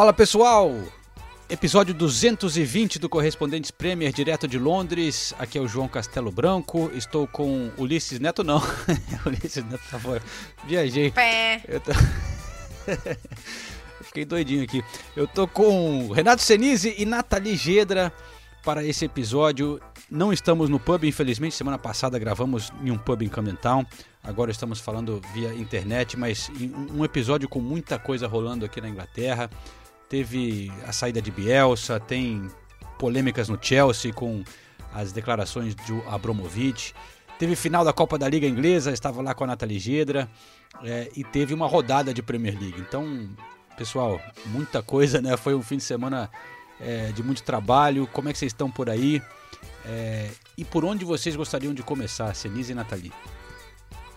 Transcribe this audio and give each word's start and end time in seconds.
Fala 0.00 0.14
pessoal! 0.14 0.72
Episódio 1.46 1.92
220 1.92 2.98
do 2.98 3.06
Correspondentes 3.06 3.70
Premier, 3.70 4.10
direto 4.10 4.48
de 4.48 4.58
Londres. 4.58 5.34
Aqui 5.38 5.58
é 5.58 5.60
o 5.60 5.68
João 5.68 5.86
Castelo 5.88 6.32
Branco. 6.32 6.90
Estou 6.94 7.26
com 7.26 7.70
Ulisses 7.76 8.18
Neto, 8.18 8.42
não. 8.42 8.62
Ulisses 9.26 9.62
Neto 9.62 9.82
tá 9.90 9.98
fora. 9.98 10.22
Viajei. 10.64 11.10
Pé. 11.10 11.62
Eu 11.68 11.80
tô... 11.80 11.92
Fiquei 14.00 14.24
doidinho 14.24 14.64
aqui. 14.64 14.82
Eu 15.14 15.28
tô 15.28 15.46
com 15.46 16.10
Renato 16.12 16.40
Senise 16.40 16.94
e 16.96 17.04
Nathalie 17.04 17.54
Gedra 17.54 18.10
para 18.64 18.82
esse 18.82 19.04
episódio. 19.04 19.78
Não 20.10 20.32
estamos 20.32 20.70
no 20.70 20.80
pub, 20.80 21.04
infelizmente. 21.04 21.54
Semana 21.54 21.76
passada 21.76 22.18
gravamos 22.18 22.72
em 22.82 22.90
um 22.90 22.96
pub 22.96 23.20
em 23.20 23.28
Camden 23.28 23.56
Town. 23.56 23.84
Agora 24.24 24.50
estamos 24.50 24.80
falando 24.80 25.20
via 25.34 25.52
internet, 25.54 26.16
mas 26.16 26.50
um 26.90 27.04
episódio 27.04 27.46
com 27.50 27.60
muita 27.60 27.98
coisa 27.98 28.26
rolando 28.26 28.64
aqui 28.64 28.80
na 28.80 28.88
Inglaterra 28.88 29.50
teve 30.10 30.70
a 30.86 30.92
saída 30.92 31.22
de 31.22 31.30
Bielsa, 31.30 32.00
tem 32.00 32.50
polêmicas 32.98 33.48
no 33.48 33.56
Chelsea 33.62 34.12
com 34.12 34.44
as 34.92 35.12
declarações 35.12 35.74
de 35.74 36.02
Abramovich, 36.08 36.92
teve 37.38 37.54
final 37.54 37.84
da 37.84 37.92
Copa 37.92 38.18
da 38.18 38.28
Liga 38.28 38.46
Inglesa, 38.46 38.90
estava 38.90 39.22
lá 39.22 39.32
com 39.32 39.44
a 39.44 39.46
Nathalie 39.46 39.78
Gedra, 39.78 40.28
é, 40.82 41.08
e 41.14 41.22
teve 41.22 41.54
uma 41.54 41.68
rodada 41.68 42.12
de 42.12 42.22
Premier 42.22 42.58
League. 42.58 42.80
Então, 42.80 43.30
pessoal, 43.76 44.20
muita 44.46 44.82
coisa, 44.82 45.22
né? 45.22 45.36
Foi 45.36 45.54
um 45.54 45.62
fim 45.62 45.76
de 45.76 45.84
semana 45.84 46.28
é, 46.80 47.12
de 47.12 47.22
muito 47.22 47.42
trabalho. 47.44 48.06
Como 48.08 48.28
é 48.28 48.32
que 48.32 48.38
vocês 48.38 48.50
estão 48.50 48.70
por 48.70 48.90
aí? 48.90 49.22
É, 49.86 50.28
e 50.58 50.64
por 50.64 50.84
onde 50.84 51.04
vocês 51.04 51.36
gostariam 51.36 51.72
de 51.72 51.82
começar, 51.82 52.34
Senise 52.34 52.72
e 52.72 52.74
Nathalie? 52.74 53.12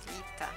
Eita. 0.07 0.49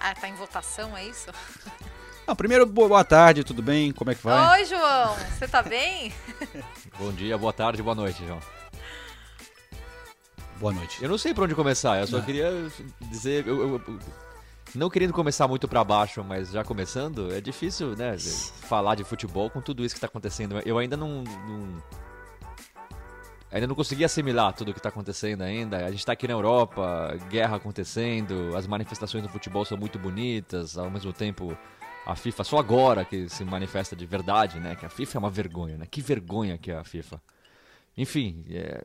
Ah, 0.00 0.14
tá 0.14 0.28
em 0.28 0.34
votação, 0.34 0.96
é 0.96 1.06
isso? 1.06 1.30
Não, 2.28 2.36
primeiro, 2.36 2.66
boa 2.66 3.02
tarde, 3.02 3.42
tudo 3.42 3.62
bem? 3.62 3.90
Como 3.90 4.10
é 4.10 4.14
que 4.14 4.22
vai? 4.22 4.60
Oi, 4.60 4.66
João, 4.66 5.16
você 5.16 5.48
tá 5.48 5.62
bem? 5.62 6.12
Bom 7.00 7.10
dia, 7.10 7.38
boa 7.38 7.54
tarde, 7.54 7.82
boa 7.82 7.94
noite, 7.94 8.22
João. 8.26 8.38
Boa 10.60 10.74
noite. 10.74 11.02
Eu 11.02 11.08
não 11.08 11.16
sei 11.16 11.32
por 11.32 11.44
onde 11.44 11.54
começar, 11.54 11.98
eu 11.98 12.06
só 12.06 12.18
não. 12.18 12.24
queria 12.26 12.50
dizer. 13.00 13.46
Eu, 13.46 13.60
eu, 13.62 13.74
eu, 13.88 13.98
não 14.74 14.90
querendo 14.90 15.14
começar 15.14 15.48
muito 15.48 15.66
para 15.66 15.82
baixo, 15.82 16.22
mas 16.22 16.50
já 16.50 16.62
começando, 16.62 17.32
é 17.32 17.40
difícil, 17.40 17.96
né? 17.96 18.14
Falar 18.18 18.94
de 18.94 19.04
futebol 19.04 19.48
com 19.48 19.62
tudo 19.62 19.82
isso 19.82 19.94
que 19.94 20.00
tá 20.02 20.06
acontecendo. 20.06 20.60
Eu 20.66 20.76
ainda 20.76 20.98
não, 20.98 21.22
não 21.22 21.82
ainda 23.50 23.66
não 23.66 23.74
consegui 23.74 24.04
assimilar 24.04 24.52
tudo 24.52 24.68
o 24.70 24.74
que 24.74 24.80
está 24.80 24.90
acontecendo 24.90 25.40
ainda. 25.40 25.78
A 25.78 25.90
gente 25.90 26.00
está 26.00 26.12
aqui 26.12 26.28
na 26.28 26.34
Europa, 26.34 27.16
guerra 27.30 27.56
acontecendo, 27.56 28.54
as 28.54 28.66
manifestações 28.66 29.22
do 29.22 29.30
futebol 29.30 29.64
são 29.64 29.78
muito 29.78 29.98
bonitas, 29.98 30.76
ao 30.76 30.90
mesmo 30.90 31.10
tempo 31.10 31.56
a 32.08 32.16
FIFA 32.16 32.42
só 32.42 32.56
agora 32.56 33.04
que 33.04 33.28
se 33.28 33.44
manifesta 33.44 33.94
de 33.94 34.06
verdade, 34.06 34.58
né? 34.58 34.74
Que 34.74 34.86
a 34.86 34.88
FIFA 34.88 35.18
é 35.18 35.20
uma 35.20 35.30
vergonha, 35.30 35.76
né? 35.76 35.84
Que 35.84 36.00
vergonha 36.00 36.56
que 36.56 36.70
é 36.70 36.76
a 36.78 36.82
FIFA. 36.82 37.20
Enfim, 37.94 38.46
é... 38.48 38.82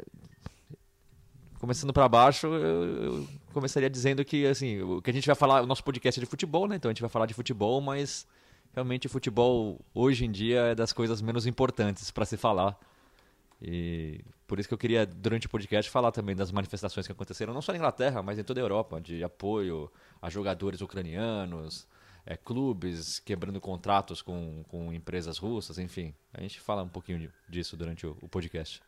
começando 1.58 1.94
para 1.94 2.10
baixo, 2.10 2.48
eu, 2.48 3.26
começaria 3.54 3.90
dizendo 3.90 4.26
que 4.26 4.46
assim, 4.46 4.82
o 4.82 5.02
que 5.02 5.10
a 5.10 5.14
gente 5.14 5.26
vai 5.26 5.36
falar, 5.38 5.62
o 5.62 5.66
nosso 5.66 5.82
podcast 5.86 6.20
é 6.20 6.22
de 6.22 6.30
futebol, 6.30 6.68
né? 6.68 6.76
Então 6.76 6.90
a 6.90 6.94
gente 6.94 7.00
vai 7.00 7.10
falar 7.10 7.26
de 7.26 7.34
futebol, 7.34 7.80
mas 7.80 8.28
realmente 8.74 9.08
o 9.08 9.10
futebol 9.10 9.80
hoje 9.94 10.26
em 10.26 10.32
dia 10.32 10.60
é 10.60 10.76
das 10.76 10.92
coisas 10.92 11.22
menos 11.22 11.48
importantes 11.48 12.12
para 12.12 12.26
se 12.26 12.36
falar. 12.36 12.78
E 13.62 14.20
por 14.46 14.60
isso 14.60 14.68
que 14.68 14.74
eu 14.74 14.78
queria, 14.78 15.06
durante 15.06 15.48
o 15.48 15.50
podcast, 15.50 15.90
falar 15.90 16.12
também 16.12 16.36
das 16.36 16.52
manifestações 16.52 17.06
que 17.06 17.14
aconteceram, 17.14 17.54
não 17.54 17.62
só 17.62 17.72
na 17.72 17.78
Inglaterra, 17.78 18.22
mas 18.22 18.38
em 18.38 18.44
toda 18.44 18.60
a 18.60 18.64
Europa, 18.64 19.00
de 19.00 19.24
apoio 19.24 19.90
a 20.22 20.30
jogadores 20.30 20.82
ucranianos, 20.82 21.88
é, 22.26 22.38
clubes 22.38 23.20
quebrando 23.20 23.60
contratos 23.60 24.22
com, 24.22 24.64
com 24.70 24.94
empresas 24.94 25.38
russas, 25.38 25.78
enfim. 25.78 26.14
A 26.34 26.42
gente 26.42 26.60
fala 26.60 26.84
um 26.84 26.90
pouquinho 26.90 27.32
disso 27.50 27.76
durante 27.76 28.08
o, 28.08 28.18
o 28.22 28.28
podcast. 28.28 28.82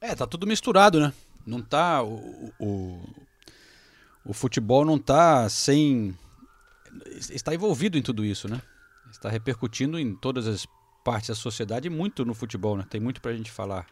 É, 0.00 0.14
tá 0.14 0.26
tudo 0.26 0.46
misturado, 0.46 1.00
né? 1.00 1.12
Não 1.46 1.60
tá. 1.60 2.02
O, 2.02 2.52
o, 2.58 3.00
o 4.24 4.32
futebol 4.32 4.84
não 4.84 4.98
tá 4.98 5.48
sem. 5.48 6.16
Está 7.30 7.54
envolvido 7.54 7.98
em 7.98 8.02
tudo 8.02 8.24
isso, 8.24 8.48
né? 8.48 8.60
Está 9.10 9.28
repercutindo 9.28 9.98
em 9.98 10.14
todas 10.14 10.46
as 10.46 10.66
partes 11.04 11.28
da 11.28 11.34
sociedade 11.34 11.90
muito 11.90 12.24
no 12.24 12.34
futebol, 12.34 12.76
né? 12.76 12.86
Tem 12.88 13.00
muito 13.00 13.20
pra 13.20 13.32
gente 13.34 13.50
falar. 13.50 13.86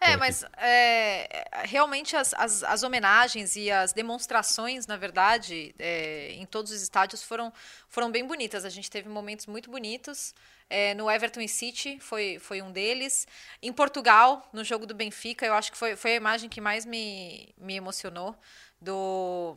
É, 0.00 0.12
é 0.12 0.16
mas 0.16 0.44
é, 0.58 1.44
realmente 1.64 2.14
as, 2.16 2.32
as, 2.34 2.62
as, 2.62 2.82
homenagens 2.82 3.56
e 3.56 3.70
as 3.70 3.92
demonstrações, 3.92 4.86
na 4.86 4.96
verdade, 4.96 5.74
é, 5.78 6.32
em 6.32 6.46
todos 6.46 6.70
os 6.70 6.80
estádios 6.80 7.22
foram, 7.22 7.52
foram 7.88 8.10
bem 8.10 8.24
bonitas. 8.24 8.64
A 8.64 8.68
gente 8.68 8.90
teve 8.90 9.08
momentos 9.08 9.46
muito 9.46 9.70
bonitos. 9.70 10.34
É, 10.68 10.94
no 10.94 11.10
Everton 11.10 11.46
City 11.48 11.98
foi, 11.98 12.38
foi 12.38 12.62
um 12.62 12.70
deles. 12.70 13.26
Em 13.60 13.72
Portugal, 13.72 14.48
no 14.52 14.62
jogo 14.62 14.86
do 14.86 14.94
Benfica, 14.94 15.44
eu 15.44 15.54
acho 15.54 15.72
que 15.72 15.78
foi, 15.78 15.96
foi 15.96 16.12
a 16.12 16.16
imagem 16.16 16.48
que 16.48 16.60
mais 16.60 16.86
me, 16.86 17.52
me 17.58 17.74
emocionou 17.74 18.36
do, 18.80 19.56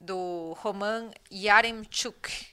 do 0.00 0.54
Roman 0.58 1.10
Yaremchuk. 1.30 2.46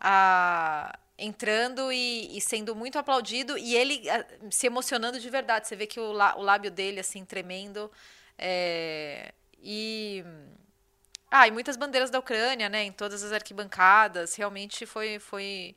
A, 0.00 0.98
entrando 1.22 1.92
e, 1.92 2.36
e, 2.36 2.40
sendo 2.40 2.74
muito 2.74 2.98
aplaudido 2.98 3.56
e 3.56 3.74
ele 3.76 4.02
uh, 4.08 4.48
se 4.50 4.66
emocionando 4.66 5.20
de 5.20 5.30
verdade. 5.30 5.68
Você 5.68 5.76
vê 5.76 5.86
que 5.86 6.00
o, 6.00 6.10
o 6.10 6.42
lábio 6.42 6.70
dele 6.70 7.00
assim 7.00 7.24
tremendo 7.24 7.90
é, 8.38 9.32
e 9.62 10.24
ah, 11.30 11.48
e 11.48 11.50
muitas 11.50 11.76
bandeiras 11.76 12.10
da 12.10 12.18
Ucrânia, 12.18 12.68
né? 12.68 12.84
Em 12.84 12.92
todas 12.92 13.22
as 13.22 13.32
arquibancadas, 13.32 14.34
realmente 14.34 14.84
foi 14.84 15.18
foi 15.18 15.76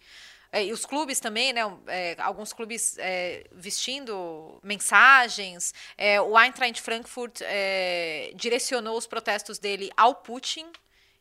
é, 0.51 0.63
e 0.65 0.71
os 0.71 0.85
clubes 0.85 1.19
também, 1.19 1.51
né? 1.53 1.61
É, 1.87 2.15
alguns 2.19 2.53
clubes 2.53 2.97
é, 2.97 3.43
vestindo 3.51 4.57
mensagens. 4.63 5.73
É, 5.97 6.21
o 6.21 6.39
Eintracht 6.39 6.81
Frankfurt 6.81 7.41
é, 7.41 8.31
direcionou 8.35 8.97
os 8.97 9.05
protestos 9.05 9.59
dele 9.59 9.91
ao 9.97 10.15
Putin, 10.15 10.65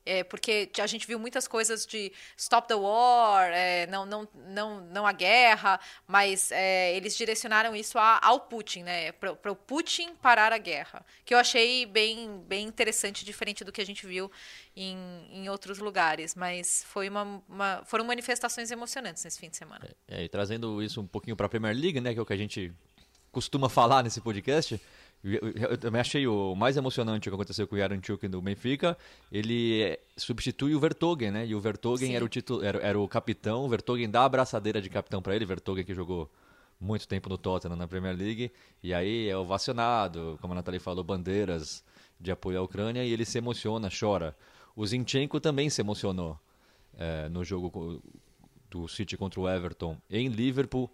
é, 0.07 0.23
porque 0.23 0.71
a 0.79 0.87
gente 0.87 1.07
viu 1.07 1.19
muitas 1.19 1.49
coisas 1.49 1.87
de 1.87 2.13
stop 2.37 2.69
the 2.69 2.75
war, 2.75 3.51
é, 3.53 3.87
não, 3.87 4.05
não, 4.05 4.29
não, 4.49 4.81
não 4.81 5.07
a 5.07 5.13
guerra, 5.13 5.81
mas 6.07 6.51
é, 6.53 6.95
eles 6.97 7.17
direcionaram 7.17 7.75
isso 7.75 7.99
a, 7.99 8.21
ao 8.23 8.41
Putin, 8.41 8.83
né, 8.83 9.13
para 9.13 9.51
o 9.51 9.57
Putin 9.57 10.15
parar 10.17 10.53
a 10.53 10.59
guerra, 10.59 11.05
que 11.25 11.35
eu 11.35 11.39
achei 11.39 11.87
bem, 11.87 12.43
bem 12.47 12.67
interessante, 12.67 13.25
diferente 13.25 13.65
do 13.65 13.73
que 13.73 13.81
a 13.81 13.87
gente 13.87 14.07
viu 14.07 14.31
em, 14.77 14.97
em 15.31 15.49
outros 15.49 15.79
lugares, 15.79 16.35
mas 16.35 16.85
foi 16.89 17.09
uma, 17.09 17.43
uma 17.49 17.83
foram 17.85 18.05
manifestações 18.05 18.71
emocionantes 18.71 19.25
nesse 19.25 19.39
fim 19.39 19.49
de 19.49 19.57
semana. 19.57 19.89
É, 20.09 20.25
e 20.25 20.29
trazendo 20.29 20.83
isso 20.83 21.01
um 21.01 21.07
pouquinho 21.07 21.37
para 21.37 21.47
a 21.47 21.49
Premier 21.49 21.75
League, 21.75 22.01
né, 22.01 22.13
que 22.13 22.19
é 22.19 22.23
o 22.23 22.27
que 22.27 22.33
a 22.33 22.37
gente 22.37 22.73
costuma 23.35 23.69
falar 23.69 24.03
nesse 24.05 24.21
podcast, 24.21 24.81
eu 25.25 25.79
também 25.79 26.03
achei 26.03 26.27
o 26.27 26.55
mais 26.55 26.77
emocionante 26.77 27.29
o 27.29 27.33
que 27.33 27.35
aconteceu 27.35 27.67
com 27.67 27.75
o 27.75 27.79
Yaranchuk 27.79 28.29
do 28.29 28.43
Benfica. 28.43 28.97
Ele 29.33 29.99
substitui 30.17 30.75
o 30.75 30.81
Vertogen, 30.81 31.31
né? 31.31 31.47
E 31.47 31.55
o 31.55 31.61
Vertogen 31.61 32.15
era 32.15 32.23
o, 32.23 32.29
título, 32.29 32.63
era, 32.63 32.79
era, 32.81 33.01
o 33.01 33.09
capitão. 33.09 33.65
O 33.65 33.69
Vertogen 33.69 34.11
dá 34.11 34.21
a 34.21 34.25
abraçadeira 34.27 34.83
de 34.83 34.91
capitão 34.91 35.23
para 35.23 35.35
ele. 35.35 35.47
Vertogen 35.47 35.83
que 35.83 35.95
jogou 35.95 36.31
muito 36.79 37.09
tempo 37.09 37.31
no 37.31 37.39
Tottenham 37.39 37.75
na 37.75 37.89
Premier 37.89 38.15
League. 38.15 38.53
E 38.83 38.93
aí 38.93 39.29
é 39.29 39.37
ovacionado, 39.37 40.39
como 40.43 40.53
a 40.53 40.57
Nathalie 40.57 40.79
falou, 40.79 41.03
bandeiras 41.03 41.83
de 42.21 42.31
apoio 42.31 42.59
à 42.59 42.63
Ucrânia. 42.63 43.03
E 43.03 43.11
ele 43.11 43.25
se 43.25 43.39
emociona, 43.39 43.89
chora. 43.89 44.37
O 44.77 44.87
Zinchenko 44.87 45.41
também 45.41 45.71
se 45.71 45.81
emocionou 45.81 46.39
é, 46.99 47.31
no 47.31 47.43
jogo 47.43 48.03
do 48.71 48.87
City 48.89 49.17
contra 49.17 49.41
o 49.41 49.49
Everton 49.49 49.97
em 50.11 50.29
Liverpool. 50.29 50.91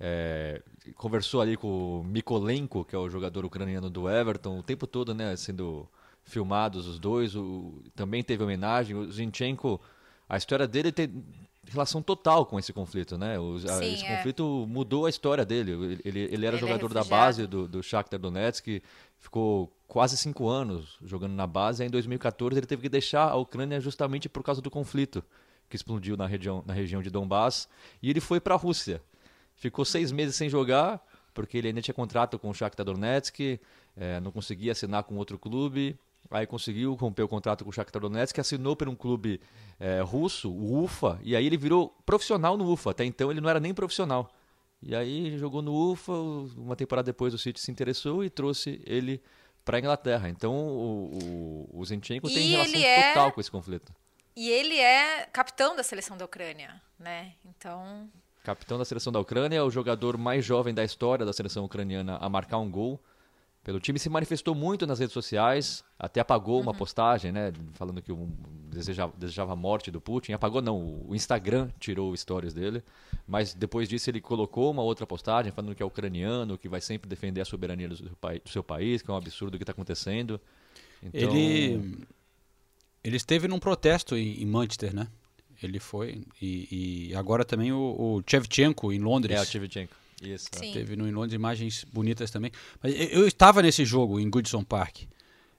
É, 0.00 0.60
conversou 0.96 1.40
ali 1.40 1.56
com 1.56 2.00
o 2.00 2.04
Mikolenko, 2.04 2.84
que 2.84 2.94
é 2.94 2.98
o 2.98 3.08
jogador 3.08 3.44
ucraniano 3.44 3.88
do 3.88 4.08
Everton, 4.08 4.58
o 4.58 4.62
tempo 4.62 4.86
todo, 4.86 5.14
né, 5.14 5.36
sendo 5.36 5.88
filmados 6.24 6.86
os 6.86 6.98
dois. 6.98 7.36
O, 7.36 7.82
também 7.94 8.22
teve 8.22 8.42
homenagem. 8.42 8.96
O 8.96 9.10
Zinchenko, 9.10 9.80
a 10.28 10.36
história 10.36 10.66
dele 10.66 10.90
tem 10.90 11.24
relação 11.64 12.02
total 12.02 12.44
com 12.44 12.58
esse 12.58 12.72
conflito, 12.72 13.16
né? 13.16 13.38
O, 13.38 13.58
Sim, 13.58 13.68
a, 13.68 13.84
esse 13.86 14.04
é. 14.04 14.16
conflito 14.16 14.66
mudou 14.68 15.06
a 15.06 15.10
história 15.10 15.44
dele. 15.44 16.00
Ele, 16.04 16.20
ele 16.20 16.46
era 16.46 16.56
ele 16.56 16.56
é 16.56 16.58
jogador 16.58 16.90
é 16.90 16.94
da 16.94 17.04
base 17.04 17.46
do, 17.46 17.68
do 17.68 17.82
Shakhtar 17.82 18.18
Donetsk, 18.18 18.82
ficou 19.18 19.72
quase 19.86 20.16
cinco 20.16 20.48
anos 20.48 20.98
jogando 21.04 21.32
na 21.32 21.46
base. 21.46 21.82
Aí, 21.82 21.88
em 21.88 21.92
2014 21.92 22.58
ele 22.58 22.66
teve 22.66 22.82
que 22.82 22.88
deixar 22.88 23.28
a 23.28 23.36
Ucrânia 23.36 23.80
justamente 23.80 24.28
por 24.28 24.42
causa 24.42 24.60
do 24.60 24.70
conflito 24.70 25.22
que 25.68 25.76
explodiu 25.76 26.16
na 26.16 26.26
região, 26.26 26.62
na 26.66 26.74
região 26.74 27.00
de 27.00 27.08
Donbass, 27.08 27.66
e 28.02 28.10
ele 28.10 28.20
foi 28.20 28.38
para 28.38 28.54
a 28.54 28.58
Rússia. 28.58 29.00
Ficou 29.62 29.84
seis 29.84 30.10
meses 30.10 30.34
sem 30.34 30.48
jogar, 30.48 31.00
porque 31.32 31.56
ele 31.56 31.68
ainda 31.68 31.80
tinha 31.80 31.94
contrato 31.94 32.36
com 32.36 32.50
o 32.50 32.52
Shakhtar 32.52 32.84
Donetsk, 32.84 33.60
é, 33.96 34.18
não 34.18 34.32
conseguia 34.32 34.72
assinar 34.72 35.04
com 35.04 35.14
outro 35.14 35.38
clube, 35.38 35.96
aí 36.28 36.48
conseguiu 36.48 36.94
romper 36.94 37.22
o 37.22 37.28
contrato 37.28 37.62
com 37.62 37.70
o 37.70 37.72
Shakhtar 37.72 38.02
Donetsk, 38.02 38.36
assinou 38.40 38.74
por 38.74 38.88
um 38.88 38.96
clube 38.96 39.40
é, 39.78 40.00
russo, 40.00 40.50
o 40.50 40.82
UFA, 40.82 41.16
e 41.22 41.36
aí 41.36 41.46
ele 41.46 41.56
virou 41.56 41.96
profissional 42.04 42.56
no 42.56 42.68
UFA. 42.72 42.90
Até 42.90 43.04
então 43.04 43.30
ele 43.30 43.40
não 43.40 43.48
era 43.48 43.60
nem 43.60 43.72
profissional. 43.72 44.34
E 44.82 44.96
aí 44.96 45.38
jogou 45.38 45.62
no 45.62 45.92
UFA, 45.92 46.12
uma 46.56 46.74
temporada 46.74 47.06
depois 47.06 47.32
o 47.32 47.38
City 47.38 47.60
se 47.60 47.70
interessou 47.70 48.24
e 48.24 48.28
trouxe 48.28 48.82
ele 48.84 49.22
para 49.64 49.76
a 49.76 49.80
Inglaterra. 49.80 50.28
Então 50.28 50.52
o, 50.52 51.68
o, 51.72 51.78
o 51.78 51.84
Zinchenko 51.84 52.26
tem 52.26 52.48
relação 52.48 52.80
é... 52.80 53.12
total 53.12 53.30
com 53.30 53.40
esse 53.40 53.50
conflito. 53.50 53.94
E 54.34 54.50
ele 54.50 54.76
é 54.76 55.28
capitão 55.32 55.76
da 55.76 55.84
seleção 55.84 56.16
da 56.16 56.24
Ucrânia, 56.24 56.82
né? 56.98 57.34
Então. 57.44 58.10
Capitão 58.42 58.78
da 58.78 58.84
seleção 58.84 59.12
da 59.12 59.20
Ucrânia, 59.20 59.56
é 59.56 59.62
o 59.62 59.70
jogador 59.70 60.16
mais 60.16 60.44
jovem 60.44 60.74
da 60.74 60.84
história 60.84 61.24
da 61.24 61.32
seleção 61.32 61.64
ucraniana 61.64 62.16
a 62.16 62.28
marcar 62.28 62.58
um 62.58 62.70
gol 62.70 63.00
pelo 63.64 63.78
time 63.78 63.96
se 63.96 64.08
manifestou 64.08 64.54
muito 64.56 64.86
nas 64.88 64.98
redes 64.98 65.12
sociais, 65.12 65.84
até 65.96 66.20
apagou 66.20 66.56
uhum. 66.56 66.62
uma 66.62 66.74
postagem, 66.74 67.30
né, 67.30 67.52
falando 67.74 68.02
que 68.02 68.10
um, 68.10 68.28
desejava, 68.68 69.12
desejava 69.16 69.52
a 69.52 69.56
morte 69.56 69.88
do 69.88 70.00
Putin. 70.00 70.32
Apagou 70.32 70.60
não, 70.60 71.04
o 71.06 71.14
Instagram 71.14 71.70
tirou 71.78 72.16
stories 72.16 72.52
dele, 72.52 72.82
mas 73.26 73.54
depois 73.54 73.88
disso 73.88 74.10
ele 74.10 74.20
colocou 74.20 74.70
uma 74.70 74.82
outra 74.82 75.06
postagem 75.06 75.52
falando 75.52 75.76
que 75.76 75.82
é 75.82 75.86
ucraniano, 75.86 76.58
que 76.58 76.68
vai 76.68 76.80
sempre 76.80 77.08
defender 77.08 77.40
a 77.40 77.44
soberania 77.44 77.88
do 77.88 77.96
seu, 77.96 78.08
do 78.08 78.50
seu 78.50 78.64
país, 78.64 79.00
que 79.00 79.10
é 79.10 79.14
um 79.14 79.16
absurdo 79.16 79.54
o 79.54 79.58
que 79.58 79.62
está 79.62 79.72
acontecendo. 79.72 80.40
Então... 81.00 81.30
Ele 81.30 82.04
ele 83.04 83.16
esteve 83.16 83.48
num 83.48 83.58
protesto 83.58 84.16
em, 84.16 84.42
em 84.42 84.46
Manchester, 84.46 84.94
né? 84.94 85.08
Ele 85.62 85.78
foi 85.78 86.22
e, 86.40 87.08
e 87.10 87.14
agora 87.14 87.44
também 87.44 87.72
o, 87.72 87.78
o 87.78 88.22
Chevchenko 88.26 88.92
em 88.92 88.98
Londres. 88.98 89.36
É 89.36 89.40
o 89.40 89.44
Chevchenko 89.44 90.02
isso. 90.22 90.48
Sim. 90.52 90.72
Teve 90.72 90.96
no 90.96 91.10
Londres 91.10 91.34
imagens 91.34 91.84
bonitas 91.92 92.30
também. 92.30 92.52
Mas 92.82 92.94
eu 93.10 93.26
estava 93.26 93.62
nesse 93.62 93.84
jogo 93.84 94.20
em 94.20 94.30
Goodson 94.30 94.62
Park. 94.62 95.02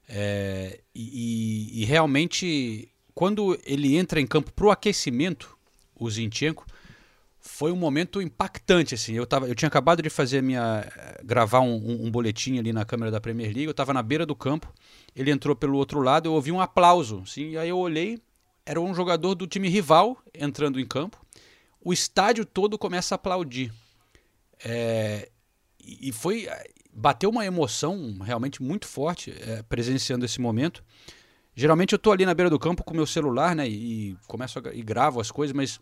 É, 0.07 0.79
e, 0.93 1.81
e, 1.81 1.85
realmente, 1.85 2.89
quando 3.13 3.59
ele 3.65 3.95
entra 3.95 4.19
em 4.19 4.27
campo 4.27 4.51
para 4.51 4.65
o 4.65 4.71
aquecimento, 4.71 5.57
o 5.95 6.09
Zinchenko, 6.09 6.65
foi 7.39 7.71
um 7.71 7.75
momento 7.75 8.21
impactante. 8.21 8.95
Assim. 8.95 9.13
Eu, 9.13 9.25
tava, 9.25 9.47
eu 9.47 9.55
tinha 9.55 9.67
acabado 9.67 10.01
de 10.01 10.09
fazer 10.09 10.41
minha. 10.41 10.85
gravar 11.23 11.61
um, 11.61 11.75
um, 11.75 12.05
um 12.05 12.11
boletim 12.11 12.57
ali 12.57 12.71
na 12.71 12.85
câmera 12.85 13.11
da 13.11 13.21
Premier 13.21 13.47
League, 13.47 13.65
eu 13.65 13.71
estava 13.71 13.93
na 13.93 14.03
beira 14.03 14.25
do 14.25 14.35
campo, 14.35 14.73
ele 15.15 15.31
entrou 15.31 15.55
pelo 15.55 15.77
outro 15.77 16.01
lado, 16.01 16.27
eu 16.27 16.33
ouvi 16.33 16.51
um 16.51 16.61
aplauso. 16.61 17.21
Assim, 17.23 17.55
aí 17.57 17.69
eu 17.69 17.77
olhei, 17.77 18.19
era 18.65 18.79
um 18.79 18.93
jogador 18.93 19.35
do 19.35 19.47
time 19.47 19.67
rival 19.69 20.17
entrando 20.33 20.79
em 20.79 20.85
campo. 20.85 21.23
O 21.81 21.91
estádio 21.91 22.45
todo 22.45 22.77
começa 22.77 23.15
a 23.15 23.17
aplaudir. 23.17 23.73
É, 24.63 25.29
e 25.79 26.11
foi 26.11 26.47
bateu 26.93 27.29
uma 27.29 27.45
emoção 27.45 28.19
realmente 28.19 28.61
muito 28.61 28.87
forte 28.87 29.31
é, 29.31 29.63
presenciando 29.63 30.25
esse 30.25 30.39
momento. 30.39 30.83
Geralmente 31.55 31.93
eu 31.93 31.97
estou 31.97 32.13
ali 32.13 32.25
na 32.25 32.33
beira 32.33 32.49
do 32.49 32.59
campo 32.59 32.83
com 32.83 32.93
meu 32.93 33.05
celular, 33.05 33.55
né, 33.55 33.67
e 33.67 34.15
começo 34.27 34.59
a, 34.59 34.73
e 34.73 34.81
gravo 34.81 35.19
as 35.19 35.31
coisas, 35.31 35.55
mas 35.55 35.79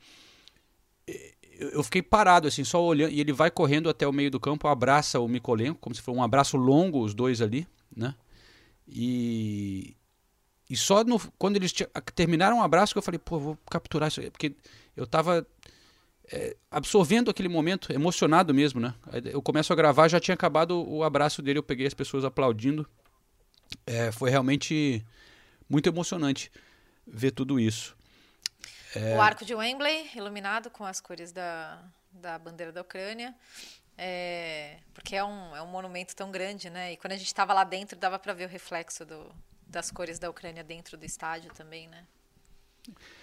é, 1.08 1.34
eu 1.60 1.84
fiquei 1.84 2.02
parado 2.02 2.48
assim, 2.48 2.64
só 2.64 2.84
olhando, 2.84 3.12
e 3.12 3.20
ele 3.20 3.32
vai 3.32 3.52
correndo 3.52 3.90
até 3.90 4.08
o 4.08 4.14
meio 4.14 4.32
do 4.32 4.40
campo, 4.40 4.68
abraça 4.68 5.20
o 5.20 5.28
Mikolenko, 5.28 5.80
como 5.80 5.94
se 5.94 6.02
fosse 6.02 6.18
um 6.18 6.24
abraço 6.24 6.58
longo 6.58 7.04
os 7.04 7.14
dois 7.14 7.42
ali, 7.42 7.68
né? 7.96 8.16
E 8.88 9.96
e 10.72 10.78
só 10.78 11.04
no, 11.04 11.20
quando 11.38 11.58
eles 11.58 11.74
terminaram 12.16 12.60
o 12.60 12.64
abraço 12.64 12.94
que 12.94 12.98
eu 12.98 13.02
falei, 13.02 13.20
pô, 13.20 13.38
vou 13.38 13.58
capturar 13.70 14.08
isso 14.08 14.22
aí, 14.22 14.32
porque 14.32 14.56
eu 14.96 15.04
estava 15.04 15.46
é, 16.32 16.56
absorvendo 16.72 17.30
aquele 17.30 17.50
momento, 17.50 17.92
emocionado 17.92 18.54
mesmo, 18.54 18.80
né? 18.80 18.94
Eu 19.26 19.42
começo 19.42 19.74
a 19.74 19.76
gravar, 19.76 20.08
já 20.08 20.18
tinha 20.18 20.34
acabado 20.34 20.82
o 20.82 21.04
abraço 21.04 21.42
dele, 21.42 21.60
eu 21.60 21.64
peguei 21.64 21.86
as 21.86 21.94
pessoas 21.94 22.24
aplaudindo. 22.24 22.88
É, 23.86 24.14
foi 24.14 24.30
realmente 24.30 25.06
muito 25.68 25.90
emocionante 25.90 26.50
ver 27.06 27.32
tudo 27.32 27.60
isso. 27.60 27.94
É... 28.96 29.18
O 29.18 29.22
arco 29.22 29.44
de 29.44 29.54
Wembley, 29.54 30.10
iluminado 30.16 30.70
com 30.70 30.86
as 30.86 31.02
cores 31.02 31.34
da, 31.34 31.84
da 32.14 32.40
bandeira 32.40 32.72
da 32.72 32.80
Ucrânia. 32.80 33.36
É, 33.98 34.78
porque 34.94 35.18
é 35.18 35.24
um, 35.24 35.54
é 35.54 35.62
um 35.62 35.68
monumento 35.68 36.16
tão 36.16 36.32
grande, 36.32 36.70
né? 36.70 36.94
E 36.94 36.98
quando 36.98 37.12
a 37.12 37.18
gente 37.18 37.28
estava 37.28 37.54
lá 37.54 37.66
dentro, 37.66 38.00
dava 38.00 38.18
para 38.18 38.32
ver 38.34 38.46
o 38.46 38.50
reflexo 38.50 39.06
do, 39.06 39.30
das 39.72 39.90
cores 39.90 40.20
da 40.20 40.30
Ucrânia 40.30 40.64
dentro 40.64 40.98
do 40.98 41.06
estádio 41.06 41.52
também, 41.54 41.88
né? 41.88 42.06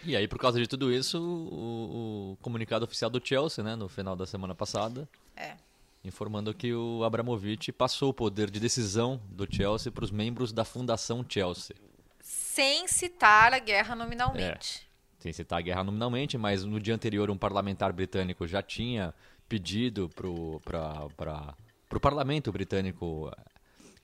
E 0.05 0.17
aí, 0.17 0.27
por 0.29 0.39
causa 0.39 0.61
de 0.61 0.67
tudo 0.67 0.93
isso, 0.93 1.21
o, 1.21 2.33
o, 2.33 2.37
comunicado 2.41 2.85
oficial 2.85 3.11
do 3.11 3.21
Chelsea, 3.25 3.63
né, 3.63 3.75
no 3.75 3.89
final 3.89 4.15
da 4.15 4.27
semana 4.27 4.55
passada, 4.55 5.09
é. 5.37 5.57
informando 6.05 6.55
que 6.55 6.73
o 6.73 7.03
Abramovich 7.05 7.73
passou 7.73 8.11
o 8.11 8.15
poder 8.15 8.51
de 8.51 8.61
decisão 8.61 9.21
do 9.29 9.47
Chelsea 9.53 9.91
para 9.91 10.05
os 10.05 10.11
membros 10.11 10.53
da 10.53 10.65
Fundação 10.65 11.25
Chelsea. 11.29 11.77
Sem 12.21 12.87
citar 12.87 13.53
a 13.53 13.59
guerra 13.59 13.97
nominalmente. 13.97 14.89
É, 15.19 15.23
sem 15.23 15.33
citar 15.33 15.59
a 15.59 15.63
guerra 15.63 15.83
nominalmente, 15.83 16.39
mas 16.39 16.65
no 16.65 16.79
dia 16.79 16.95
anterior 16.95 17.29
um 17.31 17.39
parlamentar 17.39 17.93
britânico 17.93 18.47
já 18.47 18.63
tinha 18.63 19.13
pedido 19.49 20.09
para 20.09 20.29
o 20.29 22.01
parlamento 22.01 22.53
britânico 22.53 23.33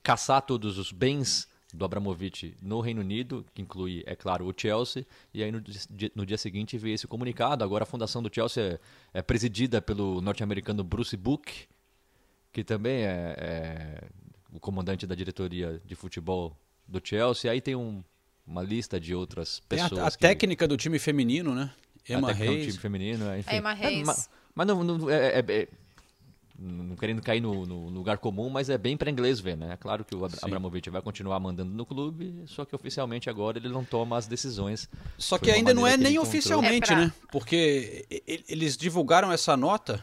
caçar 0.03 0.41
todos 0.41 0.77
os 0.77 0.91
bens 0.91 1.47
do 1.75 1.85
Abramovich 1.85 2.55
no 2.61 2.79
Reino 2.79 3.01
Unido, 3.01 3.45
que 3.53 3.61
inclui, 3.61 4.03
é 4.05 4.15
claro, 4.15 4.47
o 4.47 4.53
Chelsea, 4.55 5.05
e 5.33 5.43
aí 5.43 5.51
no 5.51 5.61
dia, 5.61 6.11
no 6.15 6.25
dia 6.25 6.37
seguinte 6.37 6.77
veio 6.77 6.95
esse 6.95 7.07
comunicado. 7.07 7.63
Agora 7.63 7.83
a 7.83 7.85
fundação 7.85 8.23
do 8.23 8.33
Chelsea 8.33 8.79
é, 9.13 9.19
é 9.19 9.21
presidida 9.21 9.81
pelo 9.81 10.21
norte-americano 10.21 10.83
Bruce 10.83 11.15
Book, 11.15 11.67
que 12.51 12.63
também 12.63 13.03
é, 13.03 13.35
é, 13.37 14.03
o 14.51 14.59
comandante 14.59 15.05
da 15.05 15.13
diretoria 15.13 15.81
de 15.85 15.95
futebol 15.95 16.57
do 16.87 17.01
Chelsea. 17.03 17.51
Aí 17.51 17.59
tem 17.59 17.75
um, 17.75 18.03
uma 18.47 18.63
lista 18.63 18.99
de 18.99 19.13
outras 19.13 19.59
pessoas. 19.59 19.89
Tem 19.91 19.99
a, 19.99 20.07
a 20.07 20.11
que... 20.11 20.17
técnica 20.17 20.67
do 20.67 20.77
time 20.77 20.97
feminino, 20.97 21.53
né? 21.53 21.71
Emma 22.07 22.31
Reis. 22.31 22.67
time 22.67 22.77
feminino, 22.79 23.29
é, 23.29 23.39
enfim. 23.39 23.55
Emma 23.55 23.73
Reis. 23.73 24.05
mas, 24.05 24.29
mas 24.53 24.67
não, 24.67 24.83
não 24.83 25.09
é, 25.09 25.39
é, 25.39 25.45
é 25.47 25.67
não 26.57 26.95
querendo 26.95 27.21
cair 27.21 27.41
no, 27.41 27.65
no, 27.65 27.89
lugar 27.89 28.17
comum, 28.17 28.49
mas 28.49 28.69
é 28.69 28.77
bem 28.77 28.95
para 28.95 29.11
inglês 29.11 29.39
ver, 29.39 29.57
né? 29.57 29.73
É 29.73 29.77
claro 29.77 30.05
que 30.05 30.15
o 30.15 30.29
Sim. 30.29 30.37
Abramovich 30.41 30.89
vai 30.89 31.01
continuar 31.01 31.39
mandando 31.39 31.71
no 31.71 31.85
clube, 31.85 32.43
só 32.47 32.63
que 32.63 32.75
oficialmente 32.75 33.29
agora 33.29 33.57
ele 33.57 33.69
não 33.69 33.83
toma 33.83 34.17
as 34.17 34.27
decisões. 34.27 34.89
Só 35.17 35.37
que 35.37 35.51
ainda 35.51 35.73
não 35.73 35.85
é 35.85 35.97
nem 35.97 36.17
oficialmente, 36.17 36.91
é 36.91 36.95
pra... 36.95 37.05
né? 37.05 37.13
Porque 37.31 38.05
eles 38.47 38.77
divulgaram 38.77 39.31
essa 39.31 39.57
nota, 39.57 40.01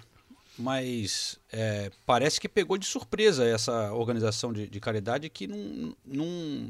mas 0.59 1.39
é, 1.51 1.91
parece 2.05 2.41
que 2.41 2.49
pegou 2.49 2.77
de 2.77 2.87
surpresa 2.87 3.45
essa 3.47 3.93
organização 3.93 4.53
de, 4.53 4.69
de 4.69 4.81
caridade 4.81 5.29
que 5.31 5.47
não, 5.47 5.97
não, 6.05 6.27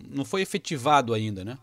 não 0.09 0.25
foi 0.25 0.42
efetivado 0.42 1.12
ainda, 1.12 1.45
né? 1.45 1.59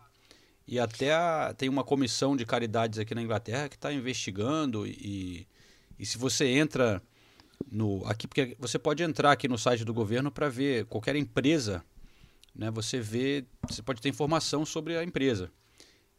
E 0.66 0.78
até 0.78 1.12
a, 1.12 1.54
tem 1.56 1.68
uma 1.68 1.82
comissão 1.82 2.36
de 2.36 2.44
caridades 2.44 2.98
aqui 2.98 3.14
na 3.14 3.22
Inglaterra 3.22 3.68
que 3.68 3.74
está 3.74 3.92
investigando 3.92 4.86
e, 4.86 5.46
e 5.98 6.06
se 6.06 6.16
você 6.16 6.46
entra 6.46 7.02
no 7.70 8.06
aqui 8.06 8.26
porque 8.26 8.56
você 8.58 8.78
pode 8.78 9.02
entrar 9.02 9.32
aqui 9.32 9.48
no 9.48 9.58
site 9.58 9.84
do 9.84 9.94
governo 9.94 10.30
para 10.30 10.48
ver 10.48 10.86
qualquer 10.86 11.16
empresa, 11.16 11.84
né? 12.54 12.70
Você 12.70 13.00
vê, 13.00 13.44
você 13.68 13.82
pode 13.82 14.00
ter 14.00 14.08
informação 14.08 14.64
sobre 14.64 14.96
a 14.96 15.04
empresa 15.04 15.50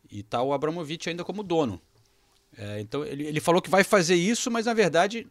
e 0.09 0.23
tá 0.23 0.41
o 0.41 0.53
Abramovich 0.53 1.09
ainda 1.09 1.23
como 1.23 1.43
dono. 1.43 1.81
É, 2.57 2.81
então 2.81 3.05
ele, 3.05 3.25
ele 3.25 3.39
falou 3.39 3.61
que 3.61 3.69
vai 3.69 3.83
fazer 3.83 4.15
isso, 4.15 4.51
mas 4.51 4.65
na 4.65 4.73
verdade 4.73 5.27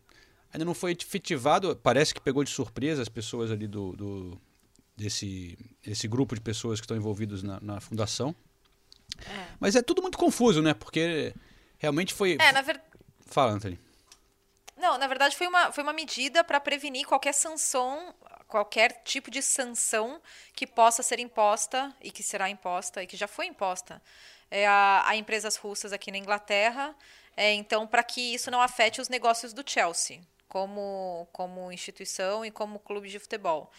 ainda 0.52 0.64
não 0.64 0.74
foi 0.74 0.92
efetivado. 0.92 1.76
Parece 1.76 2.14
que 2.14 2.20
pegou 2.20 2.42
de 2.44 2.50
surpresa 2.50 3.02
as 3.02 3.08
pessoas 3.08 3.50
ali 3.50 3.66
do, 3.66 3.92
do 3.92 4.40
desse 4.96 5.58
esse 5.86 6.08
grupo 6.08 6.34
de 6.34 6.40
pessoas 6.40 6.80
que 6.80 6.84
estão 6.84 6.96
envolvidos 6.96 7.42
na, 7.42 7.60
na 7.60 7.80
fundação. 7.80 8.34
É. 9.18 9.46
Mas 9.58 9.76
é 9.76 9.82
tudo 9.82 10.02
muito 10.02 10.18
confuso, 10.18 10.62
né? 10.62 10.74
Porque 10.74 11.34
realmente 11.78 12.14
foi. 12.14 12.36
É, 12.40 12.52
na 12.52 12.62
verdade. 12.62 12.88
Fala, 13.26 13.52
Anthony. 13.52 13.78
Não, 14.80 14.96
na 14.96 15.06
verdade 15.06 15.36
foi 15.36 15.46
uma, 15.46 15.70
foi 15.70 15.82
uma 15.82 15.92
medida 15.92 16.42
para 16.42 16.58
prevenir 16.58 17.06
qualquer 17.06 17.34
sanção, 17.34 18.14
qualquer 18.48 19.02
tipo 19.04 19.30
de 19.30 19.42
sanção 19.42 20.20
que 20.54 20.66
possa 20.66 21.02
ser 21.02 21.20
imposta 21.20 21.94
e 22.00 22.10
que 22.10 22.22
será 22.22 22.48
imposta 22.48 23.02
e 23.02 23.06
que 23.06 23.16
já 23.16 23.28
foi 23.28 23.46
imposta 23.46 24.02
é, 24.50 24.66
a, 24.66 25.02
a, 25.06 25.16
empresas 25.16 25.56
russas 25.56 25.92
aqui 25.92 26.10
na 26.10 26.18
Inglaterra. 26.18 26.94
É, 27.36 27.52
então, 27.52 27.86
para 27.86 28.02
que 28.02 28.34
isso 28.34 28.50
não 28.50 28.60
afete 28.60 29.00
os 29.00 29.08
negócios 29.08 29.52
do 29.52 29.62
Chelsea 29.64 30.20
como, 30.48 31.28
como 31.32 31.70
instituição 31.70 32.44
e 32.44 32.50
como 32.50 32.80
clube 32.80 33.08
de 33.08 33.18
futebol. 33.18 33.70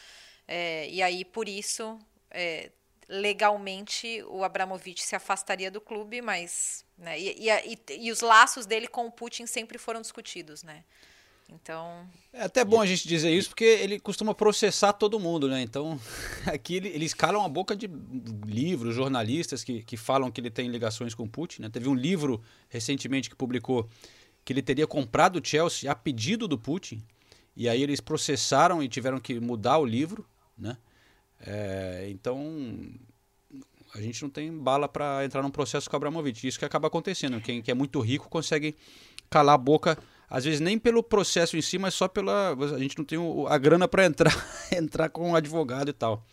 É, 0.48 0.88
e 0.88 1.02
aí, 1.04 1.26
por 1.26 1.50
isso, 1.50 2.00
é, 2.30 2.72
legalmente, 3.12 4.24
o 4.30 4.44
Abramovich 4.44 5.04
se 5.04 5.16
afastaria 5.16 5.70
do 5.70 5.82
clube, 5.82 6.22
mas 6.22 6.86
né? 7.02 7.20
E, 7.20 7.50
e, 7.50 7.80
e, 7.98 8.12
os 8.12 8.22
laços 8.22 8.68
dele 8.68 8.88
com 8.88 9.08
o 9.08 9.12
Putin 9.12 9.48
sempre 9.48 9.80
foram 9.80 10.02
discutidos, 10.02 10.62
né? 10.62 10.84
Então. 11.50 12.08
É 12.32 12.44
até 12.44 12.64
bom 12.64 12.80
a 12.80 12.86
gente 12.86 13.08
dizer 13.08 13.32
isso, 13.32 13.50
porque 13.50 13.66
ele 13.66 14.00
costuma 14.00 14.34
processar 14.34 14.94
todo 14.94 15.20
mundo, 15.20 15.50
né? 15.50 15.62
Então, 15.62 16.00
aqui 16.46 16.76
eles 16.76 17.14
calam 17.14 17.44
a 17.44 17.50
boca 17.50 17.76
de 17.76 17.90
livros, 18.46 18.96
jornalistas 18.96 19.64
que, 19.64 19.84
que 19.84 19.98
falam 19.98 20.32
que 20.32 20.40
ele 20.40 20.52
tem 20.52 20.70
ligações 20.70 21.16
com 21.16 21.28
Putin. 21.28 21.64
Né? 21.64 21.70
Teve 21.70 21.90
um 21.90 21.96
livro 21.96 22.42
recentemente 22.70 23.30
que 23.30 23.36
publicou 23.36 23.90
que 24.46 24.54
ele 24.54 24.62
teria 24.62 24.88
comprado 24.88 25.38
o 25.38 25.46
Chelsea 25.46 25.92
a 25.92 25.96
pedido 25.96 26.48
do 26.48 26.58
Putin. 26.58 27.04
E 27.56 27.68
aí 27.68 27.82
eles 27.82 28.00
processaram 28.00 28.82
e 28.82 28.88
tiveram 28.88 29.20
que 29.20 29.40
mudar 29.40 29.80
o 29.80 29.86
livro, 29.86 30.26
né? 30.58 30.78
É, 31.46 32.08
então, 32.10 32.40
a 33.94 34.02
gente 34.02 34.22
não 34.22 34.30
tem 34.30 34.52
bala 34.52 34.88
para 34.88 35.26
entrar 35.26 35.42
num 35.42 35.52
processo 35.52 35.90
com 35.90 35.96
o 35.96 35.98
Abramovich. 35.98 36.48
Isso 36.48 36.60
que 36.60 36.66
acaba 36.66 36.88
acontecendo. 36.88 37.42
Quem, 37.42 37.62
quem 37.62 37.72
é 37.72 37.76
muito 37.76 38.00
rico 38.00 38.30
consegue 38.30 38.76
calar 39.30 39.56
a 39.56 39.58
boca 39.58 39.98
às 40.32 40.46
vezes 40.46 40.62
nem 40.62 40.80
pelo 40.80 41.04
processo 41.04 41.58
em 41.58 41.62
si, 41.62 41.78
mas 41.78 41.94
só 41.94 42.08
pela. 42.08 42.54
A 42.54 42.80
gente 42.80 42.98
não 42.98 43.04
tem 43.04 43.20
a 43.50 43.58
grana 43.58 43.86
para 43.86 44.06
entrar, 44.06 44.34
entrar 44.72 45.10
com 45.10 45.32
um 45.32 45.36
advogado 45.36 45.90
e 45.90 45.94
tal. 45.94 46.26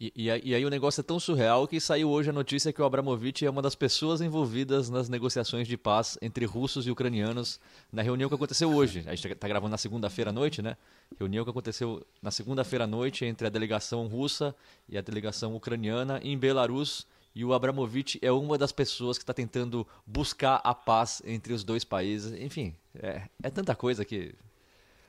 E, 0.00 0.12
e, 0.14 0.26
e, 0.28 0.54
aí 0.54 0.64
o 0.64 0.70
negócio 0.70 1.00
é 1.00 1.04
tão 1.04 1.18
surreal 1.18 1.66
que 1.66 1.80
saiu 1.80 2.08
hoje 2.08 2.30
a 2.30 2.32
notícia 2.32 2.72
que 2.72 2.80
o 2.80 2.84
Abramovich 2.84 3.44
é 3.44 3.50
uma 3.50 3.60
das 3.60 3.74
pessoas 3.74 4.20
envolvidas 4.20 4.88
nas 4.88 5.08
negociações 5.08 5.66
de 5.66 5.76
paz 5.76 6.16
entre 6.22 6.44
russos 6.44 6.86
e 6.86 6.90
ucranianos 6.90 7.58
na 7.92 8.00
reunião 8.00 8.28
que 8.28 8.34
aconteceu 8.34 8.72
hoje. 8.72 9.02
A 9.06 9.14
gente 9.16 9.32
está 9.32 9.48
gravando 9.48 9.72
na 9.72 9.78
segunda-feira 9.78 10.30
à 10.30 10.32
noite, 10.32 10.62
né? 10.62 10.76
Reunião 11.18 11.42
que 11.42 11.50
aconteceu 11.50 12.06
na 12.22 12.30
segunda-feira 12.30 12.84
à 12.84 12.86
noite 12.86 13.24
entre 13.24 13.48
a 13.48 13.50
delegação 13.50 14.06
russa 14.06 14.54
e 14.88 14.96
a 14.96 15.00
delegação 15.00 15.56
ucraniana 15.56 16.20
em 16.22 16.38
Belarus 16.38 17.04
e 17.34 17.44
o 17.44 17.52
Abramovich 17.52 18.18
é 18.22 18.32
uma 18.32 18.56
das 18.56 18.72
pessoas 18.72 19.18
que 19.18 19.22
está 19.22 19.34
tentando 19.34 19.86
buscar 20.06 20.60
a 20.64 20.74
paz 20.74 21.22
entre 21.24 21.52
os 21.52 21.62
dois 21.62 21.84
países. 21.84 22.32
Enfim, 22.40 22.74
é, 22.94 23.22
é 23.42 23.50
tanta 23.50 23.74
coisa 23.74 24.04
que. 24.04 24.34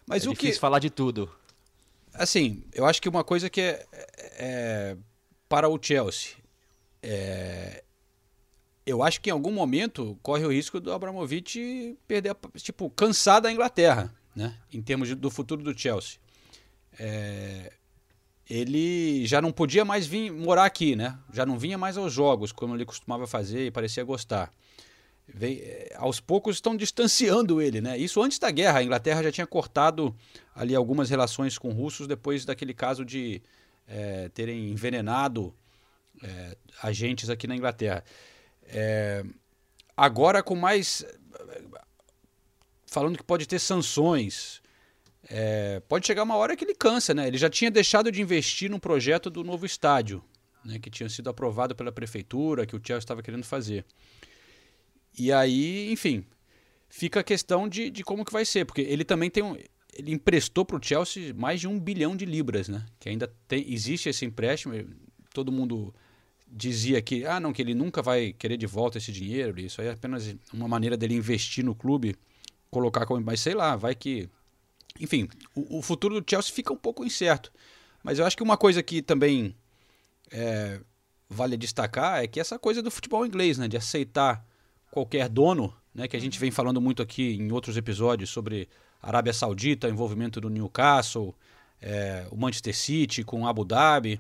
Mas 0.08 0.26
é 0.26 0.30
o 0.30 0.34
difícil 0.34 0.54
que... 0.54 0.60
falar 0.60 0.80
de 0.80 0.90
tudo. 0.90 1.30
Assim, 2.14 2.64
eu 2.74 2.86
acho 2.86 3.02
que 3.02 3.10
uma 3.10 3.24
coisa 3.24 3.50
que 3.50 3.62
é, 3.62 3.86
é 4.38 4.98
para 5.48 5.68
o 5.68 5.80
Chelsea. 5.82 6.34
É, 7.02 7.84
eu 8.86 9.04
acho 9.04 9.22
que 9.22 9.30
em 9.30 9.34
algum 9.34 9.52
momento 9.52 10.18
corre 10.22 10.46
o 10.46 10.52
risco 10.52 10.80
do 10.80 10.92
Abramovich 10.92 11.98
perder, 12.08 12.36
tipo, 12.58 12.90
cansar 12.90 13.42
da 13.42 13.52
Inglaterra, 13.52 14.14
né? 14.36 14.56
Em 14.72 14.82
termos 14.82 15.08
de, 15.08 15.16
do 15.16 15.30
futuro 15.30 15.64
do 15.64 15.78
Chelsea. 15.78 16.20
É, 17.00 17.72
ele 18.50 19.26
já 19.26 19.42
não 19.42 19.52
podia 19.52 19.86
mais 19.86 20.08
vir 20.08 20.32
morar 20.32 20.66
aqui, 20.66 20.96
né? 20.96 21.18
Já 21.32 21.46
não 21.46 21.58
vinha 21.58 21.78
mais 21.78 21.98
aos 21.98 22.12
jogos, 22.12 22.52
como 22.52 22.76
ele 22.76 22.86
costumava 22.86 23.28
fazer 23.28 23.68
e 23.68 23.72
parecia 23.72 24.04
gostar. 24.04 24.52
Vem, 25.34 25.60
eh, 25.60 25.94
aos 25.96 26.20
poucos 26.20 26.58
estão 26.58 26.76
distanciando 26.76 27.62
ele, 27.62 27.82
né? 27.82 27.98
Isso 27.98 28.22
antes 28.22 28.40
da 28.40 28.50
guerra. 28.52 28.80
A 28.80 28.84
Inglaterra 28.84 29.24
já 29.24 29.32
tinha 29.32 29.48
cortado 29.48 30.16
ali 30.56 30.76
algumas 30.76 31.10
relações 31.10 31.58
com 31.58 31.70
russos 31.72 32.08
depois 32.08 32.46
daquele 32.46 32.74
caso 32.74 33.06
de 33.06 33.42
é, 33.88 34.30
terem 34.30 34.70
envenenado 34.70 35.54
é, 36.24 36.58
agentes 36.82 37.30
aqui 37.30 37.48
na 37.48 37.56
Inglaterra. 37.56 38.04
É, 38.64 39.24
agora 39.96 40.44
com 40.44 40.56
mais 40.56 41.06
falando 42.90 43.18
que 43.18 43.24
pode 43.24 43.48
ter 43.48 43.60
sanções, 43.60 44.62
é, 45.30 45.80
pode 45.88 46.08
chegar 46.08 46.24
uma 46.24 46.36
hora 46.36 46.56
que 46.56 46.66
ele 46.66 46.74
cansa, 46.74 47.14
né? 47.14 47.28
Ele 47.28 47.38
já 47.38 47.50
tinha 47.50 47.70
deixado 47.70 48.12
de 48.12 48.22
investir 48.22 48.70
no 48.70 48.80
projeto 48.80 49.30
do 49.30 49.44
novo 49.44 49.66
estádio, 49.66 50.24
né? 50.66 50.80
que 50.80 50.90
tinha 50.90 51.08
sido 51.08 51.30
aprovado 51.30 51.76
pela 51.76 51.92
prefeitura, 51.92 52.66
que 52.66 52.76
o 52.76 52.82
Chelsea 52.84 53.00
estava 53.00 53.22
querendo 53.22 53.44
fazer. 53.44 53.86
E 55.20 55.32
aí, 55.34 55.92
enfim, 55.92 56.24
fica 56.88 57.20
a 57.20 57.24
questão 57.24 57.68
de, 57.68 57.90
de 57.90 58.04
como 58.04 58.24
que 58.24 58.32
vai 58.32 58.46
ser, 58.46 58.66
porque 58.66 58.82
ele 58.82 59.04
também 59.04 59.30
tem 59.30 59.44
um, 59.44 59.56
ele 59.94 60.14
emprestou 60.14 60.64
para 60.64 60.78
o 60.78 60.80
Chelsea 60.82 61.34
mais 61.34 61.60
de 61.60 61.68
um 61.68 61.78
bilhão 61.78 62.16
de 62.16 62.26
libras, 62.26 62.70
né? 62.70 62.86
Que 63.00 63.10
ainda 63.10 63.32
tem, 63.48 63.72
existe 63.72 64.08
esse 64.08 64.26
empréstimo. 64.26 64.74
Todo 65.34 65.52
mundo 65.52 65.94
dizia 66.48 67.02
que 67.02 67.26
ah 67.26 67.40
não 67.40 67.54
que 67.54 67.62
ele 67.62 67.76
nunca 67.76 68.02
vai 68.02 68.34
querer 68.34 68.58
de 68.58 68.66
volta 68.66 68.98
esse 68.98 69.12
dinheiro. 69.12 69.60
Isso 69.60 69.82
aí 69.82 69.88
é 69.88 69.92
apenas 69.92 70.36
uma 70.54 70.68
maneira 70.68 70.96
dele 70.96 71.16
investir 71.16 71.64
no 71.64 71.76
clube, 71.76 72.16
colocar 72.72 73.06
como, 73.06 73.22
mas 73.22 73.42
sei 73.42 73.54
lá, 73.54 73.76
vai 73.76 73.94
que 73.94 74.30
enfim, 75.00 75.28
o, 75.54 75.80
o, 75.80 75.82
futuro 75.82 76.20
do 76.20 76.30
Chelsea 76.30 76.54
fica 76.54 76.74
um 76.74 76.78
pouco 76.78 77.06
incerto. 77.06 77.52
Mas 78.04 78.20
eu 78.20 78.26
acho 78.26 78.36
que 78.36 78.44
uma 78.44 78.58
coisa 78.58 78.82
que 78.82 79.02
também 79.02 79.56
é, 80.32 80.80
vale 81.30 81.58
destacar 81.58 82.24
é 82.24 82.28
que 82.28 82.40
essa 82.40 82.58
coisa 82.58 82.82
do 82.82 82.90
futebol 82.90 83.26
inglês, 83.26 83.58
né, 83.58 83.68
de 83.68 83.78
aceitar 83.78 84.44
qualquer 84.92 85.30
dono, 85.30 85.74
né, 85.94 86.08
que 86.08 86.16
a 86.16 86.20
gente 86.20 86.40
vem 86.40 86.52
falando 86.52 86.80
muito 86.80 87.02
aqui 87.02 87.36
em 87.36 87.52
outros 87.52 87.78
episódios 87.78 88.30
sobre 88.30 88.68
Arábia 89.02 89.34
Saudita, 89.34 89.90
envolvimento 89.90 90.42
do 90.42 90.50
Newcastle, 90.50 91.36
é, 91.82 92.28
o 92.32 92.38
Manchester 92.38 92.76
City 92.76 93.24
com 93.24 93.48
Abu 93.48 93.64
Dhabi. 93.64 94.20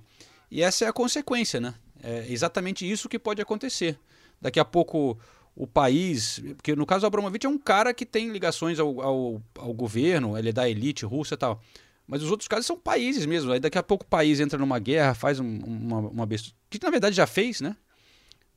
E 0.50 0.62
essa 0.62 0.86
é 0.86 0.88
a 0.88 0.94
consequência, 0.94 1.60
né? 1.60 1.76
É 2.02 2.26
exatamente 2.30 2.90
isso 2.90 3.10
que 3.10 3.20
pode 3.20 3.42
acontecer. 3.42 3.98
Daqui 4.42 4.60
a 4.60 4.66
pouco 4.66 5.20
o 5.56 5.68
país, 5.68 6.42
porque 6.56 6.74
no 6.76 6.86
caso 6.86 7.02
do 7.02 7.08
Abramovich 7.08 7.46
é 7.46 7.50
um 7.50 7.58
cara 7.58 7.94
que 7.94 8.06
tem 8.06 8.30
ligações 8.30 8.80
ao, 8.80 9.02
ao, 9.02 9.42
ao 9.58 9.74
governo, 9.74 10.38
ele 10.38 10.50
é 10.50 10.54
da 10.54 10.70
elite 10.70 11.06
russa 11.06 11.34
e 11.34 11.38
tal. 11.38 11.62
Mas 12.08 12.24
os 12.24 12.32
outros 12.32 12.48
casos 12.48 12.66
são 12.66 12.78
países 12.78 13.26
mesmo. 13.26 13.52
Aí 13.52 13.60
daqui 13.60 13.78
a 13.78 13.84
pouco 13.84 14.06
o 14.06 14.08
país 14.08 14.40
entra 14.40 14.58
numa 14.58 14.80
guerra, 14.80 15.14
faz 15.14 15.40
um, 15.40 15.60
uma, 15.60 16.00
uma 16.00 16.26
besta. 16.26 16.52
Que 16.70 16.80
na 16.82 16.90
verdade 16.90 17.16
já 17.16 17.28
fez, 17.28 17.60
né? 17.60 17.76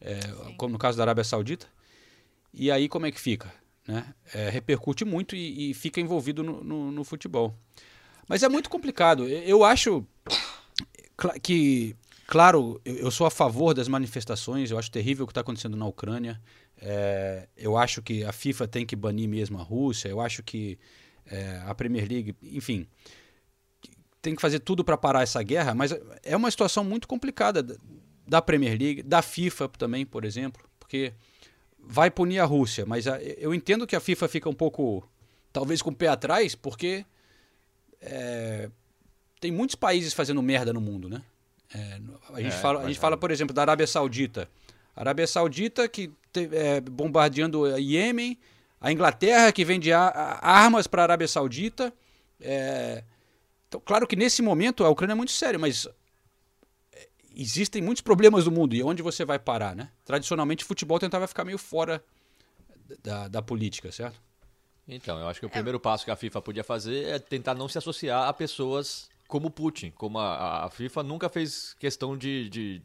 É, 0.01 0.21
como 0.57 0.73
no 0.73 0.79
caso 0.79 0.97
da 0.97 1.05
Arábia 1.05 1.25
Saudita. 1.25 1.67
E 2.53 2.71
aí 2.71 2.89
como 2.89 3.07
é 3.07 3.11
que 3.11 3.21
fica? 3.21 3.53
Né? 3.87 4.15
É, 4.33 4.49
repercute 4.49 5.05
muito 5.05 5.35
e, 5.35 5.71
e 5.71 5.75
fica 5.75 6.01
envolvido 6.01 6.43
no, 6.43 6.63
no, 6.63 6.93
no, 6.93 7.05
futebol. 7.05 7.55
Mas 8.29 8.43
é 8.43 8.49
muito 8.49 8.71
complicado. 8.71 9.29
Eu 9.29 9.65
acho 9.65 10.07
que, 11.43 11.97
claro, 12.27 12.81
eu 12.85 13.11
sou 13.11 13.27
a 13.27 13.31
favor 13.31 13.75
das 13.75 13.89
manifestações. 13.89 14.71
Eu 14.71 14.79
acho 14.79 14.91
terrível 14.91 15.25
o 15.25 15.27
que 15.27 15.33
está 15.33 15.41
acontecendo 15.41 15.77
na 15.77 15.87
Ucrânia. 15.87 16.41
É, 16.81 17.49
eu 17.57 17.77
acho 17.77 18.03
que 18.03 18.25
a 18.25 18.33
FIFA 18.33 18.69
tem 18.69 18.87
que 18.87 18.95
banir 18.95 19.29
mesmo 19.29 19.59
a 19.59 19.63
Rússia. 19.63 20.09
Eu 20.09 20.21
acho 20.21 20.43
que 20.43 20.79
é, 21.27 21.63
a 21.67 21.75
Premier 21.75 22.09
League, 22.09 22.37
enfim, 22.43 22.87
tem 24.21 24.37
que 24.37 24.41
fazer 24.41 24.61
tudo 24.61 24.85
para 24.85 24.97
parar 24.97 25.23
essa 25.23 25.43
guerra. 25.43 25.75
Mas 25.75 25.93
é 26.23 26.37
uma 26.37 26.51
situação 26.51 26.85
muito 26.85 27.09
complicada 27.09 27.67
da 28.27 28.41
Premier 28.41 28.79
League, 28.79 29.03
da 29.03 29.21
FIFA 29.21 29.69
também, 29.71 30.07
por 30.07 30.25
exemplo, 30.25 30.63
porque 30.79 31.13
vai 31.83 32.11
punir 32.11 32.39
a 32.39 32.45
Rússia. 32.45 32.87
Mas 32.87 33.07
a, 33.07 33.21
eu 33.23 33.55
entendo 33.55 33.87
que 33.87 33.97
a 33.97 34.01
FIFA 34.01 34.29
fica 34.29 34.49
um 34.49 34.55
pouco, 34.55 35.07
talvez 35.53 35.83
com 35.83 35.91
o 35.91 35.95
pé 35.95 36.09
atrás, 36.09 36.55
porque 36.55 37.05
é, 38.01 38.71
tem 39.41 39.51
muitos 39.51 39.77
países 39.77 40.13
fazendo 40.13 40.43
merda 40.43 40.73
no 40.73 40.81
mundo, 40.81 41.09
né? 41.09 41.23
É, 41.75 42.01
a 42.35 42.41
gente, 42.41 42.55
é, 42.55 42.59
fala, 42.59 42.83
a 42.83 42.87
gente 42.87 42.99
fala, 42.99 43.17
por 43.17 43.31
exemplo, 43.31 43.55
da 43.55 43.63
Arábia 43.63 43.87
Saudita. 43.87 44.49
Arábia 44.95 45.27
Saudita 45.27 45.89
que 45.89 46.13
é, 46.35 46.81
bombardeando 46.81 47.61
o 47.61 47.79
Iêmen, 47.79 48.39
a 48.81 48.93
Inglaterra 48.93 49.51
que 49.53 49.65
vende 49.65 49.93
a, 49.93 50.39
armas 50.43 50.87
para 50.87 51.03
a 51.03 51.05
Arábia 51.05 51.29
Saudita. 51.29 51.93
É, 52.41 53.05
então, 53.69 53.81
claro 53.85 54.07
que 54.07 54.17
nesse 54.17 54.43
momento 54.43 54.85
a 54.85 54.91
Ucrânia 54.91 55.13
é 55.13 55.17
muito 55.17 55.33
séria, 55.33 55.59
mas 55.59 55.89
existem 57.37 57.83
muitos 57.83 58.01
problemas 58.01 58.45
no 58.45 58.51
mundo 58.51 58.75
e 58.75 58.83
onde 58.83 59.03
você 59.03 59.25
vai 59.25 59.39
parar, 59.39 59.75
né? 59.75 59.91
Tradicionalmente 60.05 60.65
o 60.65 60.67
futebol 60.67 60.99
tentava 60.99 61.27
ficar 61.27 61.45
meio 61.45 61.59
fora 61.59 62.03
da, 63.03 63.29
da 63.29 63.43
política, 63.43 63.91
certo? 63.91 64.21
Então, 64.87 65.19
eu 65.19 65.29
acho 65.29 65.41
que 65.41 65.47
o 65.47 65.51
primeiro 65.51 65.79
passo 65.79 66.05
que 66.05 66.11
a 66.11 66.17
FIFA 66.17 66.43
podia 66.43 66.65
fazer 66.65 67.09
é 67.09 67.19
tentar 67.19 67.55
não 67.55 67.69
se 67.69 67.79
associar 67.79 68.29
a 68.29 68.33
pessoas 68.33 69.09
como 69.29 69.51
Putin, 69.51 69.91
como 69.93 70.19
a, 70.19 70.65
a 70.65 70.71
FIFA 70.71 71.03
nunca 71.03 71.29
fez 71.29 71.75
questão 71.79 72.17
de, 72.17 72.51
de, 72.51 72.83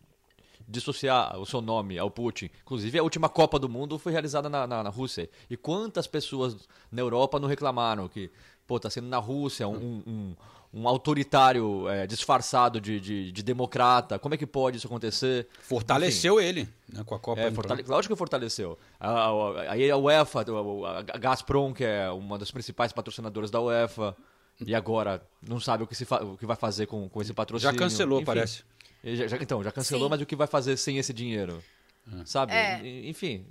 dissociar 0.67 1.37
o 1.39 1.45
seu 1.45 1.59
nome 1.59 1.97
ao 1.97 2.11
Putin. 2.11 2.49
Inclusive, 2.61 2.99
a 2.99 3.03
última 3.03 3.27
Copa 3.27 3.57
do 3.57 3.67
Mundo 3.67 3.97
foi 3.97 4.11
realizada 4.11 4.47
na, 4.47 4.67
na, 4.67 4.83
na 4.83 4.89
Rússia. 4.89 5.29
E 5.49 5.57
quantas 5.57 6.07
pessoas 6.07 6.67
na 6.91 7.01
Europa 7.01 7.39
não 7.39 7.47
reclamaram 7.47 8.07
que, 8.07 8.31
pô, 8.65 8.79
tá 8.79 8.89
sendo 8.89 9.07
na 9.07 9.17
Rússia 9.17 9.67
um, 9.67 10.03
um, 10.05 10.35
um 10.73 10.87
autoritário 10.87 11.87
é, 11.87 12.05
disfarçado 12.05 12.79
de, 12.79 12.99
de, 12.99 13.31
de, 13.31 13.43
democrata. 13.43 14.19
Como 14.19 14.35
é 14.35 14.37
que 14.37 14.45
pode 14.45 14.77
isso 14.77 14.87
acontecer? 14.87 15.47
Fortaleceu 15.61 16.39
Enfim, 16.39 16.47
ele 16.47 16.69
né, 16.91 17.03
com 17.05 17.15
a 17.15 17.19
Copa. 17.19 17.41
É, 17.41 17.51
fortale... 17.51 17.83
Lógico 17.87 18.13
que 18.13 18.17
fortaleceu. 18.17 18.77
Aí 19.69 19.89
a, 19.89 19.93
a, 19.93 19.97
UEFA, 19.97 20.45
a 21.11 21.17
Gazprom, 21.17 21.73
que 21.73 21.83
é 21.83 22.09
uma 22.11 22.37
das 22.37 22.51
principais 22.51 22.91
patrocinadoras 22.91 23.49
da 23.49 23.61
UEFA, 23.61 24.15
e 24.65 24.75
agora 24.75 25.21
não 25.41 25.59
sabe 25.59 25.83
o 25.83 25.87
que, 25.87 25.95
se 25.95 26.05
fa... 26.05 26.23
o 26.23 26.37
que 26.37 26.45
vai 26.45 26.55
fazer 26.55 26.85
com, 26.85 27.07
com 27.07 27.21
esse 27.21 27.33
patrocínio. 27.33 27.73
Já 27.73 27.77
cancelou, 27.77 28.19
Enfim, 28.19 28.25
parece. 28.25 28.63
Já, 29.03 29.27
já, 29.27 29.37
então, 29.37 29.63
já 29.63 29.71
cancelou, 29.71 30.07
Sim. 30.07 30.09
mas 30.09 30.21
o 30.21 30.25
que 30.25 30.35
vai 30.35 30.47
fazer 30.47 30.75
sem 30.77 30.97
esse 30.97 31.13
dinheiro? 31.13 31.63
É. 32.11 32.25
Sabe? 32.25 32.53
É. 32.53 32.81
Enfim, 33.07 33.45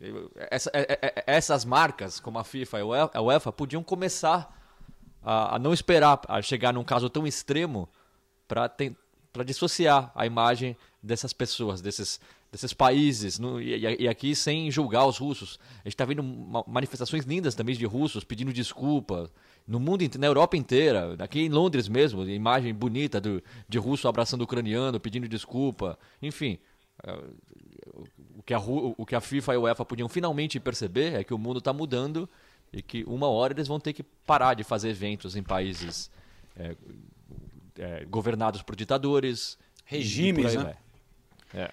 essa, 0.50 0.70
é, 0.72 0.98
é, 1.02 1.24
essas 1.26 1.64
marcas, 1.64 2.18
como 2.18 2.38
a 2.38 2.44
FIFA 2.44 2.78
e 2.78 2.82
a 3.14 3.22
UEFA, 3.22 3.52
podiam 3.52 3.82
começar 3.82 4.54
a, 5.26 5.56
a 5.56 5.58
não 5.58 5.72
esperar 5.72 6.20
a 6.28 6.40
chegar 6.40 6.72
num 6.72 6.84
caso 6.84 7.10
tão 7.10 7.26
extremo 7.26 7.88
para 8.46 9.44
dissociar 9.44 10.12
a 10.14 10.24
imagem 10.24 10.76
dessas 11.02 11.32
pessoas, 11.32 11.80
desses 11.80 12.20
desses 12.50 12.72
países, 12.72 13.38
no, 13.38 13.60
e, 13.60 14.02
e, 14.02 14.08
aqui 14.08 14.34
sem 14.34 14.70
julgar 14.70 15.04
os 15.04 15.18
russos. 15.18 15.58
A 15.80 15.88
gente 15.88 15.94
está 15.94 16.04
vendo 16.04 16.22
manifestações 16.66 17.24
lindas 17.24 17.54
também 17.54 17.74
de 17.74 17.84
russos 17.84 18.24
pedindo 18.24 18.52
desculpa. 18.52 19.30
No 19.66 19.80
mundo 19.80 20.04
na 20.16 20.26
Europa 20.26 20.56
inteira, 20.56 21.16
aqui 21.18 21.40
em 21.40 21.48
Londres 21.48 21.88
mesmo, 21.88 22.26
imagem 22.26 22.72
bonita 22.72 23.20
do, 23.20 23.42
de 23.68 23.78
russo 23.78 24.06
abraçando 24.06 24.42
o 24.42 24.44
ucraniano, 24.44 25.00
pedindo 25.00 25.28
desculpa. 25.28 25.98
Enfim, 26.22 26.58
é, 27.02 27.12
o 28.36 28.42
que, 28.42 28.54
a, 28.54 28.58
o 28.60 29.04
que 29.04 29.16
a 29.16 29.20
FIFA 29.20 29.52
e 29.52 29.56
a 29.56 29.60
UEFA 29.60 29.84
podiam 29.84 30.08
finalmente 30.08 30.60
perceber 30.60 31.14
é 31.14 31.24
que 31.24 31.34
o 31.34 31.38
mundo 31.38 31.58
está 31.58 31.72
mudando 31.72 32.28
e 32.72 32.82
que 32.82 33.04
uma 33.04 33.28
hora 33.28 33.52
eles 33.52 33.68
vão 33.68 33.80
ter 33.80 33.92
que 33.92 34.02
parar 34.02 34.54
de 34.54 34.64
fazer 34.64 34.90
eventos 34.90 35.36
em 35.36 35.42
países 35.42 36.10
é, 36.56 36.76
é, 37.78 38.04
governados 38.04 38.62
por 38.62 38.76
ditadores. 38.76 39.58
Regimes, 39.84 40.54
né? 40.54 40.76
É 41.54 41.70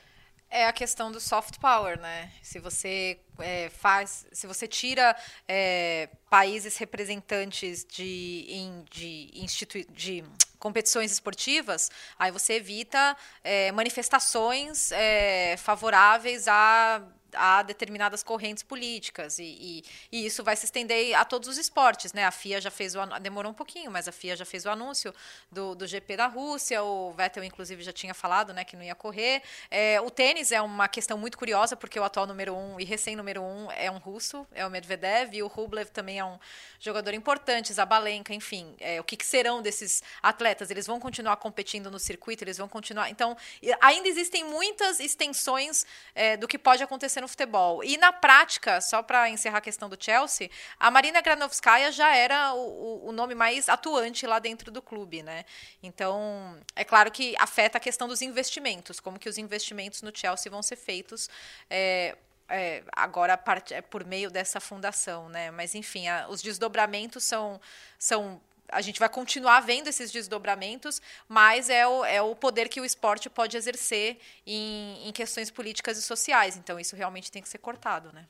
é 0.54 0.68
a 0.68 0.72
questão 0.72 1.12
do 1.12 1.20
soft 1.20 1.58
power, 1.58 2.00
né? 2.00 2.32
Se 2.44 2.60
você 2.60 3.20
é, 3.40 3.70
faz, 3.70 4.28
se 4.32 4.46
você 4.46 4.68
tira 4.68 5.16
é, 5.48 6.08
países 6.30 6.78
representantes 6.78 7.84
de, 7.84 8.46
in, 8.48 8.86
de, 8.92 9.32
institui, 9.34 9.84
de 9.90 10.24
competições 10.60 11.12
esportivas, 11.12 11.90
aí 12.20 12.32
você 12.32 12.54
evita 12.54 13.18
é, 13.44 13.72
manifestações 13.72 14.92
é, 14.92 15.58
favoráveis 15.58 16.48
a 16.48 17.02
a 17.36 17.62
determinadas 17.64 18.24
correntes 18.24 18.64
políticas 18.64 19.40
e, 19.40 19.44
e, 19.44 19.84
e, 20.12 20.26
isso 20.26 20.44
vai 20.44 20.56
se 20.56 20.66
estender 20.66 21.16
a 21.16 21.26
todos 21.26 21.48
os 21.48 21.58
esportes, 21.58 22.14
né? 22.14 22.26
A 22.26 22.32
FIA 22.32 22.62
já 22.62 22.72
fez 22.72 22.96
o 22.96 23.04
demorou 23.20 23.52
um 23.52 23.56
pouquinho, 23.56 23.92
mas 23.92 24.08
a 24.08 24.12
FIA 24.12 24.36
já 24.36 24.46
fez 24.46 24.66
o 24.66 24.70
anúncio 24.70 25.14
do, 25.52 25.76
do 25.76 25.86
GP 25.88 26.18
da 26.18 26.28
Rússia. 26.28 26.84
O 26.84 27.12
Vettel 27.14 27.44
inclusive 27.44 27.84
já 27.84 27.92
tinha 27.92 28.14
falado, 28.14 28.54
né, 28.54 28.64
que 28.64 28.76
não 28.76 28.84
ia 28.84 28.96
correr. 28.96 29.42
É, 29.70 30.00
o 30.02 30.10
tênis 30.10 30.52
é 30.52 30.62
uma 30.62 30.88
questão 30.88 31.18
muito 31.18 31.38
curiosa 31.38 31.76
porque 31.76 32.00
o 32.00 32.04
atual 32.04 32.28
número 32.28 32.56
um 32.56 32.80
e 32.80 32.84
recém 32.84 33.16
número 33.16 33.42
um 33.42 33.72
é 33.72 33.90
um 33.90 33.98
russo, 33.98 34.48
é 34.54 34.66
o 34.66 34.70
Medvedev 34.70 35.34
e 35.34 35.44
o 35.44 35.48
Rublev 35.48 35.90
também 35.90 36.20
é 36.20 36.26
um 36.26 36.38
jogador 36.80 37.14
importante, 37.14 37.74
Zabalenka, 37.74 38.34
enfim. 38.34 38.76
É, 38.80 39.00
o 39.00 39.04
que, 39.04 39.16
que 39.16 39.26
serão 39.26 39.62
desses 39.62 40.04
atletas? 40.22 40.70
Eles 40.70 40.86
vão 40.86 41.00
continuar 41.00 41.38
competindo 41.38 41.90
no 41.90 42.00
circuito? 42.00 42.44
Eles 42.44 42.58
vão 42.58 42.68
continuar? 42.68 43.10
Então 43.10 43.36
ainda 43.82 44.08
existem 44.08 44.44
muitas 44.44 45.00
extensões 45.00 45.86
é, 46.14 46.38
do 46.38 46.48
que 46.48 46.58
pode 46.58 46.84
acontecer 46.84 47.23
no 47.24 47.28
futebol. 47.28 47.84
E 47.84 47.98
na 47.98 48.14
prática, 48.14 48.80
só 48.80 49.02
para 49.02 49.28
encerrar 49.30 49.58
a 49.58 49.62
questão 49.62 49.90
do 49.90 49.98
Chelsea, 50.00 50.50
a 50.80 50.92
Marina 50.92 51.22
Granovskaya 51.22 51.92
já 51.92 52.16
era 52.16 52.54
o, 52.54 53.08
o, 53.08 53.12
nome 53.12 53.34
mais 53.34 53.68
atuante 53.68 54.28
lá 54.28 54.38
dentro 54.38 54.70
do 54.70 54.82
clube, 54.82 55.24
né? 55.24 55.46
Então, 55.82 56.60
é 56.76 56.84
claro 56.84 57.10
que 57.10 57.36
afeta 57.40 57.78
a 57.78 57.82
questão 57.82 58.08
dos 58.08 58.22
investimentos, 58.22 59.00
como 59.00 59.18
que 59.18 59.28
os 59.28 59.38
investimentos 59.38 60.02
no 60.02 60.12
Chelsea 60.16 60.52
vão 60.52 60.62
ser 60.62 60.76
feitos. 60.76 61.30
É, 61.70 62.16
é, 62.50 62.84
agora 62.92 63.42
é 63.72 63.82
por 63.82 64.06
meio 64.06 64.30
dessa 64.30 64.60
fundação, 64.60 65.30
né? 65.30 65.50
Mas 65.50 65.74
enfim, 65.74 66.08
a, 66.08 66.28
os 66.30 66.42
desdobramentos 66.42 67.24
são, 67.24 67.60
são 67.98 68.42
a 68.74 68.82
gente 68.82 69.00
vai 69.00 69.10
continuar 69.10 69.62
vendo 69.62 69.88
esses 69.88 70.12
desdobramentos, 70.12 71.02
mas 71.28 71.70
é 71.70 71.88
o, 71.88 72.04
é 72.06 72.22
o 72.22 72.36
poder 72.36 72.68
que 72.68 72.82
o 72.82 72.86
esporte 72.86 73.30
pode 73.30 73.56
exercer 73.56 74.18
em, 74.46 75.08
em 75.08 75.12
questões 75.12 75.50
políticas 75.52 75.98
e 75.98 76.02
sociais. 76.02 76.58
Então, 76.58 76.80
isso 76.80 76.96
realmente 76.96 77.32
tem 77.32 77.42
que 77.42 77.50
ser 77.50 77.60
cortado, 77.60 78.12
né? 78.14 78.26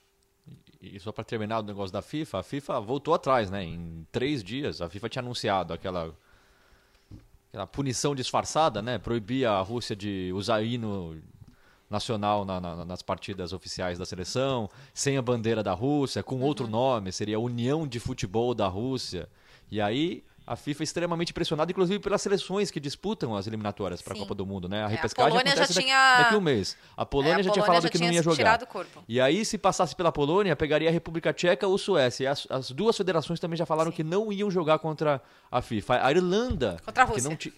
E 0.82 1.00
só 1.00 1.12
para 1.14 1.24
terminar 1.24 1.60
o 1.60 1.64
negócio 1.64 1.94
da 1.94 2.02
FIFA, 2.02 2.40
a 2.40 2.44
FIFA 2.44 2.80
voltou 2.82 3.14
atrás, 3.14 3.50
né? 3.50 3.64
Em 3.64 4.06
três 4.12 4.44
dias, 4.44 4.82
a 4.82 4.90
FIFA 4.90 5.10
tinha 5.10 5.22
anunciado 5.22 5.74
aquela, 5.74 6.14
aquela 7.50 7.66
punição 7.66 8.14
disfarçada, 8.14 8.82
né? 8.82 8.98
Proibia 8.98 9.52
a 9.52 9.62
Rússia 9.62 9.96
de 9.96 10.32
usar 10.34 10.62
hino 10.62 11.22
nacional 11.90 12.44
na, 12.44 12.60
na, 12.60 12.84
nas 12.84 13.02
partidas 13.02 13.54
oficiais 13.54 13.98
da 13.98 14.06
seleção, 14.06 14.70
sem 14.94 15.16
a 15.16 15.22
bandeira 15.22 15.64
da 15.64 15.74
Rússia, 15.74 16.22
com 16.24 16.42
outro 16.42 16.66
uhum. 16.66 16.72
nome, 16.72 17.12
seria 17.14 17.40
União 17.40 17.88
de 17.88 18.00
Futebol 18.00 18.54
da 18.54 18.68
Rússia. 18.68 19.30
E 19.72 19.80
aí 19.80 20.24
a 20.46 20.56
FIFA 20.56 20.84
é 20.84 20.86
extremamente 20.86 21.34
pressionada, 21.34 21.72
inclusive 21.72 22.00
pelas 22.00 22.22
seleções 22.22 22.70
que 22.70 22.80
disputam 22.80 23.36
as 23.36 23.48
eliminatórias 23.48 24.02
para 24.02 24.14
a 24.14 24.18
Copa 24.18 24.36
do 24.36 24.46
Mundo, 24.46 24.68
né? 24.68 24.84
A 24.84 24.88
repescagem 24.88 25.32
é, 25.32 25.38
a 25.38 25.40
acontece 25.40 25.74
daqui, 25.74 25.88
tinha... 25.88 26.18
daqui, 26.18 26.36
um 26.36 26.42
mês. 26.42 26.76
A 26.98 27.06
Polônia, 27.06 27.38
é, 27.38 27.40
a 27.40 27.42
já 27.44 27.52
tinha 27.52 27.66
falado 27.66 27.84
já 27.84 27.90
que 27.90 27.98
não 27.98 28.12
ia 28.12 28.22
jogar. 28.22 28.60
E 29.08 29.22
aí, 29.22 29.46
se 29.46 29.58
passasse 29.58 29.96
pela 29.96 30.12
Polônia, 30.12 30.56
pegaria 30.56 30.90
a 30.90 30.92
República 30.92 31.32
Tcheca 31.32 31.66
ou 31.66 31.78
Suécia. 31.78 32.26
E 32.26 32.28
as, 32.28 32.46
as 32.50 32.72
duas 32.72 32.98
federações 32.98 33.40
também 33.40 33.56
já 33.56 33.66
falaram 33.66 33.92
Sim. 33.92 33.98
que 33.98 34.04
não 34.04 34.34
iam 34.34 34.52
jogar 34.52 34.80
contra 34.80 35.22
a 35.50 35.62
FIFA. 35.62 36.06
A 36.06 36.12
Irlanda, 36.12 36.78
contra 36.84 37.04
a 37.04 37.06
Rússia. 37.06 37.24
que 37.24 37.30
não 37.30 37.36
t... 37.36 37.54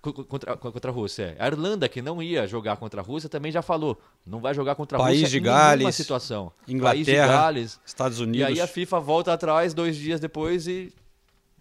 Contra, 0.00 0.56
contra 0.56 0.90
a 0.90 0.94
Rússia. 0.94 1.36
É. 1.38 1.44
A 1.44 1.46
Irlanda, 1.46 1.88
que 1.88 2.02
não 2.02 2.20
ia 2.20 2.44
jogar 2.44 2.76
contra 2.76 3.00
a 3.00 3.04
Rússia, 3.04 3.28
também 3.28 3.52
já 3.52 3.62
falou. 3.62 4.00
Não 4.26 4.40
vai 4.40 4.52
jogar 4.52 4.74
contra 4.74 4.98
a 4.98 5.00
País 5.00 5.20
Rússia 5.20 5.38
de 5.38 5.40
Gales, 5.44 5.86
em 5.86 5.92
situação. 5.92 6.50
Inglaterra, 6.66 7.04
País 7.04 7.06
de 7.06 7.14
Gales, 7.14 7.80
Estados 7.86 8.18
Unidos. 8.18 8.48
E 8.48 8.52
aí 8.52 8.60
a 8.60 8.66
FIFA 8.66 8.98
volta 8.98 9.32
atrás 9.32 9.72
dois 9.72 9.96
dias 9.96 10.18
depois 10.18 10.66
e 10.66 10.92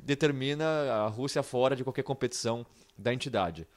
determina 0.03 0.65
a 0.65 1.07
Rússia 1.07 1.43
fora 1.43 1.75
de 1.75 1.83
qualquer 1.83 2.03
competição 2.03 2.65
da 2.97 3.13
entidade. 3.13 3.67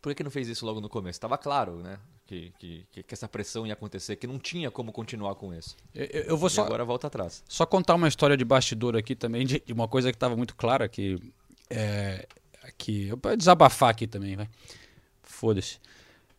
Por 0.00 0.10
que, 0.10 0.16
que 0.16 0.24
não 0.24 0.30
fez 0.30 0.48
isso 0.48 0.66
logo 0.66 0.80
no 0.80 0.88
começo? 0.88 1.16
Estava 1.16 1.38
claro, 1.38 1.76
né? 1.76 1.98
Que, 2.26 2.52
que, 2.58 2.86
que, 2.90 3.04
essa 3.10 3.28
pressão 3.28 3.66
ia 3.66 3.74
acontecer, 3.74 4.16
que 4.16 4.26
não 4.26 4.38
tinha 4.38 4.70
como 4.70 4.92
continuar 4.92 5.34
com 5.34 5.52
isso. 5.52 5.76
Eu, 5.94 6.04
eu 6.04 6.36
vou 6.36 6.48
e 6.48 6.50
só 6.50 6.62
agora 6.62 6.84
volta 6.84 7.06
atrás. 7.06 7.42
Só 7.46 7.66
contar 7.66 7.94
uma 7.94 8.08
história 8.08 8.36
de 8.36 8.44
bastidor 8.44 8.96
aqui 8.96 9.14
também 9.14 9.46
de, 9.46 9.60
de 9.60 9.72
uma 9.72 9.86
coisa 9.86 10.10
que 10.10 10.16
estava 10.16 10.34
muito 10.34 10.54
clara 10.54 10.88
que 10.88 11.18
é, 11.68 12.26
que 12.78 13.08
eu 13.08 13.18
vou 13.22 13.36
desabafar 13.36 13.90
aqui 13.90 14.06
também, 14.06 14.36
vai. 14.36 14.48
Foda-se. 15.22 15.78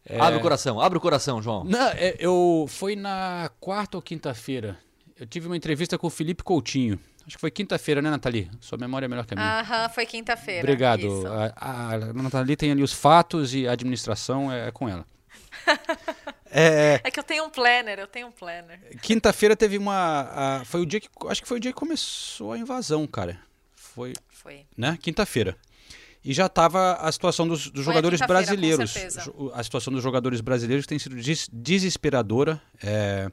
É... 0.05 0.19
Abre 0.19 0.39
o 0.39 0.41
coração, 0.41 0.79
abre 0.79 0.97
o 0.97 1.01
coração, 1.01 1.41
João. 1.41 1.63
Não, 1.63 1.87
é, 1.89 2.15
eu 2.19 2.65
foi 2.67 2.95
na 2.95 3.49
quarta 3.59 3.97
ou 3.97 4.01
quinta-feira. 4.01 4.77
Eu 5.19 5.25
tive 5.25 5.47
uma 5.47 5.57
entrevista 5.57 5.97
com 5.97 6.07
o 6.07 6.11
Felipe 6.11 6.43
Coutinho. 6.43 6.99
Acho 7.25 7.37
que 7.37 7.41
foi 7.41 7.49
quinta-feira, 7.49 8.01
né, 8.01 8.09
Nathalie? 8.09 8.51
Sua 8.61 8.77
memória 8.77 9.05
é 9.05 9.09
melhor 9.09 9.25
que 9.25 9.33
a 9.33 9.37
minha. 9.37 9.59
Aham, 9.61 9.89
foi 9.89 10.05
quinta-feira. 10.05 10.61
Obrigado. 10.61 11.23
A, 11.55 11.93
a, 11.93 12.13
Nathalie 12.13 12.55
tem 12.55 12.71
ali 12.71 12.83
os 12.83 12.93
fatos 12.93 13.53
e 13.55 13.67
a 13.67 13.71
administração 13.71 14.51
é, 14.51 14.67
é 14.67 14.71
com 14.71 14.87
ela. 14.87 15.05
é, 16.51 17.01
é, 17.03 17.11
que 17.11 17.19
eu 17.19 17.23
tenho 17.23 17.45
um 17.45 17.49
planner, 17.49 17.97
eu 17.97 18.07
tenho 18.07 18.27
um 18.27 18.31
planner. 18.31 18.79
Quinta-feira 19.01 19.55
teve 19.55 19.77
uma. 19.77 20.61
Foi 20.65 20.81
o 20.81 20.85
dia 20.85 20.99
que. 20.99 21.09
Acho 21.27 21.41
que 21.41 21.47
foi 21.47 21.57
o 21.57 21.59
dia 21.59 21.71
que 21.71 21.77
começou 21.77 22.51
a 22.53 22.57
invasão, 22.59 23.07
cara. 23.07 23.39
Foi. 23.75 24.13
Foi. 24.29 24.65
Né? 24.77 24.97
Quinta-feira. 25.01 25.57
E 26.23 26.33
já 26.33 26.45
estava 26.47 26.93
a 26.93 27.11
situação 27.11 27.47
dos, 27.47 27.69
dos 27.69 27.85
jogadores 27.85 28.19
brasileiros. 28.19 28.95
A 29.53 29.63
situação 29.63 29.93
dos 29.93 30.01
jogadores 30.01 30.41
brasileiros 30.41 30.85
tem 30.85 30.99
sido 30.99 31.15
des 31.15 31.47
desesperadora. 31.51 32.61
É, 32.83 33.31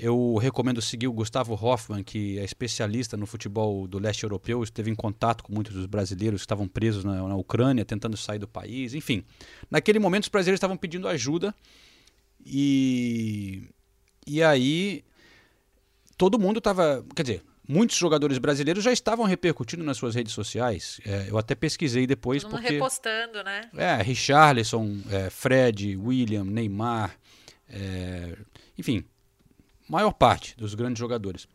eu 0.00 0.36
recomendo 0.36 0.80
seguir 0.80 1.06
o 1.06 1.12
Gustavo 1.12 1.54
Hoffman, 1.54 2.02
que 2.02 2.38
é 2.38 2.44
especialista 2.44 3.16
no 3.16 3.26
futebol 3.26 3.86
do 3.86 3.98
leste 3.98 4.22
europeu, 4.22 4.62
esteve 4.62 4.90
em 4.90 4.94
contato 4.94 5.44
com 5.44 5.52
muitos 5.52 5.74
dos 5.74 5.86
brasileiros 5.86 6.40
que 6.40 6.44
estavam 6.44 6.66
presos 6.66 7.04
na, 7.04 7.28
na 7.28 7.36
Ucrânia, 7.36 7.84
tentando 7.84 8.16
sair 8.16 8.38
do 8.38 8.48
país, 8.48 8.94
enfim. 8.94 9.22
Naquele 9.70 9.98
momento 9.98 10.24
os 10.24 10.28
brasileiros 10.30 10.56
estavam 10.56 10.76
pedindo 10.76 11.06
ajuda 11.06 11.54
e 12.44 13.68
e 14.26 14.42
aí 14.42 15.04
todo 16.16 16.38
mundo 16.38 16.58
estava, 16.58 17.04
quer 17.14 17.22
dizer, 17.22 17.42
muitos 17.68 17.96
jogadores 17.96 18.38
brasileiros 18.38 18.82
já 18.82 18.92
estavam 18.92 19.26
repercutindo 19.26 19.84
nas 19.84 19.96
suas 19.96 20.14
redes 20.14 20.32
sociais. 20.32 21.00
É, 21.04 21.26
eu 21.28 21.38
até 21.38 21.54
pesquisei 21.54 22.06
depois 22.06 22.42
todo 22.42 22.52
porque 22.52 22.74
repostando, 22.74 23.42
né? 23.44 23.70
É, 23.76 24.02
Richarlison, 24.02 24.98
é, 25.10 25.30
Fred, 25.30 25.96
William, 25.96 26.44
Neymar, 26.44 27.16
é, 27.68 28.36
enfim, 28.76 29.04
maior 29.90 30.12
parte 30.12 30.56
dos 30.56 30.74
grandes 30.74 30.98
jogadores. 30.98 31.48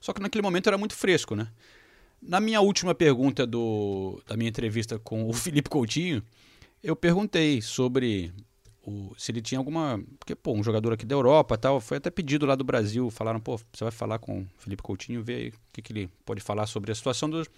Só 0.00 0.12
que 0.12 0.20
naquele 0.20 0.42
momento 0.42 0.66
era 0.66 0.76
muito 0.76 0.94
fresco, 0.94 1.36
né? 1.36 1.48
Na 2.20 2.40
minha 2.40 2.60
última 2.60 2.94
pergunta 2.94 3.46
do, 3.46 4.20
da 4.26 4.36
minha 4.36 4.48
entrevista 4.48 4.98
com 4.98 5.28
o 5.28 5.32
Felipe 5.34 5.70
Coutinho, 5.70 6.22
eu 6.82 6.96
perguntei 6.96 7.62
sobre 7.62 8.32
o, 8.82 9.12
se 9.16 9.30
ele 9.30 9.40
tinha 9.40 9.58
alguma. 9.58 10.02
Porque, 10.18 10.34
pô, 10.34 10.52
um 10.54 10.62
jogador 10.62 10.92
aqui 10.92 11.06
da 11.06 11.14
Europa 11.14 11.56
tal, 11.56 11.80
foi 11.80 11.98
até 11.98 12.10
pedido 12.10 12.46
lá 12.46 12.54
do 12.54 12.64
Brasil. 12.64 13.10
Falaram, 13.10 13.38
pô, 13.38 13.56
você 13.56 13.84
vai 13.84 13.92
falar 13.92 14.18
com 14.18 14.40
o 14.40 14.46
Felipe 14.58 14.82
Coutinho, 14.82 15.22
ver 15.22 15.50
o 15.50 15.52
que, 15.72 15.82
que 15.82 15.92
ele 15.92 16.10
pode 16.24 16.40
falar 16.40 16.66
sobre 16.66 16.90
a 16.90 16.94
situação 16.94 17.30
dos. 17.30 17.48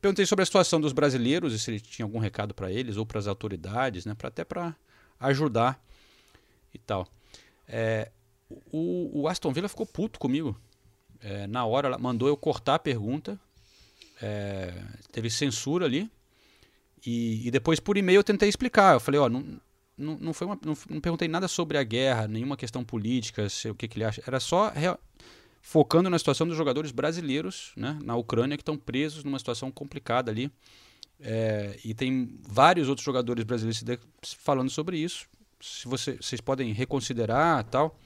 Perguntei 0.00 0.26
sobre 0.26 0.42
a 0.42 0.46
situação 0.46 0.80
dos 0.80 0.92
brasileiros 0.92 1.52
e 1.54 1.58
se 1.58 1.70
ele 1.70 1.80
tinha 1.80 2.04
algum 2.04 2.18
recado 2.18 2.54
para 2.54 2.70
eles 2.70 2.96
ou 2.96 3.04
para 3.04 3.18
as 3.18 3.26
autoridades, 3.26 4.04
né? 4.04 4.14
Pra, 4.14 4.28
até 4.28 4.44
para 4.44 4.76
ajudar 5.20 5.82
e 6.72 6.78
tal. 6.78 7.06
É, 7.66 8.10
o, 8.50 9.22
o, 9.22 9.28
Aston 9.28 9.52
Villa 9.52 9.68
ficou 9.68 9.86
puto 9.86 10.18
comigo. 10.18 10.58
É, 11.20 11.46
na 11.46 11.64
hora, 11.64 11.88
ela 11.88 11.98
mandou 11.98 12.28
eu 12.28 12.36
cortar 12.36 12.76
a 12.76 12.78
pergunta. 12.78 13.38
É, 14.20 14.72
teve 15.12 15.30
censura 15.30 15.84
ali. 15.84 16.10
E, 17.04 17.46
e, 17.46 17.50
depois, 17.50 17.78
por 17.78 17.96
e-mail, 17.96 18.18
eu 18.18 18.24
tentei 18.24 18.48
explicar. 18.48 18.94
Eu 18.94 19.00
falei, 19.00 19.20
ó, 19.20 19.28
não, 19.28 19.44
não, 19.96 20.18
não, 20.18 20.32
foi 20.32 20.46
uma, 20.46 20.58
não, 20.64 20.76
não, 20.88 21.00
perguntei 21.00 21.28
nada 21.28 21.46
sobre 21.46 21.76
a 21.76 21.82
guerra, 21.82 22.26
nenhuma 22.26 22.56
questão 22.56 22.82
política, 22.82 23.48
se, 23.48 23.68
o 23.68 23.74
que, 23.74 23.86
que 23.86 23.98
ele 23.98 24.04
acha. 24.04 24.22
Era 24.26 24.40
só 24.40 24.72
focando 25.60 26.08
na 26.08 26.18
situação 26.18 26.46
dos 26.46 26.56
jogadores 26.56 26.90
brasileiros 26.90 27.72
né, 27.76 27.98
na 28.02 28.16
Ucrânia 28.16 28.56
que 28.56 28.62
estão 28.62 28.76
presos 28.76 29.24
numa 29.24 29.38
situação 29.38 29.70
complicada 29.70 30.30
ali. 30.30 30.50
É, 31.20 31.78
e 31.84 31.94
tem 31.94 32.38
vários 32.48 32.88
outros 32.88 33.04
jogadores 33.04 33.44
brasileiros 33.44 33.84
falando 34.22 34.70
sobre 34.70 34.98
isso 34.98 35.28
se 35.60 35.88
você, 35.88 36.16
vocês 36.16 36.40
podem 36.40 36.72
reconsiderar 36.72 37.64
tal. 37.64 37.98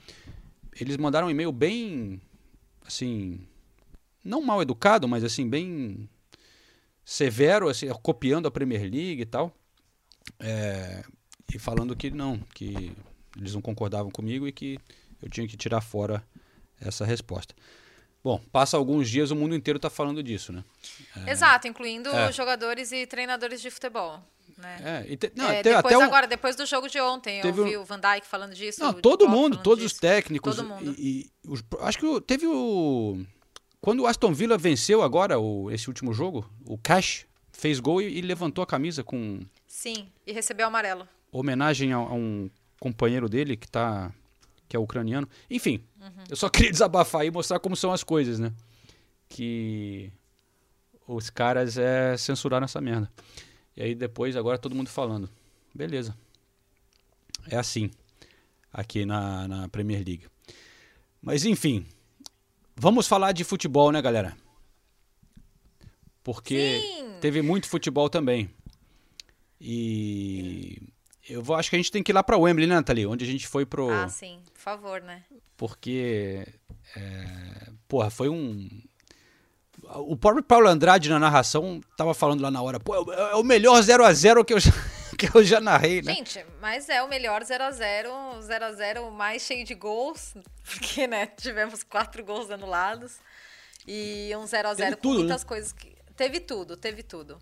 Eles 0.81 0.97
mandaram 0.97 1.27
um 1.27 1.31
e-mail 1.31 1.53
bem, 1.53 2.21
assim, 2.87 3.47
não 4.25 4.41
mal 4.41 4.63
educado, 4.63 5.07
mas 5.07 5.23
assim, 5.23 5.49
bem 5.49 6.09
severo, 7.05 7.69
assim, 7.69 7.89
copiando 8.03 8.47
a 8.47 8.51
Premier 8.51 8.83
League 8.83 9.23
e 9.23 9.27
tal. 9.27 9.55
É, 10.41 11.05
e 11.53 11.59
falando 11.59 11.95
que 11.95 12.11
não, 12.11 12.39
que 12.55 12.93
eles 13.37 13.55
não 13.55 13.61
concordavam 13.61 14.11
comigo 14.11 14.47
e 14.47 14.53
que 14.53 14.79
eu 15.21 15.29
tinha 15.29 15.47
que 15.47 15.57
tirar 15.57 15.81
fora 15.81 16.25
essa 16.81 17.05
resposta. 17.05 17.55
Bom, 18.25 18.41
passa 18.53 18.77
alguns 18.77 19.11
dias, 19.11 19.33
o 19.33 19.37
mundo 19.37 19.55
inteiro 19.55 19.77
está 19.79 19.91
falando 19.91 20.23
disso, 20.23 20.53
né? 20.53 20.65
É, 21.27 21.33
Exato, 21.33 21.67
incluindo 21.67 22.09
é. 22.09 22.33
jogadores 22.33 22.93
e 22.93 23.05
treinadores 23.05 23.61
de 23.61 23.69
futebol. 23.71 24.23
Né? 24.63 25.05
É, 25.11 25.17
te, 25.17 25.33
não, 25.35 25.51
é, 25.51 25.63
depois, 25.63 25.97
um... 25.97 26.03
agora, 26.03 26.27
depois 26.27 26.55
do 26.55 26.65
jogo 26.65 26.89
de 26.89 27.01
ontem, 27.01 27.41
eu 27.41 27.49
ouvi 27.49 27.77
um... 27.77 27.81
o 27.81 27.85
Van 27.85 27.99
Dijk 27.99 28.25
falando 28.25 28.55
disso. 28.55 28.81
Não, 28.81 28.93
todo 28.93 29.29
mundo, 29.29 29.57
todos 29.57 29.83
disso. 29.83 29.97
os 29.97 30.01
técnicos. 30.01 30.57
Todo 30.57 30.69
mundo. 30.69 30.95
E, 30.97 31.31
e 31.45 31.49
os, 31.49 31.63
acho 31.81 31.99
que 31.99 32.21
teve 32.21 32.47
o. 32.47 33.21
Quando 33.81 34.01
o 34.01 34.07
Aston 34.07 34.33
Villa 34.33 34.57
venceu 34.57 35.03
agora 35.03 35.41
o, 35.41 35.69
esse 35.71 35.89
último 35.89 36.13
jogo, 36.15 36.49
o 36.65 36.79
Cash 36.79 37.27
fez 37.51 37.81
gol 37.81 38.01
e, 38.01 38.19
e 38.19 38.21
levantou 38.21 38.63
a 38.63 38.67
camisa 38.67 39.03
com. 39.03 39.41
Sim, 39.67 40.09
e 40.25 40.33
recebeu 40.33 40.69
amarelo. 40.69 41.09
Homenagem 41.33 41.93
a, 41.93 41.97
a 41.97 42.13
um 42.13 42.49
companheiro 42.79 43.29
dele 43.29 43.57
que 43.57 43.69
tá. 43.69 44.13
que 44.69 44.77
é 44.77 44.79
ucraniano. 44.79 45.29
Enfim, 45.51 45.85
uhum. 46.01 46.25
eu 46.31 46.37
só 46.37 46.49
queria 46.49 46.71
desabafar 46.71 47.27
e 47.27 47.31
mostrar 47.33 47.59
como 47.59 47.75
são 47.75 47.93
as 47.93 48.05
coisas, 48.05 48.39
né? 48.39 48.53
Que 49.29 50.13
os 51.07 51.31
caras 51.31 51.77
é 51.77 52.17
censuraram 52.17 52.65
essa 52.65 52.81
merda. 52.81 53.11
E 53.77 53.83
aí 53.83 53.95
depois, 53.95 54.37
agora 54.37 54.59
todo 54.59 54.75
mundo 54.75 54.89
falando. 54.89 55.29
Beleza. 55.75 56.17
É 57.49 57.57
assim. 57.57 57.91
Aqui 58.73 59.05
na, 59.05 59.49
na 59.49 59.69
Premier 59.69 60.05
League. 60.05 60.27
Mas 61.21 61.45
enfim. 61.45 61.87
Vamos 62.75 63.07
falar 63.07 63.33
de 63.33 63.45
futebol, 63.45 63.93
né, 63.93 64.01
galera? 64.01 64.37
Porque 66.25 66.81
Sim. 66.81 67.19
teve 67.21 67.43
muito 67.43 67.69
futebol 67.69 68.09
também. 68.09 68.51
E 69.61 70.79
eu 71.29 71.43
vou, 71.43 71.55
acho 71.57 71.71
que 71.71 71.77
a 71.77 71.79
gente 71.79 71.93
tem 71.93 72.03
que 72.03 72.11
ir 72.11 72.15
lá 72.15 72.23
para 72.23 72.37
Wembley, 72.37 72.67
né, 72.67 72.75
Nathalie? 72.75 73.07
Onde 73.07 73.25
a 73.25 73.29
gente 73.29 73.47
foi 73.47 73.65
pro. 73.65 73.91
Ah, 73.91 74.09
sim, 74.09 74.41
por 74.53 74.61
favor, 74.61 75.01
né? 75.01 75.25
Porque. 75.57 76.47
É... 76.97 77.71
Porra, 77.87 78.11
foi 78.11 78.29
um 78.29 78.69
o 79.97 80.17
próprio 80.17 80.43
Paulo 80.43 80.69
Andrade 80.69 81.09
na 81.09 81.19
narração 81.19 81.81
tava 81.97 82.15
falando 82.15 82.41
lá 82.41 82.51
na 82.51 82.63
hora, 82.63 82.81
pô, 82.81 83.13
é 83.13 83.35
o 83.35 83.43
melhor 83.43 83.81
0 83.83 84.05
a 84.05 84.13
0 84.13 84.45
que 84.45 84.55
eu 84.55 84.61
já, 84.61 84.73
que 85.19 85.37
eu 85.37 85.45
já 85.45 85.61
narrei, 85.61 86.03
né? 86.03 86.15
Gente, 86.15 86.45
mas 86.61 86.89
é 86.89 87.03
o 87.03 87.09
melhor 87.09 87.43
0 87.45 87.65
a 87.65 87.71
0 87.71 88.11
0 88.41 88.65
a 88.65 88.73
0 88.73 89.11
mais 89.11 89.43
cheio 89.43 89.65
de 89.65 89.75
gols, 89.75 90.35
porque, 90.65 91.07
né, 91.07 91.27
tivemos 91.27 91.83
quatro 91.83 92.25
gols 92.25 92.51
anulados 92.51 93.19
e 93.87 94.31
um 94.37 94.47
0 94.47 94.69
a 94.69 94.75
0 94.75 94.97
com 94.97 95.03
tudo, 95.03 95.19
muitas 95.21 95.43
né? 95.43 95.49
coisas 95.49 95.73
que... 95.73 95.93
Teve 96.15 96.41
tudo, 96.41 96.77
teve 96.77 97.03
tudo. 97.03 97.39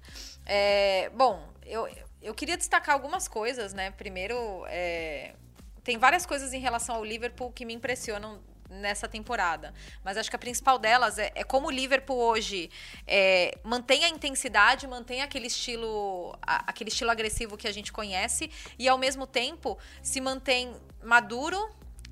É, 0.47 1.11
bom, 1.11 1.49
eu, 1.67 1.89
eu 2.23 2.33
queria 2.33 2.57
destacar 2.57 2.95
algumas 2.95 3.27
coisas, 3.27 3.75
né? 3.75 3.91
Primeiro, 3.91 4.65
é, 4.69 5.35
tem 5.83 5.99
várias 5.99 6.25
coisas 6.25 6.53
em 6.53 6.61
relação 6.61 6.95
ao 6.95 7.05
Liverpool 7.05 7.51
que 7.51 7.65
me 7.65 7.75
impressionam 7.75 8.41
nessa 8.71 9.09
temporada. 9.09 9.75
Mas 10.05 10.17
acho 10.17 10.31
que 10.31 10.37
a 10.37 10.39
principal 10.39 10.79
delas 10.79 11.19
é, 11.19 11.33
é 11.35 11.45
como 11.45 11.67
o 11.67 11.71
Liverpool 11.71 12.17
hoje 12.17 12.71
é, 13.07 13.59
mantém 13.65 14.05
a 14.05 14.09
intensidade, 14.09 14.87
mantém 14.87 15.23
aquele 15.23 15.49
estilo, 15.49 16.37
a, 16.41 16.71
aquele 16.71 16.89
estilo 16.89 17.11
agressivo 17.11 17.57
que 17.57 17.67
a 17.67 17.73
gente 17.73 17.93
conhece 17.93 18.51
e 18.79 18.89
ao 18.89 18.97
mesmo 18.97 19.27
tempo 19.27 19.77
se 20.03 20.21
mantém 20.21 20.75
maduro 21.03 21.59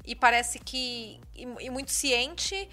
e 0.05 0.15
parece 0.15 0.59
que 0.59 1.21
e, 1.35 1.43
e 1.61 1.71
muito 1.71 1.93
ciente 1.93 2.69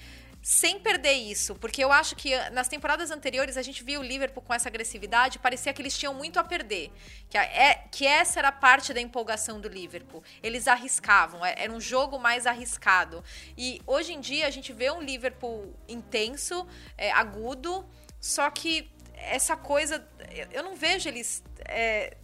sem 0.47 0.79
perder 0.79 1.13
isso, 1.13 1.55
porque 1.55 1.83
eu 1.83 1.91
acho 1.91 2.15
que 2.15 2.31
ah, 2.31 2.51
nas 2.51 2.67
temporadas 2.67 3.09
anteriores 3.09 3.57
a 3.57 3.63
gente 3.63 3.83
viu 3.83 4.01
o 4.01 4.03
Liverpool 4.03 4.43
com 4.43 4.53
essa 4.53 4.69
agressividade, 4.69 5.39
parecia 5.39 5.73
que 5.73 5.81
eles 5.81 5.97
tinham 5.97 6.13
muito 6.13 6.39
a 6.39 6.43
perder, 6.43 6.91
que, 7.27 7.35
é, 7.35 7.83
que 7.91 8.05
essa 8.05 8.37
era 8.37 8.51
parte 8.51 8.93
da 8.93 9.01
empolgação 9.01 9.59
do 9.59 9.67
Liverpool. 9.67 10.23
Eles 10.43 10.67
arriscavam, 10.67 11.43
é, 11.43 11.55
era 11.57 11.73
um 11.73 11.81
jogo 11.81 12.19
mais 12.19 12.45
arriscado. 12.45 13.23
E 13.57 13.81
hoje 13.87 14.13
em 14.13 14.19
dia 14.19 14.45
a 14.45 14.51
gente 14.51 14.71
vê 14.71 14.91
um 14.91 15.01
Liverpool 15.01 15.75
intenso, 15.87 16.67
é, 16.95 17.11
agudo, 17.11 17.83
só 18.21 18.47
que 18.51 18.91
essa 19.15 19.57
coisa, 19.57 20.07
eu 20.51 20.61
não 20.61 20.75
vejo 20.75 21.09
eles 21.09 21.43
é, 21.67 22.17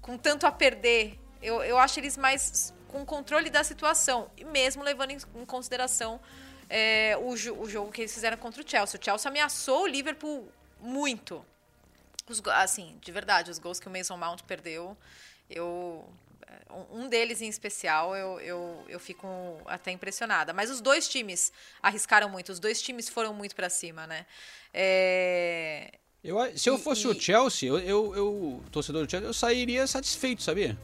com 0.00 0.16
tanto 0.16 0.46
a 0.46 0.50
perder. 0.50 1.20
Eu, 1.42 1.62
eu 1.62 1.76
acho 1.76 2.00
eles 2.00 2.16
mais 2.16 2.72
com 2.88 3.04
controle 3.04 3.50
da 3.50 3.62
situação, 3.62 4.30
e 4.38 4.44
mesmo 4.46 4.82
levando 4.82 5.10
em, 5.10 5.18
em 5.34 5.44
consideração 5.44 6.18
é, 6.68 7.16
o, 7.18 7.28
o, 7.30 7.68
jogo 7.68 7.92
que 7.92 8.02
eles 8.02 8.14
fizeram 8.14 8.36
contra 8.36 8.62
o 8.62 8.68
Chelsea. 8.68 8.98
O 9.00 9.04
Chelsea 9.04 9.28
ameaçou 9.30 9.82
o 9.82 9.86
Liverpool 9.86 10.48
muito. 10.80 11.44
Os, 12.28 12.42
assim, 12.46 12.96
de 13.00 13.12
verdade, 13.12 13.50
os 13.50 13.58
gols 13.58 13.78
que 13.78 13.86
o 13.86 13.90
Mason 13.90 14.16
Mount 14.16 14.42
perdeu, 14.42 14.96
eu 15.48 16.04
um 16.92 17.08
deles 17.08 17.40
em 17.40 17.48
especial, 17.48 18.16
eu, 18.16 18.40
eu, 18.40 18.84
eu 18.88 19.00
fico 19.00 19.26
até 19.66 19.90
impressionada. 19.90 20.52
Mas 20.52 20.70
os 20.70 20.80
dois 20.80 21.08
times 21.08 21.52
arriscaram 21.82 22.28
muito, 22.28 22.50
os 22.50 22.58
dois 22.58 22.80
times 22.82 23.08
foram 23.08 23.32
muito 23.34 23.54
para 23.54 23.70
cima, 23.70 24.06
né? 24.06 24.26
É... 24.72 25.92
Eu, 26.22 26.36
se 26.56 26.68
eu 26.68 26.76
fosse 26.76 27.04
e, 27.04 27.06
o 27.06 27.20
Chelsea, 27.20 27.68
eu, 27.68 27.78
eu, 27.78 28.16
eu, 28.16 28.62
torcedor 28.72 29.04
do 29.04 29.10
Chelsea, 29.10 29.28
eu 29.28 29.34
sairia 29.34 29.86
satisfeito, 29.86 30.42
sabia? 30.42 30.76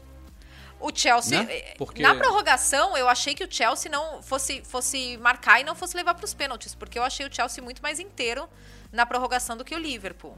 O 0.83 0.90
Chelsea, 0.95 1.42
né? 1.42 1.53
Eh, 1.55 1.75
porque... 1.79 2.03
na 2.03 2.14
prorrogação, 2.14 2.97
eu 2.97 3.09
achei 3.09 3.35
que 3.35 3.45
o 3.45 3.49
Chelsea 3.51 3.90
não 3.90 4.23
fosse, 4.23 4.62
fosse 4.64 5.16
marcar 5.18 5.61
e 5.61 5.64
não 5.64 5.75
fosse 5.77 5.97
levar 5.97 6.14
para 6.14 6.25
os 6.25 6.35
pênaltis, 6.35 6.75
porque 6.75 6.99
eu 6.99 7.05
achei 7.05 7.25
o 7.25 7.33
Chelsea 7.33 7.62
muito 7.62 7.81
mais 7.81 8.01
inteiro 8.01 8.49
na 8.90 9.07
prorrogação 9.07 9.57
do 9.57 9.64
que 9.64 9.75
o 9.75 9.79
Liverpool. 9.79 10.37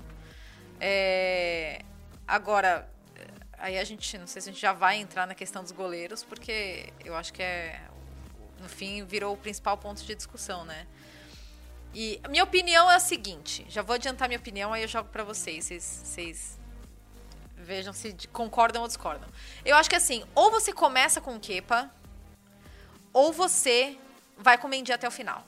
É... 0.78 1.80
Agora, 2.28 2.88
aí 3.58 3.78
a 3.78 3.84
gente, 3.84 4.18
não 4.18 4.26
sei 4.26 4.42
se 4.42 4.50
a 4.50 4.52
gente 4.52 4.60
já 4.60 4.72
vai 4.74 4.96
entrar 4.98 5.26
na 5.26 5.34
questão 5.34 5.62
dos 5.62 5.72
goleiros, 5.72 6.22
porque 6.22 6.92
eu 7.02 7.16
acho 7.16 7.32
que 7.32 7.42
é, 7.42 7.80
no 8.60 8.68
fim, 8.68 9.04
virou 9.04 9.32
o 9.32 9.36
principal 9.36 9.78
ponto 9.78 10.02
de 10.04 10.14
discussão, 10.14 10.64
né? 10.64 10.86
E 11.94 12.20
minha 12.28 12.44
opinião 12.44 12.90
é 12.90 12.96
a 12.96 13.00
seguinte, 13.00 13.64
já 13.68 13.80
vou 13.80 13.94
adiantar 13.94 14.28
minha 14.28 14.38
opinião, 14.38 14.72
aí 14.72 14.82
eu 14.82 14.88
jogo 14.88 15.08
para 15.10 15.22
vocês, 15.22 15.64
vocês, 15.64 16.02
vocês 16.04 16.58
Vejam 17.64 17.92
se 17.92 18.14
concordam 18.32 18.82
ou 18.82 18.88
discordam. 18.88 19.28
Eu 19.64 19.76
acho 19.76 19.88
que 19.88 19.96
assim, 19.96 20.22
ou 20.34 20.50
você 20.50 20.72
começa 20.72 21.20
com 21.20 21.34
o 21.34 21.40
Kepa, 21.40 21.90
ou 23.12 23.32
você 23.32 23.98
vai 24.36 24.58
com 24.58 24.66
o 24.66 24.70
Mendy 24.70 24.92
até 24.92 25.08
o 25.08 25.10
final. 25.10 25.44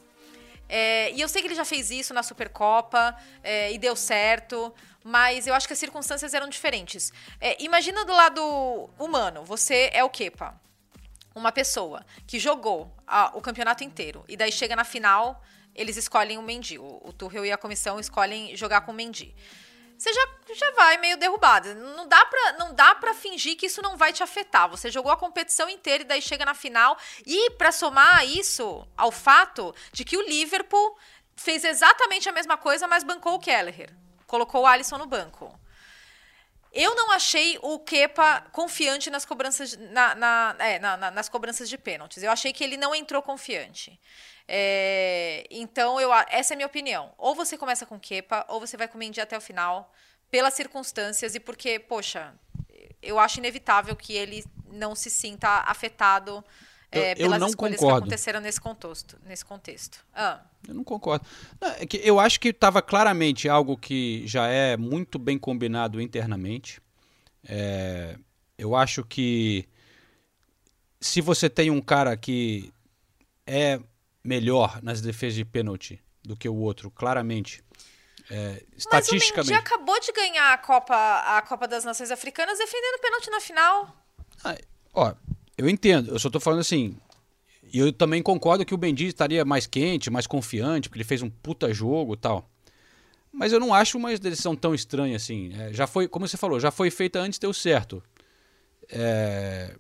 É, 0.69 1.13
e 1.13 1.21
eu 1.21 1.29
sei 1.29 1.43
que 1.43 1.49
ele 1.49 1.55
já 1.55 1.65
fez 1.65 1.91
isso 1.91 2.13
na 2.13 2.23
Supercopa 2.23 3.17
é, 3.43 3.73
e 3.73 3.79
deu 3.79 3.95
certo, 3.95 4.75
mas 5.05 5.47
eu 5.47 5.55
acho 5.55 5.67
que 5.67 5.73
as 5.73 5.79
circunstâncias 5.79 6.35
eram 6.35 6.49
diferentes. 6.49 7.13
É, 7.41 7.63
imagina 7.63 8.05
do 8.05 8.13
lado 8.13 8.91
humano, 8.99 9.45
você 9.45 9.91
é 9.93 10.03
o 10.03 10.11
Kepa, 10.11 10.61
uma 11.35 11.53
pessoa 11.53 12.05
que 12.27 12.39
jogou 12.39 12.91
a, 13.07 13.31
o 13.37 13.41
campeonato 13.41 13.85
inteiro 13.85 14.25
e 14.27 14.37
daí 14.37 14.51
chega 14.51 14.75
na 14.75 14.85
final, 14.85 15.45
eles 15.75 15.97
escolhem 15.97 16.39
o 16.39 16.43
Mendy. 16.43 16.79
O, 16.79 17.03
o 17.05 17.13
Tuchel 17.13 17.45
e 17.45 17.53
a 17.53 17.59
comissão 17.59 18.01
escolhem 18.01 18.57
jogar 18.57 18.81
com 18.81 18.93
o 18.93 18.95
Mendy 18.95 19.35
você 19.99 20.13
já, 20.13 20.29
já 20.55 20.71
vai 20.73 20.99
meio 20.99 21.17
derrubado. 21.17 21.75
Não 21.75 22.07
dá, 22.07 22.25
pra, 22.27 22.53
não 22.59 22.75
dá 22.75 22.95
pra 22.95 23.15
fingir 23.15 23.57
que 23.57 23.67
isso 23.67 23.81
não 23.81 23.97
vai 23.97 24.13
te 24.13 24.23
afetar. 24.23 24.69
Você 24.69 24.91
jogou 24.91 25.11
a 25.11 25.17
competição 25.17 25.69
inteira 25.69 26.03
e 26.05 26.07
daí 26.07 26.21
chega 26.21 26.45
na 26.45 26.55
final. 26.55 26.99
E 27.27 27.51
para 27.53 27.73
somar 27.73 28.27
isso 28.27 28.87
ao 28.97 29.11
fato 29.11 29.75
de 29.93 30.05
que 30.05 30.17
o 30.17 30.23
Liverpool 30.23 30.99
fez 31.35 31.65
exatamente 31.65 32.29
a 32.29 32.33
mesma 32.33 32.57
coisa, 32.57 32.87
mas 32.87 33.05
bancou 33.05 33.35
o 33.35 33.39
Kelleher. 33.39 33.91
Colocou 34.27 34.63
o 34.63 34.67
Alisson 34.67 34.99
no 34.99 35.07
banco. 35.07 35.59
Eu 36.79 36.95
não 36.95 37.11
achei 37.11 37.59
o 37.63 37.79
Kepa 37.79 38.43
confiante 38.53 39.09
nas 39.09 39.25
cobranças, 39.25 39.75
na, 39.79 40.15
na, 40.15 40.57
é, 40.59 40.79
na, 40.79 41.11
nas 41.11 41.27
cobranças 41.27 41.71
de 41.71 41.79
pênaltis. 41.79 42.23
Eu 42.23 42.31
achei 42.31 42.53
que 42.53 42.63
ele 42.63 42.77
não 42.77 42.95
entrou 42.95 43.23
confiante. 43.23 43.99
É, 44.47 45.47
então, 45.51 45.99
eu, 45.99 46.13
essa 46.29 46.53
é 46.53 46.55
a 46.55 46.57
minha 46.59 46.67
opinião. 46.67 47.15
Ou 47.17 47.35
você 47.35 47.57
começa 47.57 47.87
com 47.87 47.99
Kepa, 47.99 48.45
ou 48.47 48.61
você 48.61 48.77
vai 48.77 48.87
com 48.89 48.99
Mendy 48.99 49.23
até 49.23 49.39
o 49.39 49.41
final, 49.41 49.91
pelas 50.31 50.53
circunstâncias 50.53 51.35
e 51.35 51.41
porque, 51.41 51.79
poxa, 51.79 52.35
eu 53.01 53.19
acho 53.19 53.39
inevitável 53.39 53.97
que 53.97 54.13
ele 54.13 54.45
não 54.67 54.95
se 54.95 55.09
sinta 55.09 55.49
afetado 55.67 56.45
é, 56.91 57.13
eu, 57.13 57.17
pelas 57.17 57.41
eu 57.41 57.49
escolhas 57.49 57.77
concordo. 57.77 58.01
que 58.01 58.05
aconteceram 58.05 58.41
nesse 58.41 58.61
contexto. 58.61 59.19
Nesse 59.25 59.45
contexto. 59.45 60.05
Ah. 60.15 60.41
Eu 60.67 60.75
não 60.75 60.85
concordo. 60.85 61.25
Não, 61.61 61.69
é 61.69 61.87
que 61.87 61.97
eu 61.99 62.19
acho 62.19 62.41
que 62.41 62.49
estava 62.49 62.81
claramente 62.83 63.49
algo 63.49 63.77
que 63.77 64.27
já 64.27 64.47
é 64.47 64.77
muito 64.77 65.19
bem 65.19 65.39
combinado 65.39 66.01
internamente. 66.01 66.81
É, 67.49 68.17
eu 68.59 68.75
acho 68.75 69.05
que 69.05 69.69
se 71.01 71.21
você 71.21 71.49
tem 71.49 71.71
um 71.71 71.81
cara 71.81 72.17
que 72.17 72.73
é 73.47 73.79
melhor 74.25 74.83
nas 74.83 75.01
defesas 75.01 75.35
de 75.35 75.45
pênalti 75.45 76.03
do 76.23 76.37
que 76.37 76.49
o 76.49 76.57
outro, 76.57 76.91
claramente. 76.91 77.65
É, 78.29 78.65
estatisticamente. 78.77 79.37
Mas 79.37 79.47
o 79.47 79.51
Mendy 79.53 79.55
acabou 79.55 80.01
de 80.01 80.13
ganhar 80.13 80.53
a 80.53 80.59
Copa, 80.59 80.97
a 80.97 81.43
Copa 81.43 81.69
das 81.69 81.85
Nações 81.85 82.11
Africanas 82.11 82.59
defendendo 82.59 83.01
pênalti 83.01 83.31
na 83.31 83.41
final. 83.41 83.97
Ah, 84.45 84.57
ó, 84.93 85.15
Eu 85.57 85.69
entendo, 85.69 86.11
eu 86.11 86.19
só 86.19 86.29
tô 86.29 86.39
falando 86.39 86.61
assim. 86.61 86.97
E 87.73 87.79
eu 87.79 87.93
também 87.93 88.23
concordo 88.23 88.65
que 88.65 88.75
o 88.75 88.79
Mendy 88.79 89.07
estaria 89.07 89.45
mais 89.45 89.67
quente, 89.67 90.11
mais 90.11 90.27
confiante, 90.27 90.89
porque 90.89 90.99
ele 90.99 91.09
fez 91.09 91.23
um 91.23 91.31
puta 91.31 91.73
jogo 91.73 92.15
e 92.15 92.17
tal. 92.17 92.49
Mas 93.33 93.53
eu 93.53 93.61
não 93.61 93.75
acho 93.75 93.99
uma 93.99 94.17
decisão 94.17 94.55
tão 94.55 94.75
estranha 94.75 95.17
assim. 95.17 95.53
É, 95.59 95.73
já 95.73 95.87
foi, 95.87 96.09
como 96.09 96.27
você 96.27 96.37
falou, 96.37 96.61
já 96.61 96.71
foi 96.71 96.91
feita 96.91 97.19
antes, 97.19 97.39
deu 97.39 97.53
certo. 97.53 98.03
É, 98.89 99.77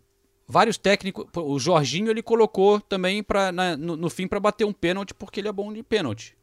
vários 0.46 0.76
técnicos. 0.76 1.26
O 1.34 1.58
Jorginho 1.58 2.10
ele 2.10 2.22
colocou 2.22 2.80
também 2.80 3.22
pra, 3.22 3.52
na, 3.52 3.76
no, 3.76 3.96
no, 3.96 4.10
fim 4.10 4.26
para 4.26 4.40
bater 4.40 4.64
um 4.64 4.72
pênalti 4.72 5.14
porque 5.14 5.40
ele 5.40 5.48
é 5.48 5.52
bom 5.52 5.72
de 5.72 5.82
pênalti. 5.82 6.36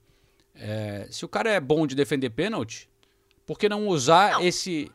É, 0.56 1.08
se 1.10 1.26
o 1.26 1.28
cara 1.28 1.52
é 1.52 1.60
bom 1.60 1.86
de 1.86 1.96
defender 1.96 2.30
pênalti, 2.30 2.90
por 3.46 3.58
que 3.58 3.68
não 3.68 3.88
usar 3.88 4.34
não. 4.34 4.42
esse. 4.42 4.92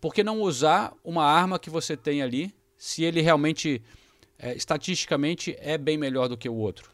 Por 0.00 0.12
que 0.12 0.22
não 0.22 0.40
usar 0.40 0.92
uma 1.02 1.24
arma 1.24 1.58
que 1.58 1.70
você 1.70 1.96
tem 1.96 2.22
ali, 2.22 2.54
se 2.84 3.02
ele 3.02 3.22
realmente, 3.22 3.82
é, 4.38 4.52
estatisticamente, 4.52 5.56
é 5.58 5.78
bem 5.78 5.96
melhor 5.96 6.28
do 6.28 6.36
que 6.36 6.50
o 6.50 6.54
outro? 6.54 6.92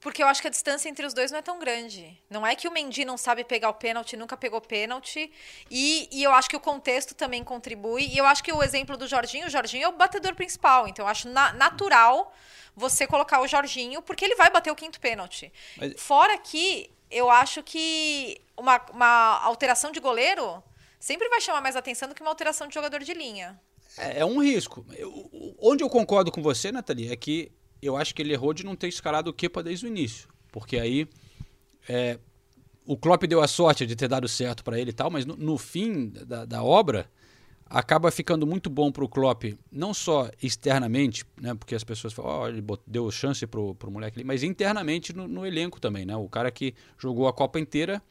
Porque 0.00 0.22
eu 0.22 0.26
acho 0.26 0.40
que 0.40 0.48
a 0.48 0.50
distância 0.50 0.88
entre 0.88 1.04
os 1.04 1.12
dois 1.12 1.30
não 1.30 1.40
é 1.40 1.42
tão 1.42 1.58
grande. 1.58 2.18
Não 2.30 2.46
é 2.46 2.56
que 2.56 2.66
o 2.66 2.70
Mendy 2.72 3.04
não 3.04 3.18
sabe 3.18 3.44
pegar 3.44 3.68
o 3.68 3.74
pênalti, 3.74 4.16
nunca 4.16 4.34
pegou 4.34 4.62
pênalti. 4.62 5.30
E, 5.70 6.08
e, 6.10 6.22
eu 6.22 6.32
acho 6.32 6.48
que 6.48 6.56
o 6.56 6.60
contexto 6.60 7.14
também 7.14 7.44
contribui. 7.44 8.06
E 8.06 8.16
eu 8.16 8.24
acho 8.24 8.42
que 8.42 8.50
o 8.50 8.62
exemplo 8.62 8.96
do 8.96 9.06
Jorginho, 9.06 9.46
o 9.46 9.50
Jorginho 9.50 9.84
é 9.84 9.88
o 9.88 9.92
batedor 9.92 10.34
principal. 10.34 10.88
Então 10.88 11.04
eu 11.04 11.10
acho 11.10 11.28
na, 11.28 11.52
natural 11.52 12.34
você 12.74 13.06
colocar 13.06 13.42
o 13.42 13.46
Jorginho, 13.46 14.00
porque 14.00 14.24
ele 14.24 14.36
vai 14.36 14.48
bater 14.48 14.70
o 14.70 14.74
quinto 14.74 14.98
pênalti. 14.98 15.52
Mas... 15.76 16.00
Fora 16.00 16.38
que 16.38 16.90
eu 17.10 17.30
acho 17.30 17.62
que 17.62 18.40
uma, 18.56 18.80
uma 18.90 19.42
alteração 19.44 19.92
de 19.92 20.00
goleiro 20.00 20.64
sempre 20.98 21.28
vai 21.28 21.42
chamar 21.42 21.60
mais 21.60 21.76
atenção 21.76 22.08
do 22.08 22.14
que 22.14 22.22
uma 22.22 22.30
alteração 22.30 22.66
de 22.68 22.72
jogador 22.72 23.00
de 23.00 23.12
linha. 23.12 23.60
É, 24.00 24.20
é 24.20 24.24
um 24.24 24.42
risco. 24.42 24.84
Eu, 24.96 25.56
onde 25.60 25.84
eu 25.84 25.90
concordo 25.90 26.32
com 26.32 26.42
você, 26.42 26.72
Nathalie, 26.72 27.12
é 27.12 27.16
que 27.16 27.52
eu 27.82 27.96
acho 27.96 28.14
que 28.14 28.22
ele 28.22 28.32
errou 28.32 28.54
de 28.54 28.64
não 28.64 28.74
ter 28.74 28.88
escalado 28.88 29.30
o 29.30 29.32
Kepa 29.32 29.62
desde 29.62 29.86
o 29.86 29.88
início. 29.88 30.28
Porque 30.50 30.78
aí 30.78 31.06
é, 31.88 32.18
o 32.86 32.96
Klopp 32.96 33.24
deu 33.24 33.40
a 33.40 33.46
sorte 33.46 33.86
de 33.86 33.94
ter 33.94 34.08
dado 34.08 34.26
certo 34.26 34.64
para 34.64 34.78
ele 34.78 34.90
e 34.90 34.92
tal, 34.92 35.10
mas 35.10 35.24
no, 35.24 35.36
no 35.36 35.58
fim 35.58 36.08
da, 36.08 36.44
da, 36.44 36.62
obra 36.62 37.10
acaba 37.66 38.10
ficando 38.10 38.46
muito 38.46 38.68
bom 38.68 38.90
para 38.90 39.04
o 39.04 39.08
Klopp, 39.08 39.44
não 39.70 39.94
só 39.94 40.28
externamente, 40.42 41.24
né, 41.40 41.54
porque 41.54 41.74
as 41.74 41.84
pessoas 41.84 42.12
falam, 42.12 42.40
oh, 42.40 42.48
ele 42.48 42.64
deu 42.86 43.08
chance 43.12 43.46
pro, 43.46 43.76
pro 43.76 43.92
moleque 43.92 44.18
ali, 44.18 44.26
mas 44.26 44.42
internamente 44.42 45.12
no, 45.12 45.28
no, 45.28 45.46
elenco 45.46 45.80
também, 45.80 46.04
né? 46.04 46.16
O 46.16 46.28
cara 46.28 46.50
que 46.50 46.74
jogou 46.98 47.28
a 47.28 47.32
Copa 47.32 47.60
inteira 47.60 48.02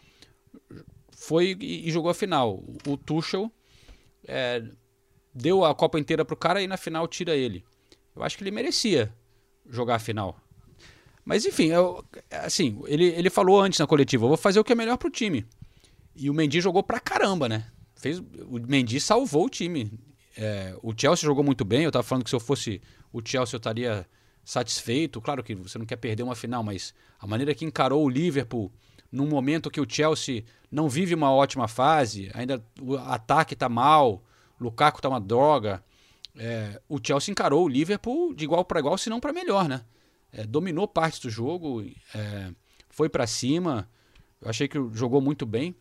foi 1.11 1.57
e, 1.59 1.89
e 1.89 1.91
jogou 1.91 2.09
a 2.09 2.13
final. 2.13 2.55
O, 2.55 2.77
o 2.91 2.97
Tuchel 2.97 3.51
é, 4.25 4.63
deu 5.39 5.63
a 5.63 5.73
Copa 5.73 5.99
inteira 5.99 6.25
pro 6.25 6.35
cara 6.35 6.61
e 6.61 6.67
na 6.67 6.77
final 6.77 7.07
tira 7.07 7.35
ele. 7.35 7.63
Eu 8.15 8.23
acho 8.23 8.37
que 8.37 8.43
ele 8.43 8.51
merecia 8.51 9.13
jogar 9.69 9.95
a 9.95 9.99
final. 9.99 10.39
Mas 11.23 11.45
enfim, 11.45 11.67
eu, 11.67 12.03
assim, 12.31 12.81
ele, 12.87 13.05
ele 13.05 13.29
falou 13.29 13.61
antes 13.61 13.79
na 13.79 13.87
coletiva, 13.87 14.27
vou 14.27 14.37
fazer 14.37 14.59
o 14.59 14.63
que 14.63 14.73
é 14.73 14.75
melhor 14.75 14.97
pro 14.97 15.09
time. 15.09 15.45
E 16.15 16.29
o 16.29 16.33
Mendy 16.33 16.59
jogou 16.59 16.83
pra 16.83 16.99
caramba, 16.99 17.47
né? 17.47 17.67
Fez, 17.95 18.19
o 18.19 18.59
Mendy 18.67 18.99
salvou 18.99 19.45
o 19.45 19.49
time. 19.49 19.91
É, 20.35 20.75
o 20.81 20.93
Chelsea 20.95 21.25
jogou 21.25 21.43
muito 21.43 21.63
bem, 21.63 21.83
eu 21.83 21.91
tava 21.91 22.03
falando 22.03 22.23
que 22.23 22.29
se 22.29 22.35
eu 22.35 22.39
fosse 22.39 22.81
o 23.11 23.21
Chelsea 23.23 23.55
eu 23.55 23.59
estaria 23.59 24.05
satisfeito. 24.43 25.21
Claro 25.21 25.43
que 25.43 25.53
você 25.53 25.77
não 25.77 25.85
quer 25.85 25.97
perder 25.97 26.23
uma 26.23 26.35
final, 26.35 26.63
mas 26.63 26.93
a 27.19 27.27
maneira 27.27 27.53
que 27.53 27.65
encarou 27.65 28.03
o 28.03 28.09
Liverpool 28.09 28.71
num 29.11 29.27
momento 29.27 29.71
que 29.71 29.81
o 29.81 29.89
Chelsea 29.89 30.43
não 30.71 30.87
vive 30.87 31.15
uma 31.15 31.31
ótima 31.31 31.67
fase, 31.67 32.29
ainda 32.33 32.63
o 32.81 32.95
ataque 32.95 33.55
tá 33.55 33.67
mal, 33.67 34.23
Lukaku 34.59 35.01
tá 35.01 35.09
uma 35.09 35.21
droga, 35.21 35.83
é, 36.35 36.81
o 36.87 36.99
Chelsea 37.03 37.31
encarou 37.31 37.65
o 37.65 37.67
Liverpool 37.67 38.33
de 38.33 38.43
igual 38.43 38.63
para 38.63 38.79
igual, 38.79 38.97
se 38.97 39.09
não 39.09 39.19
para 39.19 39.33
melhor, 39.33 39.67
né? 39.67 39.85
É, 40.31 40.45
dominou 40.45 40.87
parte 40.87 41.21
do 41.21 41.29
jogo, 41.29 41.83
é, 42.13 42.51
foi 42.89 43.09
para 43.09 43.25
cima. 43.25 43.89
Eu 44.41 44.49
achei 44.49 44.67
que 44.67 44.77
jogou 44.93 45.19
muito 45.19 45.45
bem, 45.45 45.75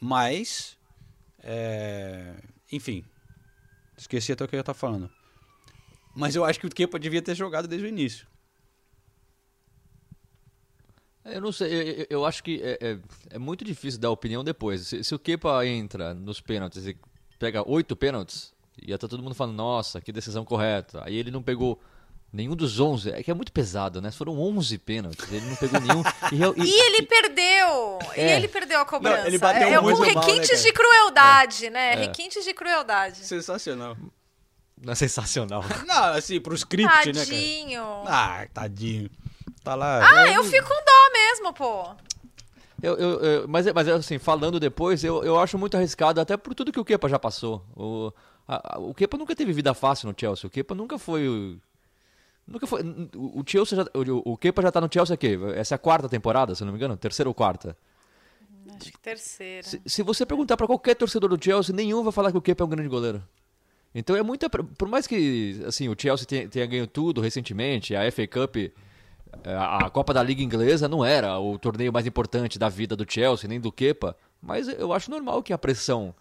mas, 0.00 0.78
é, 1.42 2.34
enfim, 2.72 3.04
esqueci 3.96 4.32
até 4.32 4.44
o 4.44 4.48
que 4.48 4.54
eu 4.54 4.58
ia 4.58 4.62
estar 4.62 4.74
falando. 4.74 5.10
Mas 6.14 6.34
eu 6.34 6.44
acho 6.44 6.58
que 6.58 6.66
o 6.66 6.70
Kepa 6.70 6.98
devia 6.98 7.22
ter 7.22 7.34
jogado 7.34 7.68
desde 7.68 7.86
o 7.86 7.88
início. 7.88 8.26
Eu 11.24 11.40
não 11.40 11.52
sei, 11.52 12.00
eu, 12.00 12.06
eu 12.08 12.24
acho 12.24 12.42
que 12.42 12.60
é, 12.62 12.78
é, 12.80 12.98
é, 13.30 13.38
muito 13.38 13.64
difícil 13.64 14.00
dar 14.00 14.10
opinião 14.10 14.42
depois. 14.42 14.86
Se, 14.86 15.04
se 15.04 15.14
o 15.14 15.18
Kepa 15.18 15.66
entra 15.66 16.14
nos 16.14 16.40
pênaltis 16.40 16.86
e 16.86 16.96
pega 17.40 17.68
oito 17.68 17.96
pênaltis, 17.96 18.52
Ia 18.82 18.94
estar 18.94 19.06
tá 19.06 19.10
todo 19.10 19.22
mundo 19.22 19.34
falando, 19.34 19.56
nossa, 19.56 20.00
que 20.00 20.12
decisão 20.12 20.44
correta. 20.44 21.02
Aí 21.04 21.14
ele 21.14 21.30
não 21.30 21.42
pegou 21.42 21.78
nenhum 22.32 22.56
dos 22.56 22.80
11. 22.80 23.10
É 23.10 23.22
que 23.22 23.30
é 23.30 23.34
muito 23.34 23.52
pesado, 23.52 24.00
né? 24.00 24.10
Foram 24.10 24.40
11 24.40 24.78
pênaltis. 24.78 25.30
Ele 25.30 25.44
não 25.46 25.56
pegou 25.56 25.80
nenhum. 25.80 26.02
E, 26.32 26.62
e, 26.62 26.64
e 26.64 26.80
ele 26.86 27.02
perdeu! 27.02 27.98
É. 28.14 28.28
E 28.28 28.36
ele 28.36 28.48
perdeu 28.48 28.80
a 28.80 28.86
cobrança. 28.86 29.18
Não, 29.18 29.26
ele 29.26 29.38
bateu 29.38 29.68
é, 29.68 29.80
muito 29.80 29.98
com 29.98 30.02
requintes 30.02 30.50
né, 30.50 30.66
de 30.66 30.72
crueldade, 30.72 31.66
é. 31.66 31.70
né? 31.70 31.92
É. 31.92 31.96
Requintes 31.96 32.42
de 32.44 32.54
crueldade. 32.54 33.18
Sensacional. 33.18 33.96
Não 34.80 34.92
é 34.92 34.96
sensacional. 34.96 35.62
Não, 35.86 36.04
assim, 36.14 36.40
pro 36.40 36.54
script, 36.54 36.90
tadinho. 36.90 37.14
né, 37.14 37.24
Tadinho. 37.24 37.84
Ah, 38.06 38.46
tadinho. 38.54 39.10
Tá 39.62 39.74
lá. 39.74 40.00
Ah, 40.02 40.32
eu 40.32 40.42
fico 40.44 40.66
com 40.66 40.74
dó 40.74 41.12
mesmo, 41.12 41.52
pô. 41.52 41.94
Eu, 42.82 42.96
eu, 42.96 43.20
eu, 43.20 43.48
mas, 43.48 43.66
mas 43.72 43.88
assim, 43.88 44.18
falando 44.18 44.58
depois, 44.58 45.04
eu, 45.04 45.22
eu 45.22 45.38
acho 45.38 45.58
muito 45.58 45.76
arriscado, 45.76 46.20
até 46.20 46.36
por 46.36 46.54
tudo 46.54 46.72
que 46.72 46.80
o 46.80 46.84
Kepa 46.84 47.08
já 47.08 47.18
passou. 47.18 47.64
O, 47.76 48.12
o 48.78 48.94
Kepa 48.94 49.16
nunca 49.16 49.34
teve 49.34 49.52
vida 49.52 49.74
fácil 49.74 50.08
no 50.08 50.14
Chelsea. 50.18 50.46
O 50.46 50.50
Kepa 50.50 50.74
nunca 50.74 50.98
foi. 50.98 51.58
Nunca 52.46 52.66
foi. 52.66 52.82
O, 53.14 53.42
Chelsea 53.46 53.76
já, 53.76 53.84
o, 53.94 54.32
o 54.32 54.36
Kepa 54.36 54.62
já 54.62 54.72
tá 54.72 54.80
no 54.80 54.88
Chelsea 54.92 55.14
aqui. 55.14 55.38
Essa 55.54 55.74
é 55.74 55.76
a 55.76 55.78
quarta 55.78 56.08
temporada, 56.08 56.54
se 56.54 56.64
não 56.64 56.72
me 56.72 56.78
engano? 56.78 56.96
Terceira 56.96 57.28
ou 57.28 57.34
quarta? 57.34 57.76
Acho 58.76 58.92
que 58.92 58.98
terceira. 58.98 59.62
Se, 59.62 59.80
se 59.84 60.02
você 60.02 60.24
perguntar 60.24 60.56
para 60.56 60.66
qualquer 60.66 60.94
torcedor 60.94 61.28
do 61.30 61.42
Chelsea, 61.42 61.74
nenhum 61.74 62.02
vai 62.02 62.12
falar 62.12 62.32
que 62.32 62.38
o 62.38 62.42
Kepa 62.42 62.64
é 62.64 62.66
um 62.66 62.70
grande 62.70 62.88
goleiro. 62.88 63.22
Então 63.94 64.16
é 64.16 64.22
muita. 64.22 64.48
Por 64.48 64.88
mais 64.88 65.06
que 65.06 65.62
assim, 65.66 65.88
o 65.88 65.96
Chelsea 65.98 66.26
tenha, 66.26 66.48
tenha 66.48 66.66
ganho 66.66 66.86
tudo 66.86 67.20
recentemente, 67.20 67.94
a 67.94 68.10
FA 68.10 68.26
Cup, 68.26 68.56
a 69.44 69.88
Copa 69.90 70.12
da 70.12 70.22
Liga 70.22 70.42
Inglesa 70.42 70.88
não 70.88 71.04
era 71.04 71.38
o 71.38 71.58
torneio 71.58 71.92
mais 71.92 72.06
importante 72.06 72.58
da 72.58 72.68
vida 72.68 72.96
do 72.96 73.10
Chelsea, 73.10 73.48
nem 73.48 73.60
do 73.60 73.72
Kepa. 73.72 74.16
Mas 74.42 74.68
eu 74.68 74.92
acho 74.92 75.10
normal 75.10 75.42
que 75.42 75.52
a 75.52 75.58
pressão 75.58 76.14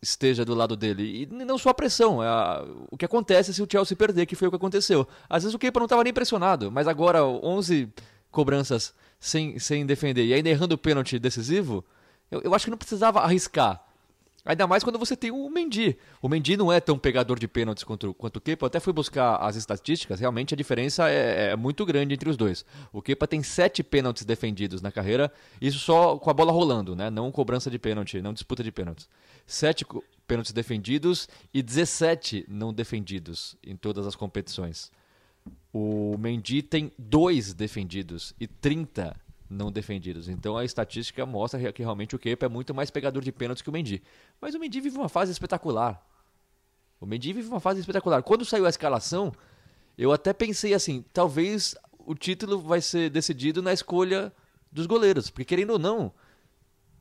esteja 0.00 0.44
do 0.44 0.54
lado 0.54 0.76
dele. 0.76 1.22
E 1.22 1.26
não 1.26 1.58
só 1.58 1.70
a 1.70 1.74
pressão, 1.74 2.22
é 2.22 2.28
a, 2.28 2.64
o 2.90 2.96
que 2.96 3.04
acontece 3.04 3.52
se 3.52 3.62
o 3.62 3.68
Chelsea 3.70 3.96
perder, 3.96 4.26
que 4.26 4.36
foi 4.36 4.48
o 4.48 4.50
que 4.50 4.56
aconteceu. 4.56 5.06
Às 5.28 5.42
vezes 5.42 5.54
o 5.54 5.58
Kepa 5.58 5.80
não 5.80 5.86
estava 5.86 6.04
nem 6.04 6.12
pressionado, 6.12 6.70
mas 6.70 6.86
agora 6.86 7.24
11 7.24 7.92
cobranças 8.30 8.94
sem, 9.18 9.58
sem 9.58 9.86
defender 9.86 10.24
e 10.26 10.34
ainda 10.34 10.48
errando 10.48 10.74
o 10.74 10.78
pênalti 10.78 11.18
decisivo, 11.18 11.84
eu, 12.30 12.40
eu 12.42 12.54
acho 12.54 12.66
que 12.66 12.70
não 12.70 12.78
precisava 12.78 13.20
arriscar. 13.20 13.82
Ainda 14.46 14.64
mais 14.64 14.84
quando 14.84 14.96
você 14.96 15.16
tem 15.16 15.32
o 15.32 15.50
Mendy. 15.50 15.98
O 16.22 16.28
Mendy 16.28 16.56
não 16.56 16.72
é 16.72 16.80
tão 16.80 16.96
pegador 16.96 17.36
de 17.36 17.48
pênaltis 17.48 17.82
quanto, 17.82 18.14
quanto 18.14 18.36
o 18.36 18.40
Kepa. 18.40 18.64
Eu 18.64 18.68
até 18.68 18.78
fui 18.78 18.92
buscar 18.92 19.36
as 19.38 19.56
estatísticas. 19.56 20.20
Realmente 20.20 20.54
a 20.54 20.56
diferença 20.56 21.10
é, 21.10 21.50
é, 21.50 21.56
muito 21.56 21.84
grande 21.84 22.14
entre 22.14 22.30
os 22.30 22.36
dois. 22.36 22.64
O 22.92 23.02
Kepa 23.02 23.26
tem 23.26 23.42
sete 23.42 23.82
pênaltis 23.82 24.24
defendidos 24.24 24.80
na 24.80 24.92
carreira. 24.92 25.32
Isso 25.60 25.80
só 25.80 26.16
com 26.16 26.30
a 26.30 26.34
bola 26.34 26.52
rolando, 26.52 26.94
né? 26.94 27.10
Não 27.10 27.32
cobrança 27.32 27.68
de 27.68 27.78
pênalti, 27.78 28.22
não 28.22 28.32
disputa 28.32 28.62
de 28.62 28.70
pênaltis. 28.70 29.08
Sete 29.44 29.84
pênaltis 30.28 30.52
defendidos 30.52 31.28
e 31.52 31.60
17 31.60 32.46
não 32.48 32.72
defendidos 32.72 33.56
em 33.64 33.74
todas 33.74 34.06
as 34.06 34.14
competições. 34.14 34.92
O 35.72 36.16
Mendy 36.18 36.62
tem 36.62 36.92
dois 36.96 37.52
defendidos 37.52 38.32
e 38.38 38.46
30 38.46 39.16
não 39.48 39.70
defendidos. 39.70 40.28
Então 40.28 40.56
a 40.56 40.64
estatística 40.64 41.24
mostra 41.24 41.72
que 41.72 41.82
realmente 41.82 42.14
o 42.14 42.18
Kepa 42.18 42.46
é 42.46 42.48
muito 42.48 42.74
mais 42.74 42.90
pegador 42.90 43.22
de 43.22 43.32
pênaltis 43.32 43.62
que 43.62 43.68
o 43.68 43.72
Mendy. 43.72 44.02
Mas 44.40 44.54
o 44.54 44.58
Mendy 44.58 44.80
vive 44.80 44.96
uma 44.96 45.08
fase 45.08 45.32
espetacular. 45.32 46.04
O 47.00 47.06
Mendy 47.06 47.32
vive 47.32 47.48
uma 47.48 47.60
fase 47.60 47.80
espetacular. 47.80 48.22
Quando 48.22 48.44
saiu 48.44 48.66
a 48.66 48.70
escalação, 48.70 49.32
eu 49.96 50.12
até 50.12 50.32
pensei 50.32 50.74
assim, 50.74 51.04
talvez 51.12 51.74
o 51.98 52.14
título 52.14 52.58
vai 52.58 52.80
ser 52.80 53.10
decidido 53.10 53.62
na 53.62 53.72
escolha 53.72 54.32
dos 54.70 54.86
goleiros, 54.86 55.30
porque 55.30 55.44
querendo 55.44 55.70
ou 55.70 55.78
não, 55.78 56.12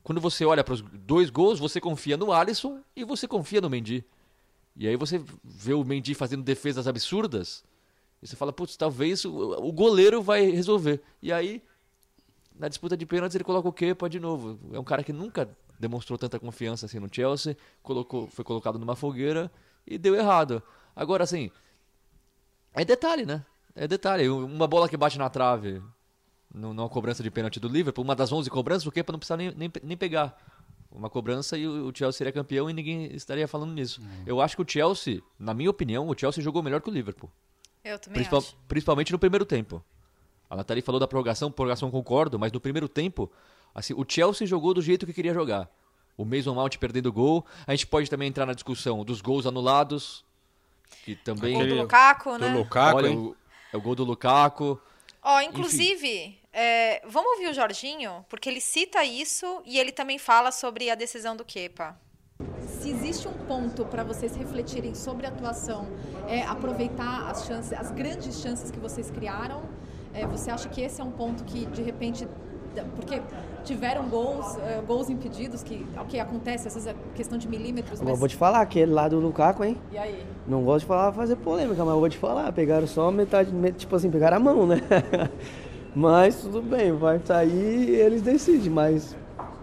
quando 0.02 0.22
você 0.22 0.46
olha 0.46 0.64
para 0.64 0.74
os 0.74 0.82
dois 0.82 1.30
gols, 1.30 1.60
você 1.60 1.82
confia 1.82 2.16
no 2.16 2.32
Alisson 2.32 2.80
e 2.96 3.04
você 3.04 3.28
confia 3.28 3.60
no 3.60 3.70
Mendy. 3.70 4.06
E 4.76 4.88
aí 4.88 4.96
você 4.96 5.22
vê 5.44 5.74
o 5.74 5.84
Mendy 5.84 6.14
fazendo 6.14 6.44
defesas 6.44 6.88
absurdas, 6.88 7.64
e 8.22 8.28
você 8.28 8.36
fala, 8.36 8.52
putz, 8.52 8.76
talvez 8.76 9.24
o, 9.26 9.72
goleiro 9.72 10.22
vai 10.22 10.50
resolver. 10.50 11.02
E 11.22 11.32
aí 11.32 11.62
na 12.58 12.68
disputa 12.68 12.96
de 12.96 13.06
pênaltis 13.06 13.36
ele 13.36 13.44
coloca 13.44 13.68
o 13.68 13.74
Kepa 13.74 14.10
de 14.10 14.20
novo. 14.20 14.60
É 14.74 14.80
um 14.80 14.84
cara 14.84 15.04
que 15.04 15.13
nunca 15.13 15.50
demonstrou 15.80 16.18
tanta 16.18 16.39
confiança 16.39 16.86
assim 16.86 17.00
no 17.00 17.10
Chelsea, 17.12 17.58
colocou, 17.84 18.28
foi 18.28 18.46
colocado 18.46 18.80
numa 18.80 18.96
fogueira 18.96 19.52
e 19.86 19.98
deu 19.98 20.15
errado. 20.15 20.63
Agora 20.96 21.24
assim, 21.24 21.52
é 22.74 22.86
detalhe, 22.86 23.26
né? 23.26 23.46
É 23.76 23.88
detalhe, 23.88 24.30
uma 24.30 24.68
bola 24.68 24.88
que 24.88 24.96
bate 24.96 25.18
na 25.18 25.30
trave 25.30 25.82
numa 26.54 26.88
cobrança 26.88 27.22
de 27.22 27.30
pênalti 27.30 27.60
do 27.60 27.68
Liverpool, 27.68 28.04
uma 28.04 28.15
das 28.15 28.32
11 28.32 28.50
cobranças, 28.50 28.86
o 28.86 28.91
Kepa 28.91 29.12
não 29.12 29.20
precisa 29.20 29.36
nem, 29.36 29.54
nem, 29.54 29.70
nem 29.84 29.98
pegar. 29.98 30.38
uma 30.89 31.10
cobrança 31.10 31.58
e 31.58 31.68
o 31.68 31.91
Chelsea 31.94 32.18
seria 32.18 32.32
campeão 32.32 32.70
e 32.70 32.74
ninguém 32.74 33.13
estaria 33.13 33.48
falando 33.48 33.74
nisso. 33.74 34.02
Uhum. 34.02 34.24
Eu 34.26 34.41
acho 34.41 34.56
que 34.56 34.62
o 34.62 34.65
Chelsea, 34.68 35.22
na 35.38 35.54
minha 35.54 35.70
opinião, 35.70 36.08
o 36.08 36.18
Chelsea 36.18 36.41
jogou 36.41 36.63
melhor 36.63 36.82
que 36.82 36.89
o 36.89 36.94
Liverpool. 36.94 37.30
Eu 37.84 38.00
também 38.00 38.15
Principal, 38.15 38.39
acho. 38.39 38.58
Principalmente 38.68 39.12
no 39.12 39.20
primeiro 39.20 39.46
tempo. 39.46 39.84
A 40.50 40.56
Nathalie 40.56 40.82
falou 40.82 41.00
da 41.00 41.08
prorrogação, 41.08 41.52
prorrogação 41.52 41.90
concordo, 41.92 42.38
mas 42.38 42.52
no 42.52 42.60
primeiro 42.60 42.88
tempo, 42.88 43.32
assim, 43.74 43.94
o 43.94 44.06
Chelsea 44.08 44.46
jogou 44.46 44.74
do 44.74 44.82
jeito 44.82 45.06
que 45.06 45.14
queria 45.14 45.34
jogar. 45.34 45.70
O 46.18 46.24
Mason 46.24 46.54
Mount 46.54 46.78
perdendo 46.78 47.12
gol. 47.12 47.46
A 47.68 47.72
gente 47.72 47.88
pode 47.88 48.10
também 48.10 48.30
entrar 48.30 48.46
na 48.46 48.54
discussão 48.54 49.04
dos 49.04 49.22
gols 49.22 49.46
anulados, 49.46 50.24
que 51.04 51.16
também... 51.16 51.56
O 51.56 51.60
gol 51.60 51.68
do 51.68 51.76
Lukaku, 51.82 52.38
né? 52.38 52.50
Do 52.50 52.58
Lukaku, 52.58 52.98
Olha, 52.98 53.12
o, 53.12 53.36
é 53.74 53.78
o 53.78 53.82
gol 53.82 53.96
do 53.96 54.04
Lukaku. 54.04 54.80
Ó, 55.22 55.38
oh, 55.38 55.42
inclusive, 55.42 56.40
é, 56.54 57.02
vamos 57.08 57.32
ouvir 57.32 57.50
o 57.50 57.54
Jorginho, 57.54 58.24
porque 58.30 58.48
ele 58.48 58.62
cita 58.62 59.04
isso 59.04 59.62
e 59.66 59.78
ele 59.78 59.92
também 59.92 60.18
fala 60.18 60.52
sobre 60.52 60.90
a 60.90 60.96
decisão 60.96 61.36
do 61.36 61.44
Kepa. 61.44 62.00
Se 62.68 62.90
existe 62.90 63.28
um 63.28 63.34
ponto 63.34 63.86
para 63.86 64.04
vocês 64.04 64.36
refletirem 64.36 64.94
sobre 64.94 65.26
a 65.26 65.30
atuação, 65.30 65.88
é 66.28 66.44
aproveitar 66.44 67.30
as 67.30 67.46
chances, 67.46 67.74
as 67.74 67.92
grandes 67.92 68.42
chances 68.42 68.70
que 68.70 68.80
vocês 68.80 69.10
criaram. 69.10 69.64
É, 70.15 70.25
você 70.25 70.49
acha 70.49 70.69
que 70.69 70.82
esse 70.82 71.01
é 71.01 71.04
um 71.04 71.12
ponto 71.12 71.43
que 71.43 71.65
de 71.65 71.82
repente 71.82 72.28
porque 72.95 73.21
tiveram 73.63 74.08
gols, 74.10 74.56
uh, 74.56 74.86
gols 74.86 75.10
impedidos, 75.10 75.63
que 75.63 75.86
ok, 75.97 76.19
acontece, 76.19 76.67
às 76.67 76.73
vezes 76.73 76.89
é 76.89 76.95
questão 77.15 77.38
de 77.38 77.47
milímetros. 77.47 77.99
Mas... 77.99 78.10
Eu 78.10 78.15
vou 78.15 78.28
te 78.28 78.36
falar, 78.36 78.62
aquele 78.62 78.91
lá 78.91 79.08
do 79.08 79.19
Lukaku, 79.19 79.63
hein? 79.63 79.78
E 79.91 79.97
aí? 79.97 80.25
Não 80.47 80.63
gosto 80.63 80.82
de 80.82 80.88
falar, 80.88 81.12
fazer 81.13 81.36
polêmica, 81.38 81.84
mas 81.84 81.93
eu 81.93 81.99
vou 81.99 82.10
te 82.10 82.17
falar, 82.17 82.51
pegaram 82.51 82.86
só 82.88 83.12
metade, 83.12 83.51
tipo 83.73 83.95
assim, 83.95 84.10
pegaram 84.10 84.38
a 84.38 84.39
mão, 84.39 84.67
né? 84.67 84.82
mas 85.95 86.41
tudo 86.41 86.62
bem, 86.62 86.91
vai 86.91 87.19
sair 87.23 87.89
e 87.89 87.95
eles 87.95 88.21
decidem, 88.21 88.69
mas 88.69 89.15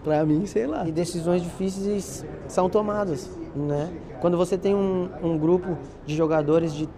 pra 0.03 0.25
mim, 0.25 0.45
sei 0.45 0.67
lá. 0.67 0.87
E 0.87 0.91
decisões 0.91 1.41
difíceis 1.41 2.25
são 2.47 2.69
tomadas, 2.69 3.29
né? 3.55 3.91
Quando 4.19 4.37
você 4.37 4.57
tem 4.57 4.73
um, 4.75 5.09
um 5.21 5.37
grupo 5.37 5.77
de 6.05 6.15
jogadores 6.15 6.73
de 6.73 6.89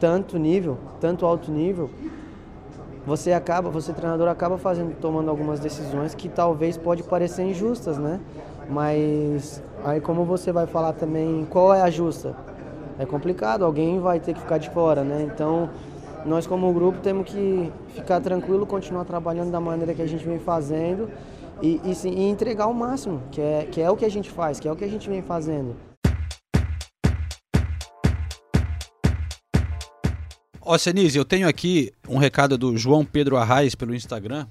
tanto 0.00 0.38
nível, 0.38 0.78
tanto 1.00 1.26
alto 1.26 1.50
nível, 1.50 1.90
você 3.08 3.32
acaba, 3.32 3.70
você 3.70 3.92
treinador 3.94 4.28
acaba 4.28 4.58
fazendo, 4.58 4.94
tomando 5.00 5.30
algumas 5.30 5.58
decisões 5.58 6.14
que 6.14 6.28
talvez 6.28 6.76
pode 6.76 7.02
parecer 7.02 7.42
injustas, 7.42 7.96
né? 7.96 8.20
Mas 8.68 9.62
aí 9.82 9.98
como 9.98 10.26
você 10.26 10.52
vai 10.52 10.66
falar 10.66 10.92
também 10.92 11.46
qual 11.48 11.74
é 11.74 11.80
a 11.80 11.88
justa? 11.88 12.36
É 12.98 13.06
complicado, 13.06 13.64
alguém 13.64 13.98
vai 13.98 14.20
ter 14.20 14.34
que 14.34 14.40
ficar 14.40 14.58
de 14.58 14.68
fora, 14.68 15.02
né? 15.02 15.26
Então 15.32 15.70
nós 16.26 16.46
como 16.46 16.70
grupo 16.72 16.98
temos 17.00 17.26
que 17.26 17.72
ficar 17.94 18.20
tranquilo, 18.20 18.66
continuar 18.66 19.06
trabalhando 19.06 19.50
da 19.50 19.60
maneira 19.60 19.94
que 19.94 20.02
a 20.02 20.06
gente 20.06 20.26
vem 20.26 20.38
fazendo 20.38 21.08
e, 21.62 21.80
e, 21.84 21.94
sim, 21.94 22.10
e 22.10 22.28
entregar 22.28 22.66
o 22.66 22.74
máximo, 22.74 23.22
que 23.30 23.40
é, 23.40 23.66
que 23.70 23.80
é 23.80 23.90
o 23.90 23.96
que 23.96 24.04
a 24.04 24.10
gente 24.10 24.30
faz, 24.30 24.60
que 24.60 24.68
é 24.68 24.72
o 24.72 24.76
que 24.76 24.84
a 24.84 24.88
gente 24.88 25.08
vem 25.08 25.22
fazendo. 25.22 25.87
Ó, 30.70 30.76
Senise, 30.76 31.16
eu 31.16 31.24
tenho 31.24 31.48
aqui 31.48 31.90
um 32.06 32.18
recado 32.18 32.58
do 32.58 32.76
João 32.76 33.02
Pedro 33.02 33.38
Arraes 33.38 33.74
pelo 33.74 33.94
Instagram. 33.94 34.46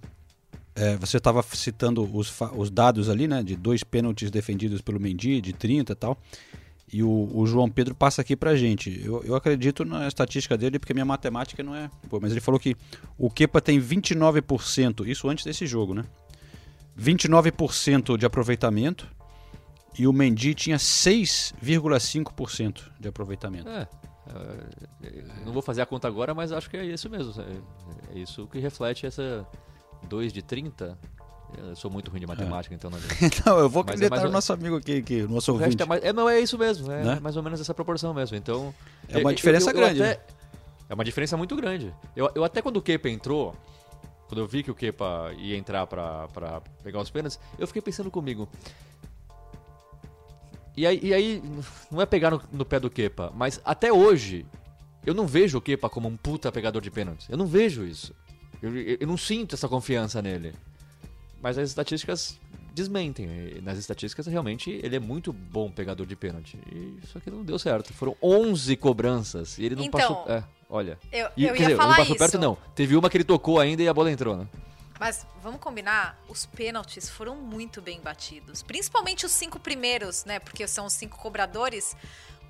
É, 0.73 0.97
você 0.97 1.17
estava 1.17 1.43
citando 1.43 2.09
os, 2.11 2.33
os, 2.55 2.71
dados 2.71 3.07
ali, 3.07 3.27
né? 3.27 3.43
De 3.43 3.55
dois 3.55 3.83
pênaltis 3.83 4.31
defendidos 4.31 4.81
pelo 4.81 4.99
Mendy, 4.99 5.39
de 5.39 5.53
30 5.53 5.91
e 5.91 5.95
tal. 5.95 6.17
E 6.91 7.03
o, 7.03 7.29
o, 7.31 7.45
João 7.45 7.69
Pedro 7.69 7.93
passa 7.93 8.19
aqui 8.19 8.35
pra 8.35 8.55
gente. 8.55 8.99
Eu, 9.05 9.23
eu, 9.25 9.35
acredito 9.35 9.85
na 9.85 10.07
estatística 10.07 10.57
dele, 10.57 10.79
porque 10.79 10.91
minha 10.91 11.05
matemática 11.05 11.61
não 11.61 11.75
é. 11.75 11.87
Pô, 12.09 12.19
mas 12.19 12.31
ele 12.31 12.41
falou 12.41 12.59
que 12.59 12.75
o 13.15 13.29
Kepa 13.29 13.61
tem 13.61 13.79
29%, 13.79 15.07
isso 15.07 15.29
antes 15.29 15.45
desse 15.45 15.67
jogo, 15.67 15.93
né? 15.93 16.03
29% 16.99 18.17
de 18.17 18.25
aproveitamento. 18.25 19.07
E 19.99 20.07
o 20.07 20.13
Mendy 20.13 20.55
tinha 20.55 20.77
6,5% 20.77 22.81
de 22.99 23.07
aproveitamento. 23.07 23.69
É. 23.69 23.87
É, 25.03 25.23
não 25.45 25.53
vou 25.53 25.61
fazer 25.61 25.81
a 25.81 25.85
conta 25.85 26.07
agora, 26.07 26.33
mas 26.33 26.51
acho 26.51 26.69
que 26.69 26.77
é 26.77 26.85
isso 26.85 27.09
mesmo. 27.09 27.33
É, 27.41 28.15
é 28.15 28.19
isso 28.19 28.47
que 28.47 28.59
reflete 28.59 29.05
essa 29.05 29.45
2 30.07 30.33
de 30.33 30.41
30. 30.41 30.97
Eu 31.57 31.75
sou 31.75 31.89
muito 31.89 32.11
ruim 32.11 32.19
de 32.19 32.27
matemática, 32.27 32.73
é. 32.73 32.75
então 32.75 32.89
não 32.91 32.99
Não, 33.45 33.59
eu 33.59 33.69
vou 33.69 33.81
é 33.81 33.83
acreditar 33.85 34.23
no 34.23 34.31
nosso 34.31 34.51
amigo 34.51 34.75
aqui, 34.75 35.01
que, 35.01 35.21
o 35.23 35.29
nosso 35.29 35.53
ouvinte. 35.53 35.81
É, 35.81 35.85
mais, 35.85 36.03
é, 36.03 36.11
não, 36.11 36.27
é 36.27 36.39
isso 36.39 36.57
mesmo, 36.57 36.91
é 36.91 37.03
né? 37.03 37.19
mais 37.21 37.37
ou 37.37 37.43
menos 37.43 37.61
essa 37.61 37.73
proporção 37.73 38.13
mesmo. 38.13 38.35
Então, 38.35 38.73
é 39.07 39.17
uma 39.19 39.33
diferença 39.33 39.71
eu, 39.71 39.73
eu, 39.73 39.79
grande. 39.79 40.03
Até, 40.03 40.17
né? 40.17 40.19
É 40.89 40.93
uma 40.93 41.05
diferença 41.05 41.37
muito 41.37 41.55
grande. 41.55 41.93
Eu, 42.15 42.29
eu 42.35 42.43
até 42.43 42.61
quando 42.61 42.77
o 42.77 42.81
Kepa 42.81 43.09
entrou, 43.09 43.55
quando 44.27 44.39
eu 44.39 44.47
vi 44.47 44.61
que 44.61 44.71
o 44.71 44.75
Kepa 44.75 45.31
ia 45.37 45.57
entrar 45.57 45.87
pra 45.87 46.27
pegar 46.83 46.99
os 46.99 47.09
pênaltis, 47.09 47.39
eu 47.57 47.65
fiquei 47.65 47.81
pensando 47.81 48.11
comigo, 48.11 48.47
e 50.77 50.85
aí, 50.85 50.99
e 51.01 51.13
aí 51.13 51.43
não 51.91 51.99
é 51.99 52.05
pegar 52.05 52.29
no, 52.29 52.41
no, 52.51 52.63
pé 52.63 52.79
do 52.79 52.89
Kepa, 52.89 53.33
mas 53.35 53.59
até 53.65 53.91
hoje, 53.91 54.45
eu 55.03 55.13
não 55.13 55.25
vejo 55.25 55.57
o 55.57 55.61
Kepa 55.61 55.89
como 55.89 56.07
um 56.07 56.15
puta 56.15 56.51
pegador 56.51 56.81
de 56.81 56.91
pênaltis. 56.91 57.27
Eu 57.27 57.37
não 57.37 57.47
vejo 57.47 57.83
isso. 57.83 58.13
Eu, 58.61 58.77
eu, 58.77 58.97
eu 59.01 59.07
não 59.07 59.17
sinto 59.17 59.55
essa 59.55 59.67
confiança 59.67 60.21
nele. 60.21 60.53
Mas 61.41 61.57
as 61.57 61.69
estatísticas 61.69 62.39
desmentem. 62.77 63.27
nas 63.63 63.79
estatísticas, 63.79 64.27
realmente, 64.27 64.69
ele 64.83 64.95
é 64.95 64.99
muito 64.99 65.33
bom 65.33 65.71
pegador 65.71 66.05
de 66.05 66.15
pênalti. 66.15 66.59
E 66.71 66.99
isso 67.03 67.17
aqui 67.17 67.31
não 67.31 67.43
deu 67.43 67.57
certo. 67.57 67.91
Foram 67.91 68.15
11 68.21 68.75
cobranças 68.77 69.57
e 69.57 69.65
ele 69.65 69.75
não 69.75 69.83
então, 69.83 69.99
passou. 69.99 70.25
É, 70.27 70.43
olha. 70.69 70.99
Eu, 71.11 71.29
e, 71.35 71.45
eu 71.45 71.55
ia 71.55 71.61
dizer, 71.61 71.75
falar 71.75 71.89
não 71.89 71.95
passou 71.95 72.15
isso. 72.15 72.23
perto, 72.23 72.39
não. 72.39 72.55
Teve 72.75 72.95
uma 72.95 73.09
que 73.09 73.17
ele 73.17 73.23
tocou 73.23 73.59
ainda 73.59 73.81
e 73.81 73.87
a 73.87 73.93
bola 73.93 74.11
entrou, 74.11 74.37
né? 74.37 74.47
Mas 74.99 75.25
vamos 75.41 75.59
combinar, 75.59 76.17
os 76.27 76.45
pênaltis 76.45 77.09
foram 77.09 77.35
muito 77.35 77.81
bem 77.81 77.99
batidos. 78.01 78.63
Principalmente 78.63 79.25
os 79.25 79.31
cinco 79.31 79.59
primeiros, 79.59 80.25
né? 80.25 80.39
Porque 80.39 80.67
são 80.67 80.85
os 80.85 80.93
cinco 80.93 81.17
cobradores. 81.17 81.95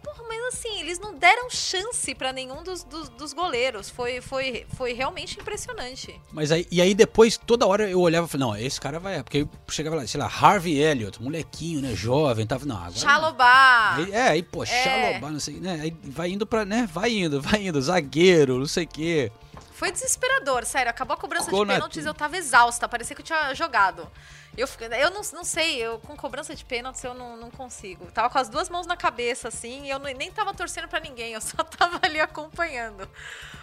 Porra, 0.04 0.24
mas 0.28 0.56
assim, 0.56 0.80
eles 0.80 1.00
não 1.00 1.16
deram 1.16 1.50
chance 1.50 2.14
para 2.16 2.32
nenhum 2.32 2.64
dos, 2.64 2.84
dos, 2.84 3.10
dos, 3.10 3.34
goleiros. 3.34 3.90
Foi, 3.90 4.22
foi, 4.22 4.66
foi 4.76 4.94
realmente 4.94 5.40
impressionante. 5.40 6.20
Mas 6.32 6.52
aí, 6.52 6.66
e 6.72 6.82
aí 6.82 6.94
depois, 6.94 7.38
toda 7.38 7.66
hora 7.66 7.90
eu 7.90 8.00
olhava 8.00 8.28
e 8.28 8.30
falava, 8.30 8.54
não, 8.54 8.58
esse 8.58 8.80
cara 8.80 9.00
vai. 9.00 9.22
Porque 9.24 9.46
chegava 9.70 9.98
lá, 9.98 10.08
sei 10.08 10.20
lá, 10.20 10.28
Harvey 10.28 10.80
Elliott, 10.80 11.22
molequinho, 11.22 11.82
né? 11.82 11.94
Jovem, 11.96 12.46
tava. 12.46 12.66
Não, 12.66 12.78
agora. 12.78 12.94
Chalobá! 12.94 13.96
Aí, 13.96 14.12
é, 14.12 14.22
aí, 14.30 14.44
pô, 14.44 14.64
é. 14.64 14.66
Chalobá, 14.68 15.32
não 15.32 15.40
sei, 15.40 15.56
né? 15.56 15.80
Aí 15.82 15.98
vai 16.04 16.30
indo 16.30 16.46
pra, 16.46 16.64
né? 16.64 16.88
Vai 16.92 17.12
indo, 17.12 17.42
vai 17.42 17.68
indo, 17.68 17.82
zagueiro, 17.82 18.60
não 18.60 18.68
sei 18.68 18.86
o 18.86 18.88
quê. 18.88 19.32
Foi 19.78 19.92
desesperador, 19.92 20.66
sério. 20.66 20.90
Acabou 20.90 21.13
a 21.13 21.18
cobrança 21.18 21.52
de 21.52 21.66
pênaltis, 21.66 22.04
eu 22.04 22.13
tava 22.13 22.36
exausta. 22.36 22.90
Parecia 22.90 23.16
que 23.16 23.22
eu 23.22 23.26
tinha 23.26 23.54
jogado. 23.54 24.12
Eu, 24.58 24.68
eu 25.00 25.12
não, 25.12 25.22
não 25.34 25.44
sei, 25.44 25.78
eu 25.78 26.00
com 26.00 26.18
cobrança 26.18 26.56
de 26.56 26.66
pênaltis 26.66 27.04
eu 27.04 27.13
não, 27.13 27.38
não 27.38 27.52
consigo. 27.52 28.08
Tava 28.12 28.28
com 28.28 28.40
as 28.40 28.50
duas 28.50 28.70
mãos 28.70 28.88
na 28.88 28.98
cabeça, 28.98 29.50
assim, 29.50 29.86
e 29.86 29.92
eu 29.92 30.00
não, 30.00 30.12
nem 30.13 30.32
tava 30.32 30.52
torcendo 30.52 30.88
para 30.88 31.00
ninguém, 31.00 31.34
eu 31.34 31.42
só 31.42 31.62
tava 31.63 32.00
ali 32.02 32.20
acompanhando. 32.20 33.08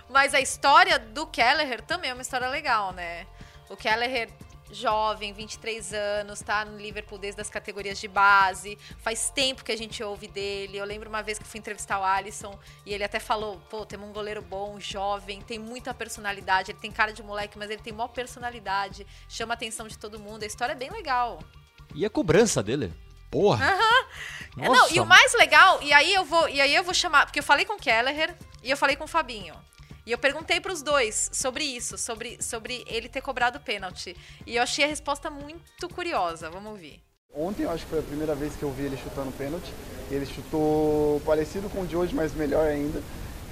Mas 0.09 0.35
a 0.35 0.41
história 0.41 1.01
do 1.01 1.27
Kelleher 1.27 1.83
também 1.83 2.11
é 2.11 2.15
uma 2.15 2.23
história 2.23 2.49
legal, 2.49 2.93
né? 2.93 3.27
O 3.69 3.77
Kelleher 3.77 4.31
jovem, 4.75 5.33
23 5.33 5.93
anos, 5.93 6.41
tá 6.41 6.65
no 6.65 6.77
Liverpool 6.77 7.19
desde 7.19 7.41
as 7.41 7.49
categorias 7.49 7.99
de 7.99 8.09
base. 8.09 8.77
Faz 8.99 9.31
tempo 9.31 9.65
que 9.65 9.73
a 9.73 9.77
gente 9.77 10.03
ouve 10.03 10.29
dele. 10.29 10.77
Eu 10.77 10.85
lembro 10.85 11.09
uma 11.09 11.23
vez 11.23 11.39
que 11.39 11.45
fui 11.45 11.59
entrevistar 11.59 11.99
o 12.01 12.05
Alisson 12.05 12.59
e 12.85 12.93
ele 12.93 13.05
até 13.05 13.19
falou: 13.19 13.61
pô, 13.71 13.87
temos 13.87 14.09
um 14.09 14.13
goleiro 14.13 14.43
bom, 14.43 14.79
jovem, 14.79 15.41
tem 15.41 15.59
muita 15.59 15.95
personalidade. 15.95 16.71
Ele 16.71 16.79
tem 16.79 16.91
cara 16.91 17.13
de 17.13 17.23
moleque, 17.23 17.59
mas 17.59 17.71
ele 17.71 17.83
tem 17.83 17.93
maior 17.93 18.09
personalidade, 18.09 19.07
chama 19.29 19.55
a 19.55 19.57
atenção 19.57 19.89
de 19.89 19.97
todo 19.99 20.19
mundo. 20.19 20.43
A 20.43 20.47
história 20.47 20.73
é 20.73 20.77
bem 20.77 20.91
legal. 20.91 21.39
E 21.95 22.05
a 22.05 22.11
cobrança 22.11 22.63
dele? 22.63 22.93
Porra! 23.31 23.75
Uhum. 24.57 24.73
Não, 24.73 24.91
e 24.91 25.01
o 25.01 25.07
mais 25.07 25.35
legal, 25.35 25.83
e 25.83 25.93
aí 25.93 26.15
eu 26.15 26.25
vou, 26.25 26.49
e 26.49 26.61
aí 26.61 26.73
eu 26.73 26.85
vou 26.85 26.95
chamar, 26.95 27.27
porque 27.27 27.41
eu 27.41 27.43
falei 27.43 27.65
com 27.65 27.73
o 27.75 27.79
Kelleher 27.79 28.37
e 28.63 28.71
eu 28.71 28.77
falei 28.77 28.95
com 28.95 29.05
o 29.05 29.09
Fabinho. 29.09 29.55
E 30.07 30.13
eu 30.13 30.19
perguntei 30.19 30.61
para 30.61 30.73
os 30.73 30.83
dois 30.83 31.31
sobre 31.33 31.65
isso, 31.65 31.97
sobre, 31.97 32.43
sobre 32.43 32.85
ele 32.87 33.09
ter 33.09 33.23
cobrado 33.23 33.59
pênalti. 33.59 34.15
E 34.47 34.57
eu 34.57 34.63
achei 34.63 34.85
a 34.85 34.89
resposta 34.89 35.31
muito 35.31 35.89
curiosa. 35.89 36.51
Vamos 36.51 36.73
ouvir. 36.73 37.03
Ontem 37.35 37.63
eu 37.65 37.71
acho 37.71 37.85
que 37.85 37.91
foi 37.91 38.01
a 38.01 38.03
primeira 38.03 38.35
vez 38.35 38.55
que 38.55 38.63
eu 38.63 38.71
vi 38.71 38.85
ele 38.85 38.97
chutando 38.97 39.33
pênalti. 39.33 39.73
Ele 40.11 40.27
chutou 40.27 41.21
parecido 41.25 41.71
com 41.71 41.81
o 41.81 41.87
de 41.87 41.97
hoje, 41.97 42.15
mas 42.15 42.35
melhor 42.35 42.67
ainda. 42.67 43.03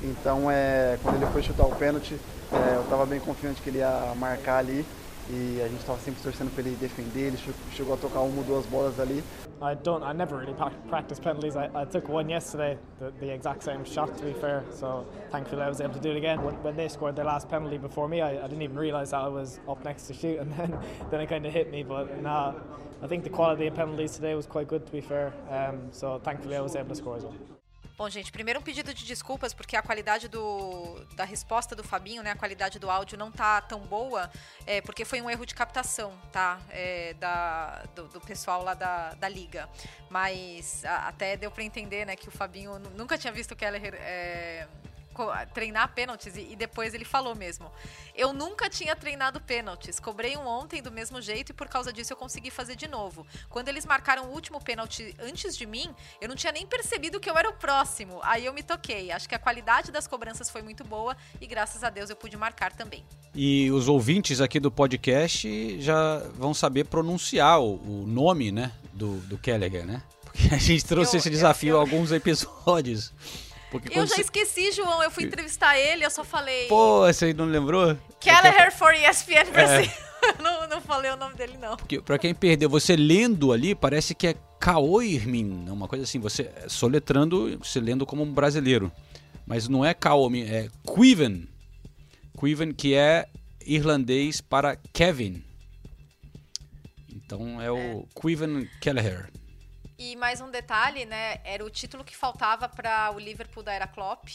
Então, 0.03 0.51
é, 0.51 0.99
quando 1.03 1.17
ele 1.17 1.33
foi 1.33 1.43
chutar 1.43 1.65
o 1.65 1.75
pênalti, 1.75 2.19
é, 2.53 2.77
eu 2.77 2.83
estava 2.83 3.07
bem 3.07 3.19
confiante 3.19 3.63
que 3.63 3.71
ele 3.71 3.79
ia 3.79 4.15
marcar 4.17 4.59
ali. 4.59 4.85
e 5.31 5.63
a 5.65 5.69
gente 5.69 5.81
estava 5.81 5.99
sempre 6.01 6.23
torcendo 6.23 6.55
para 6.55 6.65
ele 6.65 6.77
defender. 6.77 7.29
Ele 7.29 7.39
chegou 7.75 7.95
a 7.95 7.97
tocar 7.97 8.21
uma 8.21 8.39
ou 8.39 8.45
duas 8.45 8.67
bolas 8.67 9.01
ali. 9.01 9.25
I 9.61 9.75
don't. 9.75 10.03
I 10.03 10.13
never 10.13 10.39
really 10.39 10.55
practice 10.89 11.19
penalties. 11.19 11.57
I, 11.57 11.71
I 11.75 11.85
took 11.85 12.09
one 12.09 12.29
yesterday, 12.29 12.79
the, 12.99 13.13
the, 13.21 13.33
exact 13.33 13.63
same 13.63 13.85
shot 13.85 14.17
to 14.19 14.25
be 14.25 14.33
fair. 14.33 14.65
So 14.73 15.07
thankfully 15.31 15.63
I 15.63 15.69
was 15.69 15.81
able 15.81 15.95
to 15.95 16.01
do 16.01 16.11
it 16.11 16.17
again. 16.17 16.43
When, 16.43 16.55
when 16.63 16.77
they 16.77 16.89
scored 16.89 17.17
their 17.17 17.25
last 17.25 17.49
penalty 17.49 17.79
before 17.79 18.09
me, 18.09 18.21
I, 18.21 18.31
I 18.31 18.47
didn't 18.49 18.63
even 18.63 18.79
realise 18.79 19.11
that 19.11 19.21
I 19.21 19.29
was 19.29 19.61
up 19.69 19.85
next 19.85 20.07
to 20.09 20.15
shoot, 20.15 20.39
and 20.41 20.53
then 20.55 20.79
then 21.11 21.21
it 21.21 21.29
kind 21.29 21.47
of 21.47 21.53
hit 21.53 21.71
me. 21.71 21.83
But 21.83 22.23
nah, 22.23 22.55
I 23.03 23.07
think 23.07 23.25
the 23.25 23.31
quality 23.31 23.67
of 23.67 23.75
penalties 23.75 24.13
today 24.13 24.35
was 24.35 24.47
quite 24.47 24.69
good 24.69 24.87
to 24.87 24.93
be 24.93 25.01
fair. 25.01 25.33
Um, 25.51 25.89
so 25.91 26.19
thankfully 26.19 26.57
I 26.57 26.61
was 26.61 26.77
able 26.77 26.91
to 26.91 26.95
score 26.97 27.17
as 27.17 27.25
well. 27.25 27.35
Bom, 27.97 28.09
gente, 28.09 28.33
primeiro 28.33 28.59
um 28.59 28.63
pedido 28.63 28.95
de 28.95 29.05
desculpas, 29.05 29.53
porque 29.53 29.77
a 29.77 29.83
qualidade 29.83 30.27
do, 30.27 31.05
da 31.15 31.25
resposta 31.25 31.77
do 31.77 31.85
Fabinho, 31.85 32.23
né? 32.23 32.31
A 32.31 32.37
qualidade 32.37 32.79
do 32.79 32.91
áudio 32.91 33.19
não 33.19 33.31
tá 33.31 33.61
tão 33.61 33.81
boa, 33.81 34.31
é, 34.67 34.81
porque 34.81 35.05
foi 35.05 35.21
um 35.21 35.29
erro 35.29 35.45
de 35.45 35.55
captação, 35.55 36.19
tá? 36.33 36.59
É, 36.71 37.15
da, 37.15 37.85
do, 37.95 38.09
do, 38.09 38.21
pessoal 38.21 38.65
lá 38.65 38.73
da, 38.73 39.11
da 39.15 39.29
liga. 39.29 39.69
Mas 40.09 40.85
a, 40.87 41.09
até 41.09 41.37
deu 41.37 41.51
para 41.51 41.63
entender, 41.65 42.07
né, 42.07 42.17
que 42.17 42.29
o 42.29 42.33
Fabinho 42.33 42.79
nunca 42.97 43.19
tinha 43.19 43.33
visto 43.33 43.53
o 43.53 43.57
Keller. 43.57 43.95
É, 43.95 44.67
treinar 45.53 45.93
pênaltis 45.95 46.37
e, 46.37 46.57
depois 46.57 46.95
ele 46.95 47.05
falou 47.05 47.35
mesmo. 47.35 47.71
Eu 48.15 48.33
nunca 48.33 48.69
tinha 48.69 48.95
treinado 48.95 49.41
pênaltis. 49.41 49.99
Cobrei 49.99 50.37
um 50.37 50.47
ontem 50.47 50.83
do 50.83 50.91
mesmo 50.91 51.21
jeito 51.21 51.51
e 51.51 51.53
por 51.53 51.69
causa 51.69 51.93
disso 51.93 52.13
eu 52.13 52.17
consegui 52.17 52.51
fazer 52.51 52.77
de 52.77 52.89
novo. 52.89 53.27
Quando 53.49 53.69
eles 53.69 53.87
marcaram 53.87 54.27
o 54.27 54.33
último 54.33 54.61
pênalti 54.61 55.15
antes 55.21 55.57
de 55.57 55.67
mim, 55.67 55.95
eu 56.21 56.29
não 56.29 56.37
tinha 56.37 56.53
nem 56.53 56.67
percebido 56.67 57.21
que 57.21 57.31
eu 57.31 57.37
era 57.37 57.49
o 57.49 57.55
próximo. 57.55 58.21
Aí 58.23 58.45
eu 58.45 58.53
me 58.53 58.63
toquei. 58.63 59.11
Acho 59.11 59.29
que 59.29 59.35
a 59.35 59.39
qualidade 59.39 59.91
das 59.91 60.07
cobranças 60.07 60.51
foi 60.51 60.63
muito 60.63 60.85
boa 60.85 61.17
e 61.41 61.47
graças 61.47 61.83
a 61.83 61.91
Deus 61.91 62.11
eu 62.11 62.17
pude 62.17 62.37
marcar 62.37 62.73
também. 62.73 63.05
E 63.35 63.71
os 63.71 63.89
ouvintes 63.89 64.41
aqui 64.41 64.61
do 64.61 64.71
podcast 64.71 65.81
já 65.81 66.19
vão 66.35 66.53
saber 66.53 66.85
pronunciar 66.85 67.61
o, 67.61 67.77
o 67.77 68.07
nome, 68.07 68.53
né, 68.53 68.73
do, 68.93 69.17
do 69.21 69.39
Gallagher, 69.39 69.87
né? 69.87 70.03
Porque 70.23 70.55
a 70.55 70.59
gente 70.59 70.85
trouxe 70.85 71.17
eu, 71.17 71.19
esse 71.19 71.31
desafio 71.31 71.77
há 71.77 71.81
alguns 71.81 72.11
episódios. 72.11 73.13
Porque 73.73 73.99
eu 73.99 74.07
já 74.07 74.17
você... 74.17 74.21
esqueci, 74.21 74.71
João. 74.71 75.03
Eu 75.03 75.11
fui 75.11 75.25
entrevistar 75.25 75.79
ele, 75.79 76.05
eu 76.05 76.11
só 76.11 76.23
falei. 76.23 76.69
Pô, 76.69 77.07
você 77.07 77.33
não 77.33 77.47
lembrou? 77.47 77.97
Kelleher 78.21 78.71
for 78.71 78.93
ESPN 78.95 79.51
Brasil. 79.51 79.91
É. 79.91 80.13
não, 80.43 80.69
não 80.69 80.79
falei 80.83 81.11
o 81.11 81.17
nome 81.17 81.35
dele, 81.35 81.57
não. 81.59 81.75
Porque, 81.79 81.99
pra 81.99 82.19
quem 82.19 82.35
perdeu, 82.35 82.69
você 82.69 82.95
lendo 82.95 83.51
ali, 83.51 83.75
parece 83.75 84.15
que 84.15 84.27
é 84.27 84.35
Kaoirmin, 84.61 85.71
uma 85.71 85.89
coisa 85.89 86.05
assim, 86.05 86.19
você 86.19 86.53
soletrando, 86.69 87.59
você 87.59 87.81
lendo 87.81 88.05
como 88.05 88.23
um 88.23 88.31
brasileiro. 88.31 88.93
Mas 89.47 89.67
não 89.69 89.83
é 89.83 89.95
Kaomi, 89.95 90.43
é 90.43 90.69
Quiven. 90.95 91.49
Quiven, 92.39 92.73
que 92.73 92.95
é 92.95 93.27
irlandês 93.65 94.43
para 94.43 94.77
Kevin. 94.93 95.43
Então 97.11 97.61
é 97.61 97.73
o 97.73 97.77
é. 97.79 98.03
Quiven 98.21 98.69
Kelleher. 98.83 99.31
E 99.99 100.17
mais 100.17 100.41
um 100.41 100.51
detalhe, 100.51 101.05
né? 101.05 101.41
Era 101.45 101.65
o 101.65 101.71
título 101.71 102.05
que 102.05 102.17
faltava 102.17 102.69
para 102.69 103.11
o 103.13 103.19
Liverpool 103.19 103.63
da 103.63 103.73
era 103.73 103.87
Klopp. 103.87 104.29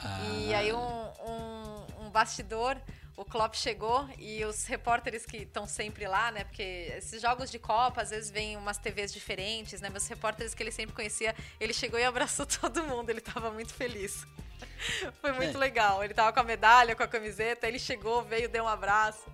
Ah. 0.00 0.20
E 0.38 0.54
aí 0.54 0.72
um, 0.72 0.78
um, 0.78 2.06
um 2.06 2.10
bastidor 2.10 2.80
o 3.16 3.24
Klopp 3.24 3.54
chegou 3.54 4.06
e 4.18 4.44
os 4.44 4.66
repórteres 4.66 5.24
que 5.24 5.38
estão 5.38 5.66
sempre 5.66 6.06
lá, 6.06 6.30
né? 6.30 6.44
Porque 6.44 6.92
esses 6.98 7.22
jogos 7.22 7.50
de 7.50 7.58
Copa, 7.58 8.02
às 8.02 8.10
vezes 8.10 8.30
vem 8.30 8.56
umas 8.56 8.76
TVs 8.76 9.12
diferentes, 9.12 9.80
né? 9.80 9.88
Mas 9.90 10.02
os 10.02 10.08
repórteres 10.08 10.54
que 10.54 10.62
ele 10.62 10.70
sempre 10.70 10.94
conhecia, 10.94 11.34
ele 11.58 11.72
chegou 11.72 11.98
e 11.98 12.04
abraçou 12.04 12.44
todo 12.60 12.82
mundo, 12.82 13.08
ele 13.08 13.20
estava 13.20 13.50
muito 13.50 13.72
feliz. 13.72 14.26
Foi 15.20 15.32
muito 15.32 15.56
é. 15.56 15.58
legal. 15.58 16.04
Ele 16.04 16.12
estava 16.12 16.30
com 16.30 16.40
a 16.40 16.44
medalha, 16.44 16.94
com 16.94 17.02
a 17.02 17.08
camiseta, 17.08 17.66
ele 17.66 17.78
chegou, 17.78 18.22
veio, 18.22 18.50
deu 18.50 18.64
um 18.64 18.68
abraço. 18.68 19.24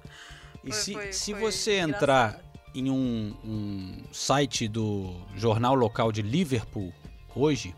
E 0.63 0.71
foi, 0.71 0.81
se, 0.81 0.93
foi, 0.93 1.13
se 1.13 1.33
foi 1.33 1.41
você 1.41 1.81
engraçado. 1.81 1.97
entrar 1.97 2.52
em 2.75 2.91
um, 2.91 3.35
um 3.45 4.03
site 4.13 4.69
do 4.69 5.15
jornal 5.37 5.75
local 5.75 6.11
de 6.11 6.23
Liverpool 6.23 6.93
hoje, 7.35 7.75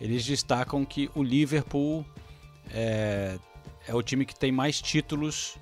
eles 0.00 0.24
destacam 0.24 0.84
que 0.84 1.10
o 1.14 1.22
Liverpool 1.22 2.04
é, 2.70 3.38
é 3.86 3.94
o 3.94 4.02
time 4.02 4.24
que 4.24 4.34
tem 4.34 4.50
mais 4.50 4.80
títulos 4.80 5.56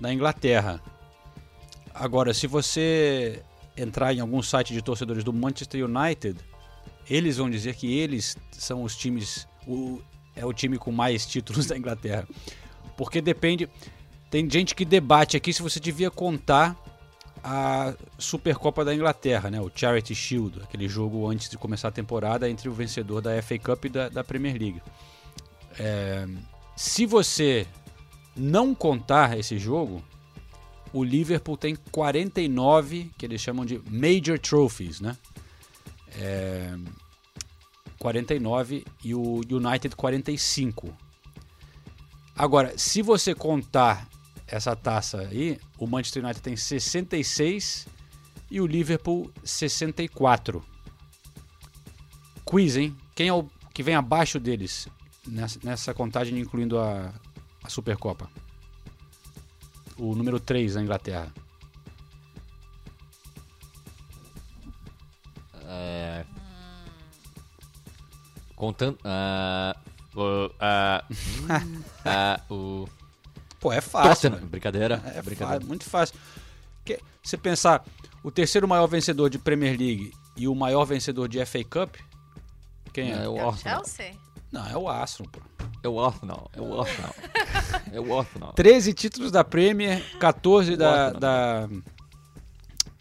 na 0.00 0.12
Inglaterra. 0.12 0.82
Agora, 1.94 2.34
se 2.34 2.46
você 2.46 3.42
entrar 3.76 4.12
em 4.14 4.20
algum 4.20 4.42
site 4.42 4.72
de 4.72 4.82
torcedores 4.82 5.24
do 5.24 5.32
Manchester 5.32 5.84
United, 5.84 6.38
eles 7.08 7.36
vão 7.36 7.50
dizer 7.50 7.74
que 7.74 7.92
eles 7.92 8.36
são 8.52 8.82
os 8.82 8.96
times, 8.96 9.46
o, 9.66 10.00
é 10.34 10.44
o 10.44 10.52
time 10.52 10.78
com 10.78 10.92
mais 10.92 11.26
títulos 11.26 11.66
da 11.68 11.76
Inglaterra. 11.76 12.26
Porque 12.96 13.20
depende. 13.20 13.68
Tem 14.30 14.48
gente 14.50 14.74
que 14.74 14.84
debate 14.84 15.36
aqui 15.36 15.52
se 15.52 15.62
você 15.62 15.78
devia 15.78 16.10
contar 16.10 16.76
a 17.46 17.94
Supercopa 18.18 18.86
da 18.86 18.94
Inglaterra, 18.94 19.50
né? 19.50 19.60
o 19.60 19.70
Charity 19.72 20.14
Shield, 20.14 20.62
aquele 20.62 20.88
jogo 20.88 21.28
antes 21.28 21.50
de 21.50 21.58
começar 21.58 21.88
a 21.88 21.92
temporada 21.92 22.48
entre 22.48 22.70
o 22.70 22.72
vencedor 22.72 23.20
da 23.20 23.40
FA 23.42 23.58
Cup 23.58 23.84
e 23.84 23.88
da, 23.90 24.08
da 24.08 24.24
Premier 24.24 24.58
League. 24.58 24.80
É, 25.78 26.26
se 26.74 27.04
você 27.04 27.66
não 28.34 28.74
contar 28.74 29.38
esse 29.38 29.58
jogo, 29.58 30.02
o 30.90 31.04
Liverpool 31.04 31.58
tem 31.58 31.76
49 31.92 33.10
que 33.18 33.26
eles 33.26 33.42
chamam 33.42 33.66
de 33.66 33.78
Major 33.90 34.38
Trophies, 34.38 35.00
né? 35.00 35.14
É, 36.16 36.74
49 37.98 38.86
e 39.04 39.14
o 39.14 39.42
United 39.50 39.94
45. 39.94 40.96
Agora, 42.34 42.72
se 42.78 43.02
você 43.02 43.34
contar 43.34 44.08
essa 44.46 44.76
taça 44.76 45.20
aí, 45.20 45.58
o 45.78 45.86
Manchester 45.86 46.22
United 46.24 46.42
tem 46.42 46.56
66 46.56 47.86
e 48.50 48.60
o 48.60 48.66
Liverpool 48.66 49.32
64. 49.42 50.64
Quiz, 52.44 52.76
hein? 52.76 52.96
Quem 53.14 53.28
é 53.28 53.32
o 53.32 53.48
que 53.72 53.82
vem 53.82 53.94
abaixo 53.94 54.38
deles 54.38 54.86
nessa, 55.26 55.58
nessa 55.62 55.94
contagem, 55.94 56.38
incluindo 56.38 56.78
a, 56.78 57.12
a 57.62 57.68
Supercopa? 57.68 58.28
O 59.96 60.14
número 60.14 60.38
3 60.38 60.74
na 60.74 60.82
Inglaterra. 60.82 61.32
É... 65.66 66.24
Contando. 68.54 68.98
Uh, 69.04 69.74
uh, 70.20 70.50
uh, 72.50 72.84
uh, 72.84 73.03
Pô, 73.64 73.72
é 73.72 73.80
fácil. 73.80 74.30
Tottenham. 74.30 74.46
Brincadeira. 74.46 75.02
É, 75.06 75.18
é 75.20 75.22
brincadeira. 75.22 75.54
Fácil, 75.54 75.68
muito 75.68 75.84
fácil. 75.84 76.14
Porque, 76.76 77.00
você 77.22 77.34
pensar, 77.38 77.82
o 78.22 78.30
terceiro 78.30 78.68
maior 78.68 78.86
vencedor 78.86 79.30
de 79.30 79.38
Premier 79.38 79.74
League 79.78 80.12
e 80.36 80.46
o 80.46 80.54
maior 80.54 80.84
vencedor 80.84 81.28
de 81.28 81.42
FA 81.46 81.64
Cup, 81.64 81.94
quem 82.92 83.10
é? 83.10 83.24
É 83.24 83.26
o 83.26 83.48
Arsenal. 83.48 83.82
Chelsea? 83.86 84.14
Não, 84.52 84.66
é 84.66 84.76
o 84.76 84.86
Arsenal, 84.86 85.32
pô. 85.32 85.40
É 85.82 85.88
o 85.88 85.98
Arsenal, 85.98 86.50
é 86.52 86.60
o 86.60 86.78
Arsenal. 86.78 87.14
é 87.90 88.00
o 88.00 88.18
Arsenal. 88.18 88.52
13 88.52 88.92
títulos 88.92 89.32
da 89.32 89.42
Premier, 89.42 90.04
14 90.18 90.76
da, 90.76 91.10
da, 91.12 91.66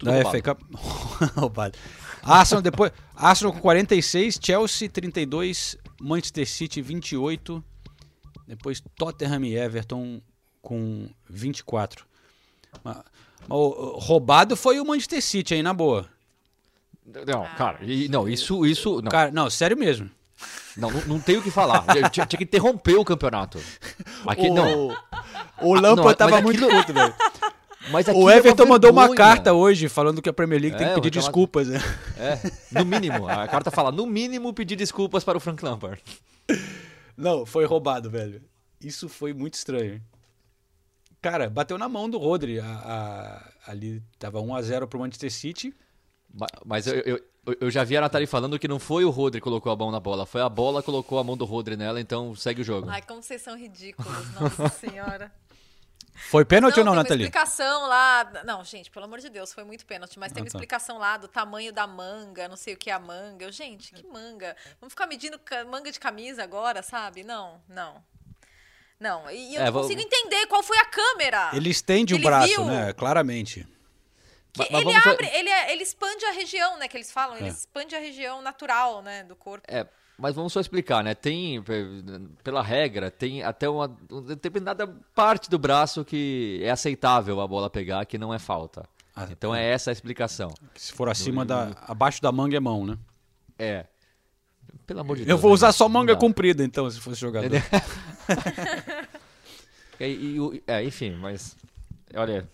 da 0.01 0.31
FA 0.31 0.41
Cup. 0.41 0.61
roubado. 1.35 1.77
Arsenal 2.23 2.61
depois, 2.61 2.93
Arsenal 3.13 3.51
com 3.51 3.59
46, 3.59 4.39
Chelsea 4.41 4.89
32, 4.89 5.77
Manchester 5.99 6.47
City 6.47 6.81
28, 6.81 7.61
depois 8.47 8.81
Tottenham 8.95 9.43
e 9.43 9.57
Everton 9.57 10.21
com 10.63 11.07
24. 11.29 12.05
Mas, 12.83 12.95
mas, 12.95 13.03
roubado 13.49 14.55
foi 14.55 14.79
o 14.79 14.85
Manchester 14.85 15.21
City 15.21 15.53
aí, 15.53 15.61
na 15.61 15.73
boa. 15.73 16.07
Não, 17.05 17.45
cara, 17.57 17.79
e, 17.81 18.07
não, 18.07 18.27
isso. 18.27 18.65
isso 18.65 19.01
não. 19.01 19.11
Cara, 19.11 19.29
não, 19.29 19.49
sério 19.49 19.77
mesmo. 19.77 20.09
Não, 20.75 20.89
não, 20.89 21.01
não 21.01 21.19
tenho 21.19 21.41
o 21.41 21.43
que 21.43 21.51
falar. 21.51 21.85
Eu 21.95 22.09
tinha, 22.09 22.25
tinha, 22.25 22.37
que 22.37 22.45
interromper 22.45 22.95
o 22.95 23.05
campeonato. 23.05 23.59
Aqui, 24.25 24.49
o, 24.49 24.53
não. 24.53 24.97
O 25.61 25.73
Lampa 25.75 26.11
ah, 26.11 26.15
tava 26.15 26.41
muito 26.41 26.65
puto, 26.65 26.93
velho. 26.93 27.13
Mas 27.91 28.07
o 28.07 28.31
Everton 28.31 28.65
mandou 28.65 28.91
uma 28.91 29.13
carta 29.13 29.51
hoje 29.51 29.89
falando 29.89 30.21
que 30.21 30.29
a 30.29 30.33
Premier 30.33 30.61
League 30.61 30.75
é, 30.75 30.79
tem 30.79 30.87
que 30.87 30.93
pedir 30.95 31.09
desculpas. 31.09 31.67
Né? 31.67 31.79
É, 32.17 32.39
no 32.71 32.85
mínimo. 32.85 33.27
A 33.27 33.45
carta 33.47 33.69
fala, 33.69 33.91
no 33.91 34.05
mínimo, 34.05 34.53
pedir 34.53 34.77
desculpas 34.77 35.23
para 35.25 35.37
o 35.37 35.41
Frank 35.41 35.63
Lampard. 35.63 36.01
Não, 37.17 37.45
foi 37.45 37.65
roubado, 37.65 38.09
velho. 38.09 38.41
Isso 38.81 39.09
foi 39.09 39.33
muito 39.33 39.55
estranho. 39.55 40.01
Cara, 41.23 41.49
bateu 41.49 41.77
na 41.77 41.87
mão 41.87 42.09
do 42.09 42.17
Rodri. 42.17 42.59
A, 42.59 42.65
a, 42.65 43.71
ali 43.71 44.03
tava 44.19 44.41
1x0 44.41 44.85
pro 44.87 44.99
Manchester 44.99 45.31
City. 45.31 45.73
Mas 46.65 46.85
eu, 46.85 46.95
eu, 46.95 47.57
eu, 47.61 47.71
já 47.71 47.85
vi 47.85 47.95
a 47.95 48.01
Nathalie 48.01 48.27
falando 48.27 48.59
que 48.59 48.67
não 48.67 48.77
foi 48.77 49.05
o 49.05 49.09
Rodri 49.09 49.39
que 49.39 49.43
colocou 49.43 49.71
a 49.71 49.75
mão 49.75 49.89
na 49.89 50.01
bola, 50.01 50.25
foi 50.25 50.41
a 50.41 50.49
bola 50.49 50.81
que 50.81 50.87
colocou 50.87 51.19
a 51.19 51.23
mão 51.23 51.37
do 51.37 51.45
Rodri 51.45 51.77
nela, 51.77 52.01
então 52.01 52.35
segue 52.35 52.61
o 52.61 52.63
jogo. 52.63 52.89
Ai, 52.89 53.01
como 53.03 53.23
vocês 53.23 53.41
são 53.41 53.57
ridículos, 53.57 54.31
nossa 54.33 54.67
senhora. 54.79 55.31
Foi 56.29 56.43
pênalti 56.43 56.79
ou 56.79 56.85
não, 56.85 56.93
Nathalie? 56.93 57.29
Tem 57.29 57.39
uma 57.39 57.43
explicação 57.43 57.87
lá. 57.87 58.43
Não, 58.43 58.63
gente, 58.63 58.91
pelo 58.91 59.05
amor 59.05 59.19
de 59.19 59.29
Deus, 59.29 59.53
foi 59.53 59.63
muito 59.63 59.85
pênalti. 59.85 60.19
Mas 60.19 60.33
tem 60.33 60.43
uma 60.43 60.47
ah, 60.47 60.51
tá. 60.51 60.57
explicação 60.57 60.97
lá 60.97 61.17
do 61.17 61.27
tamanho 61.27 61.71
da 61.71 61.87
manga, 61.87 62.47
não 62.47 62.57
sei 62.57 62.73
o 62.73 62.77
que 62.77 62.89
é 62.89 62.93
a 62.93 62.99
manga. 62.99 63.45
Eu, 63.45 63.51
gente, 63.51 63.93
que 63.93 64.05
manga? 64.05 64.55
Vamos 64.81 64.91
ficar 64.93 65.07
medindo 65.07 65.39
manga 65.69 65.91
de 65.91 65.99
camisa 65.99 66.43
agora, 66.43 66.83
sabe? 66.83 67.23
Não, 67.23 67.61
não. 67.67 68.03
Não, 69.03 69.29
e 69.29 69.55
eu 69.55 69.61
é, 69.61 69.65
não 69.65 69.81
consigo 69.81 69.99
vou... 69.99 70.09
entender 70.09 70.47
qual 70.47 70.63
foi 70.63 70.77
a 70.77 70.85
câmera. 70.85 71.51
Ele 71.51 71.69
estende 71.69 72.13
ele 72.13 72.21
o 72.21 72.25
braço, 72.25 72.47
viu? 72.47 72.63
né? 72.63 72.93
Claramente. 72.93 73.67
Mas, 74.57 74.69
mas 74.69 74.81
ele 74.81 74.95
abre, 74.95 75.27
ele, 75.33 75.49
é, 75.49 75.73
ele 75.73 75.83
expande 75.83 76.23
a 76.23 76.31
região, 76.31 76.79
né? 76.79 76.87
Que 76.87 76.95
eles 76.95 77.11
falam, 77.11 77.35
é. 77.35 77.39
ele 77.39 77.49
expande 77.49 77.93
a 77.95 77.99
região 77.99 78.41
natural, 78.41 79.01
né? 79.01 79.25
Do 79.25 79.35
corpo. 79.35 79.65
É, 79.67 79.85
mas 80.17 80.33
vamos 80.33 80.53
só 80.53 80.61
explicar, 80.61 81.03
né? 81.03 81.13
Tem, 81.13 81.61
pela 82.45 82.63
regra, 82.63 83.11
tem 83.11 83.43
até 83.43 83.67
uma 83.67 83.89
determinada 84.25 84.87
parte 85.13 85.49
do 85.49 85.59
braço 85.59 86.05
que 86.05 86.61
é 86.63 86.69
aceitável 86.69 87.41
a 87.41 87.47
bola 87.47 87.69
pegar, 87.69 88.05
que 88.05 88.17
não 88.17 88.33
é 88.33 88.39
falta. 88.39 88.87
Ah, 89.13 89.27
então 89.29 89.53
é. 89.53 89.65
é 89.65 89.71
essa 89.71 89.91
a 89.91 89.93
explicação. 89.93 90.53
Se 90.75 90.93
for 90.93 91.09
acima 91.09 91.43
do, 91.43 91.49
da. 91.49 91.71
abaixo 91.81 92.21
da 92.21 92.31
manga 92.31 92.55
é 92.55 92.59
mão, 92.61 92.85
né? 92.85 92.97
É. 93.59 93.85
Pelo 94.87 95.01
amor 95.01 95.17
de 95.17 95.23
Eu 95.23 95.27
Deus. 95.27 95.41
vou 95.41 95.51
né? 95.51 95.55
usar 95.55 95.71
só 95.73 95.85
Não 95.85 95.93
manga 95.93 96.15
comprida, 96.15 96.63
então, 96.63 96.89
se 96.89 97.01
fosse 97.01 97.19
jogador. 97.19 97.49
E, 99.99 100.05
e 100.05 100.63
é, 100.67 100.83
enfim, 100.83 101.11
mas. 101.11 101.55
Olha. 102.15 102.47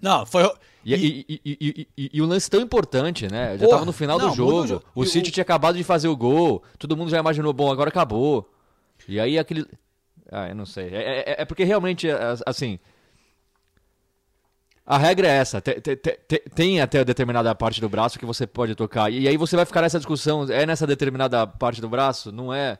Não, 0.00 0.24
foi. 0.24 0.50
E, 0.84 0.94
e- 0.94 1.40
e- 1.44 1.88
e- 2.14 2.22
o 2.22 2.26
lance 2.26 2.48
tão 2.48 2.60
importante, 2.60 3.26
né? 3.30 3.52
Já 3.58 3.64
Porra, 3.64 3.70
tava 3.70 3.84
no 3.84 3.92
final 3.92 4.18
não, 4.18 4.30
do 4.30 4.34
jogo. 4.36 4.82
o 4.94 5.04
City 5.04 5.30
o- 5.30 5.32
tinha 5.32 5.42
acabado 5.42 5.76
de 5.76 5.84
fazer 5.84 6.08
o 6.08 6.16
gol. 6.16 6.62
Todo 6.78 6.96
mundo 6.96 7.10
já 7.10 7.18
imaginou, 7.18 7.52
bom, 7.52 7.70
agora 7.72 7.88
acabou. 7.88 8.48
E 9.08 9.18
aí 9.18 9.38
aquele. 9.38 9.66
Ah, 10.30 10.48
eu 10.48 10.54
não 10.54 10.64
sei. 10.64 10.88
É, 10.94 11.30
é- 11.30 11.42
é 11.42 11.44
porque 11.44 11.64
realmente, 11.64 12.08
é, 12.08 12.16
assim. 12.46 12.78
A 14.86 14.98
regra 14.98 15.26
é 15.26 15.30
essa. 15.36 15.60
Te- 15.60 15.80
te- 15.80 15.96
te- 15.96 16.18
te- 16.28 16.42
Tem 16.54 16.80
até 16.80 17.04
determinada 17.04 17.54
parte 17.54 17.80
do 17.80 17.88
braço 17.88 18.18
que 18.18 18.26
você 18.26 18.46
pode 18.46 18.74
tocar. 18.74 19.10
E 19.10 19.26
aí 19.26 19.36
você 19.36 19.56
vai 19.56 19.64
ficar 19.64 19.80
nessa 19.82 19.98
discussão. 19.98 20.44
É 20.50 20.64
nessa 20.66 20.86
determinada 20.86 21.46
parte 21.46 21.80
do 21.80 21.88
braço? 21.88 22.30
Não 22.30 22.52
é? 22.52 22.78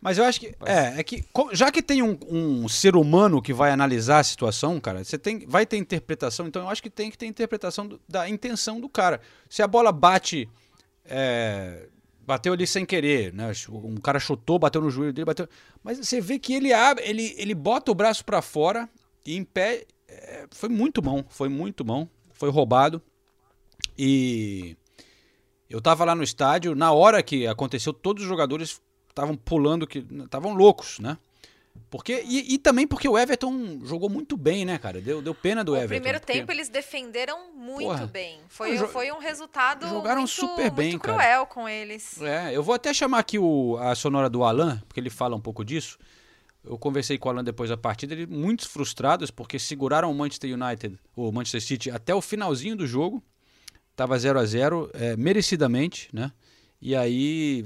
Mas 0.00 0.16
eu 0.18 0.24
acho 0.24 0.38
que. 0.40 0.54
É, 0.64 1.00
é 1.00 1.02
que. 1.02 1.24
Já 1.52 1.70
que 1.72 1.82
tem 1.82 2.02
um, 2.02 2.16
um 2.28 2.68
ser 2.68 2.94
humano 2.96 3.42
que 3.42 3.52
vai 3.52 3.70
analisar 3.70 4.20
a 4.20 4.24
situação, 4.24 4.78
cara, 4.80 5.02
você 5.02 5.18
tem, 5.18 5.44
vai 5.46 5.66
ter 5.66 5.76
interpretação, 5.76 6.46
então 6.46 6.62
eu 6.62 6.68
acho 6.68 6.82
que 6.82 6.90
tem 6.90 7.10
que 7.10 7.18
ter 7.18 7.26
interpretação 7.26 7.86
do- 7.86 8.00
da 8.08 8.28
intenção 8.28 8.80
do 8.80 8.88
cara. 8.88 9.20
Se 9.50 9.62
a 9.62 9.66
bola 9.66 9.90
bate. 9.90 10.48
é, 11.04 11.88
bateu 12.24 12.52
ali 12.52 12.66
sem 12.66 12.84
querer, 12.84 13.32
né? 13.32 13.50
Um 13.70 13.96
cara 13.96 14.20
chutou, 14.20 14.58
bateu 14.58 14.80
no 14.82 14.90
joelho 14.90 15.12
dele, 15.14 15.24
bateu. 15.24 15.48
Mas 15.82 15.98
você 15.98 16.20
vê 16.20 16.38
que 16.38 16.52
ele 16.52 16.72
abre, 16.74 17.02
ele, 17.08 17.34
ele 17.38 17.54
bota 17.54 17.90
o 17.90 17.94
braço 17.94 18.22
pra 18.24 18.42
fora 18.42 18.88
e 19.24 19.34
em 19.36 19.42
pé. 19.42 19.84
é, 20.06 20.46
foi 20.52 20.68
muito 20.68 21.00
bom, 21.02 21.24
foi 21.28 21.48
muito 21.48 21.82
bom. 21.82 22.06
Foi 22.34 22.50
roubado. 22.50 23.02
E. 23.98 24.76
Eu 25.68 25.80
tava 25.82 26.04
lá 26.04 26.14
no 26.14 26.22
estádio, 26.22 26.74
na 26.74 26.92
hora 26.92 27.22
que 27.22 27.46
aconteceu, 27.46 27.92
todos 27.92 28.22
os 28.22 28.28
jogadores 28.28 28.80
estavam 29.18 29.36
pulando, 29.36 29.86
que 29.86 29.98
estavam 30.24 30.54
loucos, 30.54 30.98
né? 30.98 31.18
Porque, 31.90 32.22
e, 32.26 32.54
e 32.54 32.58
também 32.58 32.86
porque 32.86 33.08
o 33.08 33.16
Everton 33.16 33.80
jogou 33.84 34.10
muito 34.10 34.36
bem, 34.36 34.64
né, 34.64 34.78
cara? 34.78 35.00
Deu, 35.00 35.22
deu 35.22 35.32
pena 35.34 35.62
do 35.64 35.72
O 35.72 35.76
Everton. 35.76 35.94
primeiro 35.94 36.18
porque- 36.20 36.32
tempo 36.32 36.50
eles 36.52 36.68
defenderam 36.68 37.52
muito 37.54 37.86
Porra. 37.86 38.06
bem. 38.06 38.40
Foi, 38.48 38.76
jo- 38.76 38.88
foi 38.88 39.10
um 39.12 39.18
resultado 39.18 39.88
jogaram 39.88 40.22
muito, 40.22 40.30
super 40.30 40.70
bem, 40.70 40.90
muito 40.90 41.02
cara. 41.02 41.18
cruel 41.18 41.46
com 41.46 41.68
eles. 41.68 42.20
É, 42.20 42.54
eu 42.54 42.62
vou 42.62 42.74
até 42.74 42.92
chamar 42.92 43.20
aqui 43.20 43.38
o, 43.38 43.76
a 43.80 43.94
sonora 43.94 44.28
do 44.28 44.42
Alan, 44.44 44.82
porque 44.88 44.98
ele 45.00 45.08
fala 45.10 45.36
um 45.36 45.40
pouco 45.40 45.64
disso. 45.64 45.98
Eu 46.64 46.76
conversei 46.76 47.16
com 47.16 47.28
o 47.28 47.32
Alan 47.32 47.44
depois 47.44 47.70
da 47.70 47.76
partida, 47.76 48.12
ele 48.12 48.26
muitos 48.26 48.66
frustrados 48.66 49.30
porque 49.30 49.58
seguraram 49.58 50.10
o 50.10 50.14
Manchester 50.14 50.52
United, 50.60 50.98
o 51.16 51.30
Manchester 51.30 51.62
City, 51.62 51.90
até 51.90 52.12
o 52.14 52.20
finalzinho 52.20 52.76
do 52.76 52.86
jogo. 52.86 53.22
Tava 53.94 54.18
0 54.18 54.38
a 54.38 54.44
0 54.44 54.90
é, 54.94 55.16
merecidamente, 55.16 56.08
né? 56.12 56.30
E 56.82 56.94
aí 56.94 57.64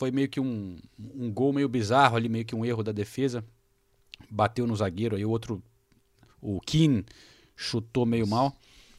foi 0.00 0.10
meio 0.10 0.30
que 0.30 0.40
um, 0.40 0.78
um 0.98 1.30
gol 1.30 1.52
meio 1.52 1.68
bizarro 1.68 2.16
ali, 2.16 2.26
meio 2.26 2.42
que 2.46 2.56
um 2.56 2.64
erro 2.64 2.82
da 2.82 2.90
defesa. 2.90 3.44
Bateu 4.30 4.66
no 4.66 4.74
zagueiro, 4.74 5.14
aí 5.14 5.26
o 5.26 5.28
outro, 5.30 5.62
o 6.40 6.58
Keane, 6.62 7.04
chutou 7.54 8.06
meio 8.06 8.26
mal. 8.26 8.56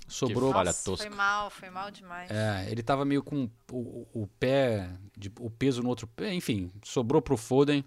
Sobrou. 0.08 0.52
falha 0.52 0.66
Nossa, 0.70 0.84
tosca. 0.86 1.08
Foi 1.08 1.16
mal, 1.18 1.50
foi 1.50 1.70
mal 1.72 1.90
demais. 1.90 2.30
É, 2.30 2.68
ele 2.70 2.84
tava 2.84 3.04
meio 3.04 3.24
com 3.24 3.50
o, 3.72 4.06
o- 4.14 4.28
pé, 4.40 4.92
de- 5.18 5.32
o 5.40 5.50
peso 5.50 5.82
no 5.82 5.90
outro 5.90 6.06
pé, 6.06 6.32
enfim, 6.36 6.70
sobrou 6.84 7.20
pro 7.20 7.36
Foden. 7.36 7.84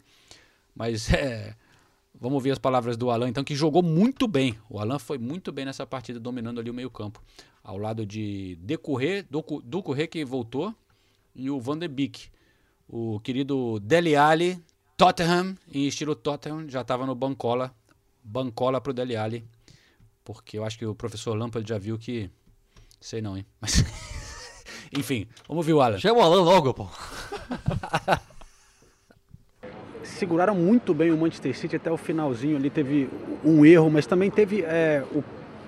Mas 0.74 1.06
é, 1.14 1.54
vamos 2.20 2.42
ver 2.42 2.50
as 2.50 2.58
palavras 2.58 2.96
do 2.96 3.10
Alan, 3.10 3.28
então, 3.28 3.44
que 3.44 3.54
jogou 3.54 3.82
muito 3.82 4.26
bem. 4.26 4.58
O 4.68 4.80
Alan 4.80 4.98
foi 4.98 5.18
muito 5.18 5.52
bem 5.52 5.64
nessa 5.66 5.86
partida, 5.86 6.18
dominando 6.18 6.58
ali 6.58 6.68
o 6.70 6.74
meio-campo. 6.74 7.22
Ao 7.62 7.78
lado 7.78 8.04
de 8.04 8.56
Decorré, 8.60 9.22
Doku- 9.22 9.62
Ducorré 9.62 10.08
que 10.08 10.24
voltou, 10.24 10.74
e 11.32 11.48
o 11.48 11.60
Van 11.60 11.78
de 11.78 11.86
Beek. 11.86 12.28
O 12.96 13.18
querido 13.18 13.80
Dele 13.80 14.14
Alli, 14.14 14.56
Tottenham, 14.96 15.56
em 15.68 15.88
estilo 15.88 16.14
Tottenham, 16.14 16.68
já 16.68 16.82
estava 16.82 17.04
no 17.04 17.12
Bancola. 17.12 17.74
Bancola 18.22 18.80
pro 18.80 18.92
Dele 18.92 19.16
Alli. 19.16 19.44
Porque 20.22 20.56
eu 20.56 20.64
acho 20.64 20.78
que 20.78 20.86
o 20.86 20.94
professor 20.94 21.36
Lampard 21.36 21.68
já 21.68 21.76
viu 21.76 21.98
que. 21.98 22.30
Sei 23.00 23.20
não, 23.20 23.36
hein? 23.36 23.44
Mas. 23.60 23.84
Enfim, 24.96 25.26
vamos 25.48 25.66
ouvir 25.66 25.72
o 25.72 25.80
Alan. 25.80 25.98
Chama 25.98 26.20
o 26.20 26.22
Alan 26.22 26.42
logo, 26.42 26.72
pô. 26.72 26.88
seguraram 30.04 30.54
muito 30.54 30.94
bem 30.94 31.10
o 31.10 31.18
Manchester 31.18 31.58
City 31.58 31.74
até 31.74 31.90
o 31.90 31.96
finalzinho. 31.96 32.56
Ali 32.56 32.70
teve 32.70 33.10
um 33.44 33.66
erro, 33.66 33.90
mas 33.90 34.06
também 34.06 34.30
teve 34.30 34.62
é, 34.62 35.04
o 35.10 35.24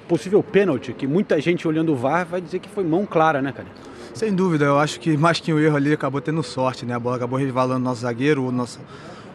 possível 0.07 0.45
pênalti, 0.45 0.93
que 0.93 1.09
muita 1.09 1.41
gente 1.41 1.67
olhando 1.67 1.93
o 1.93 1.97
VAR 1.97 2.25
vai 2.25 2.41
dizer 2.41 2.61
que 2.61 2.69
foi 2.69 2.85
mão 2.85 3.05
clara, 3.05 3.43
né, 3.43 3.51
cara? 3.51 3.69
Sem 4.17 4.35
dúvida, 4.35 4.65
eu 4.65 4.79
acho 4.79 4.99
que 4.99 5.15
mais 5.15 5.41
que 5.41 5.53
um 5.53 5.59
erro 5.59 5.77
ali 5.77 5.93
acabou 5.93 6.23
tendo 6.23 6.43
sorte, 6.43 6.87
né? 6.87 6.95
A 6.95 6.99
bola 6.99 7.17
acabou 7.17 7.39
resvalando 7.39 7.81
no 7.81 7.85
nosso 7.85 8.01
zagueiro, 8.01 8.47
o 8.47 8.51
nosso 8.51 8.81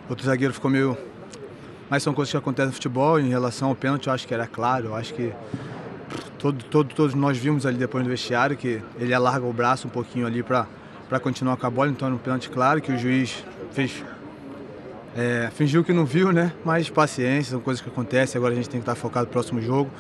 outro 0.09 0.25
zagueiro 0.25 0.51
ficou 0.55 0.71
meio. 0.71 0.97
Mas 1.87 2.01
são 2.01 2.15
coisas 2.15 2.31
que 2.31 2.37
acontecem 2.37 2.69
no 2.69 2.73
futebol. 2.73 3.19
Em 3.19 3.29
relação 3.29 3.69
ao 3.69 3.75
pênalti, 3.75 4.07
eu 4.07 4.13
acho 4.13 4.27
que 4.27 4.33
era 4.33 4.47
claro. 4.47 4.87
Eu 4.87 4.95
acho 4.95 5.13
que 5.13 5.31
todo, 6.39 6.63
todo, 6.63 6.95
todos 6.95 7.13
nós 7.13 7.37
vimos 7.37 7.63
ali 7.67 7.77
depois 7.77 8.03
do 8.03 8.09
vestiário 8.09 8.57
que 8.57 8.81
ele 8.99 9.13
alarga 9.13 9.45
o 9.45 9.53
braço 9.53 9.85
um 9.85 9.91
pouquinho 9.91 10.25
ali 10.25 10.41
para 10.41 10.65
continuar 11.21 11.57
com 11.57 11.67
a 11.67 11.69
bola. 11.69 11.91
Então 11.91 12.07
era 12.07 12.15
um 12.15 12.17
pênalti 12.17 12.49
claro 12.49 12.81
que 12.81 12.91
o 12.91 12.97
juiz 12.97 13.45
fez. 13.73 14.03
é, 15.15 15.51
fingiu 15.53 15.83
que 15.83 15.93
não 15.93 16.05
viu, 16.05 16.31
né? 16.31 16.53
Mas 16.65 16.89
paciência, 16.89 17.51
são 17.51 17.59
coisas 17.59 17.83
que 17.83 17.89
acontecem. 17.89 18.39
Agora 18.39 18.51
a 18.51 18.55
gente 18.55 18.67
tem 18.67 18.79
que 18.79 18.89
estar 18.89 18.95
focado 18.95 19.27
no 19.27 19.31
próximo 19.31 19.61
jogo, 19.61 19.91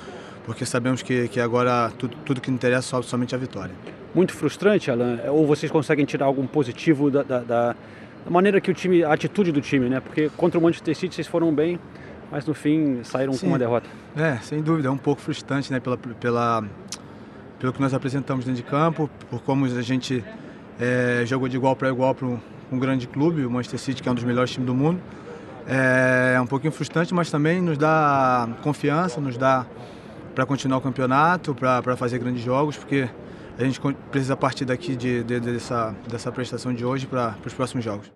porque 0.45 0.65
sabemos 0.65 1.01
que, 1.01 1.27
que 1.27 1.39
agora 1.39 1.91
tudo, 1.97 2.15
tudo 2.25 2.41
que 2.41 2.49
interessa 2.51 2.87
sobe 2.87 3.05
somente 3.05 3.33
a 3.35 3.37
vitória. 3.37 3.73
Muito 4.13 4.33
frustrante, 4.33 4.91
Alan. 4.91 5.19
Ou 5.29 5.45
vocês 5.47 5.71
conseguem 5.71 6.05
tirar 6.05 6.25
algum 6.25 6.45
positivo 6.45 7.09
da, 7.09 7.23
da, 7.23 7.39
da- 7.39 7.75
da 8.23 8.29
maneira 8.29 8.61
que 8.61 8.69
o 8.69 8.73
time, 8.73 9.03
a 9.03 9.11
atitude 9.13 9.51
do 9.51 9.61
time, 9.61 9.89
né? 9.89 9.99
Porque 9.99 10.29
contra 10.37 10.59
o 10.59 10.61
Manchester 10.61 10.95
City 10.95 11.15
vocês 11.15 11.27
foram 11.27 11.51
bem, 11.53 11.79
mas 12.31 12.45
no 12.45 12.53
fim 12.53 12.99
saíram 13.03 13.33
Sim. 13.33 13.39
com 13.39 13.47
uma 13.47 13.57
derrota. 13.57 13.87
É, 14.15 14.37
sem 14.43 14.61
dúvida, 14.61 14.89
é 14.89 14.91
um 14.91 14.97
pouco 14.97 15.19
frustrante, 15.21 15.71
né, 15.71 15.79
pela, 15.79 15.97
pela, 15.97 16.63
pelo 17.59 17.73
que 17.73 17.81
nós 17.81 17.93
apresentamos 17.95 18.45
dentro 18.45 18.61
de 18.61 18.69
campo, 18.69 19.09
por 19.29 19.41
como 19.41 19.65
a 19.65 19.81
gente 19.81 20.23
é, 20.79 21.23
jogou 21.25 21.47
de 21.49 21.55
igual 21.57 21.75
para 21.75 21.89
igual 21.89 22.13
para 22.13 22.27
um, 22.27 22.37
um 22.71 22.77
grande 22.77 23.07
clube, 23.07 23.43
o 23.43 23.49
Manchester 23.49 23.79
City, 23.79 24.03
que 24.03 24.07
é 24.09 24.11
um 24.11 24.15
dos 24.15 24.23
melhores 24.23 24.51
times 24.51 24.67
do 24.67 24.75
mundo. 24.75 25.01
É, 25.67 26.33
é 26.35 26.41
um 26.41 26.45
pouquinho 26.47 26.71
frustrante, 26.73 27.13
mas 27.15 27.31
também 27.31 27.59
nos 27.59 27.77
dá 27.77 28.47
confiança, 28.61 29.19
nos 29.19 29.35
dá 29.35 29.65
para 30.33 30.45
continuar 30.45 30.77
o 30.77 30.81
campeonato, 30.81 31.53
para 31.55 31.95
fazer 31.97 32.19
grandes 32.19 32.43
jogos, 32.43 32.77
porque 32.77 33.09
a 33.57 33.63
gente 33.63 33.79
precisa 34.09 34.35
partir 34.37 34.65
daqui 34.65 34.95
de, 34.95 35.23
de- 35.23 35.39
dessa, 35.39 35.95
dessa 36.09 36.31
prestação 36.31 36.73
de 36.73 36.85
hoje 36.85 37.05
para 37.05 37.35
os 37.45 37.53
próximos 37.53 37.83
jogos. 37.83 38.09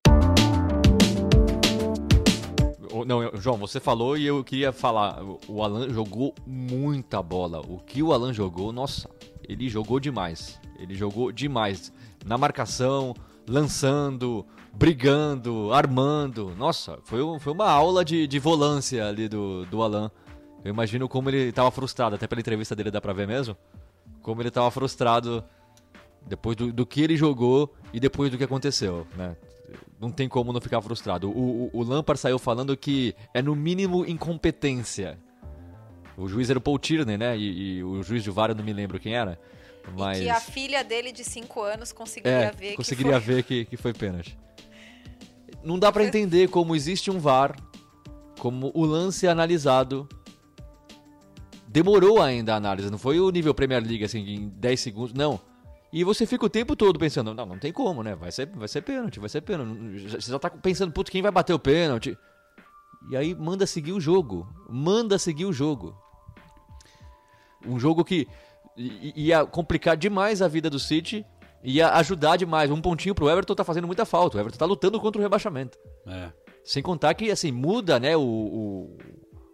Não, 3.05 3.29
João, 3.35 3.57
você 3.57 3.79
falou 3.79 4.17
e 4.17 4.25
eu 4.25 4.43
queria 4.43 4.71
falar. 4.71 5.21
o- 5.47 5.61
Alan 5.61 5.89
jogou 5.89 6.33
muita 6.47 7.21
bola. 7.21 7.59
O 7.59 7.77
que 7.79 8.01
o 8.01 8.13
Alan 8.13 8.33
jogou, 8.33 8.71
nossa, 8.71 9.09
ele 9.47 9.67
jogou 9.69 9.99
demais. 9.99 10.59
Ele 10.79 10.95
jogou 10.95 11.31
demais. 11.31 11.91
Na 12.25 12.37
marcação, 12.37 13.13
lançando, 13.47 14.45
brigando, 14.73 15.71
armando. 15.73 16.53
Nossa, 16.57 16.97
foi, 17.03 17.19
foi 17.39 17.53
uma 17.53 17.69
aula 17.69 18.03
de, 18.03 18.25
de 18.25 18.39
volância 18.39 19.05
ali 19.07 19.27
do, 19.27 19.65
do 19.65 19.83
Alan. 19.83 20.09
Eu 20.65 20.71
imagino 20.71 21.07
como 21.07 21.29
ele 21.29 21.49
estava 21.49 21.69
frustrado, 21.69 22.15
até 22.15 22.25
pela 22.25 22.41
entrevista 22.41 22.75
dele 22.75 22.89
dá 22.89 22.99
pra 22.99 23.13
ver 23.13 23.27
mesmo. 23.27 23.55
Como 24.23 24.41
ele 24.41 24.47
estava 24.47 24.69
frustrado 24.71 25.43
depois 26.25 26.57
do, 26.57 26.73
do 26.73 26.87
que 26.87 27.03
ele 27.03 27.15
jogou 27.15 27.71
e 27.93 27.99
depois 27.99 28.31
do 28.31 28.37
que 28.37 28.43
aconteceu, 28.43 29.05
né? 29.15 29.37
Não 29.99 30.09
tem 30.09 30.27
como 30.27 30.51
não 30.51 30.59
ficar 30.59 30.81
frustrado. 30.81 31.29
O, 31.29 31.67
o, 31.67 31.69
o 31.71 31.83
Lampard 31.83 32.19
saiu 32.19 32.39
falando 32.39 32.75
que 32.75 33.15
é 33.31 33.43
no 33.43 33.55
mínimo 33.55 34.07
incompetência. 34.07 35.19
O 36.17 36.27
juiz 36.27 36.49
era 36.49 36.57
o 36.57 36.61
Paul 36.61 36.79
Tierney, 36.79 37.15
né? 37.15 37.37
E, 37.37 37.77
e 37.77 37.83
o 37.83 38.01
juiz 38.01 38.23
de 38.23 38.31
VAR 38.31 38.49
eu 38.49 38.55
não 38.55 38.63
me 38.63 38.73
lembro 38.73 38.99
quem 38.99 39.15
era. 39.15 39.39
Mas 39.95 40.17
Que 40.17 40.29
a 40.29 40.39
filha 40.39 40.83
dele 40.83 41.11
de 41.11 41.23
5 41.23 41.61
anos 41.61 41.91
conseguiria 41.91 42.45
é, 42.45 42.51
ver 42.51 42.75
conseguiria 42.75 43.19
que 43.19 43.25
foi. 43.25 43.35
ver 43.35 43.43
que, 43.43 43.65
que 43.65 43.77
foi 43.77 43.93
pênalti. 43.93 44.35
Não 45.63 45.77
dá 45.77 45.91
pra 45.91 46.01
entender 46.05 46.49
como 46.49 46.75
existe 46.75 47.11
um 47.11 47.19
VAR, 47.19 47.55
como 48.39 48.71
o 48.73 48.83
lance 48.83 49.27
analisado 49.27 50.09
demorou 51.75 52.21
ainda 52.21 52.53
a 52.53 52.55
análise, 52.55 52.89
não 52.89 52.97
foi 52.97 53.19
o 53.19 53.29
nível 53.29 53.53
Premier 53.53 53.83
League 53.83 54.05
assim 54.05 54.19
em 54.19 54.47
10 54.47 54.79
segundos, 54.79 55.13
não. 55.13 55.37
E 55.91 56.05
você 56.05 56.25
fica 56.25 56.45
o 56.45 56.49
tempo 56.49 56.73
todo 56.73 56.97
pensando, 56.97 57.33
não, 57.33 57.45
não 57.45 57.59
tem 57.59 57.73
como, 57.73 58.01
né? 58.01 58.15
Vai 58.15 58.31
ser, 58.31 58.47
vai 58.47 58.67
ser 58.69 58.81
pênalti, 58.81 59.19
vai 59.19 59.27
ser 59.27 59.41
pênalti. 59.41 60.07
Você 60.07 60.31
já 60.31 60.39
tá 60.39 60.49
pensando, 60.49 60.93
putz, 60.93 61.09
quem 61.09 61.21
vai 61.21 61.31
bater 61.31 61.53
o 61.53 61.59
pênalti? 61.59 62.17
E 63.09 63.17
aí 63.17 63.35
manda 63.35 63.67
seguir 63.67 63.91
o 63.91 63.99
jogo. 63.99 64.47
Manda 64.69 65.19
seguir 65.19 65.45
o 65.45 65.51
jogo. 65.51 65.93
Um 67.65 67.77
jogo 67.77 68.05
que 68.05 68.25
ia 68.77 69.45
complicar 69.45 69.97
demais 69.97 70.41
a 70.41 70.47
vida 70.47 70.69
do 70.69 70.79
City, 70.79 71.25
ia 71.61 71.89
ajudar 71.95 72.37
demais. 72.37 72.71
Um 72.71 72.81
pontinho 72.81 73.15
pro 73.15 73.29
Everton 73.29 73.53
tá 73.53 73.65
fazendo 73.65 73.87
muita 73.87 74.05
falta. 74.05 74.37
O 74.37 74.39
Everton 74.39 74.57
tá 74.57 74.65
lutando 74.65 74.99
contra 74.99 75.19
o 75.19 75.23
rebaixamento. 75.23 75.77
É. 76.07 76.31
Sem 76.63 76.81
contar 76.81 77.13
que, 77.13 77.29
assim, 77.29 77.51
muda, 77.51 77.99
né, 77.99 78.15
o, 78.17 78.21
o, 78.21 78.97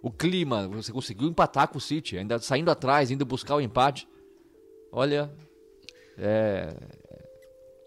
o 0.01 0.11
clima. 0.11 0.67
Você 0.69 0.91
conseguiu 0.91 1.27
empatar 1.27 1.67
com 1.67 1.77
o 1.77 1.81
City, 1.81 2.17
ainda 2.17 2.39
saindo 2.39 2.71
atrás, 2.71 3.11
indo 3.11 3.25
buscar 3.25 3.55
o 3.55 3.61
empate. 3.61 4.07
Olha, 4.91 5.31
é 6.17 6.75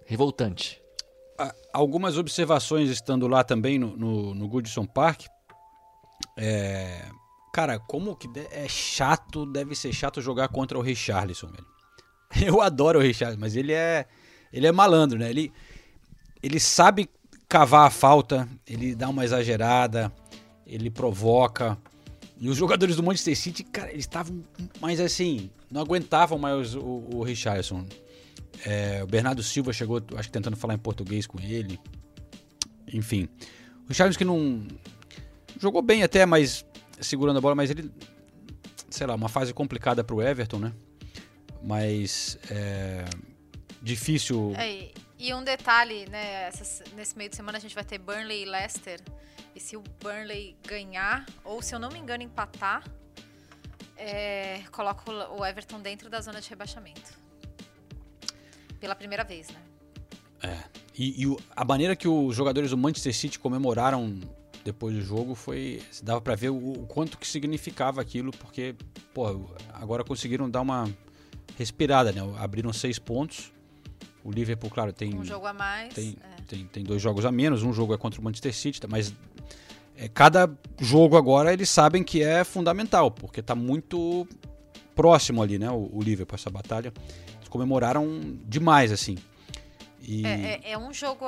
revoltante. 0.06 0.80
algumas 1.72 2.18
observações 2.18 2.90
estando 2.90 3.26
lá 3.26 3.42
também 3.42 3.78
no, 3.78 3.96
no, 3.96 4.34
no 4.34 4.48
Goodson 4.48 4.86
Park. 4.86 5.22
É, 6.36 7.06
cara, 7.52 7.78
como 7.78 8.14
que 8.16 8.28
é 8.50 8.68
chato, 8.68 9.46
deve 9.46 9.74
ser 9.74 9.92
chato 9.92 10.20
jogar 10.20 10.48
contra 10.48 10.78
o 10.78 10.82
Richarlison, 10.82 11.48
velho. 11.48 11.66
Eu 12.46 12.60
adoro 12.60 12.98
o 12.98 13.02
Richarlison, 13.02 13.40
mas 13.40 13.56
ele 13.56 13.72
é 13.72 14.06
ele 14.54 14.68
é 14.68 14.72
malandro, 14.72 15.18
né? 15.18 15.28
Ele, 15.28 15.52
ele 16.40 16.60
sabe 16.60 17.10
cavar 17.48 17.88
a 17.88 17.90
falta, 17.90 18.48
ele 18.64 18.94
dá 18.94 19.08
uma 19.08 19.24
exagerada, 19.24 20.12
ele 20.64 20.90
provoca. 20.90 21.76
E 22.38 22.48
os 22.48 22.56
jogadores 22.56 22.96
do 22.96 23.02
Manchester 23.02 23.36
City, 23.36 23.62
cara, 23.64 23.90
eles 23.90 24.04
estavam 24.04 24.42
mais 24.80 24.98
assim, 25.00 25.50
não 25.70 25.80
aguentavam 25.80 26.38
mais 26.38 26.74
o, 26.74 27.04
o 27.12 27.22
Richardson. 27.22 27.86
É, 28.64 29.02
o 29.02 29.06
Bernardo 29.06 29.42
Silva 29.42 29.72
chegou, 29.72 30.02
acho 30.16 30.28
que 30.28 30.32
tentando 30.32 30.56
falar 30.56 30.74
em 30.74 30.78
português 30.78 31.26
com 31.26 31.40
ele. 31.40 31.78
Enfim. 32.92 33.28
O 33.84 33.88
Richardson 33.88 34.18
que 34.18 34.24
não. 34.24 34.66
Jogou 35.60 35.82
bem 35.82 36.02
até, 36.02 36.26
mas 36.26 36.64
segurando 37.00 37.38
a 37.38 37.40
bola, 37.40 37.54
mas 37.54 37.70
ele. 37.70 37.90
Sei 38.90 39.06
lá, 39.06 39.14
uma 39.14 39.28
fase 39.28 39.52
complicada 39.52 40.02
pro 40.02 40.20
Everton, 40.22 40.58
né? 40.58 40.72
Mas. 41.62 42.38
É, 42.50 43.04
difícil. 43.82 44.52
É, 44.56 44.90
e 45.18 45.32
um 45.32 45.42
detalhe, 45.42 46.06
né? 46.10 46.50
nesse 46.96 47.16
meio 47.16 47.30
de 47.30 47.36
semana 47.36 47.58
a 47.58 47.60
gente 47.60 47.74
vai 47.74 47.84
ter 47.84 47.98
Burnley 47.98 48.42
e 48.42 48.44
Leicester. 48.44 49.00
E 49.54 49.60
se 49.60 49.76
o 49.76 49.82
Burnley 50.00 50.56
ganhar, 50.66 51.26
ou 51.44 51.62
se 51.62 51.74
eu 51.74 51.78
não 51.78 51.90
me 51.90 51.98
engano, 51.98 52.22
empatar, 52.22 52.82
é, 53.96 54.62
coloca 54.72 55.10
o 55.10 55.44
Everton 55.44 55.80
dentro 55.80 56.10
da 56.10 56.20
zona 56.20 56.40
de 56.40 56.48
rebaixamento. 56.48 57.12
Pela 58.80 58.94
primeira 58.94 59.22
vez, 59.22 59.48
né? 59.50 59.62
É. 60.42 60.62
E, 60.96 61.24
e 61.24 61.36
a 61.54 61.64
maneira 61.64 61.96
que 61.96 62.06
os 62.06 62.34
jogadores 62.34 62.70
do 62.70 62.76
Manchester 62.76 63.14
City 63.14 63.38
comemoraram 63.38 64.20
depois 64.64 64.94
do 64.94 65.02
jogo 65.02 65.34
foi. 65.34 65.82
dava 66.02 66.20
para 66.20 66.34
ver 66.34 66.50
o, 66.50 66.56
o, 66.56 66.86
quanto 66.86 67.18
que 67.18 67.26
significava 67.26 68.00
aquilo, 68.00 68.30
porque, 68.32 68.74
pô, 69.12 69.48
agora 69.72 70.02
conseguiram 70.02 70.48
dar 70.50 70.62
uma 70.62 70.90
respirada, 71.56 72.12
né? 72.12 72.20
Abriram 72.38 72.72
seis 72.72 72.98
pontos. 72.98 73.52
O 74.24 74.30
Liverpool, 74.30 74.70
claro, 74.70 74.92
tem. 74.92 75.14
Um 75.14 75.24
jogo 75.24 75.46
a 75.46 75.52
mais. 75.52 75.92
Tem, 75.92 76.16
é. 76.22 76.42
tem, 76.42 76.66
tem 76.66 76.82
dois 76.82 77.00
jogos 77.00 77.26
a 77.26 77.32
menos. 77.32 77.62
Um 77.62 77.72
jogo 77.72 77.92
é 77.94 77.98
contra 77.98 78.20
o 78.20 78.24
Manchester 78.24 78.54
City, 78.54 78.80
mas 78.88 79.14
é, 79.96 80.08
cada 80.08 80.50
jogo 80.80 81.16
agora 81.16 81.52
eles 81.52 81.68
sabem 81.68 82.02
que 82.02 82.22
é 82.22 82.42
fundamental, 82.44 83.10
porque 83.10 83.40
está 83.40 83.54
muito 83.54 84.26
próximo 84.94 85.42
ali, 85.42 85.58
né? 85.58 85.70
O, 85.70 85.90
o 85.92 86.02
Liverpool, 86.02 86.34
essa 86.34 86.50
batalha. 86.50 86.92
Eles 87.36 87.48
comemoraram 87.48 88.06
demais, 88.44 88.92
assim. 88.92 89.16
E... 90.00 90.26
É, 90.26 90.30
é, 90.30 90.72
é, 90.72 90.78
um, 90.78 90.92
jogo, 90.92 91.24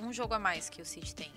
um 0.00 0.12
jogo 0.12 0.34
a 0.34 0.38
mais 0.38 0.68
que 0.68 0.82
o 0.82 0.84
City 0.84 1.14
tem. 1.14 1.32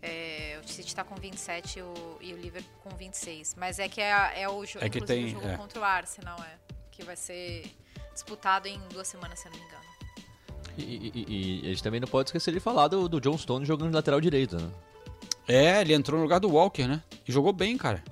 É, 0.00 0.60
o 0.62 0.68
City 0.68 0.88
está 0.88 1.02
com 1.02 1.14
27 1.14 1.80
o, 1.80 2.18
e 2.20 2.32
o 2.32 2.36
Liverpool 2.36 2.78
com 2.82 2.96
26. 2.96 3.54
Mas 3.56 3.78
é 3.78 3.88
que 3.88 4.00
é, 4.00 4.42
é 4.42 4.48
o, 4.48 4.64
jo 4.64 4.78
é 4.80 4.88
que 4.88 5.00
tem, 5.00 5.26
o 5.26 5.28
jogo 5.30 5.48
é. 5.48 5.56
contra 5.56 5.80
o 5.80 5.84
Arsenal, 5.84 6.38
é. 6.40 6.58
Que 6.90 7.04
vai 7.04 7.16
ser 7.16 7.64
disputado 8.12 8.66
em 8.66 8.80
duas 8.92 9.08
semanas, 9.08 9.38
se 9.38 9.48
eu 9.48 9.52
não 9.52 9.58
me 9.58 9.64
engano. 9.64 9.88
E, 10.76 11.12
e, 11.14 11.60
e, 11.62 11.66
a 11.66 11.68
gente 11.70 11.82
também 11.82 12.00
não 12.00 12.06
pode 12.06 12.28
esquecer 12.28 12.52
de 12.52 12.60
falar 12.60 12.86
do, 12.86 13.08
do 13.08 13.20
John 13.20 13.36
Stone 13.36 13.64
jogando 13.64 13.90
de 13.90 13.96
lateral 13.96 14.20
direito, 14.20 14.56
né? 14.56 14.70
É, 15.48 15.80
ele 15.80 15.94
entrou 15.94 16.18
no 16.18 16.24
lugar 16.24 16.38
do 16.38 16.50
Walker, 16.50 16.86
né? 16.86 17.02
E 17.26 17.32
jogou 17.32 17.52
bem, 17.52 17.76
cara. 17.76 18.02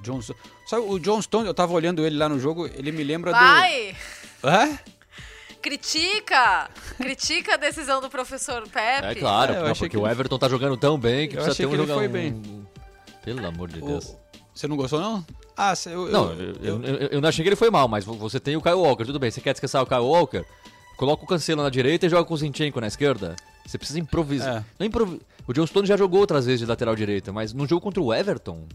John 0.00 0.20
Stone. 0.20 0.38
Sabe, 0.66 0.82
o 0.86 0.98
John 0.98 1.20
Stone, 1.22 1.46
eu 1.46 1.54
tava 1.54 1.72
olhando 1.72 2.04
ele 2.04 2.16
lá 2.16 2.28
no 2.28 2.38
jogo, 2.38 2.66
ele 2.66 2.92
me 2.92 3.02
lembra 3.02 3.32
Vai! 3.32 3.96
do. 4.42 4.48
Hã? 4.48 4.78
Critica! 5.60 6.70
Critica 6.96 7.54
a 7.54 7.56
decisão 7.56 8.00
do 8.00 8.08
professor 8.08 8.62
Pepe. 8.68 9.06
É 9.06 9.14
claro, 9.14 9.54
é, 9.54 9.74
porque 9.74 9.96
o 9.96 10.06
Everton 10.06 10.38
tá 10.38 10.48
jogando 10.48 10.76
tão 10.76 10.98
bem 10.98 11.28
que 11.28 11.36
eu 11.36 11.42
precisa 11.42 11.56
ter 11.56 11.66
um 11.66 11.70
que 11.70 11.76
ele 11.76 11.92
foi 11.92 12.08
um... 12.08 12.10
bem. 12.10 12.66
Pelo 13.24 13.46
amor 13.46 13.68
de 13.68 13.80
Deus. 13.80 14.14
Você 14.54 14.68
não 14.68 14.76
gostou, 14.76 15.00
não? 15.00 15.24
Ah, 15.56 15.74
eu, 15.86 16.08
não, 16.08 16.32
eu, 16.32 16.54
eu, 16.62 16.82
eu, 16.82 16.96
eu, 17.08 17.20
não 17.20 17.28
achei 17.28 17.42
que 17.42 17.48
ele 17.48 17.56
foi 17.56 17.70
mal, 17.70 17.88
mas 17.88 18.04
você 18.04 18.38
tem 18.38 18.56
o 18.56 18.62
Kyle 18.62 18.74
Walker, 18.74 19.04
tudo 19.04 19.18
bem. 19.18 19.30
Você 19.30 19.40
quer 19.40 19.52
descansar 19.52 19.82
o 19.82 19.86
Kyle 19.86 20.00
Walker? 20.00 20.44
Coloca 20.96 21.24
o 21.24 21.26
Cancelo 21.26 21.62
na 21.62 21.70
direita 21.70 22.06
e 22.06 22.08
joga 22.08 22.24
com 22.24 22.34
o 22.34 22.36
Zinchenko 22.36 22.80
na 22.80 22.86
esquerda. 22.86 23.34
Você 23.68 23.76
precisa 23.76 24.00
improvisar. 24.00 24.62
É. 24.62 24.64
Não 24.78 24.86
improvi... 24.86 25.20
O 25.46 25.52
John 25.52 25.66
Stone 25.66 25.86
já 25.86 25.94
jogou 25.94 26.20
outras 26.20 26.46
vezes 26.46 26.60
de 26.60 26.66
lateral 26.66 26.96
direita, 26.96 27.30
mas 27.32 27.52
no 27.52 27.66
jogo 27.66 27.82
contra 27.82 28.02
o 28.02 28.14
Everton. 28.14 28.66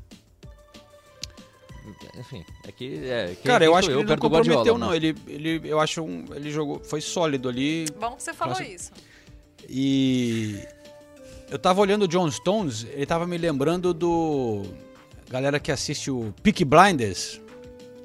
Enfim, 2.19 2.45
é 2.67 2.71
que. 2.71 3.09
É, 3.09 3.35
Cara, 3.43 3.65
eu 3.65 3.75
acho 3.75 3.87
que 3.87 3.95
ele 3.95 4.03
não 4.03 4.17
comprometeu, 4.17 4.55
Guardiola, 4.55 4.79
não. 4.79 4.93
Ele, 4.93 5.15
ele, 5.27 5.61
eu 5.65 5.79
acho 5.79 6.03
um, 6.03 6.25
ele 6.35 6.51
jogou, 6.51 6.79
foi 6.83 7.01
sólido 7.01 7.49
ali. 7.49 7.85
Bom 7.99 8.15
que 8.15 8.21
você 8.21 8.33
falou 8.33 8.59
isso. 8.61 8.91
E 9.67 10.59
eu 11.49 11.57
tava 11.57 11.81
olhando 11.81 12.03
o 12.03 12.07
John 12.07 12.29
Stones, 12.29 12.85
ele 12.91 13.05
tava 13.05 13.25
me 13.25 13.37
lembrando 13.37 13.93
do 13.95 14.63
galera 15.27 15.59
que 15.59 15.71
assiste 15.71 16.11
o 16.11 16.33
Peak 16.43 16.63
Blinders, 16.63 17.41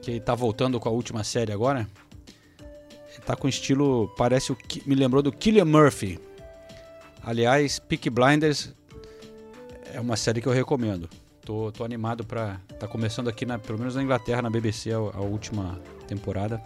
que 0.00 0.18
tá 0.20 0.34
voltando 0.34 0.80
com 0.80 0.88
a 0.88 0.92
última 0.92 1.22
série 1.22 1.52
agora. 1.52 1.86
Ele 2.60 3.22
tá 3.26 3.36
com 3.36 3.46
estilo, 3.46 4.08
parece 4.16 4.52
o 4.52 4.58
me 4.86 4.94
lembrou 4.94 5.22
do 5.22 5.30
Killian 5.30 5.66
Murphy. 5.66 6.18
Aliás, 7.28 7.78
Peak 7.78 8.08
Blinders 8.08 8.74
é 9.92 10.00
uma 10.00 10.16
série 10.16 10.40
que 10.40 10.48
eu 10.48 10.52
recomendo. 10.52 11.10
Tô, 11.44 11.70
tô 11.70 11.84
animado 11.84 12.24
para 12.24 12.58
tá 12.80 12.88
começando 12.88 13.28
aqui 13.28 13.44
na, 13.44 13.58
pelo 13.58 13.78
menos 13.78 13.96
na 13.96 14.02
Inglaterra, 14.02 14.40
na 14.40 14.48
BBC 14.48 14.92
a, 14.92 14.96
a 14.96 15.20
última 15.20 15.78
temporada. 16.06 16.58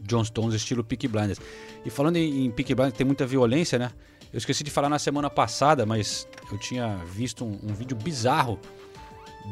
John 0.00 0.22
Stones 0.22 0.54
estilo 0.54 0.84
Peak 0.84 1.08
Blinders. 1.08 1.40
E 1.82 1.88
falando 1.88 2.16
em, 2.16 2.44
em 2.44 2.50
Peak 2.50 2.74
Blinders, 2.74 2.94
tem 2.94 3.06
muita 3.06 3.26
violência, 3.26 3.78
né? 3.78 3.90
Eu 4.30 4.36
esqueci 4.36 4.62
de 4.62 4.70
falar 4.70 4.90
na 4.90 4.98
semana 4.98 5.30
passada, 5.30 5.86
mas 5.86 6.28
eu 6.52 6.58
tinha 6.58 6.96
visto 7.06 7.42
um, 7.42 7.58
um 7.62 7.72
vídeo 7.72 7.96
bizarro 7.96 8.60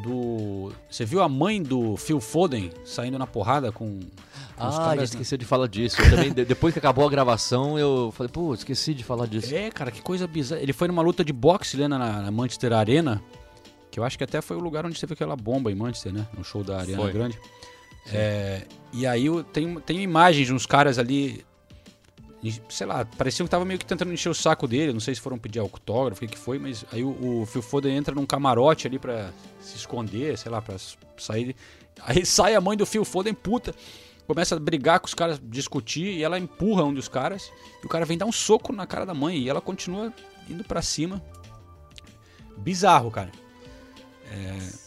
do. 0.01 0.71
Você 0.89 1.05
viu 1.05 1.21
a 1.21 1.29
mãe 1.29 1.61
do 1.61 1.95
Phil 1.97 2.19
Foden 2.19 2.71
saindo 2.83 3.19
na 3.19 3.27
porrada 3.27 3.71
com. 3.71 3.99
com 3.99 4.09
ah, 4.57 4.71
caras, 4.71 5.11
esqueci 5.11 5.35
né? 5.35 5.37
de 5.39 5.45
falar 5.45 5.67
disso. 5.67 6.01
Eu 6.01 6.09
também, 6.09 6.31
depois 6.31 6.73
que 6.73 6.79
acabou 6.79 7.05
a 7.05 7.09
gravação, 7.09 7.77
eu 7.77 8.11
falei, 8.15 8.31
pô, 8.31 8.53
esqueci 8.53 8.93
de 8.93 9.03
falar 9.03 9.27
disso. 9.27 9.53
É, 9.53 9.69
cara, 9.69 9.91
que 9.91 10.01
coisa 10.01 10.25
bizarra. 10.25 10.61
Ele 10.61 10.73
foi 10.73 10.87
numa 10.87 11.01
luta 11.01 11.23
de 11.23 11.31
boxe 11.31 11.77
né, 11.77 11.87
na, 11.87 11.99
na 11.99 12.31
Manchester 12.31 12.73
Arena, 12.73 13.21
que 13.91 13.99
eu 13.99 14.03
acho 14.03 14.17
que 14.17 14.23
até 14.23 14.41
foi 14.41 14.57
o 14.57 14.59
lugar 14.59 14.85
onde 14.85 14.99
teve 14.99 15.13
aquela 15.13 15.35
bomba 15.35 15.71
em 15.71 15.75
Manchester, 15.75 16.13
né? 16.13 16.27
No 16.35 16.43
show 16.43 16.63
da 16.63 16.79
Arena 16.79 16.97
foi. 16.97 17.11
Grande. 17.11 17.39
É, 18.11 18.63
e 18.91 19.07
aí 19.07 19.27
tem, 19.53 19.75
tem 19.79 20.01
imagens 20.01 20.47
de 20.47 20.53
uns 20.53 20.65
caras 20.65 20.99
ali 20.99 21.45
sei 22.69 22.85
lá, 22.85 23.05
parecia 23.05 23.45
que 23.45 23.49
tava 23.49 23.63
meio 23.63 23.79
que 23.79 23.85
tentando 23.85 24.11
encher 24.11 24.29
o 24.29 24.33
saco 24.33 24.67
dele, 24.67 24.91
não 24.91 24.99
sei 24.99 25.15
se 25.15 25.21
foram 25.21 25.37
pedir 25.37 25.59
autógrafo, 25.59 26.23
o 26.23 26.27
que, 26.27 26.33
que 26.33 26.39
foi, 26.39 26.59
mas 26.59 26.85
aí 26.91 27.03
o, 27.03 27.41
o 27.41 27.45
Phil 27.45 27.61
Foden 27.61 27.95
entra 27.95 28.13
num 28.13 28.25
camarote 28.25 28.85
ali 28.85 28.99
para 28.99 29.31
se 29.61 29.77
esconder, 29.77 30.37
sei 30.37 30.51
lá, 30.51 30.61
para 30.61 30.75
sair. 31.17 31.55
Aí 32.01 32.25
sai 32.27 32.55
a 32.55 32.61
mãe 32.61 32.75
do 32.75 32.85
Phil 32.85 33.05
Foden, 33.05 33.33
puta, 33.33 33.73
começa 34.27 34.55
a 34.55 34.59
brigar 34.59 34.99
com 34.99 35.07
os 35.07 35.13
caras, 35.13 35.39
discutir, 35.41 36.17
e 36.17 36.23
ela 36.23 36.37
empurra 36.37 36.83
um 36.83 36.93
dos 36.93 37.07
caras, 37.07 37.49
e 37.81 37.85
o 37.85 37.89
cara 37.89 38.05
vem 38.05 38.17
dar 38.17 38.25
um 38.25 38.31
soco 38.31 38.73
na 38.73 38.85
cara 38.85 39.05
da 39.05 39.13
mãe, 39.13 39.37
e 39.37 39.49
ela 39.49 39.61
continua 39.61 40.13
indo 40.49 40.63
para 40.63 40.81
cima. 40.81 41.23
Bizarro, 42.57 43.09
cara. 43.09 43.31
É, 44.29 44.82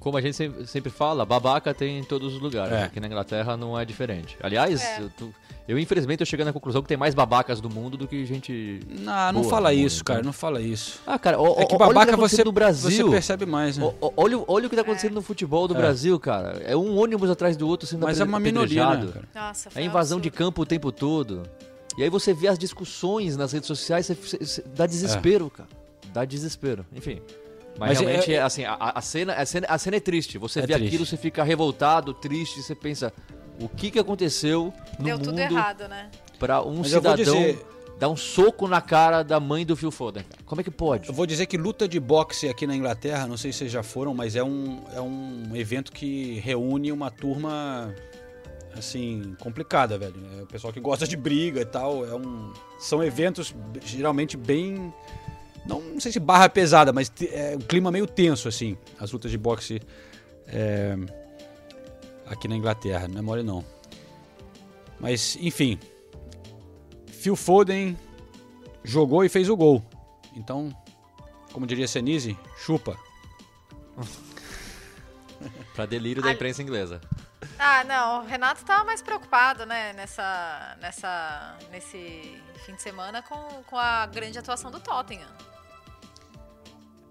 como 0.00 0.16
a 0.16 0.20
gente 0.22 0.66
sempre 0.66 0.90
fala, 0.90 1.26
babaca 1.26 1.74
tem 1.74 1.98
em 1.98 2.02
todos 2.02 2.34
os 2.34 2.40
lugares. 2.40 2.72
É. 2.72 2.82
Aqui 2.84 2.98
na 2.98 3.06
Inglaterra 3.06 3.54
não 3.54 3.78
é 3.78 3.84
diferente. 3.84 4.34
Aliás, 4.42 4.82
é. 4.82 5.02
eu, 5.02 5.32
eu, 5.68 5.78
infelizmente 5.78 6.20
eu 6.20 6.26
chego 6.26 6.42
na 6.42 6.54
conclusão 6.54 6.80
que 6.80 6.88
tem 6.88 6.96
mais 6.96 7.14
babacas 7.14 7.60
do 7.60 7.68
mundo 7.68 7.98
do 7.98 8.08
que 8.08 8.24
gente. 8.24 8.80
Não, 8.88 9.32
não 9.32 9.44
fala 9.44 9.74
isso, 9.74 9.98
mundo, 9.98 10.04
cara. 10.04 10.22
Não 10.22 10.32
fala 10.32 10.60
isso. 10.62 11.00
Ah, 11.06 11.18
cara, 11.18 11.38
o, 11.38 11.60
é 11.60 11.66
que 11.66 11.76
babaca 11.76 12.12
tá 12.12 12.16
você, 12.16 12.42
no 12.42 12.50
Brasil, 12.50 13.06
você 13.06 13.10
percebe 13.10 13.44
mais, 13.44 13.76
né? 13.76 13.84
O, 14.00 14.12
olha, 14.16 14.42
olha 14.48 14.66
o 14.66 14.70
que 14.70 14.76
tá 14.76 14.82
acontecendo 14.82 15.12
no 15.12 15.22
futebol 15.22 15.68
do 15.68 15.74
é. 15.74 15.76
Brasil, 15.76 16.18
cara. 16.18 16.62
É 16.64 16.74
um 16.74 16.98
ônibus 16.98 17.28
atrás 17.28 17.54
do 17.54 17.68
outro 17.68 17.86
sendo 17.86 18.06
Mas 18.06 18.18
é 18.18 18.24
uma 18.24 18.40
minoria, 18.40 18.96
né? 18.96 19.12
Nossa, 19.34 19.68
é 19.74 19.84
invasão 19.84 20.18
de 20.18 20.30
campo 20.30 20.62
o 20.62 20.66
tempo 20.66 20.90
todo. 20.90 21.42
E 21.98 22.02
aí 22.02 22.08
você 22.08 22.32
vê 22.32 22.48
as 22.48 22.58
discussões 22.58 23.36
nas 23.36 23.52
redes 23.52 23.66
sociais, 23.66 24.06
você, 24.06 24.14
você, 24.14 24.64
dá 24.74 24.86
desespero, 24.86 25.52
é. 25.52 25.58
cara. 25.58 25.68
Dá 26.10 26.24
desespero. 26.24 26.86
Enfim. 26.94 27.20
Mas, 27.78 27.88
Mas 27.90 28.00
realmente, 28.00 28.32
é, 28.32 28.36
é, 28.36 28.42
assim, 28.42 28.64
a, 28.64 28.74
a, 28.74 29.00
cena, 29.00 29.34
a, 29.34 29.46
cena, 29.46 29.66
a 29.68 29.78
cena 29.78 29.96
é 29.96 30.00
triste. 30.00 30.36
Você 30.38 30.58
é 30.58 30.66
vê 30.66 30.74
triste. 30.74 30.86
aquilo, 30.86 31.06
você 31.06 31.16
fica 31.16 31.42
revoltado, 31.42 32.12
triste, 32.12 32.62
você 32.62 32.74
pensa, 32.74 33.12
o 33.60 33.68
que, 33.68 33.90
que 33.90 33.98
aconteceu 33.98 34.72
no 34.98 35.04
Deu 35.04 35.16
mundo 35.16 35.30
tudo 35.30 35.38
errado, 35.38 35.88
né? 35.88 36.10
pra 36.38 36.62
um 36.62 36.78
Mas 36.78 36.88
cidadão 36.88 37.14
dizer... 37.16 37.64
dar 37.98 38.08
um 38.08 38.16
soco 38.16 38.66
na 38.66 38.80
cara 38.80 39.22
da 39.22 39.38
mãe 39.38 39.64
do 39.64 39.76
Phil 39.76 39.90
Foden? 39.90 40.24
Como 40.46 40.60
é 40.60 40.64
que 40.64 40.70
pode? 40.70 41.08
Eu 41.08 41.14
vou 41.14 41.26
dizer 41.26 41.46
que 41.46 41.56
luta 41.58 41.86
de 41.86 42.00
boxe 42.00 42.48
aqui 42.48 42.66
na 42.66 42.74
Inglaterra, 42.74 43.26
não 43.26 43.36
sei 43.36 43.52
se 43.52 43.58
vocês 43.58 43.72
já 43.72 43.82
foram, 43.82 44.14
mas 44.14 44.34
é 44.34 44.42
um, 44.42 44.82
é 44.94 45.00
um 45.00 45.54
evento 45.54 45.92
que 45.92 46.40
reúne 46.40 46.90
uma 46.90 47.10
turma 47.10 47.94
assim, 48.74 49.36
complicada, 49.40 49.98
velho. 49.98 50.14
É 50.38 50.42
o 50.42 50.46
pessoal 50.46 50.72
que 50.72 50.80
gosta 50.80 51.06
de 51.06 51.16
briga 51.16 51.60
e 51.60 51.66
tal. 51.66 52.06
É 52.06 52.14
um, 52.14 52.52
são 52.78 53.02
eventos 53.02 53.54
geralmente 53.84 54.36
bem 54.36 54.92
não, 55.70 55.80
não 55.80 56.00
sei 56.00 56.10
se 56.10 56.18
barra 56.18 56.48
pesada, 56.48 56.92
mas 56.92 57.12
é 57.30 57.54
um 57.56 57.60
clima 57.60 57.92
meio 57.92 58.06
tenso, 58.06 58.48
assim, 58.48 58.76
as 58.98 59.12
lutas 59.12 59.30
de 59.30 59.38
boxe 59.38 59.80
é, 60.48 60.96
aqui 62.26 62.48
na 62.48 62.56
Inglaterra, 62.56 63.06
não 63.06 63.20
é 63.20 63.22
mole 63.22 63.44
não. 63.44 63.64
Mas, 64.98 65.38
enfim, 65.40 65.78
Phil 67.06 67.36
Foden 67.36 67.96
jogou 68.82 69.24
e 69.24 69.28
fez 69.28 69.48
o 69.48 69.56
gol. 69.56 69.82
Então, 70.34 70.76
como 71.52 71.66
diria 71.66 71.86
Senise, 71.86 72.36
chupa. 72.58 72.98
Pra 75.74 75.86
delírio 75.86 76.22
da 76.22 76.32
imprensa 76.32 76.62
inglesa. 76.62 77.00
Ah, 77.58 77.84
não, 77.84 78.20
o 78.20 78.26
Renato 78.26 78.64
tava 78.64 78.84
mais 78.84 79.00
preocupado, 79.00 79.64
né, 79.64 79.94
nessa, 79.94 80.76
nessa, 80.80 81.56
nesse 81.70 82.42
fim 82.66 82.74
de 82.74 82.82
semana 82.82 83.22
com, 83.22 83.62
com 83.64 83.78
a 83.78 84.04
grande 84.06 84.38
atuação 84.38 84.70
do 84.70 84.80
Tottenham. 84.80 85.28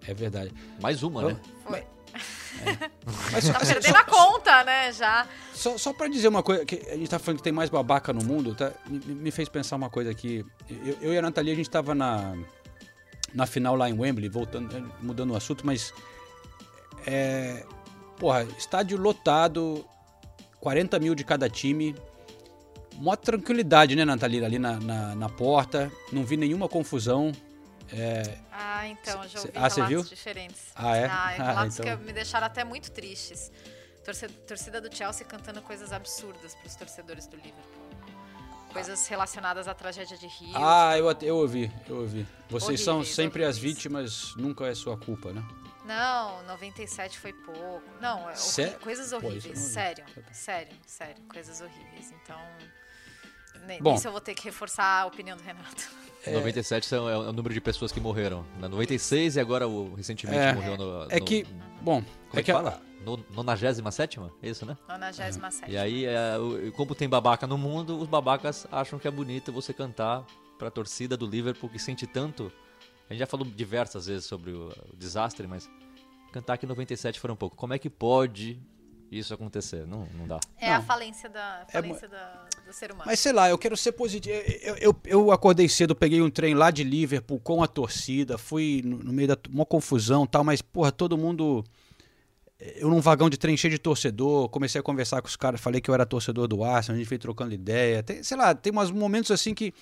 É 0.10 0.14
verdade. 0.14 0.52
Mais 0.82 1.04
uma, 1.04 1.22
né? 1.22 1.38
Foi. 1.64 1.78
É. 1.78 2.90
Mas, 3.32 3.48
tá 3.48 3.60
perdendo 3.60 3.96
a 3.96 4.04
conta, 4.04 4.64
né, 4.64 4.92
já. 4.92 5.28
Só, 5.54 5.78
só 5.78 5.94
pra 5.94 6.08
dizer 6.08 6.28
uma 6.28 6.42
coisa, 6.42 6.66
que 6.66 6.78
a 6.90 6.98
gente 6.98 7.08
tá 7.08 7.20
falando 7.20 7.38
que 7.38 7.44
tem 7.44 7.54
mais 7.54 7.70
babaca 7.70 8.12
no 8.12 8.26
mundo, 8.26 8.56
tá? 8.56 8.72
Me, 8.88 9.00
me 9.00 9.30
fez 9.30 9.48
pensar 9.48 9.76
uma 9.76 9.88
coisa 9.88 10.10
aqui. 10.10 10.44
Eu, 10.68 10.98
eu, 11.00 11.14
e 11.14 11.18
a 11.20 11.22
Nathalie, 11.22 11.52
a 11.52 11.56
gente 11.56 11.70
tava 11.70 11.94
na, 11.94 12.36
na 13.36 13.46
final 13.46 13.76
lá 13.76 13.88
em 13.88 13.94
Wembley, 13.94 14.30
voltando, 14.30 14.74
né, 14.74 14.84
mudando 15.00 15.32
o 15.32 15.36
assunto, 15.36 15.64
mas... 15.64 15.94
É, 17.06 17.64
porra, 18.18 18.48
estádio 18.58 18.98
lotado, 18.98 19.86
40 20.60 20.98
mil 20.98 21.14
de 21.14 21.24
cada 21.24 21.48
time. 21.48 21.96
Mó 22.96 23.16
tranquilidade, 23.16 23.96
né, 23.96 24.04
Nathalie? 24.04 24.44
Ali 24.44 24.58
na, 24.58 24.80
na, 24.80 25.14
na 25.14 25.30
porta, 25.30 25.92
não 26.12 26.24
vi 26.24 26.36
nenhuma 26.36 26.68
confusão. 26.68 27.32
É... 27.94 28.38
Ah, 28.52 28.88
então, 28.88 29.28
já 29.28 29.40
ouvi 29.40 29.52
ah, 29.56 29.68
relatos 29.68 29.88
viu? 29.88 30.04
diferentes. 30.04 30.62
Ah, 30.76 30.98
é? 30.98 31.06
Ah, 31.06 31.28
relatos 31.30 31.80
ah, 31.80 31.84
então... 31.84 31.98
que 31.98 32.04
me 32.06 32.14
deixaram 32.14 32.48
até 32.48 32.64
muito 32.64 32.92
tristes. 32.92 33.52
Torcida, 34.04 34.34
torcida 34.48 34.82
do 34.82 34.96
Chelsea 34.96 35.26
cantando 35.26 35.62
coisas 35.62 35.92
absurdas 35.92 36.56
para 36.56 36.68
os 36.68 36.76
torcedores 36.76 37.28
do 37.28 37.36
Liverpool. 37.36 37.90
Coisas 38.72 39.08
relacionadas 39.08 39.68
à 39.68 39.74
tragédia 39.74 40.18
de 40.18 40.28
Rio. 40.28 40.54
Ah, 40.56 40.96
eu, 40.98 41.12
eu 41.22 41.38
ouvi, 41.38 41.72
eu 41.88 42.02
ouvi. 42.02 42.28
Vocês 42.50 42.64
Horríveis, 42.64 42.82
são 42.82 43.04
sempre 43.04 43.44
horríveis. 43.44 43.58
as 43.58 43.62
vítimas, 43.62 44.36
nunca 44.36 44.66
é 44.68 44.76
sua 44.76 44.96
culpa, 44.98 45.34
né? 45.34 45.44
Não, 45.86 46.44
97 46.44 47.18
foi 47.18 47.34
pouco. 47.34 47.82
Não, 48.00 48.30
é 48.30 48.34
horri- 48.34 48.80
coisas 48.80 49.12
horríveis. 49.12 49.58
sério, 49.58 50.06
sério, 50.32 50.76
sério. 50.86 51.16
Coisas 51.28 51.62
horríveis. 51.62 52.14
Então, 52.24 52.40
Bom. 53.82 53.94
nisso 53.94 54.08
eu 54.08 54.12
vou 54.12 54.22
ter 54.22 54.36
que 54.36 54.44
reforçar 54.46 55.02
a 55.02 55.06
opinião 55.08 55.36
do 55.36 55.44
Renato. 55.44 55.90
97 56.28 56.86
são, 56.86 57.10
é 57.10 57.18
o 57.18 57.32
número 57.32 57.54
de 57.54 57.62
pessoas 57.62 57.92
que 57.92 58.00
morreram. 58.00 58.46
Na 58.60 58.68
96 58.68 59.36
e 59.38 59.40
agora 59.40 59.68
o, 59.68 59.94
recentemente 59.96 60.40
É, 60.40 60.54
morreu 60.54 60.78
no. 60.78 61.04
é 61.10 61.20
no- 61.20 61.26
que, 61.26 61.46
bom, 61.82 62.02
Como 62.02 62.06
é 62.34 62.34
é 62.34 62.38
que 62.38 62.44
que 62.44 62.52
a- 62.52 62.56
fala? 62.56 62.82
No, 63.06 63.18
97 63.34 64.20
é 64.44 64.50
isso, 64.50 64.66
né? 64.66 64.78
97. 64.90 65.72
E 65.72 65.78
aí, 65.78 66.06
é, 66.06 66.34
como 66.76 66.94
tem 66.94 67.08
babaca 67.08 67.48
no 67.48 67.58
mundo, 67.58 67.98
os 67.98 68.08
babacas 68.10 68.68
acham 68.70 69.00
que 69.00 69.08
é 69.08 69.12
bonito 69.12 69.54
você 69.54 69.74
cantar 69.74 70.26
pra 70.58 70.70
torcida 70.70 71.16
do 71.16 71.26
Liverpool 71.26 71.70
que 71.70 71.80
sente 71.80 72.06
tanto. 72.06 72.52
A 73.10 73.14
gente 73.14 73.20
já 73.22 73.26
falou 73.26 73.46
diversas 73.48 74.08
vezes 74.08 74.26
sobre 74.26 74.52
o, 74.52 74.68
o 74.92 74.96
desastre, 74.98 75.48
mas 75.48 75.70
cantar 76.34 76.58
que 76.58 76.66
97 76.68 77.20
foi 77.22 77.32
um 77.32 77.36
pouco. 77.38 77.56
Como 77.56 77.74
é 77.74 77.80
que 77.80 77.90
pode 77.90 78.60
isso 79.12 79.34
acontecer? 79.34 79.86
Não, 79.88 80.08
não 80.18 80.28
dá. 80.28 80.40
É 80.60 80.72
a 80.74 80.82
falência, 80.82 81.30
da, 81.30 81.66
É 81.68 81.72
falência 81.72 82.08
da- 82.08 82.46
do 82.66 82.74
ser 82.74 82.92
humano. 82.92 83.06
Mas 83.08 83.20
sei 83.20 83.32
lá, 83.34 83.50
eu 83.50 83.58
quero 83.58 83.76
ser 83.76 83.92
positivo. 83.94 84.36
Eu, 84.62 84.76
eu, 84.78 84.96
eu 85.06 85.32
acordei 85.32 85.68
cedo, 85.68 85.96
peguei 85.96 86.22
um 86.22 86.30
trem 86.30 86.54
lá 86.54 86.70
de 86.72 86.84
Liverpool 86.84 87.40
com 87.40 87.64
a 87.64 87.68
torcida, 87.68 88.38
fui 88.38 88.82
no, 88.86 88.98
no 89.00 89.12
meio 89.14 89.28
da 89.30 89.38
uma 89.50 89.66
confusão 89.66 90.24
e 90.26 90.28
tal, 90.28 90.44
mas, 90.44 90.62
porra, 90.62 90.92
todo 90.92 91.18
mundo. 91.18 91.64
Eu 92.76 92.90
num 92.90 93.00
vagão 93.00 93.30
de 93.30 93.38
trem 93.38 93.56
cheio 93.56 93.72
de 93.72 93.80
torcedor, 93.80 94.50
comecei 94.50 94.80
a 94.80 94.84
conversar 94.84 95.22
com 95.22 95.30
os 95.30 95.38
caras, 95.38 95.62
falei 95.62 95.80
que 95.80 95.90
eu 95.90 95.94
era 95.94 96.06
torcedor 96.06 96.46
do 96.46 96.62
Arsenal, 96.62 96.96
a 96.98 97.00
gente 97.00 97.08
veio 97.08 97.20
trocando 97.20 97.54
ideia. 97.54 98.04
Tem, 98.04 98.22
sei 98.22 98.36
lá, 98.36 98.54
tem 98.54 98.74
uns 98.78 98.92
momentos 98.92 99.32
assim 99.32 99.54
que 99.54 99.74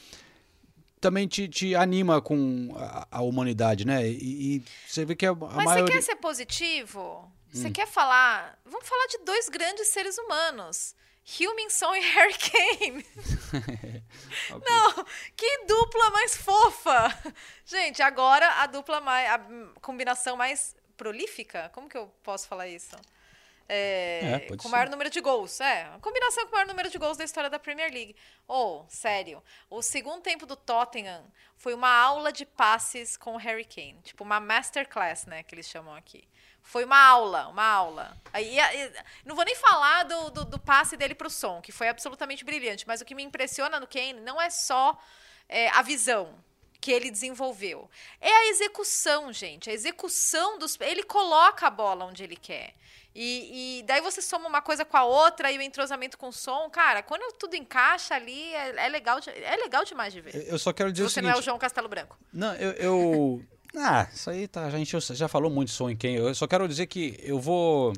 também 1.02 1.28
te, 1.28 1.48
te 1.48 1.74
anima 1.76 2.22
com 2.22 2.74
a, 2.78 3.08
a 3.10 3.22
humanidade, 3.24 3.84
né? 3.86 4.08
E, 4.08 4.58
e 4.58 4.64
você 4.88 5.06
vê 5.06 5.16
que 5.16 5.26
a, 5.26 5.32
a 5.32 5.36
Mas 5.36 5.66
maioria. 5.66 5.88
você 5.88 5.92
quer 5.92 6.02
ser 6.04 6.16
positivo? 6.18 7.32
Você 7.54 7.68
Hum. 7.70 7.74
quer 7.74 7.88
falar. 7.88 8.60
Vamos 8.66 8.88
falar 8.88 9.08
de 9.08 9.20
dois 9.20 9.50
grandes 9.50 9.88
seres 9.88 10.18
humanos. 10.18 10.96
Hilminson 11.40 11.94
e 11.96 12.00
Harry 12.00 12.36
Kane. 12.38 13.06
Não, 14.66 15.06
que 15.36 15.66
dupla 15.66 16.10
mais 16.12 16.36
fofa! 16.38 17.34
Gente, 17.66 18.02
agora 18.02 18.48
a 18.62 18.66
dupla 18.68 19.02
mais. 19.02 19.30
a 19.32 19.40
combinação 19.82 20.38
mais 20.38 20.76
prolífica? 20.96 21.70
Como 21.74 21.90
que 21.90 21.98
eu 21.98 22.08
posso 22.24 22.48
falar 22.48 22.68
isso? 22.68 22.96
É, 23.70 24.22
É, 24.36 24.40
com 24.48 24.56
o 24.56 24.62
ser. 24.62 24.70
maior 24.70 24.90
número 24.90 25.10
de 25.10 25.20
gols. 25.20 25.60
É, 25.60 25.84
a 25.94 26.00
combinação 26.00 26.46
com 26.46 26.52
o 26.52 26.54
maior 26.54 26.68
número 26.68 26.90
de 26.90 26.98
gols 26.98 27.18
da 27.18 27.26
história 27.26 27.50
da 27.50 27.60
Premier 27.60 27.92
League. 27.92 28.16
Oh, 28.48 28.86
sério. 28.88 29.44
O 29.70 29.82
segundo 29.82 30.22
tempo 30.22 30.46
do 30.46 30.56
Tottenham 30.56 31.26
foi 31.58 31.74
uma 31.74 31.90
aula 31.94 32.32
de 32.32 32.46
passes 32.46 33.18
com 33.18 33.34
o 33.34 33.38
Harry 33.38 33.66
Kane. 33.66 34.00
Tipo, 34.04 34.24
uma 34.24 34.40
masterclass, 34.40 35.26
né, 35.26 35.44
que 35.44 35.54
eles 35.54 35.68
chamam 35.68 35.94
aqui. 35.94 36.26
Foi 36.68 36.84
uma 36.84 37.00
aula, 37.02 37.48
uma 37.48 37.64
aula. 37.66 38.18
Aí, 38.34 38.58
não 39.26 39.36
vou 39.36 39.46
nem 39.46 39.56
falar 39.56 40.04
do, 40.04 40.30
do, 40.32 40.44
do 40.46 40.60
passe 40.60 40.98
dele 40.98 41.16
pro 41.16 41.30
som, 41.30 41.62
que 41.62 41.72
foi 41.72 41.88
absolutamente 41.88 42.44
brilhante. 42.44 42.86
Mas 42.86 43.00
o 43.00 43.06
que 43.06 43.16
me 43.16 43.24
impressiona 43.24 43.80
no 43.80 43.88
Kane 43.88 44.20
não 44.20 44.40
é 44.42 44.50
só 44.50 45.02
é, 45.48 45.70
a 45.70 45.82
visão 45.82 46.36
que 46.82 46.92
ele 46.92 47.10
desenvolveu. 47.10 47.90
É 48.20 48.30
a 48.32 48.48
execução, 48.50 49.32
gente. 49.32 49.70
A 49.70 49.74
execução 49.74 50.60
dos. 50.60 50.78
Ele 50.82 51.04
coloca 51.04 51.68
a 51.68 51.70
bola 51.70 52.04
onde 52.06 52.22
ele 52.24 52.36
quer. 52.36 52.74
E, 53.16 53.80
e 53.80 53.84
daí 53.84 54.02
você 54.02 54.22
soma 54.22 54.48
uma 54.48 54.62
coisa 54.62 54.84
com 54.86 54.96
a 54.98 55.04
outra 55.06 55.50
e 55.52 55.58
o 55.58 55.62
entrosamento 55.62 56.18
com 56.18 56.28
o 56.28 56.34
som. 56.34 56.70
Cara, 56.70 57.02
quando 57.02 57.34
tudo 57.38 57.56
encaixa 57.56 58.14
ali, 58.14 58.54
é, 58.54 58.86
é 58.86 58.90
legal, 58.90 59.20
de- 59.22 59.30
é 59.32 59.56
legal 59.56 59.84
demais 59.86 60.14
de 60.14 60.20
ver. 60.22 60.46
Eu 60.48 60.60
só 60.60 60.72
quero 60.74 60.92
dizer 60.92 61.06
Se 61.06 61.08
o 61.08 61.10
você 61.10 61.14
seguinte. 61.16 61.32
não 61.32 61.38
é 61.38 61.40
o 61.40 61.44
João 61.44 61.58
Castelo 61.58 61.88
Branco. 61.88 62.16
Não, 62.32 62.54
eu. 62.56 62.72
eu- 62.74 63.42
Ah, 63.78 64.08
isso 64.14 64.30
aí 64.30 64.48
tá. 64.48 64.66
A 64.66 64.70
gente 64.72 64.98
já 65.14 65.28
falou 65.28 65.52
muito 65.52 65.72
som 65.72 65.90
em 65.90 65.96
quem. 65.96 66.16
Eu 66.16 66.34
só 66.34 66.48
quero 66.48 66.68
dizer 66.68 66.88
que 66.88 67.20
eu 67.24 67.40
vou 67.40 67.94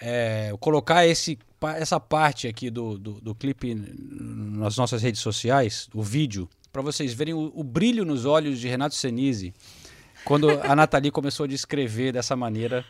é, 0.00 0.52
colocar 0.60 1.06
esse, 1.06 1.38
essa 1.76 1.98
parte 1.98 2.46
aqui 2.46 2.70
do, 2.70 2.98
do, 2.98 3.12
do 3.20 3.34
clipe 3.34 3.74
nas 3.74 4.76
nossas 4.76 5.02
redes 5.02 5.20
sociais, 5.20 5.88
o 5.94 6.02
vídeo, 6.02 6.48
para 6.72 6.82
vocês 6.82 7.12
verem 7.14 7.34
o, 7.34 7.50
o 7.54 7.64
brilho 7.64 8.04
nos 8.04 8.24
olhos 8.24 8.60
de 8.60 8.68
Renato 8.68 8.94
Senise 8.94 9.54
quando 10.24 10.50
a 10.50 10.76
Nathalie 10.76 11.10
começou 11.10 11.44
a 11.44 11.48
descrever 11.48 12.12
dessa 12.12 12.36
maneira 12.36 12.84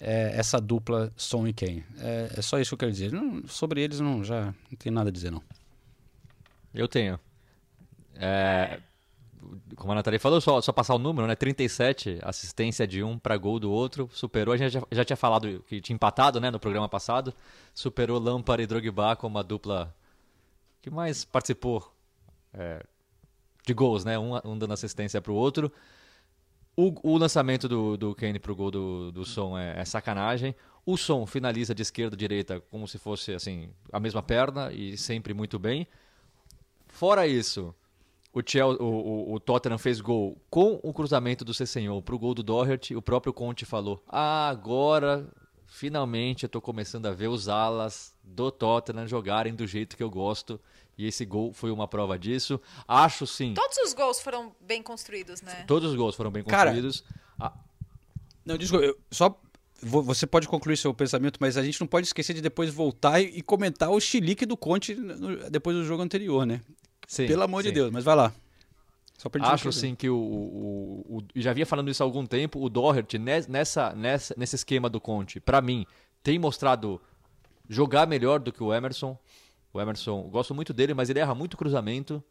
é, 0.00 0.32
essa 0.34 0.60
dupla 0.60 1.12
Som 1.16 1.46
e 1.46 1.52
Ken. 1.52 1.82
É, 1.98 2.34
é 2.36 2.42
só 2.42 2.58
isso 2.58 2.70
que 2.70 2.74
eu 2.74 2.78
quero 2.78 2.92
dizer. 2.92 3.12
Não- 3.12 3.46
sobre 3.46 3.82
eles 3.82 4.00
não, 4.00 4.24
já 4.24 4.46
não 4.46 4.78
tem 4.78 4.90
nada 4.90 5.10
a 5.10 5.12
dizer, 5.12 5.30
não. 5.30 5.42
Eu 6.72 6.88
tenho. 6.88 7.18
É, 8.16 8.80
como 9.76 9.92
a 9.92 9.94
Nathalie 9.94 10.18
falou, 10.18 10.40
só, 10.40 10.60
só 10.60 10.72
passar 10.72 10.94
o 10.94 10.98
número, 10.98 11.26
né? 11.26 11.34
37, 11.34 12.18
assistência 12.22 12.86
de 12.86 13.02
um 13.02 13.18
para 13.18 13.36
gol 13.36 13.58
do 13.58 13.70
outro, 13.70 14.08
superou. 14.12 14.54
A 14.54 14.56
gente 14.56 14.72
já, 14.72 14.82
já 14.90 15.04
tinha 15.04 15.16
falado 15.16 15.64
que 15.68 15.80
tinha 15.80 15.94
empatado 15.94 16.40
né, 16.40 16.50
no 16.50 16.58
programa 16.58 16.88
passado. 16.88 17.32
Superou 17.74 18.18
Lampard 18.18 18.62
e 18.62 18.66
Drogba 18.66 19.16
como 19.16 19.38
a 19.38 19.42
dupla 19.42 19.94
que 20.80 20.90
mais 20.90 21.24
participou 21.24 21.92
é, 22.52 22.84
de 23.66 23.74
gols, 23.74 24.04
né? 24.04 24.18
Um, 24.18 24.34
um 24.44 24.58
dando 24.58 24.72
assistência 24.72 25.20
para 25.20 25.32
o 25.32 25.34
outro. 25.34 25.72
O, 26.76 26.94
o 27.14 27.18
lançamento 27.18 27.68
do, 27.68 27.96
do 27.96 28.14
Kane 28.14 28.38
pro 28.38 28.54
gol 28.54 28.70
do, 28.70 29.10
do 29.10 29.24
Som 29.24 29.58
é, 29.58 29.80
é 29.80 29.84
sacanagem. 29.84 30.54
O 30.86 30.96
Som 30.96 31.26
finaliza 31.26 31.74
de 31.74 31.82
esquerda 31.82 32.14
a 32.14 32.18
direita 32.18 32.60
como 32.70 32.86
se 32.86 32.98
fosse 32.98 33.32
assim 33.32 33.68
a 33.92 34.00
mesma 34.00 34.22
perna 34.22 34.72
e 34.72 34.96
sempre 34.96 35.34
muito 35.34 35.58
bem. 35.58 35.86
Fora 36.86 37.26
isso, 37.26 37.74
o, 38.38 38.42
Chelsea, 38.44 38.82
o, 38.82 38.86
o, 39.30 39.34
o 39.34 39.40
Tottenham 39.40 39.78
fez 39.78 40.00
gol 40.00 40.36
com 40.50 40.78
o 40.82 40.92
cruzamento 40.92 41.44
do 41.44 41.52
Cessenhol 41.54 42.02
pro 42.02 42.18
gol 42.18 42.34
do 42.34 42.42
Doherty. 42.42 42.94
O 42.96 43.02
próprio 43.02 43.32
Conte 43.32 43.64
falou: 43.64 44.02
ah, 44.08 44.48
agora 44.48 45.26
finalmente 45.66 46.44
eu 46.44 46.48
tô 46.48 46.60
começando 46.60 47.06
a 47.06 47.12
ver 47.12 47.28
os 47.28 47.48
alas 47.48 48.14
do 48.24 48.50
Tottenham 48.50 49.06
jogarem 49.06 49.54
do 49.54 49.66
jeito 49.66 49.96
que 49.96 50.02
eu 50.02 50.10
gosto. 50.10 50.60
E 50.96 51.06
esse 51.06 51.24
gol 51.24 51.52
foi 51.52 51.70
uma 51.70 51.86
prova 51.86 52.18
disso. 52.18 52.60
Acho 52.88 53.24
sim. 53.26 53.54
Todos 53.54 53.76
os 53.78 53.92
gols 53.92 54.18
foram 54.20 54.52
bem 54.60 54.82
construídos, 54.82 55.40
né? 55.42 55.64
Todos 55.66 55.90
os 55.90 55.96
gols 55.96 56.16
foram 56.16 56.30
bem 56.30 56.42
Cara, 56.42 56.70
construídos. 56.70 57.04
Ah, 57.38 57.52
Não, 58.44 58.58
desculpa, 58.58 58.84
eu 58.84 58.98
só. 59.10 59.40
vo- 59.80 60.02
Você 60.02 60.26
pode 60.26 60.48
concluir 60.48 60.76
seu 60.76 60.92
pensamento, 60.92 61.38
mas 61.40 61.56
a 61.56 61.62
gente 61.62 61.78
não 61.80 61.86
pode 61.86 62.08
esquecer 62.08 62.34
de 62.34 62.40
depois 62.40 62.74
voltar 62.74 63.20
e, 63.20 63.40
comentar 63.42 63.90
o 63.90 64.00
chilique 64.00 64.44
do 64.44 64.56
Conte 64.56 64.96
depois 65.50 65.76
do 65.76 65.84
jogo 65.84 66.02
anterior, 66.02 66.44
né? 66.44 66.60
Sim, 67.08 67.26
Pelo 67.26 67.42
amor 67.42 67.62
de 67.62 67.70
sim. 67.70 67.74
Deus, 67.74 67.90
mas 67.90 68.04
vai 68.04 68.14
lá. 68.14 68.32
Só 69.16 69.28
pra 69.28 69.40
gente 69.42 69.52
Acho 69.52 69.68
entender. 69.68 69.80
sim 69.80 69.94
que 69.96 70.08
o, 70.08 70.16
o, 70.16 71.16
o- 71.18 71.22
já 71.34 71.52
vinha 71.52 71.66
falando 71.66 71.90
isso 71.90 72.02
há 72.02 72.06
algum 72.06 72.24
tempo, 72.24 72.60
o 72.62 72.68
Doherty 72.68 73.18
ne- 73.18 73.46
nessa, 73.48 73.92
nessa, 73.94 74.34
nesse 74.38 74.54
esquema 74.54 74.88
do 74.88 75.00
Conte, 75.00 75.40
pra 75.40 75.60
mim, 75.60 75.84
tem 76.22 76.38
mostrado 76.38 77.00
jogar 77.68 78.06
melhor 78.06 78.38
do 78.38 78.52
que 78.52 78.62
o 78.62 78.72
Emerson. 78.72 79.18
O 79.72 79.80
Emerson, 79.80 80.22
gosto 80.30 80.54
muito 80.54 80.72
dele, 80.72 80.94
mas 80.94 81.10
ele 81.10 81.18
erra 81.18 81.34
muito 81.34 81.56
cruzamento 81.56 82.22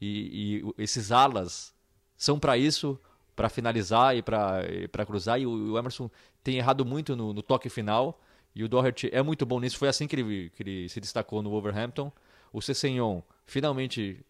e, 0.00 0.62
e 0.78 0.82
esses 0.82 1.12
alas 1.12 1.72
são 2.16 2.38
pra 2.40 2.56
isso, 2.58 2.98
pra 3.36 3.48
finalizar 3.48 4.16
e 4.16 4.22
pra 4.22 4.62
pra 4.90 5.06
cruzar 5.06 5.40
e 5.40 5.46
o, 5.46 5.72
o 5.74 5.78
Emerson 5.78 6.10
tem 6.42 6.56
errado 6.56 6.84
muito 6.84 7.14
no, 7.14 7.32
no 7.32 7.42
toque 7.42 7.68
final 7.68 8.20
e 8.54 8.64
o 8.64 8.68
Doherty 8.68 9.08
é 9.12 9.22
muito 9.22 9.46
bom 9.46 9.60
nisso, 9.60 9.78
foi 9.78 9.88
assim 9.88 10.06
que 10.08 10.16
ele, 10.16 10.50
que 10.50 10.62
ele 10.62 10.88
se 10.88 11.00
destacou 11.00 11.40
no 11.42 11.50
Wolverhampton. 11.50 12.10
O 12.52 12.60
Cessenhon 12.60 13.22
finalmente 13.46 14.24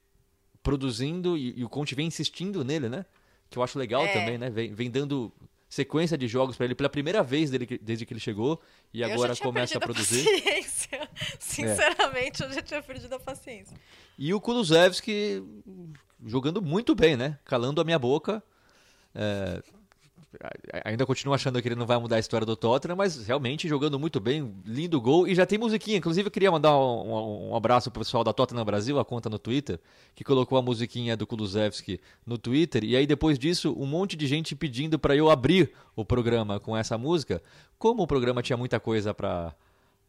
produzindo 0.62 1.36
e, 1.36 1.58
e, 1.58 1.64
o 1.64 1.68
Conte 1.68 1.94
vem 1.94 2.06
insistindo 2.06 2.64
nele, 2.64 2.88
né? 2.88 3.04
Que 3.50 3.58
eu 3.58 3.62
acho 3.62 3.78
legal 3.78 4.04
é. 4.04 4.12
também, 4.12 4.38
né? 4.38 4.48
Vem, 4.48 4.72
vem 4.72 4.90
dando 4.90 5.32
sequência 5.68 6.18
de 6.18 6.28
jogos 6.28 6.54
para 6.54 6.66
ele 6.66 6.74
pela 6.74 6.88
primeira 6.88 7.22
vez 7.22 7.50
dele, 7.50 7.78
desde 7.80 8.04
que 8.04 8.12
ele 8.12 8.20
chegou 8.20 8.60
e 8.92 9.02
agora 9.02 9.34
começa 9.36 9.78
a 9.78 9.80
produzir. 9.80 10.26
A. 10.28 11.08
Sinceramente, 11.40 12.42
é. 12.42 12.46
eu 12.46 12.52
já 12.52 12.62
tinha 12.62 12.82
perdido 12.82 13.14
a 13.14 13.18
paciência. 13.18 13.76
E 14.18 14.32
o 14.34 14.40
Kulusevski 14.40 15.42
jogando 16.24 16.60
muito 16.62 16.94
bem, 16.94 17.16
né? 17.16 17.38
Calando 17.44 17.80
a 17.80 17.84
minha 17.84 17.98
boca. 17.98 18.42
É, 19.14 19.62
ainda 20.84 21.04
continuo 21.04 21.34
achando 21.34 21.60
que 21.60 21.68
ele 21.68 21.74
não 21.74 21.86
vai 21.86 21.98
mudar 21.98 22.16
a 22.16 22.18
história 22.18 22.46
do 22.46 22.56
Tottenham, 22.56 22.96
mas 22.96 23.26
realmente 23.26 23.68
jogando 23.68 23.98
muito 23.98 24.18
bem, 24.20 24.54
lindo 24.64 25.00
gol 25.00 25.26
e 25.26 25.34
já 25.34 25.44
tem 25.44 25.58
musiquinha. 25.58 25.98
Inclusive, 25.98 26.28
eu 26.28 26.30
queria 26.30 26.50
mandar 26.50 26.76
um, 26.76 27.50
um, 27.50 27.56
abraço 27.56 27.90
pro 27.90 28.00
pessoal 28.00 28.24
da 28.24 28.32
Tottenham 28.32 28.64
Brasil, 28.64 28.98
a 28.98 29.04
conta 29.04 29.28
no 29.28 29.38
Twitter, 29.38 29.78
que 30.14 30.24
colocou 30.24 30.56
a 30.58 30.62
musiquinha 30.62 31.16
do 31.16 31.26
Kulusevski 31.26 32.00
no 32.26 32.38
Twitter. 32.38 32.84
E 32.84 32.96
aí, 32.96 33.06
depois 33.06 33.38
disso, 33.38 33.74
um 33.78 33.86
monte 33.86 34.16
de 34.16 34.26
gente 34.26 34.56
pedindo 34.56 34.98
para 34.98 35.14
eu 35.14 35.30
abrir 35.30 35.72
o 35.94 36.04
programa 36.04 36.58
com 36.58 36.76
essa 36.76 36.96
música. 36.96 37.42
Como 37.78 38.02
o 38.02 38.06
programa 38.06 38.42
tinha 38.42 38.56
muita 38.56 38.80
coisa 38.80 39.12
para 39.12 39.54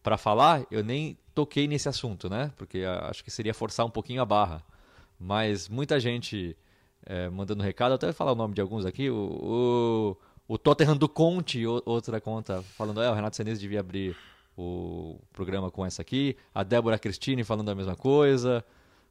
para 0.02 0.18
falar, 0.18 0.66
eu 0.70 0.84
nem 0.84 1.18
toquei 1.34 1.66
nesse 1.66 1.88
assunto, 1.88 2.30
né? 2.30 2.52
Porque 2.58 2.84
acho 2.84 3.24
que 3.24 3.32
seria 3.32 3.54
forçar 3.54 3.86
um 3.86 3.90
pouquinho 3.90 4.22
a 4.22 4.26
barra. 4.26 4.62
Mas 5.18 5.70
muita 5.70 5.98
gente 5.98 6.58
é, 7.06 7.30
mandando 7.30 7.64
recado, 7.64 7.94
até 7.94 8.12
falar 8.12 8.32
o 8.32 8.36
nome 8.36 8.54
de 8.54 8.62
alguns 8.62 8.86
aqui. 8.86 9.10
O, 9.10 10.18
o, 10.48 10.54
o 10.54 10.58
Tottenham 10.58 10.98
do 10.98 11.10
Conte, 11.10 11.66
outra 11.66 12.20
conta, 12.22 12.62
falando, 12.62 13.02
é, 13.02 13.10
o 13.10 13.14
Renato 13.14 13.36
Senez 13.36 13.60
devia 13.60 13.80
abrir 13.80 14.16
o 14.58 15.20
programa 15.32 15.72
com 15.72 15.86
essa 15.86 16.02
aqui. 16.02 16.38
A 16.54 16.64
Débora 16.64 17.00
Cristine 17.00 17.44
falando 17.44 17.70
a 17.70 17.76
mesma 17.76 17.96
coisa. 17.96 18.64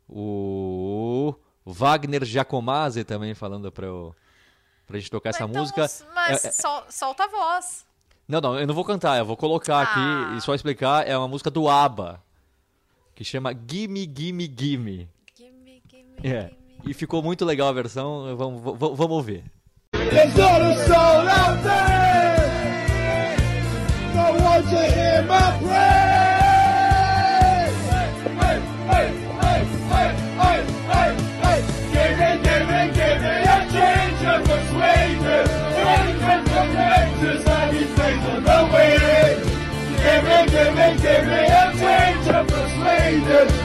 O 0.08 1.34
Wagner 1.64 2.24
Giacomazzi 2.24 3.04
também 3.04 3.34
falando 3.34 3.70
para 3.70 3.86
eu, 3.86 4.14
pra 4.86 4.98
gente 4.98 5.10
tocar 5.10 5.30
mas 5.30 5.36
essa 5.36 5.44
então, 5.44 5.60
música. 5.60 5.80
Mas 6.14 6.44
é, 6.44 6.48
é, 6.48 6.50
sol, 6.52 6.84
solta 6.88 7.24
a 7.24 7.28
voz. 7.28 7.86
Não, 8.26 8.40
não, 8.40 8.58
eu 8.58 8.66
não 8.66 8.74
vou 8.74 8.84
cantar, 8.84 9.18
eu 9.18 9.24
vou 9.24 9.36
colocar 9.36 9.78
ah. 9.78 9.82
aqui 9.82 10.36
e 10.36 10.40
só 10.40 10.54
explicar. 10.54 11.06
É 11.06 11.16
uma 11.16 11.28
música 11.28 11.50
do 11.50 11.68
ABBA, 11.68 12.22
que 13.14 13.24
chama 13.24 13.52
Gimme, 13.52 14.10
Gimme, 14.14 14.52
Gimme. 14.56 15.08
Gimme, 15.36 15.82
Gimme, 15.88 16.16
é. 16.22 16.48
Gimme. 16.48 16.61
E 16.84 16.92
ficou 16.94 17.22
muito 17.22 17.44
legal 17.44 17.68
a 17.68 17.72
versão, 17.72 18.36
vamos, 18.36 18.62
vamos, 18.62 18.98
vamos 18.98 19.16
ouvir. 19.16 19.44
Out 19.94 21.62
there 21.62 22.42
that 24.14 24.34
wants 24.42 24.70
to 24.70 24.76
hear 24.76 25.22
my 25.22 25.52
hey. 25.70 26.12
Give 41.02 41.26
me, 41.26 41.46
a 41.46 41.72
change 41.78 43.28
of. 43.28 43.61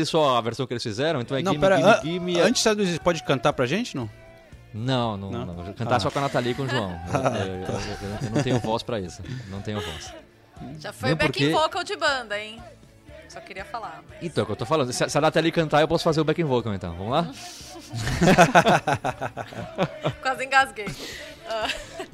Traduzir 0.00 0.06
só 0.06 0.36
a 0.36 0.40
versão 0.40 0.66
que 0.66 0.72
eles 0.72 0.82
fizeram, 0.82 1.20
então 1.20 1.36
é 1.36 1.42
não, 1.42 1.52
Gimme, 1.52 1.60
pera, 1.60 1.76
Gimme, 1.76 1.90
an 1.90 2.00
Gimme. 2.02 2.40
Antes 2.40 2.62
de 2.62 2.62
traduzir, 2.62 3.00
pode 3.00 3.22
cantar 3.22 3.52
pra 3.52 3.66
gente, 3.66 3.96
não? 3.96 4.08
Não, 4.72 5.16
não, 5.16 5.30
não. 5.30 5.46
não. 5.46 5.72
Cantar 5.72 5.96
ah. 5.96 6.00
só 6.00 6.10
com 6.10 6.18
a 6.18 6.22
Nathalie 6.22 6.52
e 6.52 6.54
com 6.54 6.62
o 6.62 6.68
João. 6.68 6.90
Eu, 7.12 7.20
eu, 7.20 7.62
eu, 7.62 8.22
eu, 8.22 8.30
não 8.30 8.42
tenho 8.42 8.58
voz 8.60 8.82
pra 8.82 9.00
isso. 9.00 9.22
Não 9.48 9.60
tenho 9.60 9.80
voz. 9.80 10.14
Já 10.78 10.92
foi 10.92 11.14
backing 11.14 11.26
porque... 11.26 11.50
vocal 11.50 11.82
de 11.82 11.96
banda, 11.96 12.38
hein? 12.38 12.62
Só 13.28 13.40
queria 13.40 13.64
falar. 13.64 14.02
Mas... 14.08 14.18
Então, 14.22 14.42
é 14.42 14.44
o 14.44 14.46
que 14.46 14.52
eu 14.52 14.56
tô 14.56 14.66
falando. 14.66 14.92
Se, 14.92 15.08
se 15.08 15.18
a 15.18 15.20
Nathalie 15.20 15.50
cantar, 15.50 15.80
eu 15.80 15.88
posso 15.88 16.04
fazer 16.04 16.20
o 16.20 16.24
backing 16.24 16.44
vocal, 16.44 16.74
então. 16.74 16.94
Vamos 16.94 17.12
lá? 17.12 17.30
Quase 20.22 20.44
engasguei. 20.44 20.86
Uh. 20.86 22.06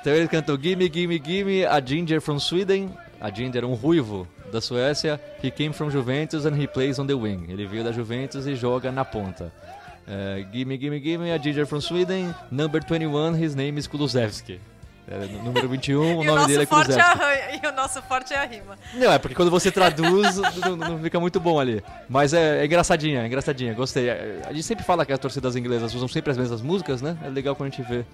Então 0.00 0.12
ele 0.12 0.28
cantou 0.28 0.60
Gimme, 0.60 0.90
Gimme, 0.92 1.22
Gimme, 1.24 1.64
a 1.64 1.80
Ginger 1.80 2.20
from 2.20 2.38
Sweden. 2.38 2.92
A 3.20 3.30
Ginger, 3.30 3.64
um 3.64 3.74
ruivo 3.74 4.28
da 4.54 4.60
Suécia. 4.60 5.20
He 5.42 5.50
came 5.50 5.72
from 5.72 5.90
Juventus 5.90 6.46
and 6.46 6.56
he 6.56 6.66
plays 6.66 6.98
on 6.98 7.06
the 7.06 7.14
wing. 7.14 7.46
Ele 7.48 7.66
veio 7.66 7.84
da 7.84 7.92
Juventus 7.92 8.46
e 8.46 8.54
joga 8.54 8.90
na 8.90 9.04
ponta. 9.04 9.52
Uh, 10.06 10.44
gimme, 10.52 10.76
gimme, 10.78 11.00
gimme, 11.00 11.32
a 11.32 11.38
Ginger 11.38 11.66
from 11.66 11.80
Sweden. 11.80 12.34
Number 12.50 12.80
21, 12.80 13.34
his 13.34 13.54
name 13.54 13.78
is 13.78 13.86
Kulusevski. 13.86 14.60
É, 15.06 15.18
número 15.42 15.68
21, 15.68 16.16
o 16.16 16.24
nome 16.24 16.46
dele 16.46 16.62
é 16.62 16.66
Kulusevski. 16.66 17.00
É 17.00 17.60
e 17.62 17.66
o 17.66 17.72
nosso 17.72 18.00
forte 18.02 18.32
é 18.32 18.38
a 18.38 18.44
rima. 18.44 18.78
Não, 18.94 19.12
é 19.12 19.18
porque 19.18 19.34
quando 19.34 19.50
você 19.50 19.70
traduz, 19.70 20.36
não, 20.60 20.76
não, 20.76 20.98
fica 20.98 21.18
muito 21.18 21.40
bom 21.40 21.58
ali. 21.58 21.82
Mas 22.08 22.32
é, 22.32 22.60
é 22.60 22.64
engraçadinha, 22.64 23.22
é 23.22 23.26
engraçadinha, 23.26 23.74
gostei. 23.74 24.10
A 24.10 24.52
gente 24.52 24.62
sempre 24.62 24.84
fala 24.84 25.04
que 25.04 25.12
as 25.12 25.18
torcidas 25.18 25.56
inglesas 25.56 25.94
usam 25.94 26.08
sempre 26.08 26.30
as 26.30 26.38
mesmas 26.38 26.62
músicas, 26.62 27.02
né? 27.02 27.18
É 27.22 27.28
legal 27.28 27.56
quando 27.56 27.72
a 27.72 27.76
gente 27.76 27.86
vê 27.88 28.04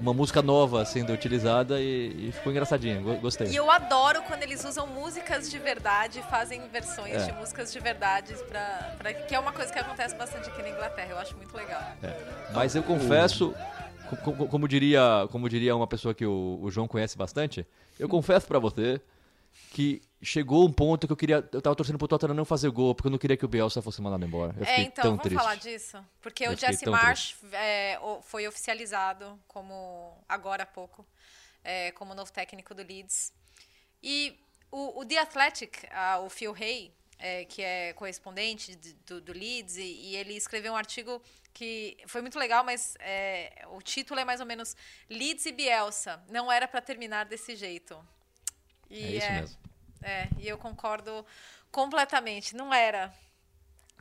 uma 0.00 0.14
música 0.14 0.40
nova 0.40 0.82
sendo 0.86 1.12
utilizada 1.12 1.78
e, 1.78 2.28
e 2.28 2.32
ficou 2.32 2.50
engraçadinha, 2.50 3.00
gostei. 3.20 3.48
E 3.48 3.56
eu 3.56 3.70
adoro 3.70 4.22
quando 4.22 4.42
eles 4.42 4.64
usam 4.64 4.86
músicas 4.86 5.50
de 5.50 5.58
verdade, 5.58 6.22
fazem 6.30 6.66
versões 6.68 7.14
é. 7.14 7.26
de 7.26 7.32
músicas 7.32 7.70
de 7.70 7.78
verdade, 7.78 8.34
pra, 8.48 8.94
pra, 8.96 9.12
que 9.12 9.34
é 9.34 9.38
uma 9.38 9.52
coisa 9.52 9.70
que 9.70 9.78
acontece 9.78 10.14
bastante 10.16 10.48
aqui 10.48 10.62
na 10.62 10.70
Inglaterra, 10.70 11.10
eu 11.10 11.18
acho 11.18 11.36
muito 11.36 11.54
legal. 11.54 11.82
É. 12.02 12.16
Mas 12.54 12.74
eu 12.74 12.82
confesso, 12.82 13.54
como, 14.24 14.48
como, 14.48 14.66
diria, 14.66 15.28
como 15.30 15.48
diria 15.50 15.76
uma 15.76 15.86
pessoa 15.86 16.14
que 16.14 16.24
o, 16.24 16.58
o 16.62 16.70
João 16.70 16.88
conhece 16.88 17.18
bastante, 17.18 17.66
eu 17.98 18.08
confesso 18.08 18.46
para 18.46 18.58
você 18.58 19.00
que 19.70 20.02
chegou 20.22 20.66
um 20.66 20.72
ponto 20.72 21.06
que 21.06 21.12
eu 21.12 21.16
queria. 21.16 21.48
Eu 21.52 21.62
tava 21.62 21.76
torcendo 21.76 21.98
pro 21.98 22.08
Tottenham 22.08 22.34
não 22.34 22.44
fazer 22.44 22.70
gol, 22.70 22.94
porque 22.94 23.08
eu 23.08 23.10
não 23.10 23.18
queria 23.18 23.36
que 23.36 23.44
o 23.44 23.48
Bielsa 23.48 23.80
fosse 23.80 24.02
mandado 24.02 24.24
embora. 24.24 24.54
Eu 24.58 24.64
é, 24.64 24.80
então, 24.82 25.04
vamos 25.04 25.22
triste. 25.22 25.38
falar 25.38 25.54
disso. 25.56 26.04
Porque 26.20 26.44
eu 26.44 26.52
o 26.52 26.56
Jesse 26.56 26.88
Marsh 26.88 27.36
é, 27.52 27.98
foi 28.22 28.46
oficializado 28.46 29.38
como 29.46 30.16
agora 30.28 30.64
há 30.64 30.66
pouco, 30.66 31.06
é, 31.62 31.92
como 31.92 32.14
novo 32.14 32.32
técnico 32.32 32.74
do 32.74 32.82
Leeds. 32.82 33.32
E 34.02 34.38
o, 34.70 35.00
o 35.00 35.04
The 35.04 35.18
Athletic, 35.18 35.88
o 36.24 36.28
Phil 36.28 36.54
Hay, 36.54 36.92
é, 37.18 37.44
que 37.44 37.62
é 37.62 37.92
correspondente 37.92 38.74
do, 39.06 39.20
do 39.20 39.32
Leeds, 39.32 39.76
e, 39.76 39.82
e, 39.82 40.16
ele 40.16 40.34
escreveu 40.34 40.72
um 40.72 40.76
artigo 40.76 41.20
que 41.52 41.98
foi 42.06 42.22
muito 42.22 42.38
legal, 42.38 42.64
mas 42.64 42.94
é, 43.00 43.66
o 43.72 43.82
título 43.82 44.18
é 44.18 44.24
mais 44.24 44.40
ou 44.40 44.46
menos 44.46 44.74
Leeds 45.08 45.44
e 45.46 45.52
Bielsa. 45.52 46.22
Não 46.30 46.50
era 46.50 46.66
para 46.66 46.80
terminar 46.80 47.26
desse 47.26 47.54
jeito. 47.54 48.02
E 48.90 49.02
é 49.02 49.16
isso 49.16 49.26
é, 49.26 49.40
mesmo. 49.40 49.58
É, 50.02 50.28
e 50.38 50.48
eu 50.48 50.58
concordo 50.58 51.24
completamente. 51.70 52.54
Não 52.56 52.74
era. 52.74 53.12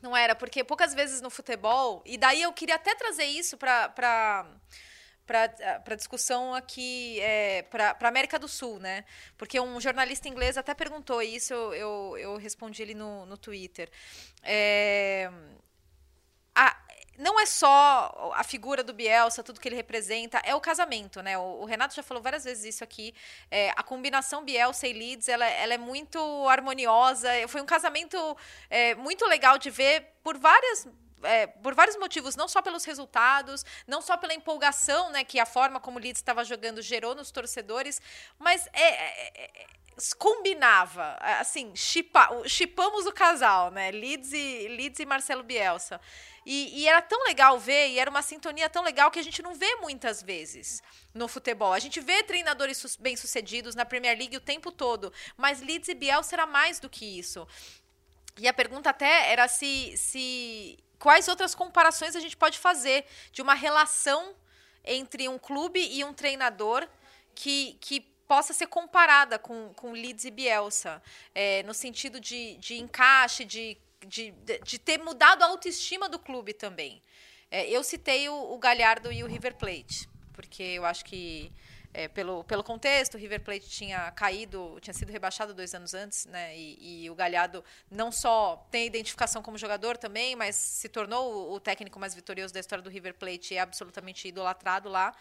Não 0.01 0.15
era, 0.15 0.33
porque 0.33 0.63
poucas 0.63 0.93
vezes 0.93 1.21
no 1.21 1.29
futebol. 1.29 2.01
E 2.05 2.17
daí 2.17 2.41
eu 2.41 2.53
queria 2.53 2.75
até 2.75 2.95
trazer 2.95 3.25
isso 3.25 3.57
para 3.57 3.89
para 5.29 5.95
discussão 5.95 6.55
aqui 6.55 7.19
é, 7.21 7.61
para 7.61 7.95
a 7.99 8.07
América 8.07 8.39
do 8.39 8.47
Sul, 8.47 8.79
né? 8.79 9.05
Porque 9.37 9.59
um 9.59 9.79
jornalista 9.79 10.27
inglês 10.27 10.57
até 10.57 10.73
perguntou 10.73 11.21
isso, 11.21 11.53
eu, 11.53 11.75
eu, 11.75 12.17
eu 12.17 12.37
respondi 12.37 12.81
ele 12.81 12.95
no, 12.95 13.27
no 13.27 13.37
Twitter. 13.37 13.91
É, 14.41 15.29
a, 16.55 16.75
não 17.19 17.37
é 17.37 17.45
só 17.45 18.33
a 18.33 18.43
figura 18.43 18.81
do 18.81 18.93
Bielsa, 18.93 19.43
tudo 19.43 19.59
que 19.59 19.67
ele 19.67 19.75
representa, 19.75 20.41
é 20.45 20.55
o 20.55 20.61
casamento, 20.61 21.21
né? 21.21 21.37
O, 21.37 21.61
o 21.61 21.65
Renato 21.65 21.93
já 21.93 22.01
falou 22.01 22.23
várias 22.23 22.45
vezes 22.45 22.75
isso 22.75 22.83
aqui. 22.83 23.13
É, 23.51 23.71
a 23.75 23.83
combinação 23.83 24.43
Bielsa 24.45 24.87
e 24.87 24.93
Leeds, 24.93 25.27
ela, 25.27 25.45
ela, 25.45 25.73
é 25.73 25.77
muito 25.77 26.17
harmoniosa. 26.47 27.29
Foi 27.49 27.61
um 27.61 27.65
casamento 27.65 28.17
é, 28.69 28.95
muito 28.95 29.25
legal 29.25 29.57
de 29.57 29.69
ver 29.69 30.07
por 30.23 30.37
várias 30.37 30.87
é, 31.23 31.47
por 31.47 31.73
vários 31.73 31.97
motivos, 31.97 32.35
não 32.35 32.47
só 32.47 32.61
pelos 32.61 32.85
resultados, 32.85 33.65
não 33.87 34.01
só 34.01 34.17
pela 34.17 34.33
empolgação, 34.33 35.09
né, 35.11 35.23
que 35.23 35.39
a 35.39 35.45
forma 35.45 35.79
como 35.79 35.97
o 35.97 36.01
Leeds 36.01 36.19
estava 36.19 36.43
jogando 36.43 36.81
gerou 36.81 37.15
nos 37.15 37.31
torcedores, 37.31 38.01
mas 38.37 38.67
é, 38.73 38.83
é, 38.83 39.43
é 39.43 39.79
combinava, 40.17 41.17
assim, 41.39 41.73
chipamos 41.75 43.05
o 43.05 43.11
casal, 43.11 43.69
né, 43.69 43.91
Leeds 43.91 44.31
e, 44.31 44.67
Leeds 44.69 44.99
e 44.99 45.05
Marcelo 45.05 45.43
Bielsa. 45.43 45.99
E, 46.45 46.81
e, 46.81 46.87
era 46.87 47.01
tão 47.01 47.21
legal 47.25 47.59
ver, 47.59 47.89
e 47.89 47.99
era 47.99 48.09
uma 48.09 48.21
sintonia 48.21 48.69
tão 48.69 48.81
legal 48.83 49.11
que 49.11 49.19
a 49.19 49.23
gente 49.23 49.41
não 49.41 49.53
vê 49.53 49.75
muitas 49.75 50.23
vezes 50.23 50.81
no 51.13 51.27
futebol. 51.27 51.73
A 51.73 51.79
gente 51.79 51.99
vê 51.99 52.23
treinadores 52.23 52.95
bem-sucedidos 52.95 53.75
na 53.75 53.85
Premier 53.85 54.17
League 54.17 54.37
o 54.37 54.41
tempo 54.41 54.71
todo, 54.71 55.13
mas 55.37 55.61
Leeds 55.61 55.89
e 55.89 55.93
Biel 55.93 56.23
será 56.23 56.45
mais 56.45 56.79
do 56.79 56.89
que 56.89 57.19
isso. 57.19 57.47
E 58.37 58.47
a 58.47 58.53
pergunta 58.53 58.89
até 58.89 59.31
era 59.31 59.47
se, 59.47 59.95
se 59.97 60.79
quais 60.99 61.27
outras 61.27 61.55
comparações 61.55 62.15
a 62.15 62.19
gente 62.19 62.37
pode 62.37 62.59
fazer 62.59 63.05
de 63.31 63.41
uma 63.41 63.53
relação 63.53 64.35
entre 64.83 65.27
um 65.27 65.39
clube 65.39 65.79
e 65.79 66.03
um 66.03 66.13
treinador 66.13 66.87
que, 67.33 67.77
que 67.81 68.01
possa 68.27 68.53
ser 68.53 68.67
comparada 68.67 69.39
com, 69.39 69.73
com 69.73 69.91
Leeds 69.91 70.25
e 70.25 70.31
Bielsa, 70.31 71.01
é, 71.33 71.63
no 71.63 71.73
sentido 71.73 72.19
de, 72.19 72.57
de 72.57 72.77
encaixe, 72.77 73.43
de 73.43 73.77
de, 74.05 74.33
de 74.63 74.79
ter 74.79 74.99
mudado 74.99 75.43
a 75.43 75.47
autoestima 75.47 76.07
do 76.07 76.19
clube 76.19 76.53
também. 76.53 77.01
É, 77.51 77.69
eu 77.69 77.83
citei 77.83 78.29
o, 78.29 78.53
o, 78.53 78.57
Galhardo 78.57 79.11
e 79.11 79.23
o 79.23 79.27
River 79.27 79.55
Plate, 79.55 80.07
porque 80.33 80.63
eu 80.63 80.85
acho 80.85 81.03
que 81.03 81.51
é, 81.93 82.07
pelo, 82.07 82.43
pelo 82.43 82.63
contexto, 82.63 83.15
o 83.15 83.17
River 83.17 83.41
Plate 83.41 83.67
tinha 83.67 84.11
caído, 84.11 84.77
tinha 84.81 84.93
sido 84.93 85.11
rebaixado 85.11 85.53
dois 85.53 85.73
anos 85.73 85.93
antes, 85.93 86.25
né? 86.27 86.55
E, 86.55 87.03
e, 87.03 87.09
o 87.09 87.15
Galhardo 87.15 87.63
não 87.89 88.11
só 88.11 88.67
tem 88.69 88.85
identificação 88.85 89.41
como 89.41 89.57
jogador 89.57 89.97
também, 89.97 90.35
mas 90.35 90.55
se 90.55 90.87
tornou 90.87 91.49
o, 91.49 91.53
o 91.55 91.59
técnico 91.59 91.99
mais 91.99 92.13
vitorioso 92.13 92.53
da 92.53 92.59
história 92.59 92.83
do 92.83 92.89
River 92.89 93.15
Plate 93.15 93.53
e 93.53 93.57
é 93.57 93.59
absolutamente 93.59 94.27
idolatrado 94.27 94.87
lá. 94.87 95.13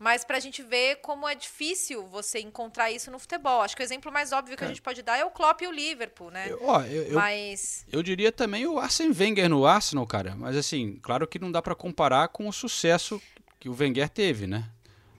Mas 0.00 0.24
para 0.24 0.38
a 0.38 0.40
gente 0.40 0.62
ver 0.62 0.96
como 0.96 1.28
é 1.28 1.34
difícil 1.34 2.06
você 2.06 2.40
encontrar 2.40 2.90
isso 2.90 3.10
no 3.10 3.18
futebol. 3.18 3.60
Acho 3.60 3.76
que 3.76 3.82
o 3.82 3.84
exemplo 3.84 4.10
mais 4.10 4.32
óbvio 4.32 4.56
que 4.56 4.64
é. 4.64 4.66
a 4.66 4.68
gente 4.68 4.80
pode 4.80 5.02
dar 5.02 5.18
é 5.18 5.24
o 5.26 5.30
Klopp 5.30 5.60
e 5.60 5.66
o 5.66 5.70
Liverpool, 5.70 6.30
né? 6.30 6.46
Eu, 6.48 6.58
ó, 6.64 6.80
eu, 6.82 7.12
Mas... 7.12 7.84
eu, 7.92 7.98
eu 7.98 8.02
diria 8.02 8.32
também 8.32 8.66
o 8.66 8.78
Arsene 8.78 9.14
Wenger 9.14 9.48
no 9.50 9.66
Arsenal, 9.66 10.06
cara. 10.06 10.34
Mas 10.34 10.56
assim, 10.56 10.98
claro 11.02 11.28
que 11.28 11.38
não 11.38 11.52
dá 11.52 11.60
para 11.60 11.74
comparar 11.74 12.28
com 12.28 12.48
o 12.48 12.52
sucesso 12.52 13.20
que 13.60 13.68
o 13.68 13.76
Wenger 13.78 14.08
teve, 14.08 14.46
né? 14.46 14.70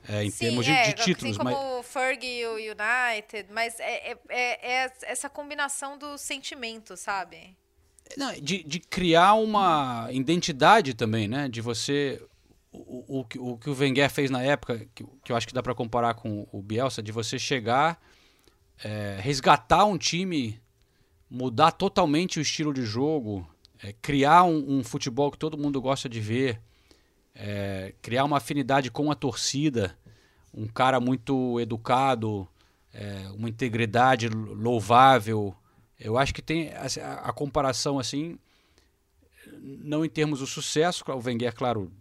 É, 0.09 0.23
em 0.23 0.31
Sim, 0.31 0.45
termos 0.45 0.65
de, 0.65 0.71
é, 0.71 0.87
de 0.87 1.03
títulos. 1.03 1.39
Assim 1.39 1.49
como 1.49 1.79
o 1.79 1.83
Fergie 1.83 2.41
e 2.41 2.47
o 2.47 2.55
United, 2.55 3.51
mas 3.51 3.79
é, 3.79 4.11
é, 4.11 4.17
é, 4.29 4.83
é 4.85 4.91
essa 5.03 5.29
combinação 5.29 5.97
do 5.97 6.17
sentimento, 6.17 6.97
sabe? 6.97 7.55
Não, 8.17 8.33
de, 8.33 8.63
de 8.63 8.79
criar 8.79 9.33
uma 9.35 10.07
identidade 10.11 10.93
também, 10.93 11.27
né? 11.27 11.47
De 11.47 11.61
você 11.61 12.21
o, 12.71 13.19
o, 13.19 13.51
o 13.51 13.57
que 13.57 13.69
o 13.69 13.77
Wenger 13.77 14.09
fez 14.09 14.31
na 14.31 14.41
época, 14.41 14.87
que, 14.95 15.03
que 15.23 15.31
eu 15.31 15.35
acho 15.35 15.47
que 15.47 15.53
dá 15.53 15.61
para 15.61 15.75
comparar 15.75 16.13
com 16.13 16.47
o 16.51 16.61
Bielsa, 16.61 17.03
de 17.03 17.11
você 17.11 17.37
chegar, 17.37 18.01
é, 18.83 19.17
resgatar 19.19 19.85
um 19.85 19.97
time, 19.97 20.59
mudar 21.29 21.71
totalmente 21.71 22.39
o 22.39 22.41
estilo 22.41 22.73
de 22.73 22.83
jogo, 22.83 23.47
é, 23.83 23.93
criar 24.01 24.43
um, 24.43 24.79
um, 24.79 24.83
futebol 24.83 25.31
que 25.31 25.37
todo 25.37 25.57
mundo 25.57 25.81
gosta 25.81 26.07
de 26.07 26.19
ver, 26.19 26.61
é, 27.35 27.93
criar 28.01 28.25
uma 28.25 28.37
afinidade 28.37 28.91
com 28.91 29.11
a 29.11 29.15
torcida, 29.15 29.97
um 30.53 30.67
cara 30.67 30.99
muito 30.99 31.59
educado, 31.59 32.47
é, 32.93 33.29
uma 33.35 33.49
integridade 33.49 34.27
louvável. 34.29 35.55
Eu 35.99 36.17
acho 36.17 36.33
que 36.33 36.41
tem 36.41 36.71
a, 36.73 37.29
a 37.29 37.33
comparação 37.33 37.99
assim, 37.99 38.37
não 39.61 40.03
em 40.03 40.09
termos 40.09 40.39
do 40.39 40.47
sucesso, 40.47 41.03
o 41.07 41.21
Wenger, 41.23 41.53
claro, 41.53 41.91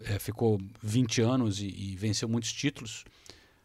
é, 0.00 0.18
ficou 0.18 0.60
20 0.82 1.22
anos 1.22 1.60
e, 1.60 1.68
e, 1.68 1.96
venceu 1.96 2.28
muitos 2.28 2.52
títulos. 2.52 3.04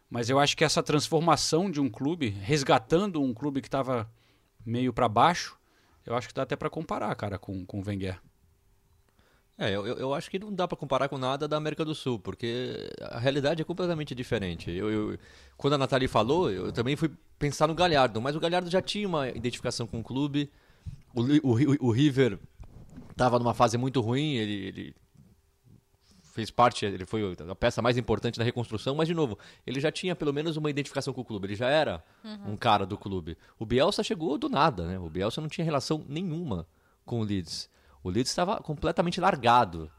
Mas 0.10 0.30
eu 0.30 0.40
acho 0.40 0.56
que 0.58 0.64
essa 0.64 0.84
transformação 0.84 1.72
de 1.72 1.80
um 1.80 1.90
clube, 1.90 2.30
resgatando 2.30 3.22
um 3.22 3.34
clube 3.34 3.62
que 3.62 3.68
estava 3.68 4.12
meio 4.66 4.94
para 4.94 5.08
baixo, 5.08 5.58
eu 6.06 6.16
acho 6.16 6.28
que 6.28 6.34
dá 6.34 6.44
até 6.44 6.56
para 6.56 6.70
comparar, 6.70 7.16
cara, 7.16 7.38
com, 7.38 7.66
com 7.66 7.80
o 7.80 7.84
Wenger. 7.86 8.20
É, 9.62 9.76
eu, 9.76 9.86
eu 9.86 10.12
acho 10.12 10.28
que 10.28 10.39
não 10.39 10.51
dá 10.51 10.68
para 10.68 10.76
comparar 10.76 11.07
com 11.07 11.20
nada 11.20 11.47
da 11.47 11.55
América 11.55 11.86
do 11.86 11.93
Sul, 11.93 12.18
porque 12.18 12.89
a 12.99 13.20
realidade 13.20 13.62
é 13.62 13.64
completamente 13.64 14.16
diferente. 14.16 14.72
Eu, 14.72 14.89
eu, 14.89 15.20
quando 15.55 15.74
a 15.74 15.78
Nathalie 15.78 16.07
falou, 16.07 16.49
eu 16.49 16.72
também 16.72 16.95
fui 16.95 17.12
pensar 17.38 17.68
no 17.68 17.76
Galhardo, 17.76 18.20
mas 18.20 18.36
o 18.36 18.39
Galhardo 18.39 18.72
já 18.72 18.82
tinha 18.82 19.07
uma 19.07 19.30
identificação 19.30 19.86
com 19.86 19.99
o 19.99 20.03
clube. 20.03 20.51
O, 21.14 21.22
o, 21.47 21.88
o 21.89 21.91
River 21.91 22.39
estava 23.12 23.38
numa 23.38 23.53
fase 23.53 23.78
muito 23.78 24.01
ruim, 24.01 24.34
ele, 24.34 24.53
ele 24.53 24.95
fez 26.34 26.49
parte, 26.49 26.84
ele 26.84 27.05
foi 27.05 27.22
a 27.47 27.53
peça 27.53 27.84
mais 27.84 27.97
importante 27.97 28.39
da 28.39 28.43
reconstrução, 28.43 28.95
mas 28.95 29.07
de 29.07 29.14
novo, 29.14 29.38
ele 29.68 29.80
já 29.80 29.91
tinha 29.91 30.16
pelo 30.16 30.34
menos 30.34 30.57
uma 30.57 30.72
identificação 30.72 31.14
com 31.14 31.22
o 31.22 31.26
clube, 31.26 31.45
ele 31.45 31.55
já 31.55 31.70
era 31.70 32.03
uhum. 32.24 32.53
um 32.53 32.57
cara 32.57 32.84
do 32.84 32.97
clube. 32.97 33.38
O 33.59 33.66
Bielsa 33.66 34.03
chegou 34.03 34.39
do 34.39 34.49
nada, 34.49 34.88
né? 34.88 34.97
O 34.97 35.07
Bielsa 35.07 35.39
não 35.39 35.47
tinha 35.47 35.64
relação 35.64 36.03
nenhuma 36.09 36.66
com 37.05 37.20
o 37.20 37.24
Leeds. 37.24 37.70
O 38.04 38.10
Leeds 38.10 38.32
estava 38.32 38.58
completamente 38.62 39.20
largado, 39.22 39.91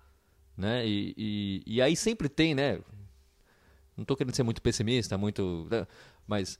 né? 0.57 0.87
E, 0.87 1.15
e, 1.17 1.63
e, 1.67 1.83
aí 1.83 1.97
sempre 1.97 2.29
tem, 2.29 2.55
né? 2.55 2.81
Não 3.97 4.03
estou 4.03 4.17
querendo 4.17 4.35
ser 4.35 4.43
muito 4.43 4.63
pessimista, 4.63 5.17
muito, 5.17 5.67
né? 5.71 5.87
mas 6.27 6.59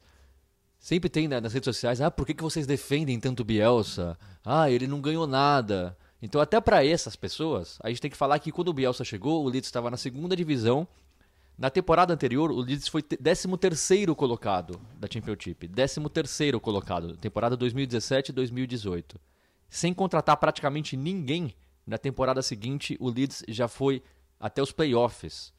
sempre 0.79 1.09
tem 1.09 1.27
né, 1.27 1.41
nas 1.41 1.53
redes 1.53 1.65
sociais, 1.65 2.01
ah, 2.01 2.11
por 2.11 2.27
que, 2.27 2.35
que 2.35 2.43
vocês 2.43 2.67
defendem 2.67 3.19
tanto 3.19 3.45
Bielsa? 3.45 4.19
Ah, 4.45 4.71
ele 4.71 4.87
não 4.87 5.01
ganhou 5.01 5.27
nada. 5.27 5.97
Então, 6.21 6.41
até 6.41 6.61
para 6.61 6.85
essas 6.85 7.17
pessoas, 7.17 7.79
a 7.83 7.89
gente 7.89 8.01
tem 8.01 8.11
que 8.11 8.17
falar 8.17 8.39
que 8.39 8.53
quando 8.53 8.69
o 8.69 8.73
Bielsa 8.73 9.05
chegou, 9.05 9.45
o 9.45 9.49
Leeds 9.49 9.69
estava 9.69 9.91
na 9.91 9.97
segunda 9.97 10.37
divisão. 10.37 10.87
Na 11.59 11.69
temporada 11.69 12.15
anterior, 12.15 12.51
o 12.51 12.61
Leeds 12.61 12.89
foi 12.89 13.03
13º 13.03 14.15
colocado 14.15 14.81
da 14.99 15.09
Championship. 15.11 15.69
13º 15.69 16.61
colocado, 16.61 17.17
temporada 17.17 17.57
2017-2018. 17.57 19.17
Sem 19.73 19.95
contratar 19.95 20.37
praticamente 20.37 20.97
ninguém, 20.97 21.55
na 21.87 21.97
temporada 21.97 22.43
seguinte, 22.43 22.97
o 23.01 23.09
Leeds 23.09 23.43
já 23.49 23.67
foi 23.67 24.03
até 24.39 24.63
os 24.63 24.71
playoffs. 24.71 25.53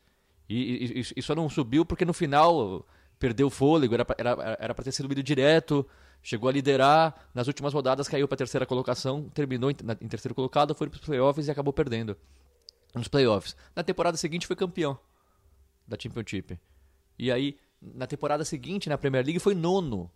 E, 0.48 0.86
e 0.86 1.00
isso 1.18 1.34
não 1.34 1.50
subiu 1.50 1.84
porque 1.84 2.06
no 2.06 2.14
final 2.14 2.86
perdeu 3.18 3.48
o 3.48 3.50
fôlego, 3.50 3.96
era 3.96 4.06
para 4.06 4.84
ter 4.84 4.92
sido 4.92 5.12
ido 5.12 5.24
direto 5.24 5.84
chegou 6.24 6.50
a 6.50 6.54
liderar, 6.54 7.28
nas 7.34 7.48
últimas 7.48 7.74
rodadas 7.74 8.08
caiu 8.08 8.28
para 8.28 8.36
a 8.36 8.38
terceira 8.38 8.66
colocação, 8.66 9.30
terminou 9.30 9.70
em, 9.70 9.76
na, 9.84 9.94
em 10.00 10.08
terceiro 10.08 10.34
colocado, 10.34 10.74
foi 10.74 10.90
para 10.90 10.96
os 10.96 11.06
playoffs 11.06 11.48
e 11.48 11.52
acabou 11.52 11.74
perdendo 11.74 12.18
nos 12.96 13.10
playoffs. 13.10 13.56
Na 13.76 13.84
temporada 13.84 14.16
seguinte 14.16 14.48
foi 14.48 14.56
campeão 14.56 14.98
da 15.86 15.98
Championship. 16.00 16.58
E 17.20 17.30
aí, 17.30 17.58
na 17.82 18.08
temporada 18.08 18.46
seguinte, 18.46 18.88
na 18.88 18.98
Premier 18.98 19.26
League, 19.26 19.40
foi 19.40 19.54
nono. 19.54 20.10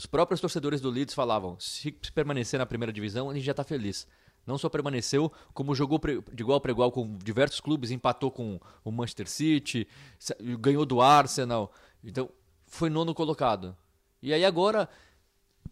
Os 0.00 0.06
próprios 0.06 0.40
torcedores 0.40 0.80
do 0.80 0.88
Leeds 0.88 1.14
falavam: 1.14 1.60
se 1.60 1.92
permanecer 2.14 2.58
na 2.58 2.64
primeira 2.64 2.90
divisão, 2.90 3.28
a 3.28 3.34
gente 3.34 3.44
já 3.44 3.50
está 3.50 3.62
feliz. 3.62 4.06
Não 4.46 4.56
só 4.56 4.70
permaneceu, 4.70 5.30
como 5.52 5.74
jogou 5.74 6.00
de 6.32 6.42
igual 6.42 6.58
para 6.58 6.70
igual 6.70 6.90
com 6.90 7.18
diversos 7.18 7.60
clubes, 7.60 7.90
empatou 7.90 8.30
com 8.30 8.58
o 8.82 8.90
Manchester 8.90 9.28
City, 9.28 9.86
ganhou 10.58 10.86
do 10.86 11.02
Arsenal. 11.02 11.70
Então, 12.02 12.30
foi 12.66 12.88
nono 12.88 13.14
colocado. 13.14 13.76
E 14.22 14.32
aí 14.32 14.42
agora 14.42 14.88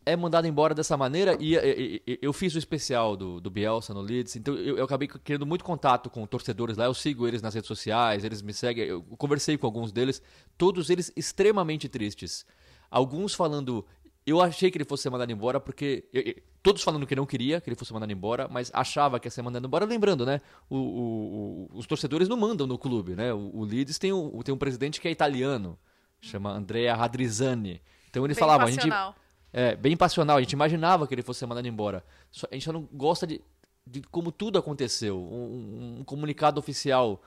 é 0.05 0.15
mandado 0.15 0.47
embora 0.47 0.75
dessa 0.75 0.95
maneira 0.95 1.35
e, 1.41 1.55
e, 1.55 2.03
e, 2.07 2.19
eu 2.21 2.33
fiz 2.35 2.55
o 2.55 2.59
especial 2.59 3.17
do, 3.17 3.41
do 3.41 3.51
Bielsa 3.51 3.95
no 3.95 4.01
Leeds, 4.03 4.37
então 4.37 4.55
eu, 4.55 4.77
eu, 4.77 4.85
acabei 4.85 5.09
criando 5.09 5.47
muito 5.47 5.65
contato 5.65 6.09
com 6.09 6.27
torcedores 6.27 6.77
lá, 6.77 6.85
eu 6.85 6.95
sigo 6.95 7.27
eles 7.27 7.43
nas 7.43 7.55
redes 7.55 7.69
sociais, 7.69 8.25
eles 8.25 8.41
me 8.41 8.53
seguem, 8.53 8.85
eu 8.85 9.03
conversei 9.17 9.57
com 9.59 9.67
alguns 9.67 9.91
deles, 9.91 10.23
todos 10.57 10.91
eles 10.91 11.11
extremamente 11.17 11.89
tristes. 11.89 12.47
Alguns 12.91 13.35
falando, 13.35 13.85
eu 14.31 14.41
achei 14.41 14.71
que 14.71 14.79
ele 14.79 14.85
fosse 14.85 15.05
ser 15.05 15.11
mandado 15.11 15.31
embora 15.31 15.61
porque. 15.61 16.09
Eu, 16.13 16.35
todos 16.63 16.83
falando 16.83 17.07
que 17.07 17.15
não 17.15 17.25
queria 17.25 17.61
que 17.61 17.69
ele 17.69 17.77
fosse 17.77 17.93
mandado 17.93 18.13
embora, 18.13 18.49
mas 18.51 18.71
achava 18.75 19.19
que 19.19 19.27
ia 19.27 19.31
ser 19.31 19.43
mandado 19.43 19.67
embora. 19.67 19.85
Lembrando, 19.85 20.27
né? 20.27 20.41
O, 20.69 20.77
o, 20.77 21.69
os 21.73 21.87
torcedores 21.87 22.29
não 22.29 22.37
mandam 22.37 22.67
no 22.67 22.79
clube, 22.79 23.15
né? 23.15 23.33
O, 23.33 23.51
o 23.59 23.65
Leeds 23.65 23.99
tem, 23.99 24.13
um, 24.13 24.43
tem 24.43 24.55
um 24.55 24.59
presidente 24.59 25.01
que 25.01 25.09
é 25.09 25.11
italiano, 25.11 25.79
chama 26.21 26.51
Andrea 26.51 26.95
Radrizzani. 26.95 27.81
Então 28.11 28.25
ele 28.25 28.35
Bem 28.35 28.41
falava, 28.41 28.65
a 28.65 28.71
gente 28.71 28.89
é, 29.53 29.77
bem 29.77 29.97
passional. 29.97 30.37
A 30.37 30.41
gente 30.41 30.53
imaginava 30.53 31.07
que 31.07 31.15
ele 31.15 31.23
fosse 31.23 31.41
ser 31.41 31.47
mandado 31.47 31.67
embora. 31.67 32.05
A 32.51 32.55
gente 32.55 32.65
só 32.65 32.73
não 32.73 32.89
gosta 32.93 33.27
de, 33.27 33.41
de 33.87 34.01
como 34.03 34.31
tudo 34.31 34.59
aconteceu. 34.59 35.19
Um, 35.19 35.99
um, 36.01 36.05
comunicado 36.05 36.59
oficial 36.59 37.23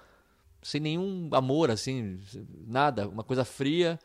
sem 0.62 0.80
nenhum 0.80 1.30
amor, 1.34 1.72
assim, 1.72 2.20
nada. 2.68 3.08
Uma 3.08 3.24
coisa 3.24 3.43
fria. 3.43 3.99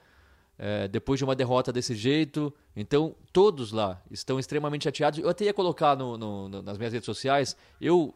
É, 0.58 0.88
depois 0.88 1.18
de 1.18 1.24
uma 1.24 1.36
derrota 1.36 1.72
desse 1.72 1.94
jeito. 1.94 2.52
Então, 2.74 3.14
todos 3.32 3.72
lá 3.72 4.00
estão 4.10 4.38
extremamente 4.38 4.84
chateados. 4.84 5.18
Eu 5.18 5.28
até 5.28 5.44
ia 5.44 5.54
colocar 5.54 5.96
no, 5.96 6.16
no, 6.16 6.48
no, 6.48 6.62
nas 6.62 6.78
minhas 6.78 6.92
redes 6.92 7.04
sociais. 7.04 7.56
Eu, 7.80 8.14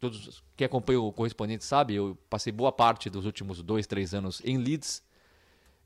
todos 0.00 0.42
que 0.56 0.64
acompanham 0.64 1.06
o 1.06 1.12
correspondente 1.12 1.64
sabe, 1.64 1.94
eu 1.94 2.16
passei 2.30 2.52
boa 2.52 2.72
parte 2.72 3.10
dos 3.10 3.26
últimos 3.26 3.62
dois, 3.62 3.86
três 3.86 4.14
anos 4.14 4.40
em 4.44 4.56
Leeds. 4.56 5.02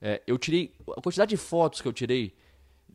É, 0.00 0.22
eu 0.26 0.38
tirei 0.38 0.72
a 0.96 1.00
quantidade 1.00 1.30
de 1.30 1.36
fotos 1.36 1.80
que 1.80 1.88
eu 1.88 1.92
tirei 1.92 2.34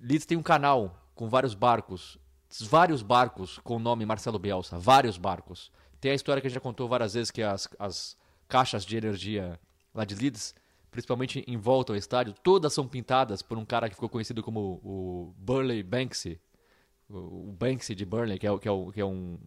Leeds 0.02 0.26
tem 0.26 0.38
um 0.38 0.44
canal 0.44 1.00
com 1.14 1.30
vários 1.30 1.54
barcos, 1.54 2.18
vários 2.62 3.04
barcos 3.04 3.60
com 3.60 3.76
o 3.76 3.80
nome 3.80 4.06
Marcelo 4.06 4.40
Bielsa, 4.40 4.80
vários 4.80 5.18
barcos. 5.18 5.72
Tem 6.00 6.12
a 6.12 6.16
história 6.16 6.42
que 6.42 6.48
a 6.48 6.50
gente 6.50 6.56
já 6.56 6.62
contou 6.62 6.88
várias 6.88 7.14
vezes 7.14 7.30
que 7.30 7.44
as, 7.44 7.68
as 7.78 8.18
caixas 8.48 8.84
de 8.84 8.98
energia 8.98 9.60
lá 9.94 10.04
de 10.04 10.16
Leeds, 10.16 10.56
principalmente 10.92 11.44
em 11.48 11.58
volta 11.58 11.94
ao 11.94 11.98
estádio, 11.98 12.34
todas 12.44 12.74
são 12.74 12.88
pintadas 12.88 13.42
por 13.42 13.58
um 13.58 13.66
cara 13.66 13.90
que 13.90 13.96
ficou 13.96 14.10
conhecido 14.10 14.44
como 14.44 14.80
o 14.84 15.34
Burley 15.38 15.82
Banksy, 15.82 16.40
o 17.10 17.52
Banksy 17.52 17.96
de 17.96 18.06
Burnley, 18.06 18.38
que 18.38 18.48
é, 18.48 18.58
que 18.58 18.70
é, 18.70 18.92
que 18.94 19.02
é 19.02 19.06
um, 19.06 19.38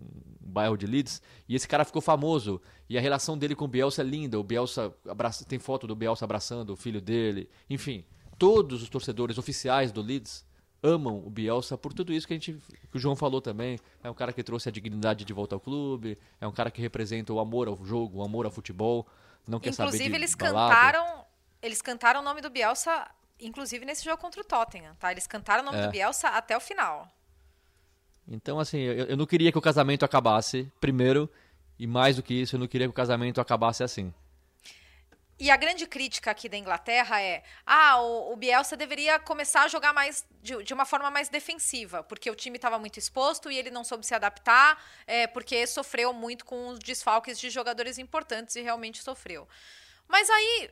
bairro 0.41 0.77
de 0.77 0.87
Leeds, 0.87 1.21
e 1.49 1.55
esse 1.55 1.67
cara 1.67 1.85
ficou 1.85 2.01
famoso. 2.01 2.61
E 2.89 2.97
a 2.97 3.01
relação 3.01 3.37
dele 3.37 3.55
com 3.55 3.65
o 3.65 3.69
Bielsa 3.69 4.03
é 4.03 4.05
linda. 4.05 4.39
O 4.39 4.43
Bielsa 4.43 4.95
abraça, 5.09 5.45
tem 5.45 5.59
foto 5.59 5.87
do 5.87 5.97
Bielsa 5.97 6.25
abraçando 6.25 6.71
o 6.71 6.77
filho 6.77 7.01
dele. 7.01 7.49
Enfim, 7.69 8.05
todos 8.39 8.83
os 8.83 8.89
torcedores 8.89 9.39
oficiais 9.39 9.91
do 9.91 10.01
Leeds 10.01 10.45
amam 10.83 11.27
o 11.27 11.31
Bielsa 11.31 11.79
por 11.79 11.95
tudo 11.95 12.13
isso 12.13 12.27
que 12.27 12.35
a 12.35 12.37
gente 12.37 12.53
que 12.91 12.97
o 12.97 12.99
João 12.99 13.17
falou 13.17 13.41
também. 13.41 13.79
É 14.03 14.11
um 14.11 14.15
cara 14.15 14.33
que 14.33 14.43
trouxe 14.43 14.69
a 14.69 14.73
dignidade 14.73 15.25
de 15.25 15.33
volta 15.33 15.57
ao 15.57 15.61
clube, 15.61 16.19
é 16.41 16.47
um 16.47 16.53
cara 16.53 16.71
que 16.71 16.81
representa 16.81 17.33
o 17.33 17.41
amor 17.41 17.69
ao 17.69 17.85
jogo, 17.85 18.19
o 18.19 18.23
amor 18.23 18.45
ao 18.45 18.53
futebol, 18.53 19.07
não 19.49 19.59
quer 19.59 19.71
inclusive, 19.71 20.05
saber 20.05 20.11
de 20.11 20.17
eles 20.17 20.35
balada. 20.35 20.75
cantaram, 20.75 21.25
eles 21.65 21.81
cantaram 21.83 22.21
o 22.21 22.23
nome 22.23 22.41
do 22.41 22.51
Bielsa 22.51 22.93
inclusive 23.41 23.85
nesse 23.85 24.05
jogo 24.05 24.19
contra 24.19 24.41
o 24.41 24.45
Tottenham, 24.45 24.95
tá? 24.95 25.11
Eles 25.11 25.27
cantaram 25.27 25.63
o 25.63 25.67
nome 25.67 25.79
É. 25.79 25.87
do 25.87 25.91
Bielsa 25.91 26.29
até 26.29 26.57
o 26.57 26.61
final. 26.61 27.11
Então, 28.27 28.59
assim, 28.59 28.79
eu, 28.79 29.07
eu 29.07 29.17
não 29.17 29.27
queria 29.27 29.51
que 29.53 29.59
o 29.59 29.61
casamento 29.61 30.05
acabasse 30.05 30.71
primeiro, 30.81 31.29
e 31.79 31.87
mais 31.87 32.17
do 32.17 32.23
que 32.23 32.33
isso, 32.35 32.55
eu 32.57 32.61
não 32.61 32.69
queria 32.69 32.87
que 32.87 32.91
o 32.91 32.95
casamento 32.95 33.41
acabasse 33.41 33.83
assim. 33.83 34.15
e 35.39 35.51
a 35.51 35.57
grande 35.57 35.85
crítica 35.87 36.31
aqui 36.31 36.49
da 36.49 36.57
Inglaterra 36.57 37.21
é: 37.21 37.43
ah, 37.67 38.01
o, 38.01 38.33
o 38.33 38.37
Bielsa 38.37 38.77
deveria 38.77 39.19
começar 39.19 39.65
a 39.65 39.69
jogar 39.69 39.93
mais 39.93 40.25
de, 40.41 40.63
de 40.63 40.73
uma 40.73 40.85
forma 40.87 41.11
mais 41.11 41.29
defensiva, 41.29 42.03
porque 42.05 42.31
o 42.31 42.35
time 42.37 42.57
estava 42.57 42.79
muito 42.79 42.99
exposto 42.99 43.51
e 43.51 43.59
ele 43.59 43.71
não 43.71 43.83
soube 43.83 44.07
se 44.07 44.15
adaptar, 44.15 44.81
é, 45.07 45.27
porque 45.27 45.67
sofreu 45.67 46.13
muito 46.13 46.45
com 46.45 46.69
os 46.69 46.79
desfalques 46.79 47.39
de 47.39 47.51
jogadores 47.51 47.99
importantes 47.99 48.55
e 48.57 48.63
realmente 48.63 49.03
sofreu. 49.03 49.49
Mas 50.09 50.31
aí, 50.31 50.71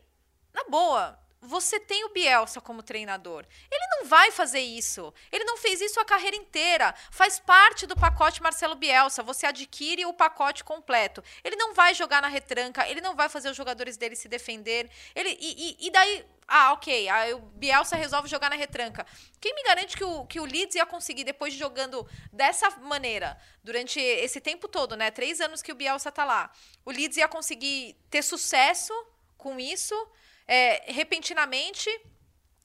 na 0.53 0.65
boa, 0.65 1.19
você 1.45 1.81
tem 1.81 2.05
o 2.05 2.11
Bielsa 2.11 2.61
como 2.61 2.85
treinador. 2.85 3.45
Ele 3.69 3.87
não 3.97 4.07
vai 4.07 4.31
fazer 4.31 4.61
isso. 4.61 5.13
Ele 5.31 5.43
não 5.43 5.57
fez 5.57 5.81
isso 5.81 5.99
a 5.99 6.05
carreira 6.05 6.37
inteira. 6.37 6.95
Faz 7.11 7.41
parte 7.41 7.85
do 7.85 7.97
pacote 7.97 8.41
Marcelo 8.41 8.77
Bielsa. 8.77 9.25
Você 9.25 9.47
adquire 9.47 10.07
o 10.07 10.15
pacote 10.15 10.63
completo. 10.63 11.23
Ele 11.43 11.57
não 11.57 11.75
vai 11.75 11.95
jogar 11.95 12.23
na 12.23 12.29
retranca. 12.29 12.89
Ele 12.89 13.01
não 13.01 13.17
vai 13.17 13.29
fazer 13.29 13.51
os 13.51 13.57
jogadores 13.57 13.97
dele 13.97 14.15
se 14.15 14.29
defender. 14.29 14.89
Ele 15.17 15.37
e, 15.41 15.77
e, 15.81 15.87
e 15.89 15.91
daí 15.91 16.25
ah, 16.47 16.75
ok. 16.75 17.09
Aí 17.09 17.35
o 17.35 17.41
Bielsa 17.41 17.97
resolve 17.97 18.29
jogar 18.29 18.49
na 18.49 18.57
retranca. 18.57 19.05
Quem 19.41 19.53
me 19.53 19.65
garante 19.65 19.97
que 19.97 20.05
o, 20.05 20.25
que 20.27 20.39
o 20.39 20.45
Leeds 20.45 20.77
ia 20.77 20.87
conseguir, 20.87 21.25
depois 21.25 21.53
de 21.53 21.59
jogando 21.59 22.07
dessa 22.33 22.71
maneira, 22.79 23.37
durante 23.65 23.99
esse 23.99 24.41
tempo 24.41 24.69
todo, 24.69 24.95
né? 24.95 25.11
Três 25.11 25.41
anos 25.41 25.61
que 25.61 25.73
o 25.73 25.75
Bielsa 25.75 26.13
tá 26.13 26.25
lá, 26.25 26.53
o 26.85 26.91
Leeds 26.93 27.17
ia 27.17 27.27
conseguir 27.27 27.97
ter 28.11 28.23
sucesso 28.23 28.93
com 29.37 29.59
isso? 29.59 29.95
É, 30.53 30.93
repentinamente. 30.93 31.89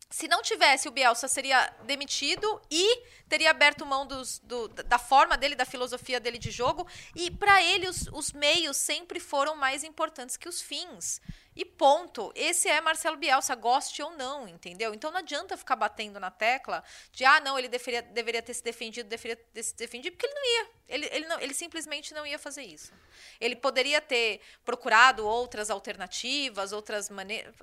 Se 0.09 0.27
não 0.27 0.41
tivesse, 0.41 0.89
o 0.89 0.91
Bielsa 0.91 1.27
seria 1.27 1.73
demitido 1.85 2.61
e 2.69 3.03
teria 3.29 3.49
aberto 3.49 3.85
mão 3.85 4.05
dos, 4.05 4.39
do, 4.39 4.67
da 4.67 4.97
forma 4.97 5.37
dele, 5.37 5.55
da 5.55 5.65
filosofia 5.65 6.19
dele 6.19 6.37
de 6.37 6.51
jogo. 6.51 6.85
E 7.15 7.31
para 7.31 7.61
ele, 7.63 7.87
os, 7.87 8.07
os 8.11 8.33
meios 8.33 8.75
sempre 8.75 9.21
foram 9.21 9.55
mais 9.55 9.85
importantes 9.85 10.35
que 10.35 10.49
os 10.49 10.61
fins. 10.61 11.21
E 11.57 11.65
ponto. 11.65 12.31
Esse 12.35 12.69
é 12.69 12.79
Marcelo 12.79 13.17
Bielsa, 13.17 13.55
goste 13.55 14.03
ou 14.03 14.15
não, 14.15 14.47
entendeu? 14.47 14.93
Então 14.93 15.09
não 15.09 15.17
adianta 15.17 15.57
ficar 15.57 15.75
batendo 15.75 16.19
na 16.19 16.29
tecla 16.29 16.83
de, 17.11 17.25
ah, 17.25 17.39
não, 17.39 17.57
ele 17.57 17.67
deveria, 17.67 18.03
deveria 18.03 18.43
ter 18.43 18.53
se 18.53 18.63
defendido, 18.63 19.09
deveria 19.09 19.35
ter 19.35 19.63
se 19.63 19.75
defendido, 19.75 20.15
porque 20.15 20.27
ele 20.27 20.35
não 20.35 20.45
ia. 20.45 20.69
Ele, 20.87 21.09
ele, 21.11 21.25
não, 21.25 21.39
ele 21.39 21.55
simplesmente 21.55 22.13
não 22.13 22.27
ia 22.27 22.37
fazer 22.37 22.61
isso. 22.61 22.93
Ele 23.41 23.55
poderia 23.55 23.99
ter 23.99 24.39
procurado 24.63 25.25
outras 25.25 25.71
alternativas, 25.71 26.71
outras 26.71 27.09
maneiras. 27.09 27.55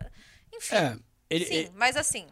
Enfim. 0.52 0.74
É, 0.74 0.98
ele, 1.30 1.44
sim, 1.44 1.54
ele, 1.54 1.72
mas 1.76 1.96
assim. 1.96 2.26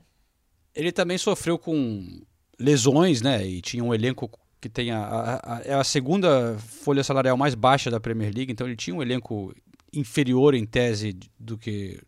Ele 0.74 0.90
também 0.90 1.16
sofreu 1.16 1.56
com 1.56 2.26
lesões, 2.58 3.22
né? 3.22 3.46
E 3.46 3.62
tinha 3.62 3.84
um 3.84 3.94
elenco 3.94 4.28
que 4.60 4.68
tem 4.68 4.90
a, 4.90 4.98
a, 4.98 5.56
a, 5.56 5.60
é 5.62 5.74
a 5.74 5.84
segunda 5.84 6.58
folha 6.58 7.04
salarial 7.04 7.36
mais 7.36 7.54
baixa 7.54 7.88
da 7.88 8.00
Premier 8.00 8.32
League, 8.34 8.52
então 8.52 8.66
ele 8.66 8.76
tinha 8.76 8.94
um 8.94 9.02
elenco 9.02 9.54
inferior 9.92 10.54
em 10.54 10.64
tese 10.64 11.16
do 11.38 11.58
que 11.58 12.00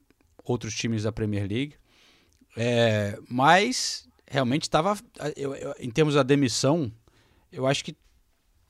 outros 0.44 0.74
times 0.74 1.02
da 1.02 1.12
Premier 1.12 1.48
League. 1.48 1.74
É, 2.56 3.18
mas 3.28 4.08
realmente 4.26 4.62
estava, 4.62 4.96
em 5.78 5.90
termos 5.90 6.14
da 6.14 6.22
demissão, 6.22 6.90
eu 7.52 7.66
acho 7.66 7.84
que 7.84 7.96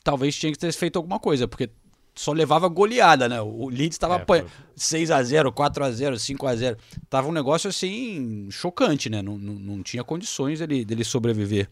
talvez 0.03 0.37
tinha 0.37 0.53
que 0.53 0.59
ter 0.59 0.73
feito 0.73 0.97
alguma 0.97 1.19
coisa, 1.19 1.49
porque 1.49 1.71
só 2.15 2.33
levava 2.33 2.69
goleada, 2.69 3.29
né? 3.29 3.41
O 3.41 3.69
Leeds 3.69 3.97
estava 3.97 4.17
é, 4.17 4.25
foi... 4.25 4.45
6 4.77 5.11
a 5.11 5.23
0 5.23 5.53
4 5.53 5.85
a 5.85 5.91
0 5.91 6.19
5 6.19 6.47
a 6.47 6.55
0 6.55 6.79
Tava 7.11 7.29
um 7.29 7.33
negócio 7.33 7.69
assim 7.69 8.49
chocante, 8.51 9.11
né? 9.11 9.21
Não, 9.21 9.37
não, 9.37 9.55
não 9.55 9.83
tinha 9.83 10.05
condições 10.05 10.61
dele, 10.61 10.85
dele 10.85 11.03
sobreviver. 11.03 11.69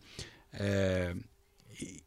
É... 0.52 1.14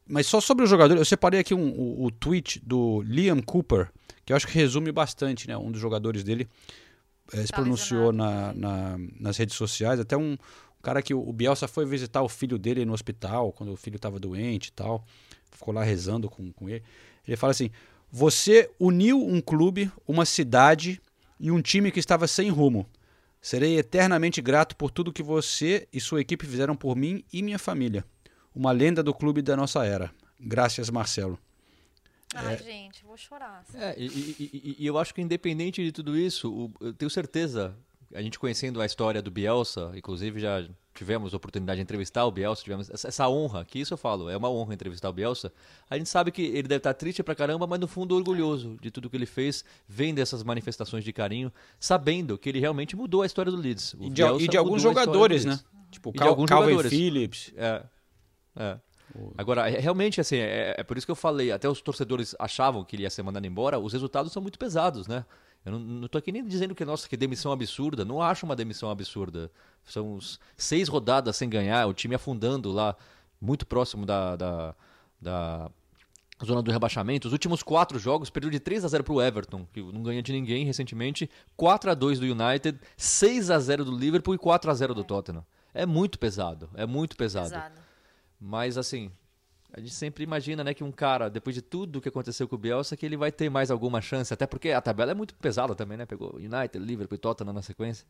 Mas 0.07 0.27
só 0.27 0.41
sobre 0.41 0.65
o 0.65 0.67
jogador, 0.67 0.97
eu 0.97 1.05
separei 1.05 1.39
aqui 1.39 1.53
um, 1.53 1.69
o, 1.69 2.05
o 2.05 2.11
tweet 2.11 2.61
do 2.65 3.01
Liam 3.01 3.41
Cooper, 3.41 3.89
que 4.25 4.33
eu 4.33 4.37
acho 4.37 4.47
que 4.47 4.53
resume 4.53 4.91
bastante, 4.91 5.47
né? 5.47 5.55
Um 5.55 5.71
dos 5.71 5.79
jogadores 5.79 6.23
dele 6.23 6.47
é, 7.31 7.41
se 7.41 7.47
tá 7.47 7.57
pronunciou 7.57 8.11
na, 8.11 8.53
na, 8.53 8.97
nas 9.19 9.37
redes 9.37 9.55
sociais, 9.55 9.99
até 9.99 10.17
um, 10.17 10.33
um 10.33 10.81
cara 10.81 11.01
que 11.01 11.13
o, 11.13 11.27
o 11.27 11.31
Bielsa 11.31 11.67
foi 11.67 11.85
visitar 11.85 12.21
o 12.21 12.29
filho 12.29 12.57
dele 12.57 12.85
no 12.85 12.93
hospital, 12.93 13.51
quando 13.51 13.71
o 13.71 13.77
filho 13.77 13.95
estava 13.95 14.19
doente 14.19 14.67
e 14.67 14.71
tal, 14.71 15.05
ficou 15.51 15.73
lá 15.73 15.83
rezando 15.83 16.29
com, 16.29 16.51
com 16.51 16.69
ele. 16.69 16.83
Ele 17.27 17.37
fala 17.37 17.51
assim: 17.51 17.69
Você 18.11 18.69
uniu 18.79 19.23
um 19.23 19.39
clube, 19.41 19.91
uma 20.07 20.25
cidade 20.25 21.01
e 21.39 21.51
um 21.51 21.61
time 21.61 21.91
que 21.91 21.99
estava 21.99 22.27
sem 22.27 22.49
rumo. 22.49 22.87
Serei 23.41 23.77
eternamente 23.77 24.41
grato 24.41 24.75
por 24.75 24.89
tudo 24.89 25.13
que 25.13 25.21
você 25.21 25.87
e 25.93 25.99
sua 25.99 26.21
equipe 26.21 26.47
fizeram 26.47 26.75
por 26.75 26.95
mim 26.95 27.23
e 27.31 27.43
minha 27.43 27.59
família. 27.59 28.03
Uma 28.55 28.71
lenda 28.71 29.03
do 29.03 29.13
clube 29.13 29.41
da 29.43 29.55
nossa 29.55 29.85
era. 29.85 30.09
Graças, 30.39 30.89
Marcelo. 30.89 31.37
Ai, 32.33 32.55
é. 32.55 32.57
gente, 32.57 33.03
vou 33.03 33.17
chorar. 33.17 33.63
É, 33.73 33.95
e, 33.97 34.05
e, 34.05 34.75
e, 34.79 34.85
eu 34.85 34.97
acho 34.97 35.13
que 35.13 35.21
independente 35.21 35.83
de 35.83 35.91
tudo 35.91 36.17
isso, 36.17 36.51
o, 36.51 36.73
eu 36.81 36.93
tenho 36.93 37.09
certeza, 37.09 37.75
a 38.13 38.21
gente 38.21 38.39
conhecendo 38.39 38.81
a 38.81 38.85
história 38.85 39.21
do 39.21 39.29
Bielsa, 39.29 39.91
inclusive 39.95 40.39
já 40.39 40.67
tivemos 40.93 41.33
a 41.33 41.37
oportunidade 41.37 41.77
de 41.77 41.83
entrevistar 41.83 42.25
o 42.25 42.31
Bielsa, 42.31 42.63
tivemos 42.63 42.89
essa, 42.89 43.07
essa, 43.07 43.29
honra, 43.29 43.65
que 43.65 43.79
isso 43.79 43.93
eu 43.93 43.97
falo, 43.97 44.29
é 44.29 44.37
uma 44.37 44.49
honra 44.49 44.73
entrevistar 44.73 45.09
o 45.09 45.13
Bielsa. 45.13 45.51
A 45.89 45.97
gente 45.97 46.09
sabe 46.09 46.31
que 46.31 46.41
ele 46.41 46.63
deve 46.63 46.77
estar 46.77 46.93
triste 46.93 47.21
pra 47.21 47.35
caramba, 47.35 47.67
mas 47.67 47.79
no 47.79 47.87
fundo 47.87 48.15
orgulhoso 48.15 48.77
de 48.81 48.89
tudo 48.89 49.09
que 49.09 49.17
ele 49.17 49.25
fez, 49.25 49.63
vendo 49.87 50.19
essas 50.19 50.41
manifestações 50.43 51.03
de 51.03 51.11
carinho, 51.11 51.51
sabendo 51.79 52.37
que 52.37 52.49
ele 52.49 52.59
realmente 52.59 52.95
mudou 52.95 53.21
a 53.21 53.25
história 53.25 53.51
do 53.51 53.57
Leeds. 53.57 53.93
O 53.95 54.03
e 54.03 54.09
de, 54.09 54.23
e 54.23 54.47
de 54.47 54.57
alguns 54.57 54.81
jogadores, 54.81 55.45
né? 55.45 55.59
Tipo, 55.91 56.11
Cal, 56.11 56.29
alguns 56.29 56.49
Calvin 56.49 56.71
jogadores. 56.71 56.91
Phillips. 56.91 57.53
É. 57.55 57.83
É. 58.55 58.79
Agora, 59.37 59.69
é, 59.69 59.79
realmente, 59.79 60.19
assim, 60.19 60.37
é, 60.37 60.75
é, 60.77 60.83
por 60.83 60.97
isso 60.97 61.05
que 61.05 61.11
eu 61.11 61.15
falei, 61.15 61.51
até 61.51 61.69
os 61.69 61.81
torcedores 61.81 62.35
achavam 62.39 62.83
que 62.83 62.95
ele 62.95 63.03
ia 63.03 63.09
ser 63.09 63.23
mandado 63.23 63.45
embora, 63.45 63.79
os 63.79 63.93
resultados 63.93 64.31
são 64.31 64.41
muito 64.41 64.59
pesados, 64.59 65.07
né? 65.07 65.25
Eu 65.65 65.79
não, 65.79 66.07
tô 66.07 66.17
aqui 66.17 66.31
nem 66.31 66.45
dizendo 66.45 66.75
que, 66.75 66.85
nossa, 66.85 67.09
que 67.09 67.17
demissão 67.17 67.51
absurda, 67.51 68.05
não 68.05 68.21
acho 68.21 68.45
uma 68.45 68.55
demissão 68.55 68.89
absurda. 68.89 69.49
São 69.83 70.19
seis 70.55 70.87
rodadas 70.87 71.35
sem 71.35 71.49
ganhar, 71.49 71.87
o 71.87 71.93
time 71.93 72.13
afundando 72.13 72.71
lá, 72.71 72.95
muito 73.41 73.65
próximo 73.65 74.05
da, 74.05 74.35
da, 74.35 74.75
da 75.19 75.71
zona 76.43 76.61
do 76.61 76.71
rebaixamento. 76.71 77.27
Os 77.27 77.33
últimos 77.33 77.63
quatro 77.63 77.97
jogos, 77.97 78.29
perdeu 78.29 78.51
de 78.51 78.59
3 78.59 78.85
a 78.85 78.87
0 78.87 79.03
para 79.03 79.13
o 79.13 79.21
Everton, 79.21 79.65
que 79.73 79.81
não 79.81 80.03
ganha 80.03 80.21
de 80.21 80.31
ninguém 80.31 80.65
recentemente, 80.65 81.29
4 81.57 81.89
a 81.89 81.93
2 81.95 82.19
do 82.19 82.25
United, 82.25 82.79
6 82.95 83.49
a 83.49 83.59
0 83.59 83.85
do 83.85 83.97
Liverpool 83.97 84.35
e 84.35 84.37
4 84.37 84.69
a 84.69 84.73
0 84.73 84.93
do 84.93 85.03
Tottenham. 85.03 85.43
É 85.73 85.85
muito 85.85 86.19
pesado, 86.19 86.69
é 86.75 86.85
muito 86.85 87.17
pesado. 87.17 87.49
pesado. 87.49 87.84
Mas 88.45 88.77
assim, 88.77 89.11
a 89.73 89.79
gente 89.79 89.93
sempre 89.95 90.23
imagina, 90.23 90.63
né, 90.63 90.71
que 90.71 90.83
um 90.83 90.91
cara, 90.91 91.29
depois 91.29 91.55
de 91.55 91.63
tudo 91.63 91.99
que 91.99 92.09
aconteceu 92.09 92.47
com 92.47 92.53
o 92.53 92.59
Bielsa, 92.59 92.95
que 92.95 93.03
ele 93.03 93.17
vai 93.17 93.31
ter 93.31 93.49
mais 93.49 93.71
alguma 93.71 93.99
chance, 94.01 94.31
até 94.31 94.45
porque 94.45 94.69
a 94.69 94.79
tabela 94.79 95.11
é 95.11 95.15
muito 95.15 95.33
pesada 95.33 95.73
também, 95.73 95.97
né? 95.97 96.05
Pegou 96.05 96.35
United, 96.35 96.77
Liverpool 96.77 97.15
e 97.15 97.17
Tottenham 97.17 97.51
na 97.51 97.63
sequência. 97.63 98.05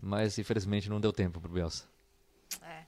Mas 0.00 0.38
infelizmente 0.38 0.88
não 0.88 1.00
deu 1.00 1.12
tempo 1.12 1.40
pro 1.40 1.50
Bielsa. 1.50 1.86
É. 2.62 2.84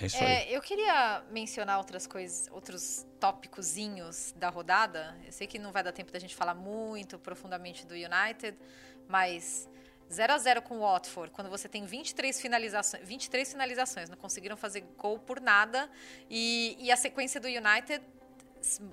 É 0.00 0.06
isso 0.06 0.16
é, 0.16 0.38
aí. 0.38 0.52
eu 0.52 0.60
queria 0.60 1.22
mencionar 1.30 1.78
outras 1.78 2.08
coisas, 2.08 2.48
outros 2.50 3.06
tópicozinhos 3.20 4.34
da 4.36 4.48
rodada. 4.48 5.16
Eu 5.24 5.30
sei 5.30 5.46
que 5.46 5.60
não 5.60 5.70
vai 5.70 5.84
dar 5.84 5.92
tempo 5.92 6.10
da 6.10 6.18
gente 6.18 6.34
falar 6.34 6.54
muito 6.54 7.20
profundamente 7.20 7.86
do 7.86 7.94
United, 7.94 8.58
mas 9.06 9.68
0 10.12 10.32
a 10.32 10.38
0 10.38 10.62
com 10.62 10.78
o 10.78 10.80
Watford, 10.80 11.32
quando 11.32 11.48
você 11.48 11.68
tem 11.68 11.84
23 11.84 12.40
finalizações, 12.40 13.02
23 13.06 13.50
finalizações, 13.50 14.08
não 14.08 14.16
conseguiram 14.16 14.56
fazer 14.56 14.84
gol 14.98 15.18
por 15.18 15.40
nada, 15.40 15.88
e, 16.30 16.76
e 16.78 16.92
a 16.92 16.96
sequência 16.96 17.40
do 17.40 17.48
United, 17.48 18.02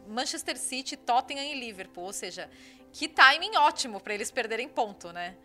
Manchester 0.07 0.57
City, 0.57 0.95
Tottenham 0.97 1.43
e 1.43 1.59
Liverpool, 1.59 2.05
ou 2.05 2.13
seja, 2.13 2.49
que 2.91 3.07
timing 3.07 3.55
ótimo 3.57 3.99
para 3.99 4.13
eles 4.13 4.32
perderem 4.32 4.67
ponto, 4.67 5.11
né? 5.11 5.36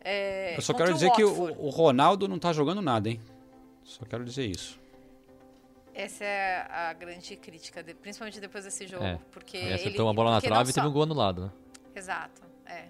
É, 0.00 0.56
Eu 0.56 0.62
só 0.62 0.74
quero 0.74 0.92
dizer 0.92 1.06
o 1.06 1.12
que 1.12 1.24
o, 1.24 1.66
o, 1.66 1.70
Ronaldo 1.70 2.28
não 2.28 2.38
tá 2.38 2.52
jogando 2.52 2.82
nada, 2.82 3.08
hein? 3.08 3.20
Só 3.82 4.04
quero 4.04 4.24
dizer 4.24 4.44
isso. 4.44 4.78
Essa 5.94 6.24
é 6.24 6.66
a 6.68 6.92
grande 6.92 7.36
crítica, 7.36 7.82
principalmente 8.02 8.38
depois 8.40 8.64
desse 8.64 8.86
jogo, 8.86 9.04
é. 9.04 9.18
porque 9.30 9.56
é, 9.56 9.74
acertou 9.74 9.92
ele, 9.92 10.02
uma 10.02 10.14
bola 10.14 10.32
na 10.32 10.40
trave 10.40 10.70
e 10.70 10.74
teve 10.74 10.86
um 10.86 10.92
gol 10.92 11.04
anulado, 11.04 11.46
né? 11.46 11.52
Exato, 11.94 12.42
é. 12.66 12.88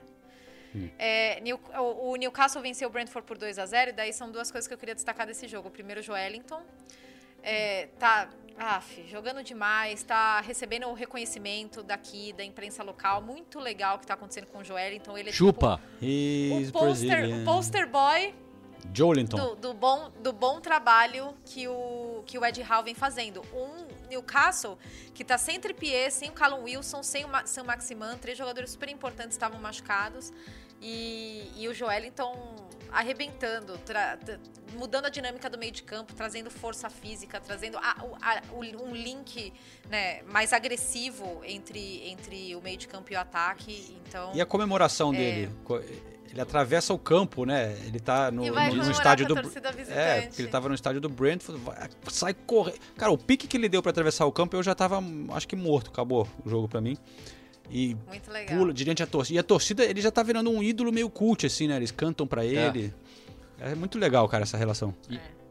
É, 0.99 1.41
New, 1.41 1.59
o, 1.79 2.11
o, 2.11 2.17
Newcastle 2.17 2.63
venceu 2.63 2.89
o 2.89 2.93
Brentford 2.93 3.27
por 3.27 3.39
2 3.39 3.59
a 3.59 3.67
0 3.67 3.91
e 3.91 3.93
daí 3.93 4.13
são 4.13 4.31
duas 4.31 4.51
coisas 4.51 4.67
que 4.67 4.75
eu 4.75 4.79
queria 4.79 4.95
destacar 4.95 5.27
desse 5.27 5.47
jogo. 5.47 5.69
O 5.69 5.71
primeiro, 5.71 6.01
o 6.01 6.05
Joelinton. 6.05 6.63
É, 7.43 7.89
tá 7.99 8.29
af, 8.57 9.07
jogando 9.09 9.43
demais, 9.43 10.03
tá 10.03 10.41
recebendo 10.41 10.87
o 10.87 10.95
reconhecimento 10.95 11.83
daqui 11.83 12.33
da 12.33 12.45
imprensa 12.45 12.83
local. 12.83 13.21
Muito 13.21 13.59
legal 13.59 13.97
o 13.97 13.99
que 13.99 14.07
tá 14.07 14.15
acontecendo 14.15 14.47
com 14.47 14.59
o 14.59 14.65
Joelinton. 14.65 15.17
Ele 15.19 15.29
é 15.29 15.33
Chupa! 15.33 15.81
Tipo, 16.01 16.69
o, 16.69 16.73
poster, 16.73 17.37
o 17.37 17.45
poster 17.45 17.89
boy 17.89 18.35
Joelinton. 18.93 19.37
Do, 19.37 19.55
do, 19.57 19.75
bom, 19.75 20.11
do 20.23 20.33
bom 20.33 20.61
trabalho 20.61 21.35
que 21.45 21.67
o, 21.69 22.23
que 22.27 22.39
o 22.39 22.45
Ed 22.45 22.61
Howe 22.63 22.85
vem 22.85 22.95
fazendo. 22.95 23.43
Um 23.53 23.87
Newcastle 24.09 24.79
que 25.15 25.25
tá 25.25 25.39
sem 25.39 25.59
Trippier, 25.59 26.11
sem 26.11 26.31
o 26.31 26.33
Callum 26.33 26.65
Wilson, 26.65 27.03
sem 27.03 27.25
o 27.25 27.29
Sam 27.47 27.65
Maximan, 27.65 28.17
três 28.19 28.37
jogadores 28.37 28.71
super 28.71 28.89
importantes 28.89 29.33
estavam 29.33 29.61
machucados. 29.61 30.33
E, 30.87 31.51
e 31.57 31.67
o 31.67 31.73
Joelinton 31.73 32.55
arrebentando, 32.93 33.73
mudando 34.75 35.07
a 35.07 35.09
dinâmica 35.09 35.49
do 35.49 35.59
meio 35.59 35.73
de 35.73 35.83
campo, 35.83 36.15
trazendo 36.15 36.51
força 36.51 36.91
física, 36.91 37.41
trazendo 37.41 37.79
a, 37.79 37.97
a, 38.21 38.43
um 38.53 38.95
link 38.95 39.53
né, 39.89 40.23
mais 40.25 40.53
agressivo 40.53 41.41
entre, 41.43 42.07
entre 42.07 42.55
o 42.55 42.61
meio 42.61 42.77
de 42.77 42.87
campo 42.87 43.11
e 43.13 43.17
o 43.17 43.19
ataque. 43.19 43.97
Então, 44.07 44.31
e 44.35 44.43
a 44.43 44.47
comemoração 44.47 45.13
é... 45.15 45.17
dele? 45.17 45.51
ele 46.31 46.41
atravessa 46.41 46.93
o 46.93 46.99
campo, 46.99 47.47
né? 47.47 47.77
Ele 47.87 47.99
tá 47.99 48.31
no, 48.31 48.45
no, 48.45 48.75
no 48.75 48.91
estádio 48.91 49.27
do. 49.27 49.39
É, 49.89 50.23
porque 50.23 50.43
ele 50.43 50.49
tava 50.49 50.69
no 50.69 50.75
estádio 50.75 51.01
do 51.01 51.09
Brentford, 51.09 51.61
sai 52.11 52.35
correndo. 52.35 52.79
Cara, 52.97 53.11
o 53.11 53.17
pique 53.17 53.47
que 53.47 53.57
ele 53.57 53.69
deu 53.69 53.81
pra 53.81 53.91
atravessar 53.91 54.27
o 54.27 54.33
campo, 54.33 54.57
eu 54.57 54.63
já 54.63 54.75
tava, 54.75 55.03
acho 55.33 55.49
que 55.49 55.57
morto, 55.57 55.91
acabou 55.91 56.29
o 56.45 56.51
jogo 56.51 56.69
pra 56.69 56.81
mim. 56.81 56.99
E 57.71 57.97
Muito 58.07 58.31
legal. 58.31 58.59
pula 58.59 58.73
diante 58.73 59.03
da 59.03 59.07
torcida. 59.07 59.37
E 59.37 59.39
a 59.39 59.43
torcida, 59.43 59.85
ele 59.85 60.01
já 60.01 60.11
tá 60.11 60.23
virando 60.23 60.51
um 60.51 60.63
ídolo 60.63 60.93
meio 60.93 61.09
cult, 61.09 61.47
assim, 61.47 61.67
né? 61.67 61.77
Eles 61.77 61.91
cantam 61.91 62.27
pra 62.27 62.45
ele. 62.45 62.93
É, 63.59 63.75
muito 63.75 63.99
legal, 63.99 64.29
cara, 64.29 64.43
essa 64.43 64.57
relação. 64.57 64.95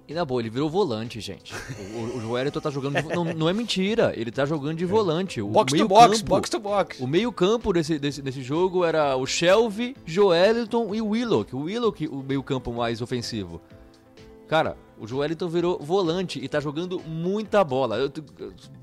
E 0.05 0.13
na 0.13 0.25
boa, 0.25 0.41
ele 0.41 0.49
virou 0.49 0.69
volante, 0.69 1.19
gente. 1.21 1.53
O, 1.95 1.97
o, 1.97 2.17
o 2.17 2.21
Joelito 2.21 2.59
tá 2.59 2.69
jogando. 2.69 3.01
De, 3.01 3.15
não, 3.15 3.23
não 3.23 3.49
é 3.49 3.53
mentira, 3.53 4.11
ele 4.15 4.31
tá 4.31 4.45
jogando 4.45 4.77
de 4.77 4.85
volante. 4.85 5.41
O 5.41 5.47
Box 5.47 5.69
to 5.71 5.75
meio 5.75 5.87
box, 5.87 6.17
campo- 6.17 6.29
box 6.29 6.49
to 6.49 6.59
box. 6.59 6.99
O 7.01 7.07
meio-campo 7.07 7.71
desse, 7.71 7.97
desse, 7.97 8.21
desse 8.21 8.41
jogo 8.43 8.83
era 8.83 9.15
o 9.15 9.25
Shelby, 9.25 9.95
Joeliton 10.05 10.93
e 10.93 11.01
o 11.01 11.07
Willock. 11.07 11.55
O 11.55 11.61
Willock, 11.61 12.05
o 12.09 12.17
meio-campo 12.21 12.73
mais 12.73 13.01
ofensivo. 13.01 13.61
Cara, 14.53 14.77
o 14.99 15.07
Joeliton 15.07 15.47
virou 15.47 15.79
volante 15.79 16.37
e 16.39 16.47
tá 16.47 16.59
jogando 16.59 16.99
muita 16.99 17.63
bola. 17.63 17.97
Eu 17.97 18.07
tô 18.07 18.21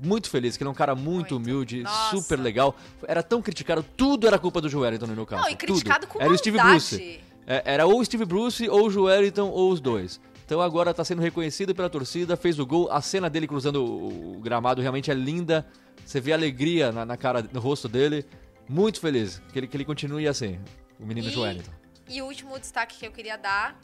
muito 0.03 0.29
feliz, 0.29 0.57
que 0.57 0.63
ele 0.63 0.67
é 0.67 0.71
um 0.71 0.75
cara 0.75 0.93
muito, 0.95 1.37
humilde, 1.37 1.83
Nossa. 1.83 2.13
super 2.17 2.37
legal. 2.37 2.75
Era 3.07 3.23
tão 3.23 3.41
criticado, 3.41 3.81
tudo 3.95 4.27
era 4.27 4.37
culpa 4.37 4.59
do 4.59 4.67
Joeliton 4.67 5.07
no 5.07 5.25
campo. 5.25 5.43
Não, 5.43 5.49
e 5.49 5.55
criticado 5.55 6.05
tudo. 6.05 6.11
com 6.11 6.21
Era 6.21 6.29
o 6.29 6.37
Steve. 6.37 6.59
Bruce. 6.59 7.21
É, 7.47 7.61
era 7.63 7.85
ou 7.87 8.01
o 8.01 8.03
Steve 8.03 8.25
Bruce, 8.25 8.67
ou 8.67 8.87
o 8.87 8.89
Joeliton, 8.89 9.47
ou 9.47 9.71
os 9.71 9.79
dois. 9.79 10.19
Então 10.45 10.59
agora 10.59 10.93
tá 10.93 11.05
sendo 11.05 11.21
reconhecido 11.21 11.73
pela 11.73 11.89
torcida, 11.89 12.35
fez 12.35 12.59
o 12.59 12.65
gol. 12.65 12.91
A 12.91 12.99
cena 12.99 13.29
dele 13.29 13.47
cruzando 13.47 13.81
o, 13.81 14.41
gramado 14.41 14.81
realmente 14.81 15.09
é 15.09 15.13
linda. 15.13 15.65
Você 16.05 16.19
vê 16.19 16.33
alegria 16.33 16.91
na, 16.91 17.05
na 17.05 17.15
cara, 17.15 17.47
no 17.49 17.61
rosto 17.61 17.87
dele. 17.87 18.25
Muito 18.67 18.99
feliz 18.99 19.41
que 19.53 19.57
ele, 19.57 19.67
que 19.67 19.77
ele 19.77 19.85
continue 19.85 20.27
assim, 20.27 20.59
o 20.99 21.05
menino 21.05 21.29
E- 21.29 21.31
Joeliton. 21.31 21.71
E 22.09 22.21
o 22.21 22.25
último 22.25 22.59
destaque 22.59 22.97
que 22.97 23.07
eu 23.07 23.11
queria 23.13 23.37
dar 23.37 23.79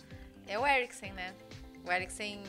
é 0.45 0.59
o 0.59 0.67
Eriksen, 0.67 1.13
né? 1.13 1.33
O 1.87 1.91
Eriksen 1.91 2.43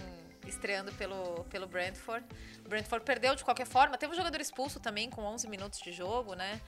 estreando 0.47 0.93
pelo, 0.95 1.45
pelo 1.45 1.67
Brentford. 1.67 2.25
O 2.65 2.69
Brentford 2.69 3.05
perdeu 3.05 3.35
de 3.35 3.45
qualquer 3.45 3.67
forma. 3.67 3.97
Teve 3.99 4.13
um 4.13 4.17
jogador 4.17 4.41
expulso 4.41 4.81
também 4.81 5.09
com 5.11 5.23
11 5.23 5.47
minutos 5.49 5.79
de 5.81 5.93
jogo, 5.93 6.35
né? 6.35 6.61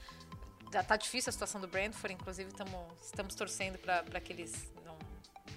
Já 0.71 0.83
tá 0.83 0.95
difícil 0.95 1.29
a 1.29 1.33
situação 1.33 1.59
do 1.59 1.67
Brentford, 1.67 2.13
inclusive 2.13 2.51
tamo, 2.53 2.87
estamos 3.01 3.35
torcendo 3.35 3.77
para 3.79 4.21
que 4.21 4.31
eles 4.31 4.71
não, 4.85 4.97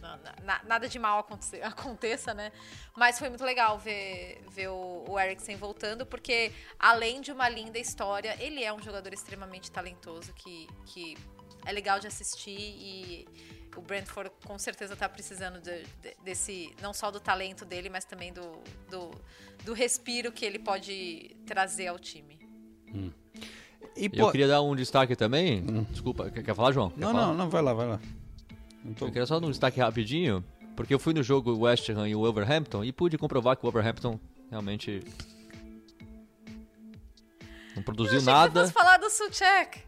não- 0.01 0.19
na- 0.43 0.61
nada 0.65 0.89
de 0.89 0.99
mal 0.99 1.21
aconte- 1.21 1.61
aconteça, 1.63 2.35
né? 2.35 2.51
Mas 2.97 3.19
foi 3.19 3.29
muito 3.29 3.45
legal 3.45 3.79
ver, 3.79 4.43
ver 4.51 4.69
o, 4.69 5.05
o 5.09 5.21
Eriksen 5.21 5.57
voltando, 5.57 6.05
porque 6.05 6.51
além 6.79 7.21
de 7.21 7.31
uma 7.31 7.49
linda 7.49 7.79
história, 7.79 8.37
ele 8.43 8.65
é 8.65 8.73
um 8.73 8.83
jogador 8.83 9.13
extremamente 9.13 9.71
talentoso 9.71 10.33
que, 10.33 10.67
que 10.87 11.17
é 11.65 11.71
legal 11.73 12.01
de 12.01 12.07
assistir 12.09 12.51
e 12.59 13.29
o 13.77 13.83
Brentford 13.83 14.31
com 14.47 14.59
certeza 14.59 14.95
tá 14.97 15.09
precisando 15.09 15.61
de- 15.61 15.83
de- 16.03 16.17
desse, 16.25 16.75
não 16.81 16.93
só 16.95 17.11
do 17.11 17.19
talento 17.21 17.65
dele, 17.65 17.89
mas 17.89 18.05
também 18.05 18.33
do, 18.33 18.59
do, 18.91 19.11
do 19.65 19.73
respiro 19.73 20.31
que 20.33 20.45
ele 20.45 20.59
pode 20.59 21.37
trazer 21.47 21.89
ao 21.89 21.99
time. 21.99 22.39
E, 23.97 24.11
Eu 24.13 24.31
queria 24.31 24.49
dar 24.49 24.63
um 24.63 24.75
destaque 24.75 25.15
também. 25.17 25.65
Desculpa, 25.91 26.31
quer, 26.31 26.43
quer 26.43 26.55
falar, 26.55 26.73
João? 26.73 26.91
Quer 26.91 27.01
Não, 27.01 27.13
falar? 27.13 27.27
não, 27.29 27.35
não, 27.35 27.51
vai 27.51 27.63
lá, 27.63 27.73
vai 27.75 27.87
lá. 27.89 28.01
Eu 28.85 28.95
queria 29.07 29.27
só 29.27 29.39
dar 29.41 29.47
um 29.47 29.51
destaque 29.51 29.81
rapidinho, 29.81 30.45
porque 30.77 30.93
eu 30.95 30.99
fui 30.99 31.15
no 31.15 31.23
jogo 31.23 31.57
West 31.59 31.89
Ham 31.91 32.09
e 32.09 32.15
o 32.15 32.21
Wolverhampton 32.21 32.85
e 32.85 32.93
pude 32.93 33.17
comprovar 33.19 33.57
que 33.57 33.63
o 33.63 33.71
Wolverhampton 33.71 34.19
realmente 34.51 35.03
não 37.75 37.83
produziu 37.83 38.23
nada. 38.23 38.61
Vamos 38.61 38.73
falar 38.73 38.99
do 38.99 39.11
Suchek. 39.11 39.83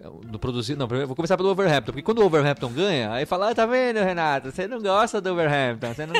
Não 0.00 0.38
produziu, 0.38 0.76
não, 0.76 0.86
primeiro, 0.86 1.08
vou 1.08 1.16
começar 1.16 1.36
pelo 1.36 1.48
Wolverhampton, 1.48 1.90
porque 1.90 2.02
quando 2.02 2.18
o 2.18 2.22
Wolverhampton 2.22 2.70
ganha, 2.70 3.12
aí 3.12 3.26
fala, 3.26 3.50
ah, 3.50 3.54
tá 3.54 3.66
vendo, 3.66 3.96
Renato, 3.96 4.52
você 4.52 4.68
não 4.68 4.80
gosta 4.80 5.20
do 5.20 5.30
Wolverhampton, 5.30 5.92
você 5.92 6.06
não, 6.06 6.14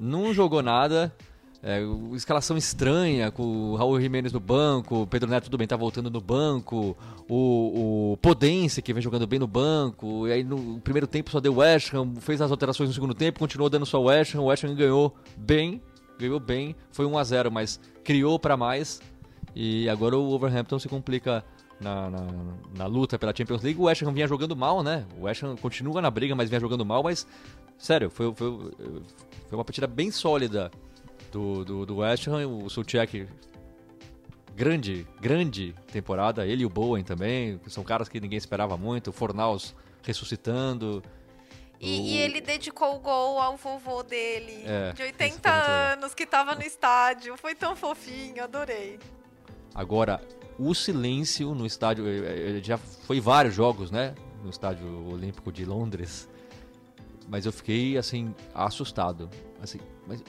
não 0.00 0.34
jogou 0.34 0.62
nada. 0.62 1.12
É, 1.60 1.80
escalação 2.14 2.56
estranha, 2.56 3.32
com 3.32 3.42
o 3.42 3.76
Raul 3.76 4.00
Jimenez 4.00 4.32
no 4.32 4.38
banco, 4.38 5.02
o 5.02 5.06
Pedro 5.06 5.28
Neto 5.28 5.44
tudo 5.44 5.58
bem, 5.58 5.66
tá 5.66 5.76
voltando 5.76 6.08
no 6.08 6.20
banco, 6.20 6.96
o, 7.28 8.12
o 8.12 8.16
Podense, 8.18 8.80
que 8.80 8.92
vem 8.92 9.02
jogando 9.02 9.26
bem 9.26 9.40
no 9.40 9.46
banco, 9.46 10.28
e 10.28 10.32
aí 10.32 10.44
no 10.44 10.80
primeiro 10.80 11.06
tempo 11.06 11.30
só 11.32 11.40
deu 11.40 11.56
West 11.56 11.92
Ham, 11.92 12.14
fez 12.20 12.40
as 12.40 12.52
alterações 12.52 12.88
no 12.88 12.94
segundo 12.94 13.12
tempo, 13.12 13.40
continuou 13.40 13.68
dando 13.68 13.84
só 13.84 14.00
West 14.00 14.36
Ham, 14.36 14.42
o 14.42 14.46
West 14.46 14.62
Ham 14.62 14.74
ganhou 14.74 15.12
bem, 15.36 15.82
ganhou 16.16 16.38
bem, 16.38 16.76
foi 16.92 17.06
1 17.06 17.18
a 17.18 17.24
0 17.24 17.50
mas 17.50 17.80
criou 18.04 18.38
pra 18.38 18.56
mais, 18.56 19.00
e 19.52 19.88
agora 19.88 20.16
o 20.16 20.28
Wolverhampton 20.28 20.78
se 20.78 20.88
complica 20.88 21.44
na, 21.80 22.10
na, 22.10 22.26
na 22.76 22.86
luta 22.86 23.18
pela 23.18 23.34
Champions 23.34 23.62
League. 23.62 23.78
O 23.80 23.84
West 23.84 24.02
Ham 24.02 24.12
vinha 24.12 24.26
jogando 24.26 24.56
mal, 24.56 24.82
né? 24.82 25.06
O 25.18 25.22
West 25.24 25.42
Ham 25.42 25.56
continua 25.56 26.00
na 26.02 26.10
briga, 26.10 26.34
mas 26.34 26.48
vinha 26.48 26.60
jogando 26.60 26.84
mal. 26.84 27.02
Mas, 27.02 27.26
sério, 27.78 28.10
foi, 28.10 28.32
foi, 28.34 28.50
foi 29.48 29.58
uma 29.58 29.64
partida 29.64 29.86
bem 29.86 30.10
sólida 30.10 30.70
do, 31.30 31.64
do, 31.64 31.86
do 31.86 31.96
West 31.98 32.26
Ham. 32.28 32.46
O 32.48 32.68
Soucek, 32.68 33.26
grande, 34.54 35.06
grande 35.20 35.74
temporada. 35.92 36.46
Ele 36.46 36.62
e 36.62 36.66
o 36.66 36.70
Bowen 36.70 37.04
também, 37.04 37.60
são 37.68 37.84
caras 37.84 38.08
que 38.08 38.20
ninguém 38.20 38.38
esperava 38.38 38.76
muito. 38.76 39.10
O 39.10 39.12
Fornaus 39.12 39.74
ressuscitando. 40.02 41.02
E, 41.80 42.14
e 42.14 42.16
ele 42.18 42.40
dedicou 42.40 42.96
o 42.96 42.98
gol 42.98 43.38
ao 43.38 43.56
vovô 43.56 44.02
dele, 44.02 44.64
É, 44.64 44.90
de 44.92 44.94
isso 44.94 45.02
80 45.04 45.18
foi 45.18 45.28
muito 45.30 45.44
legal. 45.46 45.92
anos, 45.92 46.12
que 46.14 46.26
tava 46.26 46.56
no 46.56 46.62
estádio. 46.62 47.36
Foi 47.36 47.54
tão 47.54 47.76
fofinho, 47.76 48.42
adorei. 48.42 48.98
Agora, 49.72 50.20
o 50.58 50.74
silêncio 50.74 51.54
no 51.54 51.64
estádio. 51.66 52.06
eh, 52.08 52.58
eh, 52.58 52.60
Já 52.62 52.76
foi 52.78 53.20
vários 53.20 53.54
jogos, 53.54 53.90
né? 53.90 54.14
No 54.42 54.50
estádio 54.50 54.86
Olímpico 55.10 55.52
de 55.52 55.64
Londres. 55.64 56.28
Mas 57.28 57.44
eu 57.46 57.52
fiquei, 57.52 57.96
assim, 57.98 58.34
assustado. 58.54 59.28
Assim, 59.62 59.78
mas 60.06 60.22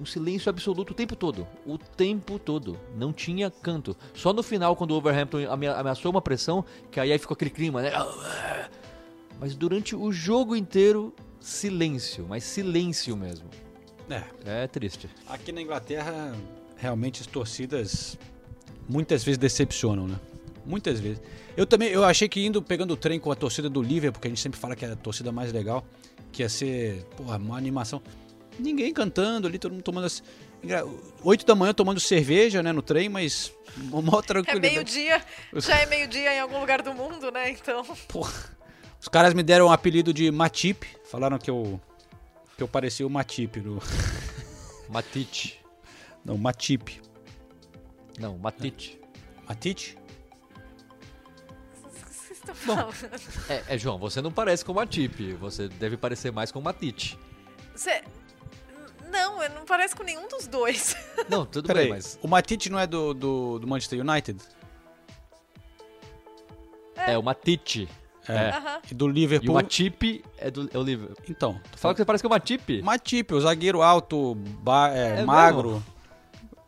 um 0.00 0.06
silêncio 0.06 0.48
absoluto 0.48 0.90
o 0.92 0.94
tempo 0.94 1.14
todo. 1.16 1.46
O 1.66 1.76
tempo 1.76 2.38
todo. 2.38 2.78
Não 2.96 3.12
tinha 3.12 3.50
canto. 3.50 3.96
Só 4.14 4.32
no 4.32 4.42
final, 4.42 4.74
quando 4.76 4.92
o 4.92 4.94
Overhampton 4.96 5.50
amea- 5.50 5.74
ameaçou 5.76 6.10
uma 6.10 6.22
pressão, 6.22 6.64
que 6.90 6.98
aí 7.00 7.16
ficou 7.18 7.34
aquele 7.34 7.50
clima, 7.50 7.82
né? 7.82 7.90
Mas 9.40 9.54
durante 9.54 9.94
o 9.94 10.10
jogo 10.12 10.56
inteiro, 10.56 11.14
silêncio. 11.40 12.26
Mas 12.28 12.44
silêncio 12.44 13.16
mesmo. 13.16 13.48
É. 14.08 14.62
É 14.62 14.66
triste. 14.66 15.08
Aqui 15.28 15.52
na 15.52 15.60
Inglaterra, 15.60 16.34
realmente 16.76 17.20
as 17.20 17.26
torcidas 17.26 18.16
muitas 18.88 19.22
vezes 19.24 19.38
decepcionam, 19.38 20.06
né? 20.08 20.18
Muitas 20.64 21.00
vezes. 21.00 21.20
Eu 21.56 21.66
também, 21.66 21.88
eu 21.88 22.04
achei 22.04 22.28
que 22.28 22.44
indo 22.44 22.60
pegando 22.62 22.92
o 22.92 22.96
trem 22.96 23.18
com 23.18 23.32
a 23.32 23.34
torcida 23.34 23.68
do 23.70 23.80
Liverpool, 23.82 24.12
porque 24.14 24.28
a 24.28 24.30
gente 24.30 24.40
sempre 24.40 24.58
fala 24.60 24.76
que 24.76 24.84
é 24.84 24.92
a 24.92 24.96
torcida 24.96 25.32
mais 25.32 25.52
legal, 25.52 25.84
que 26.30 26.42
ia 26.42 26.48
ser, 26.48 27.04
porra, 27.16 27.36
uma 27.38 27.56
animação. 27.56 28.02
Ninguém 28.58 28.92
cantando 28.92 29.46
ali, 29.46 29.58
todo 29.58 29.72
mundo 29.72 29.82
tomando 29.82 30.04
as... 30.06 30.22
Engra- 30.62 30.84
Oito 31.22 31.46
da 31.46 31.54
manhã 31.54 31.72
tomando 31.72 32.00
cerveja, 32.00 32.62
né, 32.62 32.72
no 32.72 32.82
trem, 32.82 33.08
mas 33.08 33.52
uma 33.92 34.18
É 34.18 34.22
tranquilidade. 34.22 34.74
meio-dia, 34.74 35.22
já 35.54 35.76
é 35.78 35.86
meio-dia 35.86 36.34
em 36.34 36.40
algum 36.40 36.58
lugar 36.60 36.82
do 36.82 36.92
mundo, 36.92 37.30
né? 37.30 37.50
Então. 37.50 37.84
Os 39.00 39.08
caras 39.08 39.32
me 39.34 39.42
deram 39.44 39.66
o 39.66 39.70
apelido 39.70 40.12
de 40.12 40.30
Matip, 40.32 40.84
falaram 41.10 41.38
que 41.38 41.48
eu 41.50 41.80
que 42.56 42.62
eu 42.64 42.66
parecia 42.66 43.06
o 43.06 43.10
Matip 43.10 43.60
no 43.60 43.78
Matite. 44.88 45.60
Não, 46.24 46.36
Matip. 46.36 47.00
Não, 48.18 48.36
Matite. 48.38 49.00
Matite? 49.48 49.96
O 51.84 51.88
que 51.88 52.04
vocês 52.14 52.38
estão 52.38 52.54
Bom, 52.66 52.90
falando? 52.92 53.20
É, 53.48 53.74
é, 53.74 53.78
João, 53.78 53.98
você 53.98 54.20
não 54.20 54.32
parece 54.32 54.64
com 54.64 54.72
uma 54.72 54.86
Tip, 54.86 55.34
você 55.34 55.68
deve 55.68 55.96
parecer 55.96 56.30
mais 56.32 56.50
com 56.52 56.58
uma 56.58 56.72
Tite. 56.72 57.18
Você... 57.74 58.02
Não, 59.10 59.42
eu 59.42 59.48
não 59.50 59.64
pareço 59.64 59.96
com 59.96 60.02
nenhum 60.02 60.28
dos 60.28 60.46
dois. 60.46 60.94
Não, 61.30 61.46
tudo 61.46 61.66
Peraí, 61.66 61.84
bem, 61.84 61.94
mas 61.94 62.18
o 62.22 62.28
Matite 62.28 62.68
não 62.70 62.78
é 62.78 62.86
do, 62.86 63.14
do, 63.14 63.58
do 63.58 63.66
Manchester 63.66 64.00
United? 64.00 64.38
é 66.94 67.16
uma 67.16 67.34
Tite. 67.34 67.88
É. 68.28 68.50
Aham. 68.50 68.80
E 68.90 68.94
do 68.94 69.08
E 69.08 69.12
Liverpool. 69.12 69.54
uma 69.54 69.62
Tip 69.62 70.22
é 70.36 70.50
do 70.50 70.68
é 70.72 70.76
o 70.76 70.82
Liverpool. 70.82 71.16
Então, 71.30 71.58
Fala 71.74 71.94
que 71.94 71.98
você 72.00 72.04
parece 72.04 72.22
com 72.22 72.28
uma 72.28 72.38
Tip? 72.38 72.82
Matip, 72.82 73.32
o 73.32 73.40
zagueiro 73.40 73.80
alto, 73.80 74.34
ba- 74.34 74.90
é, 74.94 75.20
É 75.20 75.24
magro. 75.24 75.82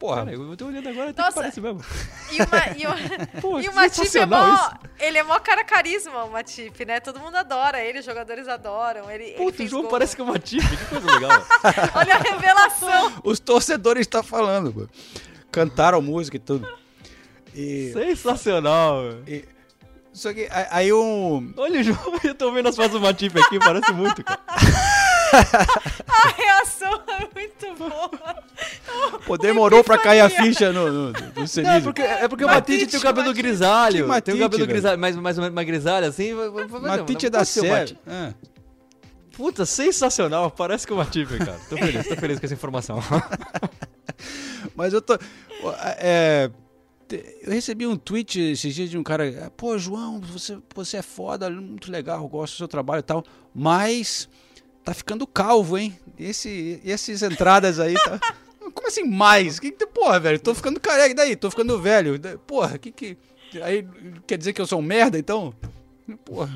Porra, 0.01 0.25
Cara, 0.25 0.33
eu 0.33 0.57
tô 0.57 0.67
olhando 0.67 0.89
agora, 0.89 1.11
até 1.11 1.21
Nossa. 1.21 1.33
que 1.35 1.41
parece 1.41 1.61
mesmo. 1.61 1.85
E 2.33 2.37
uma, 2.43 2.79
e 2.79 2.87
uma, 2.87 2.97
Pô, 3.43 3.61
e 3.61 3.69
o 3.69 3.75
Matip 3.75 4.17
é 4.19 4.25
mó. 4.25 4.55
isso. 4.55 4.71
Ele 4.99 5.19
é 5.19 5.23
mó 5.23 5.39
cara 5.39 5.63
carisma, 5.63 6.25
o 6.25 6.31
Matip, 6.33 6.85
né? 6.87 7.01
Todo 7.01 7.21
mundo 7.21 7.37
adora 7.37 7.83
ele, 7.85 7.99
os 7.99 8.05
jogadores 8.07 8.49
adoram. 8.49 9.11
Ele, 9.11 9.25
ele 9.25 9.35
Puta, 9.37 9.51
o 9.51 9.57
fez 9.59 9.71
João 9.71 9.83
gol. 9.83 9.91
parece 9.91 10.17
com 10.17 10.23
uma 10.23 10.39
Tip, 10.39 10.63
que 10.67 10.87
coisa 10.87 11.05
legal. 11.13 11.47
Olha 11.95 12.15
a 12.15 12.19
revelação. 12.19 13.13
os 13.23 13.39
torcedores 13.39 14.01
estão 14.03 14.23
falando, 14.23 14.75
mano. 14.75 14.89
Cantaram 15.53 16.01
música 16.01 16.39
e 16.39 16.41
tudo. 16.41 16.67
E, 17.55 17.91
Sensacional. 17.93 19.03
e- 19.27 19.45
só 20.15 20.33
que 20.33 20.49
aí 20.71 20.91
um. 20.93 21.53
Olha 21.59 21.81
o 21.81 21.83
João, 21.83 22.19
eu 22.25 22.35
tô 22.35 22.51
vendo 22.53 22.69
as 22.71 22.75
fotos 22.75 22.93
do 22.93 23.01
Matip 23.03 23.39
aqui, 23.39 23.59
parece 23.59 23.93
muito, 23.93 24.25
cara. 24.25 24.41
A 26.09 26.29
reação 26.37 27.03
é 27.07 27.29
muito 27.39 27.75
boa. 27.79 28.11
Pô, 29.27 29.37
demorou 29.37 29.85
pra 29.85 29.99
cair 29.99 30.21
a 30.21 30.31
ficha 30.31 30.73
no, 30.73 30.91
no, 30.91 31.13
no. 31.13 31.63
Não, 31.63 31.71
é 31.71 31.81
porque, 31.81 32.03
é 32.03 32.29
porque 32.29 32.45
o 32.45 32.49
Matite 32.49 32.87
tem 32.87 33.01
o 33.01 33.03
cabelo 33.03 33.33
grisalho. 33.33 34.13
Que 34.13 34.23
tem 34.23 34.35
o 34.35 34.39
cabelo 34.39 34.59
velho? 34.59 34.67
grisalho, 34.67 34.99
mais, 34.99 35.17
mais 35.17 35.39
ou 35.39 35.43
menos 35.43 35.55
uma 35.55 35.65
grisalha 35.65 36.09
assim. 36.09 36.33
Matite 36.81 37.27
é 37.27 37.31
da 37.31 37.45
série. 37.45 37.97
Matite. 38.07 38.37
Puta, 39.33 39.65
sensacional. 39.65 40.51
Parece 40.51 40.87
que 40.87 40.93
o 40.93 40.97
Matite, 40.97 41.39
cara. 41.39 41.59
Tô 41.69 41.77
feliz, 41.77 42.07
tô 42.07 42.17
feliz 42.17 42.39
com 42.39 42.47
essa 42.47 42.55
informação. 42.55 42.99
Mas 44.77 44.93
eu 44.93 45.01
tô. 45.01 45.19
É, 45.99 46.51
eu 47.43 47.53
recebi 47.53 47.87
um 47.87 47.97
tweet 47.97 48.41
esses 48.41 48.75
dias 48.75 48.91
de 48.91 48.99
um 48.99 49.03
cara. 49.03 49.51
Pô, 49.57 49.79
João, 49.79 50.21
você, 50.21 50.59
você 50.75 50.99
é 50.99 51.03
foda, 51.03 51.49
muito 51.51 51.91
legal, 51.91 52.27
gosto 52.29 52.55
do 52.55 52.59
seu 52.59 52.69
trabalho 52.69 53.01
e 53.01 53.03
tal. 53.03 53.25
Mas 53.55 54.29
tá 54.85 54.95
ficando 54.95 55.27
calvo, 55.27 55.79
hein? 55.79 55.99
Esse, 56.19 56.81
essas 56.85 57.23
entradas 57.23 57.79
aí. 57.81 57.95
Tá... 57.95 58.21
Como 58.75 58.87
assim 58.87 59.05
mais? 59.05 59.59
Que, 59.59 59.71
que- 59.73 59.87
porra, 59.87 60.21
velho, 60.21 60.39
tô 60.39 60.55
ficando 60.55 60.79
careca, 60.79 61.15
daí? 61.15 61.35
Tô 61.37 61.51
ficando 61.51 61.81
velho. 61.81 62.19
Porra, 62.47 62.79
que 62.79 62.91
que. 62.93 63.17
Aí 63.63 63.87
quer 64.27 64.39
dizer 64.39 64.53
que 64.53 64.61
eu 64.61 64.67
sou 64.67 64.79
um 64.79 64.83
merda, 64.83 65.19
então? 65.19 65.53
Porra. 66.25 66.51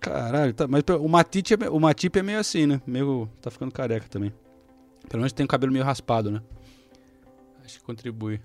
Caralho, 0.00 0.52
tá, 0.52 0.66
mas 0.66 0.82
o 1.00 1.08
Matite, 1.08 1.54
é, 1.54 1.70
o 1.70 1.78
Matip 1.78 2.16
é 2.18 2.22
meio 2.22 2.38
assim, 2.40 2.66
né? 2.66 2.80
Meio. 2.86 3.28
tá 3.40 3.50
ficando 3.50 3.72
careca 3.72 4.06
também. 4.08 4.32
Pelo 5.08 5.20
menos 5.20 5.32
tem 5.32 5.44
o 5.44 5.48
cabelo 5.48 5.72
meio 5.72 5.84
raspado, 5.84 6.30
né? 6.30 6.42
Acho 7.64 7.78
que 7.78 7.84
contribui. 7.84 8.40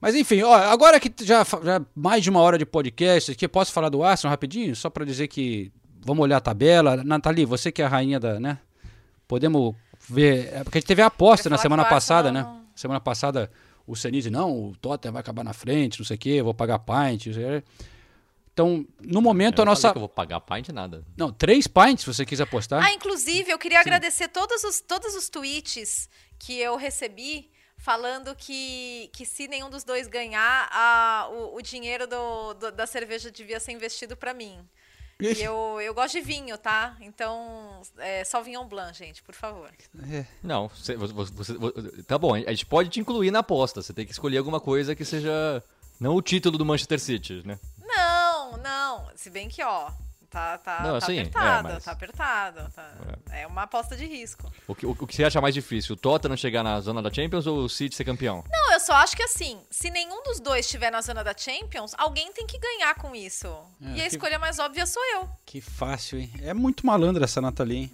Mas 0.00 0.14
enfim, 0.16 0.42
ó, 0.42 0.52
agora 0.52 0.98
que 1.00 1.12
já, 1.24 1.44
já 1.62 1.80
mais 1.94 2.22
de 2.22 2.28
uma 2.30 2.40
hora 2.40 2.58
de 2.58 2.66
podcast 2.66 3.30
aqui, 3.32 3.46
posso 3.48 3.72
falar 3.72 3.88
do 3.88 4.02
Arsenal 4.02 4.30
rapidinho? 4.32 4.74
Só 4.74 4.90
pra 4.90 5.04
dizer 5.04 5.28
que 5.28 5.72
vamos 6.04 6.22
olhar 6.22 6.36
a 6.38 6.40
tabela. 6.40 7.02
Nathalie, 7.04 7.44
você 7.46 7.70
que 7.72 7.80
é 7.80 7.84
a 7.84 7.88
rainha 7.88 8.18
da, 8.20 8.38
né? 8.40 8.58
Podemos 9.28 9.74
ver, 10.08 10.52
é, 10.52 10.64
porque 10.64 10.78
a 10.78 10.80
gente 10.80 10.88
teve 10.88 11.02
a 11.02 11.06
aposta 11.06 11.48
na 11.50 11.58
semana 11.58 11.84
passada, 11.84 12.28
Arsenal 12.28 12.54
né? 12.54 12.60
Semana 12.74 13.00
passada 13.00 13.50
o 13.86 13.94
Senise, 13.94 14.30
não, 14.30 14.68
o 14.70 14.76
Tottenham 14.76 15.12
vai 15.12 15.20
acabar 15.20 15.44
na 15.44 15.52
frente, 15.52 15.98
não 15.98 16.06
sei 16.06 16.16
o 16.16 16.18
quê, 16.18 16.42
vou 16.42 16.54
pagar 16.54 16.78
pint, 16.78 17.26
não. 17.26 17.62
Então, 18.52 18.86
no 19.00 19.20
momento 19.20 19.58
Eu 19.58 19.62
a 19.62 19.64
não 19.64 19.72
nossa 19.72 19.88
eu 19.88 19.94
vou 20.00 20.08
pagar 20.08 20.40
pint 20.40 20.68
nada. 20.68 21.04
Não, 21.16 21.32
três 21.32 21.66
pints 21.66 22.00
se 22.04 22.06
você 22.06 22.24
quiser 22.24 22.44
apostar. 22.44 22.82
Ah, 22.84 22.92
inclusive, 22.92 23.50
eu 23.50 23.58
queria 23.58 23.80
agradecer 23.80 24.28
todos 24.28 24.62
os, 24.62 24.80
todos 24.80 25.14
os 25.16 25.28
tweets 25.28 26.08
que 26.38 26.58
eu 26.58 26.76
recebi 26.76 27.50
falando 27.76 28.34
que, 28.36 29.10
que 29.12 29.26
se 29.26 29.48
nenhum 29.48 29.68
dos 29.68 29.82
dois 29.84 30.06
ganhar, 30.06 30.68
a, 30.70 31.28
o, 31.32 31.56
o 31.56 31.60
dinheiro 31.62 32.06
do, 32.06 32.54
do- 32.54 32.72
da 32.72 32.86
cerveja 32.86 33.30
devia 33.30 33.58
ser 33.60 33.72
investido 33.72 34.16
pra 34.16 34.32
mim. 34.32 34.58
E 35.20 35.26
eu, 35.42 35.80
eu 35.80 35.94
gosto 35.94 36.14
de 36.14 36.20
vinho, 36.20 36.56
tá? 36.58 36.96
Então, 37.00 37.80
é, 37.98 38.24
só 38.24 38.42
Vinhon 38.42 38.66
Blanc, 38.66 38.96
gente, 38.98 39.22
por 39.22 39.34
favor. 39.34 39.70
Não, 40.42 40.68
você, 40.68 40.96
você- 40.96 41.12
você- 41.12 41.54
você- 41.54 42.02
tá 42.04 42.18
bom, 42.18 42.34
a 42.34 42.38
gente 42.50 42.66
pode 42.66 42.88
te 42.90 43.00
incluir 43.00 43.30
na 43.30 43.38
aposta. 43.40 43.80
Você 43.82 43.92
tem 43.92 44.04
que 44.04 44.12
escolher 44.12 44.38
alguma 44.38 44.60
coisa 44.60 44.94
que 44.94 45.04
seja. 45.04 45.62
Não 46.00 46.14
o 46.16 46.22
título 46.22 46.58
do 46.58 46.64
Manchester 46.66 46.98
City, 47.00 47.42
né? 47.46 47.58
Não, 47.84 48.56
não. 48.56 49.08
Se 49.14 49.30
bem 49.30 49.48
que, 49.48 49.62
ó, 49.62 49.90
tá, 50.34 50.58
tá, 50.58 50.82
Não, 50.82 50.98
tá 50.98 51.06
sim, 51.06 51.16
é, 51.16 51.20
apertado, 51.22 51.68
mas- 51.68 51.84
tá 51.84 51.92
apertado. 51.92 52.70
tá- 52.74 52.92
é 53.30 53.46
uma 53.46 53.62
aposta 53.62 53.96
de 53.96 54.04
risco. 54.04 54.52
O 54.66 54.74
que, 54.74 54.84
o, 54.84 54.90
o 54.90 55.06
que 55.06 55.14
você 55.14 55.24
acha 55.24 55.40
mais 55.40 55.54
difícil? 55.54 55.94
O 55.94 55.96
Tottenham 55.96 56.36
chegar 56.36 56.62
na 56.62 56.80
zona 56.80 57.00
da 57.00 57.12
Champions 57.12 57.46
ou 57.46 57.58
o 57.58 57.68
City 57.68 57.94
ser 57.94 58.04
campeão? 58.04 58.44
Não, 58.50 58.72
eu 58.72 58.80
só 58.80 58.94
acho 58.94 59.16
que 59.16 59.22
assim, 59.22 59.60
se 59.70 59.90
nenhum 59.90 60.22
dos 60.24 60.40
dois 60.40 60.66
estiver 60.66 60.90
na 60.90 61.00
zona 61.00 61.22
da 61.22 61.34
Champions, 61.36 61.94
alguém 61.96 62.32
tem 62.32 62.46
que 62.46 62.58
ganhar 62.58 62.94
com 62.96 63.14
isso. 63.14 63.46
É, 63.82 63.86
e 63.86 64.00
a 64.00 64.08
que- 64.08 64.16
escolha 64.16 64.38
mais 64.38 64.58
óbvia 64.58 64.84
sou 64.86 65.02
eu. 65.14 65.28
Que 65.46 65.60
fácil, 65.60 66.18
hein? 66.18 66.32
É 66.42 66.52
muito 66.52 66.84
malandra 66.86 67.24
essa 67.24 67.40
Nathalie, 67.40 67.76
hein? 67.76 67.90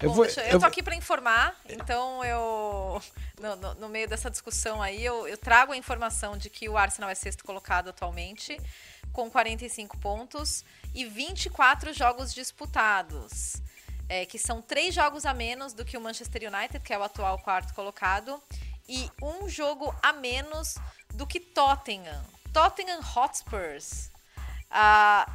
Eu 0.00 0.08
Bom, 0.08 0.16
vou, 0.16 0.24
deixa- 0.24 0.40
eu, 0.46 0.52
eu 0.54 0.58
tô 0.60 0.66
aqui 0.66 0.82
pra 0.82 0.96
informar, 0.96 1.54
então 1.68 2.24
eu. 2.24 3.00
No, 3.40 3.54
no- 3.56 3.74
no 3.74 3.88
meio 3.88 4.08
dessa 4.08 4.28
discussão 4.28 4.82
aí, 4.82 5.04
eu, 5.04 5.28
eu 5.28 5.36
trago 5.38 5.72
a 5.72 5.76
informação 5.76 6.36
de 6.36 6.50
que 6.50 6.68
o 6.68 6.76
Arsenal 6.76 7.08
é 7.08 7.14
sexto 7.14 7.44
colocado 7.44 7.88
atualmente, 7.90 8.56
com 9.12 9.30
45 9.30 9.98
pontos 9.98 10.64
e 10.94 11.04
24 11.04 11.92
jogos 11.92 12.32
disputados. 12.34 13.60
é, 14.08 14.26
que 14.26 14.38
são 14.38 14.60
três 14.60 14.94
jogos 14.94 15.24
a 15.24 15.32
menos 15.32 15.72
do 15.72 15.86
que 15.86 15.96
o 15.96 16.00
Manchester 16.00 16.42
United, 16.52 16.80
que 16.80 16.92
é 16.92 16.98
o 16.98 17.02
atual 17.02 17.38
quarto 17.38 17.72
colocado, 17.72 18.38
e 18.86 19.10
um 19.22 19.48
jogo 19.48 19.94
a 20.02 20.12
menos 20.12 20.76
do 21.14 21.26
que 21.26 21.40
Tottenham. 21.40 22.22
Tottenham 22.52 23.00
Hotspurs 23.16 24.10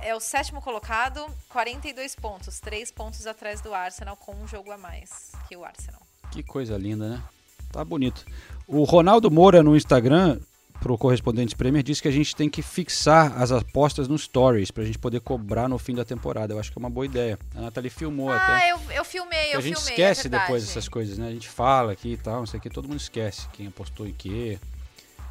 é 0.02 0.14
o 0.16 0.20
sétimo 0.20 0.62
colocado, 0.62 1.26
42 1.50 2.16
pontos, 2.16 2.60
três 2.60 2.92
pontos 2.92 3.26
atrás 3.26 3.62
do 3.62 3.74
Arsenal, 3.74 4.16
com 4.16 4.36
um 4.36 4.48
jogo 4.48 4.72
a 4.72 4.78
mais 4.78 5.32
que 5.48 5.56
o 5.56 5.66
Arsenal. 5.66 6.02
Que 6.32 6.44
coisa 6.44 6.78
linda, 6.78 7.10
né? 7.10 7.24
Tá 7.72 7.84
bonito. 7.84 8.26
O 8.68 8.84
Ronaldo 8.84 9.32
Moura 9.32 9.64
no 9.64 9.76
Instagram, 9.76 10.40
pro 10.80 10.98
Correspondentes 10.98 11.54
Premier, 11.54 11.84
disse 11.84 12.02
que 12.02 12.08
a 12.08 12.12
gente 12.12 12.36
tem 12.36 12.50
que 12.50 12.62
fixar 12.62 13.42
as 13.42 13.52
apostas 13.52 14.08
nos 14.08 14.24
stories 14.24 14.72
pra 14.72 14.84
gente 14.84 14.98
poder 15.00 15.20
cobrar 15.20 15.68
no 15.68 15.78
fim 15.78 15.94
da 15.96 16.06
temporada. 16.06 16.54
Eu 16.54 16.60
acho 16.60 16.72
que 16.72 16.78
é 16.78 16.80
uma 16.80 16.90
boa 16.90 17.06
ideia. 17.06 17.38
A 17.56 17.62
Nathalie 17.62 17.90
filmou 17.90 18.32
até. 18.32 18.54
Ah, 18.54 18.70
eu, 18.70 18.80
eu 18.92 19.04
filmei, 19.06 19.40
Porque 19.40 19.56
eu 19.56 19.60
a 19.60 19.62
gente 19.62 19.76
filmei. 19.76 19.94
esquece 19.94 20.28
é 20.28 20.30
depois 20.30 20.64
essas 20.64 20.88
coisas, 20.88 21.18
né? 21.18 21.28
A 21.28 21.32
gente 21.32 21.50
fala 21.50 21.92
aqui 21.92 22.14
e 22.14 22.18
tal, 22.18 22.40
não 22.40 22.46
sei 22.46 22.60
o 22.60 22.62
que, 22.62 22.70
todo 22.70 22.88
mundo 22.88 23.00
esquece 23.00 23.48
quem 23.54 23.68
apostou 23.68 24.08
em 24.08 24.14
quê. 24.14 24.60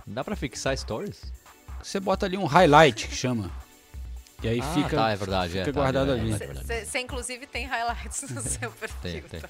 Dá 0.07 0.23
pra 0.23 0.37
fixar 0.37 0.77
stories? 0.77 1.21
Você 1.83 2.01
bota 2.01 2.27
ali 2.27 2.37
um 2.37 2.45
highlight 2.45 3.09
que 3.09 3.15
chama. 3.15 3.51
E 4.43 4.49
aí 4.49 4.61
Ah, 4.61 4.75
fica, 4.75 4.97
tá, 4.97 5.11
é 5.11 5.17
verdade, 5.17 5.53
fica 5.55 5.63
é, 5.71 5.73
tá, 5.73 5.81
guardado 5.81 6.11
é, 6.11 6.21
ali. 6.21 6.33
é. 6.33 6.85
Você, 6.85 6.99
inclusive, 7.01 7.47
tem 7.47 7.65
highlights 7.65 8.29
no 8.31 8.41
seu 8.43 8.71
perfil. 8.71 8.99
Tem, 9.03 9.23
tem. 9.23 9.41
tá? 9.41 9.49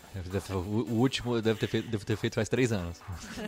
O, 0.55 0.59
o 0.59 0.93
último 1.01 1.43
deve 1.43 1.59
ter, 1.59 1.66
feito, 1.66 1.89
deve 1.89 2.05
ter 2.05 2.16
feito 2.16 2.35
faz 2.35 2.48
três 2.48 2.70
anos. 2.70 3.01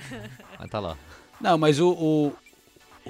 Mas 0.58 0.68
tá 0.68 0.80
lá. 0.80 0.96
Não, 1.40 1.56
mas 1.58 1.78
o. 1.80 1.90
O, 1.90 2.32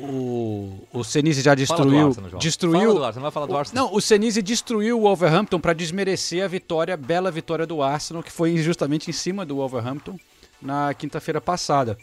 o, 0.00 0.88
o 0.92 1.04
Senise 1.04 1.42
já 1.42 1.54
destruiu. 1.54 2.06
Arsenal, 2.08 2.38
destruiu 2.38 3.04
Arsenal, 3.04 3.22
vai 3.22 3.30
falar 3.32 3.46
do 3.46 3.52
o- 3.52 3.56
Arsenal. 3.56 3.86
Não, 3.88 3.94
o 3.94 4.00
Senise 4.00 4.40
destruiu 4.40 4.98
o 4.98 5.02
Wolverhampton 5.02 5.58
para 5.58 5.72
desmerecer 5.72 6.44
a 6.44 6.48
vitória, 6.48 6.94
a 6.94 6.96
bela 6.96 7.30
vitória 7.30 7.66
do 7.66 7.82
Arsenal, 7.82 8.22
que 8.22 8.30
foi 8.30 8.56
justamente 8.58 9.10
em 9.10 9.12
cima 9.12 9.44
do 9.44 9.56
Wolverhampton 9.56 10.16
na 10.62 10.94
quinta-feira 10.94 11.40
passada. 11.40 11.98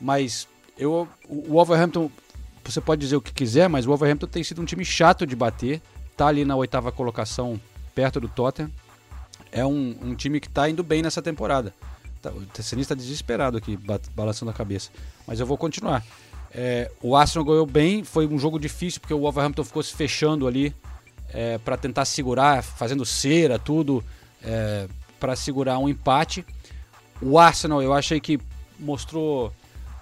Mas 0.00 0.46
eu, 0.78 1.08
o 1.28 1.52
Wolverhampton, 1.54 2.10
você 2.64 2.80
pode 2.80 3.00
dizer 3.00 3.16
o 3.16 3.20
que 3.22 3.32
quiser, 3.32 3.68
mas 3.68 3.86
o 3.86 3.88
Wolverhampton 3.88 4.26
tem 4.26 4.44
sido 4.44 4.60
um 4.60 4.64
time 4.66 4.84
chato 4.84 5.26
de 5.26 5.34
bater. 5.34 5.80
Tá 6.16 6.26
ali 6.26 6.44
na 6.44 6.56
oitava 6.56 6.92
colocação, 6.92 7.58
perto 7.94 8.20
do 8.20 8.28
Tottenham. 8.28 8.70
É 9.50 9.64
um, 9.64 9.96
um 10.02 10.14
time 10.14 10.38
que 10.40 10.48
tá 10.48 10.68
indo 10.68 10.82
bem 10.82 11.00
nessa 11.02 11.22
temporada. 11.22 11.74
Tá, 12.22 12.30
o 12.30 12.62
Senise 12.62 12.82
está 12.84 12.94
desesperado 12.94 13.56
aqui, 13.56 13.78
balançando 14.14 14.50
a 14.50 14.54
cabeça. 14.54 14.90
Mas 15.26 15.40
eu 15.40 15.46
vou 15.46 15.56
continuar. 15.56 16.04
É, 16.52 16.90
o 17.00 17.14
Arsenal 17.16 17.44
ganhou 17.44 17.66
bem, 17.66 18.02
foi 18.04 18.26
um 18.26 18.38
jogo 18.38 18.58
difícil 18.58 19.00
porque 19.00 19.14
o 19.14 19.20
Wolverhampton 19.20 19.64
ficou 19.64 19.82
se 19.82 19.94
fechando 19.94 20.46
ali 20.46 20.74
é, 21.32 21.58
para 21.58 21.76
tentar 21.76 22.04
segurar, 22.04 22.62
fazendo 22.62 23.04
cera, 23.06 23.58
tudo, 23.58 24.04
é, 24.42 24.88
para 25.18 25.36
segurar 25.36 25.78
um 25.78 25.88
empate. 25.88 26.44
O 27.22 27.38
Arsenal 27.38 27.80
eu 27.82 27.92
achei 27.94 28.18
que 28.20 28.38
mostrou 28.78 29.52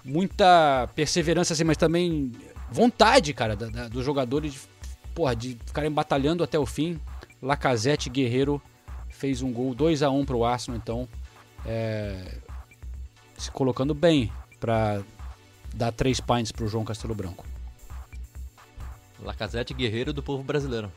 muita 0.03 0.89
perseverança, 0.95 1.53
assim, 1.53 1.63
mas 1.63 1.77
também 1.77 2.31
vontade, 2.71 3.33
cara, 3.33 3.55
da- 3.55 3.67
da- 3.67 3.87
dos 3.87 4.03
jogadores 4.03 4.53
de, 4.53 4.59
porra, 5.13 5.35
de 5.35 5.57
ficarem 5.65 5.91
batalhando 5.91 6.43
até 6.43 6.57
o 6.57 6.65
fim. 6.65 6.99
Lacazette 7.41 8.09
Guerreiro 8.09 8.61
fez 9.09 9.41
um 9.41 9.51
gol 9.51 9.75
2 9.75 10.01
a 10.01 10.09
1 10.09 10.25
para 10.25 10.35
o 10.35 10.45
Arsenal, 10.45 10.79
então 10.81 11.07
é, 11.65 12.37
se 13.37 13.51
colocando 13.51 13.93
bem 13.93 14.31
para 14.59 15.01
dar 15.73 15.91
três 15.91 16.19
pints 16.19 16.51
para 16.51 16.65
o 16.65 16.67
João 16.67 16.83
Castelo 16.83 17.15
Branco. 17.15 17.45
Lacazette 19.21 19.73
guerreiro 19.73 20.13
do 20.13 20.23
povo 20.23 20.43
brasileiro. 20.43 20.91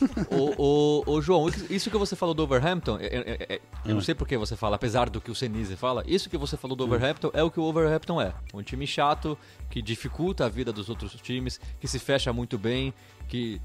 ô, 0.30 0.54
ô, 0.56 1.02
ô, 1.06 1.20
João, 1.22 1.48
isso 1.68 1.90
que 1.90 1.96
você 1.98 2.16
falou 2.16 2.34
do 2.34 2.42
Overhampton, 2.42 2.98
é- 2.98 3.06
é- 3.06 3.54
é- 3.54 3.60
eu 3.84 3.94
não 3.94 4.00
sei 4.00 4.14
por 4.14 4.26
que 4.26 4.36
você 4.36 4.56
fala, 4.56 4.76
apesar 4.76 5.08
do 5.10 5.20
que 5.20 5.30
o 5.30 5.34
Senise 5.34 5.76
fala, 5.76 6.02
isso 6.06 6.28
que 6.28 6.38
você 6.38 6.56
falou 6.56 6.76
do 6.76 6.84
Overhampton 6.84 7.30
é 7.34 7.42
o 7.42 7.50
que 7.50 7.60
o 7.60 7.64
Overhampton 7.64 8.20
é. 8.20 8.32
Um 8.52 8.62
time 8.62 8.86
chato, 8.86 9.38
que 9.70 9.80
dificulta 9.82 10.46
a 10.46 10.48
vida 10.48 10.72
dos 10.72 10.88
outros 10.88 11.14
times, 11.14 11.60
que 11.78 11.86
se 11.86 11.98
fecha 11.98 12.32
muito 12.32 12.58
bem, 12.58 12.92
que 13.28 13.60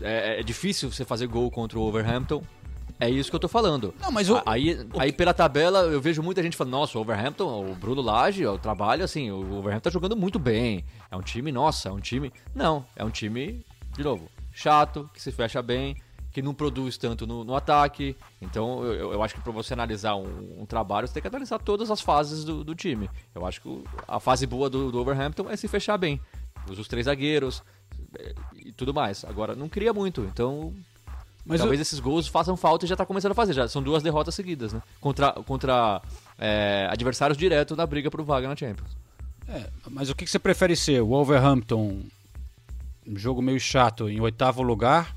é, 0.00 0.40
é 0.40 0.42
difícil 0.42 0.90
você 0.90 1.04
fazer 1.04 1.26
gol 1.26 1.50
contra 1.50 1.78
o 1.78 1.82
Overhampton. 1.82 2.42
É 3.00 3.10
isso 3.10 3.28
que 3.28 3.36
eu 3.36 3.40
tô 3.40 3.48
falando. 3.48 3.92
Não, 4.00 4.10
mas 4.12 4.30
o- 4.30 4.40
aí, 4.46 4.86
aí 4.98 5.12
pela 5.12 5.34
tabela, 5.34 5.80
eu 5.80 6.00
vejo 6.00 6.22
muita 6.22 6.42
gente 6.42 6.56
falando, 6.56 6.72
nossa, 6.72 6.96
o 6.96 7.00
Overhampton, 7.00 7.70
o 7.70 7.74
Bruno 7.74 8.00
Lage, 8.00 8.46
o 8.46 8.56
trabalho, 8.58 9.04
assim, 9.04 9.30
o 9.30 9.56
Overhampton 9.58 9.88
tá 9.88 9.90
jogando 9.90 10.16
muito 10.16 10.38
bem. 10.38 10.84
É 11.10 11.16
um 11.16 11.20
time, 11.22 11.50
nossa, 11.50 11.88
é 11.88 11.92
um 11.92 12.00
time... 12.00 12.32
Não, 12.54 12.84
é 12.94 13.04
um 13.04 13.10
time, 13.10 13.64
de 13.96 14.02
novo, 14.04 14.28
chato, 14.52 15.10
que 15.12 15.20
se 15.20 15.32
fecha 15.32 15.60
bem, 15.60 15.96
que 16.32 16.40
não 16.40 16.54
produz 16.54 16.96
tanto 16.96 17.26
no, 17.26 17.42
no 17.44 17.54
ataque. 17.56 18.16
Então, 18.40 18.84
eu, 18.84 19.12
eu 19.12 19.22
acho 19.22 19.34
que 19.34 19.40
para 19.40 19.52
você 19.52 19.72
analisar 19.74 20.14
um, 20.14 20.60
um 20.62 20.66
trabalho, 20.66 21.06
você 21.08 21.14
tem 21.14 21.20
que 21.22 21.28
analisar 21.28 21.58
todas 21.58 21.90
as 21.90 22.00
fases 22.00 22.44
do, 22.44 22.62
do 22.64 22.74
time. 22.74 23.10
Eu 23.34 23.44
acho 23.44 23.60
que 23.60 23.68
o- 23.68 23.84
a 24.06 24.18
fase 24.20 24.46
boa 24.46 24.70
do, 24.70 24.90
do 24.92 25.00
Overhampton 25.00 25.48
é 25.50 25.56
se 25.56 25.66
fechar 25.68 25.98
bem. 25.98 26.20
Usa 26.70 26.80
os 26.80 26.88
três 26.88 27.06
zagueiros 27.06 27.62
eh, 28.18 28.34
e 28.56 28.72
tudo 28.72 28.94
mais. 28.94 29.24
Agora, 29.24 29.54
não 29.54 29.68
cria 29.68 29.92
muito, 29.92 30.22
então 30.22 30.72
Mas 31.44 31.60
Talvez 31.60 31.80
esses 31.80 32.00
gols 32.00 32.26
façam 32.26 32.56
falta 32.56 32.86
e 32.86 32.88
já 32.88 32.96
tá 32.96 33.04
começando 33.04 33.32
a 33.32 33.34
fazer. 33.34 33.52
Já 33.52 33.68
são 33.68 33.82
duas 33.82 34.02
derrotas 34.02 34.34
seguidas, 34.34 34.72
né? 34.72 34.82
Contra, 35.00 35.32
contra 35.32 36.00
é, 36.38 36.88
adversários 36.90 37.36
diretos 37.36 37.76
na 37.76 37.86
briga 37.86 38.10
pro 38.10 38.24
vaga 38.24 38.48
na 38.48 38.56
Champions. 38.56 38.96
É, 39.46 39.68
mas 39.90 40.08
o 40.08 40.14
que, 40.14 40.24
que 40.24 40.30
você 40.30 40.38
prefere 40.38 40.74
ser? 40.74 41.02
O 41.02 41.08
Wolverhampton, 41.08 42.00
um 43.06 43.16
jogo 43.16 43.42
meio 43.42 43.60
chato, 43.60 44.08
em 44.08 44.20
oitavo 44.20 44.62
lugar? 44.62 45.14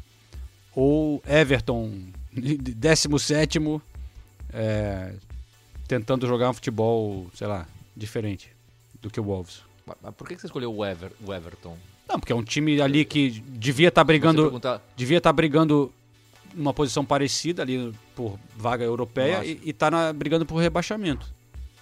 Ou 0.75 1.23
Everton, 1.25 1.91
17 2.33 3.59
é, 4.53 5.13
tentando 5.87 6.27
jogar 6.27 6.49
um 6.49 6.53
futebol, 6.53 7.27
sei 7.33 7.47
lá, 7.47 7.65
diferente 7.95 8.51
do 9.01 9.09
que 9.09 9.19
o 9.19 9.23
Wolves? 9.23 9.61
Mas 10.01 10.13
por 10.13 10.27
que 10.27 10.37
você 10.37 10.47
escolheu 10.47 10.75
o, 10.75 10.85
Ever, 10.85 11.11
o 11.25 11.33
Everton? 11.33 11.77
Não, 12.07 12.19
porque 12.19 12.31
é 12.31 12.35
um 12.35 12.43
time 12.43 12.81
ali 12.81 13.05
que 13.05 13.29
devia 13.47 13.87
estar 13.87 14.01
tá 14.01 14.05
brigando. 14.05 14.43
Perguntar... 14.43 14.81
Devia 14.95 15.17
estar 15.17 15.29
tá 15.29 15.33
brigando 15.33 15.91
numa 16.57 16.73
posição 16.73 17.05
parecida 17.05 17.61
ali 17.61 17.93
por 18.15 18.38
vaga 18.55 18.84
europeia 18.84 19.45
e, 19.45 19.69
está 19.69 20.11
brigando 20.11 20.45
por 20.45 20.57
rebaixamento. 20.57 21.31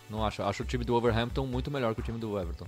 Não 0.10 0.24
acho. 0.24 0.44
Acho 0.44 0.64
o 0.64 0.66
time 0.66 0.84
do 0.84 0.94
Wolverhampton 0.94 1.48
muito 1.48 1.72
melhor 1.72 1.96
que 1.96 2.02
o 2.02 2.04
time 2.04 2.20
do 2.20 2.38
Everton. 2.38 2.68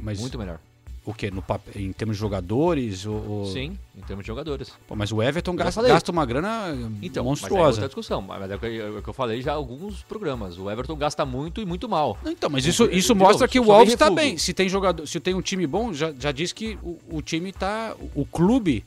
Mas 0.00 0.18
muito 0.18 0.38
melhor. 0.38 0.58
O 1.04 1.14
que? 1.14 1.32
Em 1.74 1.92
termos 1.92 2.16
de 2.16 2.20
jogadores? 2.20 3.06
Ou... 3.06 3.46
Sim, 3.46 3.78
em 3.96 4.00
termos 4.02 4.24
de 4.24 4.26
jogadores. 4.26 4.72
Pô, 4.86 4.94
mas 4.94 5.10
o 5.10 5.22
Everton 5.22 5.56
gasta, 5.56 5.82
gasta, 5.82 6.12
uma 6.12 6.26
grana 6.26 6.76
então, 7.00 7.24
monstruosa. 7.24 7.56
Mas 7.56 7.62
é 7.62 7.68
outra 7.68 7.88
discussão. 7.88 8.20
Mas 8.20 8.50
é 8.50 8.56
o, 8.56 8.58
que, 8.58 8.66
é 8.66 9.02
eu 9.06 9.12
falei 9.14 9.40
já 9.40 9.52
em 9.52 9.54
alguns 9.54 10.02
programas. 10.02 10.58
O 10.58 10.70
Everton 10.70 10.96
gasta 10.96 11.24
muito 11.24 11.62
e 11.62 11.64
muito 11.64 11.88
mal. 11.88 12.18
Então, 12.26 12.50
mas 12.50 12.66
isso, 12.66 12.84
isso 12.90 13.14
mostra 13.14 13.48
que 13.48 13.58
o 13.58 13.64
Wolves 13.64 13.94
está 13.94 14.10
bem. 14.10 14.36
Se 14.36 14.52
tem 14.52 14.68
jogador, 14.68 15.06
se 15.06 15.18
tem 15.18 15.32
um 15.32 15.40
time 15.40 15.66
bom, 15.66 15.94
já, 15.94 16.12
já 16.12 16.30
diz 16.30 16.52
que 16.52 16.78
o, 16.82 16.98
o 17.10 17.22
time 17.22 17.50
está, 17.50 17.96
o 18.14 18.26
clube 18.26 18.84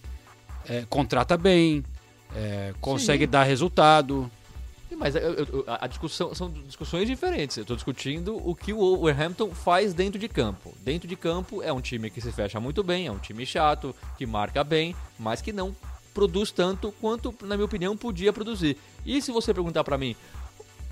é, 0.67 0.85
contrata 0.89 1.37
bem, 1.37 1.83
é, 2.35 2.73
consegue 2.79 3.25
Sim. 3.25 3.31
dar 3.31 3.43
resultado. 3.43 4.29
Mas 4.97 5.15
eu, 5.15 5.21
eu, 5.21 5.65
a 5.67 5.87
discussão 5.87 6.35
são 6.35 6.49
discussões 6.49 7.07
diferentes. 7.07 7.57
Eu 7.57 7.61
estou 7.61 7.75
discutindo 7.75 8.35
o 8.47 8.53
que 8.53 8.73
o 8.73 8.77
Wolverhampton 8.77 9.49
faz 9.51 9.93
dentro 9.93 10.19
de 10.19 10.27
campo. 10.27 10.73
Dentro 10.81 11.07
de 11.07 11.15
campo 11.15 11.63
é 11.63 11.71
um 11.71 11.81
time 11.81 12.09
que 12.09 12.21
se 12.21 12.31
fecha 12.31 12.59
muito 12.59 12.83
bem, 12.83 13.07
é 13.07 13.11
um 13.11 13.17
time 13.17 13.45
chato, 13.45 13.95
que 14.17 14.25
marca 14.25 14.63
bem, 14.63 14.95
mas 15.17 15.41
que 15.41 15.51
não 15.51 15.75
produz 16.13 16.51
tanto 16.51 16.93
quanto, 16.99 17.33
na 17.41 17.55
minha 17.55 17.65
opinião, 17.65 17.95
podia 17.95 18.33
produzir. 18.33 18.77
E 19.05 19.21
se 19.21 19.31
você 19.31 19.53
perguntar 19.53 19.83
para 19.83 19.97
mim 19.97 20.15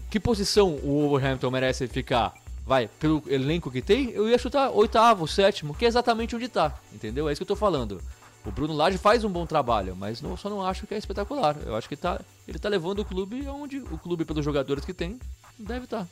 que 0.10 0.20
posição 0.20 0.70
o 0.82 1.02
Wolverhampton 1.02 1.52
merece 1.52 1.88
ficar, 1.88 2.34
vai, 2.66 2.88
pelo 3.00 3.22
elenco 3.28 3.70
que 3.70 3.82
tem, 3.82 4.10
eu 4.12 4.28
ia 4.28 4.38
chutar 4.38 4.72
oitavo, 4.72 5.28
sétimo, 5.28 5.76
que 5.76 5.86
é 5.86 5.88
exatamente 5.88 6.36
onde 6.36 6.46
está, 6.46 6.74
entendeu? 6.92 7.30
É 7.30 7.32
isso 7.32 7.40
que 7.40 7.44
eu 7.44 7.54
estou 7.54 7.58
falando. 7.58 8.02
O 8.46 8.52
Bruno 8.52 8.74
Lage 8.74 8.98
faz 8.98 9.24
um 9.24 9.30
bom 9.30 9.46
trabalho, 9.46 9.96
mas 9.96 10.22
não, 10.22 10.36
só 10.38 10.50
não 10.50 10.66
acho 10.66 10.88
que 10.88 10.94
é 10.94 10.98
espetacular. 10.98 11.58
Eu 11.66 11.76
acho 11.76 11.90
que 11.90 11.96
tá, 11.96 12.22
ele 12.48 12.58
está 12.58 12.70
levando 12.70 13.00
o 13.00 13.06
clube 13.06 13.48
onde 13.48 13.80
o 13.80 13.98
clube, 13.98 14.26
pelos 14.26 14.46
jogadores 14.46 14.86
que 14.86 14.94
tem, 14.94 15.20
deve 15.58 15.86
estar. 15.86 16.06
Tá. 16.06 16.08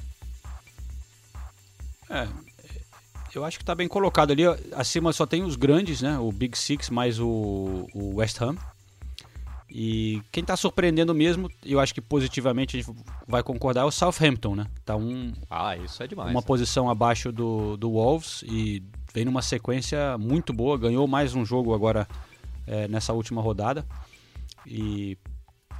É, 2.09 2.27
eu 3.33 3.45
acho 3.45 3.57
que 3.57 3.63
está 3.63 3.75
bem 3.75 3.87
colocado 3.87 4.31
ali. 4.31 4.43
Acima 4.73 5.13
só 5.13 5.25
tem 5.25 5.43
os 5.43 5.55
grandes, 5.55 6.01
né? 6.01 6.17
O 6.17 6.31
Big 6.31 6.57
Six 6.57 6.89
mais 6.89 7.19
o, 7.19 7.87
o 7.93 8.15
West 8.15 8.41
Ham. 8.41 8.55
E 9.69 10.21
quem 10.31 10.41
está 10.41 10.55
surpreendendo 10.55 11.13
mesmo, 11.13 11.51
eu 11.63 11.79
acho 11.79 11.93
que 11.93 12.01
positivamente 12.01 12.77
a 12.77 12.81
gente 12.81 12.97
vai 13.27 13.43
concordar, 13.43 13.81
é 13.81 13.83
o 13.83 13.91
Southampton, 13.91 14.55
né? 14.55 14.65
Tá 14.85 14.95
um, 14.95 15.33
ah, 15.49 15.75
isso 15.75 16.01
é 16.01 16.07
demais. 16.07 16.31
Uma 16.31 16.41
posição 16.41 16.89
abaixo 16.89 17.31
do, 17.31 17.75
do 17.75 17.91
Wolves 17.91 18.43
e 18.47 18.81
vem 19.17 19.25
numa 19.25 19.41
sequência 19.41 20.15
muito 20.19 20.53
boa. 20.53 20.77
Ganhou 20.77 21.07
mais 21.07 21.33
um 21.33 21.43
jogo 21.43 21.73
agora 21.73 22.07
é, 22.67 22.87
nessa 22.87 23.13
última 23.13 23.41
rodada. 23.41 23.83
E, 24.63 25.17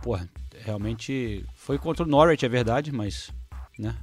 pô, 0.01 0.17
realmente 0.65 1.45
foi 1.53 1.77
contra 1.77 2.03
o 2.03 2.07
Norwich, 2.07 2.43
é 2.43 2.49
verdade, 2.49 2.91
mas, 2.91 3.29
né? 3.77 3.95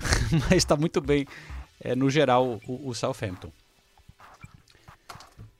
mas 0.48 0.54
está 0.54 0.78
muito 0.78 1.02
bem, 1.02 1.26
é, 1.78 1.94
no 1.94 2.08
geral, 2.08 2.58
o, 2.66 2.88
o 2.88 2.94
Southampton. 2.94 3.52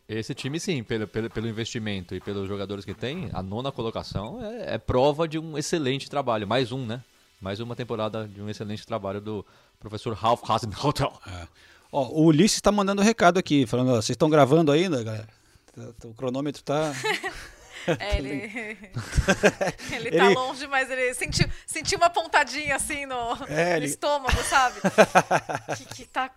Esse 0.09 0.35
time, 0.35 0.59
sim, 0.59 0.83
pelo, 0.83 1.07
pelo, 1.07 1.29
pelo, 1.29 1.47
investimento 1.47 2.15
e 2.15 2.21
pelos 2.21 2.49
jogadores 2.49 2.87
que 2.87 2.95
tem, 2.95 3.29
a 3.35 3.43
nona 3.43 3.71
colocação 3.71 4.43
é, 4.43 4.77
é, 4.77 4.79
prova 4.79 5.29
de 5.29 5.39
um 5.39 5.59
excelente 5.59 6.09
trabalho. 6.09 6.49
Mais 6.49 6.73
um, 6.73 6.87
né? 6.87 7.05
Mais 7.39 7.61
uma 7.61 7.77
temporada 7.77 8.27
de 8.27 8.41
um 8.41 8.49
excelente 8.49 8.87
trabalho 8.87 9.21
do 9.21 9.45
professor 9.79 10.15
Ralph 10.15 10.41
Hasenhotel. 10.49 11.13
É. 11.27 11.74
Ó, 11.97 12.09
o 12.09 12.25
Ulisses 12.25 12.57
está 12.57 12.73
mandando 12.73 13.01
um 13.01 13.05
recado 13.05 13.39
aqui, 13.39 13.69
falando: 13.69 13.91
ó, 13.91 13.95
vocês 13.95 14.11
estão 14.11 14.29
gravando 14.29 14.73
ainda, 14.73 15.05
galera? 15.05 15.29
Tá, 15.73 16.09
o 16.09 16.15
cronômetro 16.15 16.63
tá. 16.63 16.93
É, 17.87 18.17
ele, 18.17 18.31
ele 19.93 20.11
tá 20.11 20.25
ele... 20.25 20.35
longe, 20.35 20.67
mas 20.67 20.91
ele 20.91 21.13
sentiu, 21.13 21.47
sentiu 21.67 21.99
uma 21.99 22.09
pontadinha 22.09 22.77
assim 22.77 23.05
no, 23.05 23.35
é, 23.47 23.79
no 23.79 23.85
estômago, 23.85 24.43
sabe? 24.43 24.81
que, 25.77 25.85
que 25.95 26.05
tá. 26.07 26.31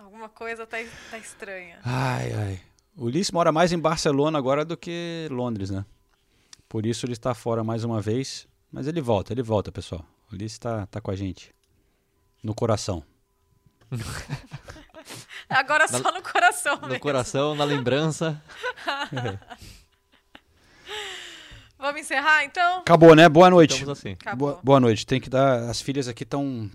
Alguma 0.00 0.28
coisa 0.28 0.66
tá, 0.66 0.78
tá 1.08 1.18
estranha. 1.18 1.78
Ai, 1.84 2.32
ai. 2.32 2.60
O 2.96 3.04
Ulisses 3.04 3.30
mora 3.30 3.52
mais 3.52 3.70
em 3.70 3.78
Barcelona 3.78 4.36
agora 4.38 4.64
do 4.64 4.76
que 4.76 5.28
Londres, 5.30 5.70
né? 5.70 5.84
Por 6.68 6.84
isso 6.84 7.06
ele 7.06 7.12
está 7.12 7.32
fora 7.32 7.62
mais 7.62 7.84
uma 7.84 8.00
vez. 8.00 8.48
Mas 8.72 8.88
ele 8.88 9.00
volta, 9.00 9.32
ele 9.32 9.42
volta, 9.42 9.70
pessoal. 9.70 10.04
O 10.32 10.34
Ulisses 10.34 10.54
está 10.54 10.84
tá 10.86 11.00
com 11.00 11.12
a 11.12 11.14
gente. 11.14 11.54
No 12.42 12.56
coração. 12.56 13.04
Agora 15.48 15.86
na, 15.90 15.98
só 15.98 16.12
no 16.12 16.22
coração. 16.22 16.76
No 16.76 16.88
mesmo. 16.88 17.00
coração, 17.00 17.54
na 17.54 17.64
lembrança. 17.64 18.42
Vamos 21.78 22.00
encerrar 22.00 22.44
então? 22.44 22.78
Acabou, 22.78 23.14
né? 23.16 23.28
Boa 23.28 23.50
noite. 23.50 23.84
Assim. 23.90 24.16
Boa, 24.36 24.60
boa 24.62 24.78
noite. 24.78 25.04
Tem 25.04 25.20
que 25.20 25.28
dar. 25.28 25.68
As 25.68 25.80
filhas 25.80 26.06
aqui 26.06 26.22
estão 26.22 26.70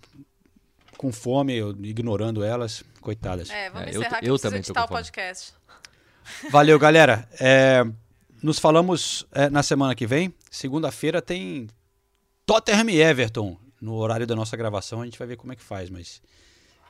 com 0.98 1.14
fome, 1.14 1.56
eu 1.56 1.72
ignorando 1.82 2.44
elas. 2.44 2.84
Coitadas. 3.00 3.50
É, 3.50 3.70
vamos 3.70 3.88
é, 3.88 3.92
encerrar 3.92 4.18
eu, 4.18 4.20
que 4.20 4.26
eu, 4.26 4.36
eu 4.36 4.40
também 4.40 4.60
editar 4.60 4.84
o 4.84 4.88
podcast. 4.88 5.54
Valeu, 6.52 6.78
galera. 6.78 7.26
É, 7.40 7.86
nos 8.44 8.60
falamos 8.60 9.26
é, 9.32 9.50
na 9.50 9.64
semana 9.64 9.96
que 9.96 10.06
vem. 10.06 10.34
Segunda-feira 10.52 11.22
tem 11.22 11.70
Tottenham 12.46 12.90
e 12.90 13.02
Everton. 13.02 13.58
No 13.80 13.94
horário 13.94 14.28
da 14.28 14.36
nossa 14.36 14.58
gravação, 14.58 15.02
a 15.02 15.06
gente 15.06 15.18
vai 15.18 15.28
ver 15.28 15.38
como 15.38 15.54
é 15.54 15.56
que 15.56 15.64
faz, 15.64 15.90
mas 15.90 16.22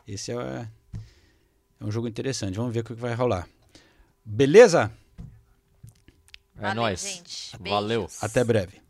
esse 0.07 0.31
é, 0.31 0.67
é 1.79 1.85
um 1.85 1.91
jogo 1.91 2.07
interessante. 2.07 2.55
Vamos 2.55 2.73
ver 2.73 2.81
o 2.81 2.83
que 2.83 2.93
vai 2.93 3.13
rolar. 3.13 3.47
Beleza? 4.23 4.91
É 6.59 6.73
nóis. 6.73 7.51
Valeu. 7.59 8.07
Até 8.21 8.43
breve. 8.43 8.81